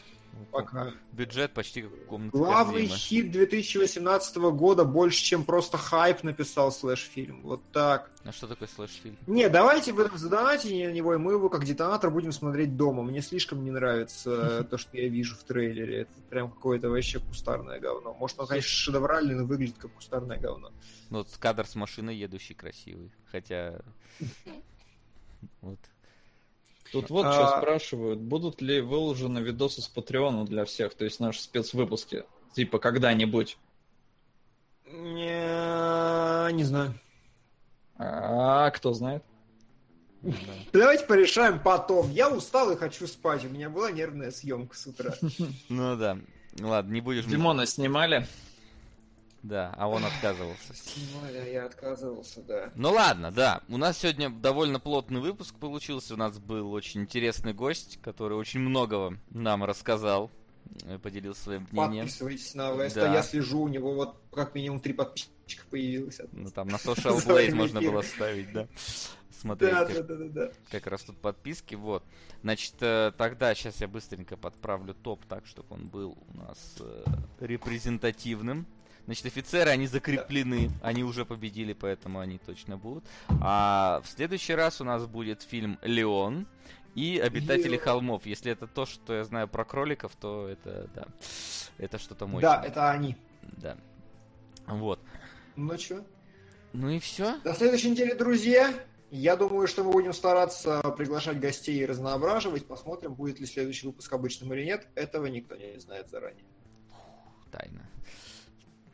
[0.46, 0.92] Пока.
[1.12, 2.96] Бюджет почти как у комнаты Главный Кодзимы.
[2.96, 7.42] хит 2018 года больше, чем просто хайп написал слэш-фильм.
[7.42, 8.10] Вот так.
[8.24, 9.16] А что такое слэш-фильм?
[9.26, 13.02] Не, давайте вы задонатите на него, и мы его как детонатор будем смотреть дома.
[13.02, 16.02] Мне слишком не нравится то, что я вижу в трейлере.
[16.02, 18.14] Это прям какое-то вообще кустарное говно.
[18.14, 20.70] Может, он, конечно, шедевральный, но выглядит как кустарное говно.
[21.10, 23.12] Ну, вот кадр с машиной едущий красивый.
[23.30, 23.80] Хотя...
[25.60, 25.78] Вот.
[26.92, 31.20] Тут вот А- что спрашивают, будут ли выложены видосы с Патреона для всех, то есть
[31.20, 33.58] наши спецвыпуски, типа когда-нибудь.
[34.90, 36.94] Не, не знаю.
[37.98, 39.22] А кто знает?
[40.22, 40.32] Да.
[40.72, 42.10] Давайте порешаем потом.
[42.10, 43.44] Я устал и хочу спать.
[43.44, 45.14] У меня была нервная съемка с утра.
[45.68, 46.18] Ну да.
[46.58, 47.24] Ладно, не будешь...
[47.24, 48.26] Димона снимали?
[49.42, 50.74] Да, а он отказывался.
[50.74, 52.72] Снимали, а я отказывался, да.
[52.74, 53.62] Ну ладно, да.
[53.68, 56.14] У нас сегодня довольно плотный выпуск получился.
[56.14, 60.30] У нас был очень интересный гость, который очень многого нам рассказал,
[60.86, 62.04] э, поделился своим мнением.
[62.06, 63.14] Подписывайтесь на Веста, Да.
[63.14, 66.20] я слежу, у него вот как минимум три подписчика появилось.
[66.32, 68.66] Ну там на Social Blade можно было ставить, да.
[69.30, 70.52] Смотреть, Да, как, да, да, да, да.
[70.72, 71.76] как растут подписки.
[71.76, 72.02] Вот.
[72.42, 77.04] Значит, э, тогда сейчас я быстренько подправлю топ так, чтобы он был у нас э,
[77.38, 78.66] репрезентативным.
[79.08, 83.06] Значит, офицеры, они закреплены, они уже победили, поэтому они точно будут.
[83.40, 86.46] А в следующий раз у нас будет фильм «Леон»,
[86.94, 87.80] и «Обитатели Леон.
[87.80, 88.26] холмов».
[88.26, 91.06] Если это то, что я знаю про кроликов, то это, да,
[91.78, 92.50] это что-то мощное.
[92.50, 93.16] Да, это они.
[93.56, 93.78] Да.
[94.66, 95.00] Вот.
[95.56, 96.04] Ну что?
[96.74, 97.38] Ну и все.
[97.44, 98.74] До следующей недели, друзья.
[99.10, 102.66] Я думаю, что мы будем стараться приглашать гостей и разноображивать.
[102.66, 104.86] Посмотрим, будет ли следующий выпуск обычным или нет.
[104.96, 106.44] Этого никто не знает заранее.
[107.50, 107.88] Тайна.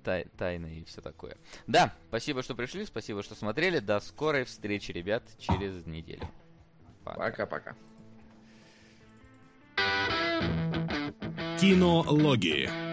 [0.05, 1.37] Тай- тайна и все такое.
[1.67, 3.79] Да, спасибо, что пришли, спасибо, что смотрели.
[3.79, 6.29] До скорой встречи, ребят, через неделю.
[7.05, 7.19] Пока.
[7.19, 7.75] Пока-пока.
[11.59, 12.84] Кинологии.